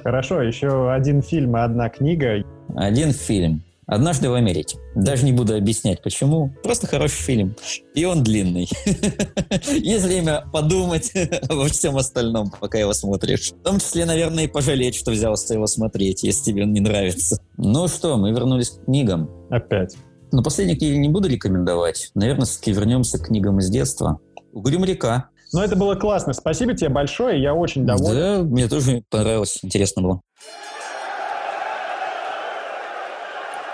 Хорошо, 0.02 0.42
еще 0.42 0.92
один 0.92 1.22
фильм 1.22 1.56
и 1.56 1.60
одна 1.60 1.88
книга. 1.88 2.44
Один 2.76 3.12
фильм. 3.12 3.62
«Однажды 3.86 4.30
в 4.30 4.34
Америке». 4.34 4.78
Даже 4.94 5.24
не 5.24 5.32
буду 5.32 5.54
объяснять, 5.54 6.02
почему. 6.02 6.50
Просто 6.62 6.86
хороший 6.86 7.20
фильм. 7.20 7.54
И 7.94 8.04
он 8.04 8.22
длинный. 8.22 8.68
Есть 9.66 10.04
время 10.04 10.44
подумать 10.52 11.12
обо 11.48 11.66
всем 11.66 11.96
остальном, 11.98 12.50
пока 12.60 12.78
его 12.78 12.94
смотришь. 12.94 13.52
В 13.52 13.62
том 13.62 13.78
числе, 13.78 14.06
наверное, 14.06 14.44
и 14.44 14.48
пожалеть, 14.48 14.94
что 14.94 15.10
взялся 15.10 15.52
его 15.52 15.66
смотреть, 15.66 16.22
если 16.22 16.44
тебе 16.44 16.62
он 16.62 16.72
не 16.72 16.80
нравится. 16.80 17.38
Ну 17.58 17.86
что, 17.88 18.16
мы 18.16 18.30
вернулись 18.30 18.70
к 18.70 18.84
книгам. 18.84 19.28
Опять. 19.50 19.96
Но 20.34 20.42
последние 20.42 20.76
книги 20.76 20.96
не 20.96 21.08
буду 21.08 21.28
рекомендовать. 21.28 22.10
Наверное, 22.16 22.44
все-таки 22.44 22.72
вернемся 22.72 23.18
к 23.18 23.26
книгам 23.26 23.60
из 23.60 23.70
детства. 23.70 24.18
«Угрюм 24.52 24.84
река». 24.84 25.28
Ну, 25.52 25.60
это 25.60 25.76
было 25.76 25.94
классно. 25.94 26.32
Спасибо 26.32 26.74
тебе 26.74 26.88
большое. 26.88 27.40
Я 27.40 27.54
очень 27.54 27.86
доволен. 27.86 28.16
Да, 28.16 28.42
мне 28.42 28.66
тоже 28.66 29.04
понравилось. 29.08 29.60
Интересно 29.62 30.02
было. 30.02 30.20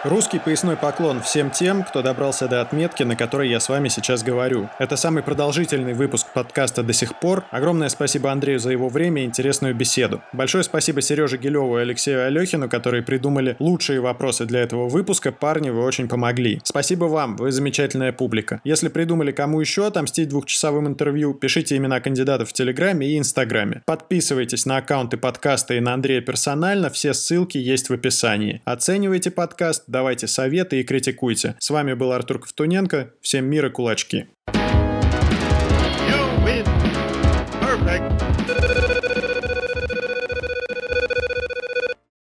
Русский 0.03 0.39
поясной 0.39 0.79
поклон 0.79 1.21
всем 1.21 1.51
тем, 1.51 1.85
кто 1.85 2.01
добрался 2.01 2.49
до 2.49 2.63
отметки, 2.63 3.03
на 3.03 3.17
которой 3.17 3.51
я 3.51 3.61
с 3.61 3.69
вами 3.69 3.89
сейчас 3.89 4.23
говорю. 4.23 4.71
Это 4.79 4.97
самый 4.97 5.23
продолжительный 5.23 5.93
выпуск 5.93 6.27
подкаста 6.33 6.83
до 6.83 6.95
сих 6.95 7.21
пор. 7.21 7.45
Огромное 7.51 7.91
спасибо 7.91 8.33
Андрею 8.33 8.59
за 8.61 8.71
его 8.71 8.89
время 8.89 9.21
и 9.21 9.27
интересную 9.27 9.75
беседу. 9.75 10.23
Большое 10.33 10.65
спасибо 10.65 11.03
Сереже 11.03 11.37
Гилеву 11.37 11.77
и 11.77 11.83
Алексею 11.83 12.25
Алехину, 12.25 12.71
которые 12.71 13.03
придумали 13.03 13.57
лучшие 13.59 14.01
вопросы 14.01 14.47
для 14.47 14.61
этого 14.61 14.89
выпуска. 14.89 15.33
Парни, 15.33 15.69
вы 15.69 15.85
очень 15.85 16.09
помогли. 16.09 16.63
Спасибо 16.65 17.05
вам, 17.05 17.37
вы 17.37 17.53
замечательная 17.53 18.13
публика. 18.13 18.63
Если 18.65 18.89
придумали 18.89 19.33
кому 19.33 19.61
еще 19.61 19.87
отомстить 19.87 20.31
двухчасовым 20.31 20.89
интервью, 20.89 21.35
пишите 21.35 21.77
имена 21.77 22.01
кандидатов 22.01 22.49
в 22.49 22.53
Телеграме 22.55 23.07
и 23.07 23.19
Инстаграме. 23.19 23.83
Подписывайтесь 23.85 24.65
на 24.65 24.79
аккаунты 24.79 25.19
подкаста 25.19 25.75
и 25.75 25.81
на 25.81 25.93
Андрея 25.93 26.23
персонально, 26.23 26.89
все 26.89 27.13
ссылки 27.13 27.59
есть 27.59 27.91
в 27.91 27.93
описании. 27.93 28.63
Оценивайте 28.65 29.31
подкаст, 29.31 29.90
давайте 29.91 30.27
советы 30.27 30.81
и 30.81 30.85
критикуйте. 30.85 31.57
С 31.59 31.71
вами 31.71 31.95
был 31.95 32.13
Артур 32.13 32.41
Ковтуненко. 32.41 33.11
Всем 33.21 33.47
мира, 33.47 33.71
кулачки. 33.71 34.27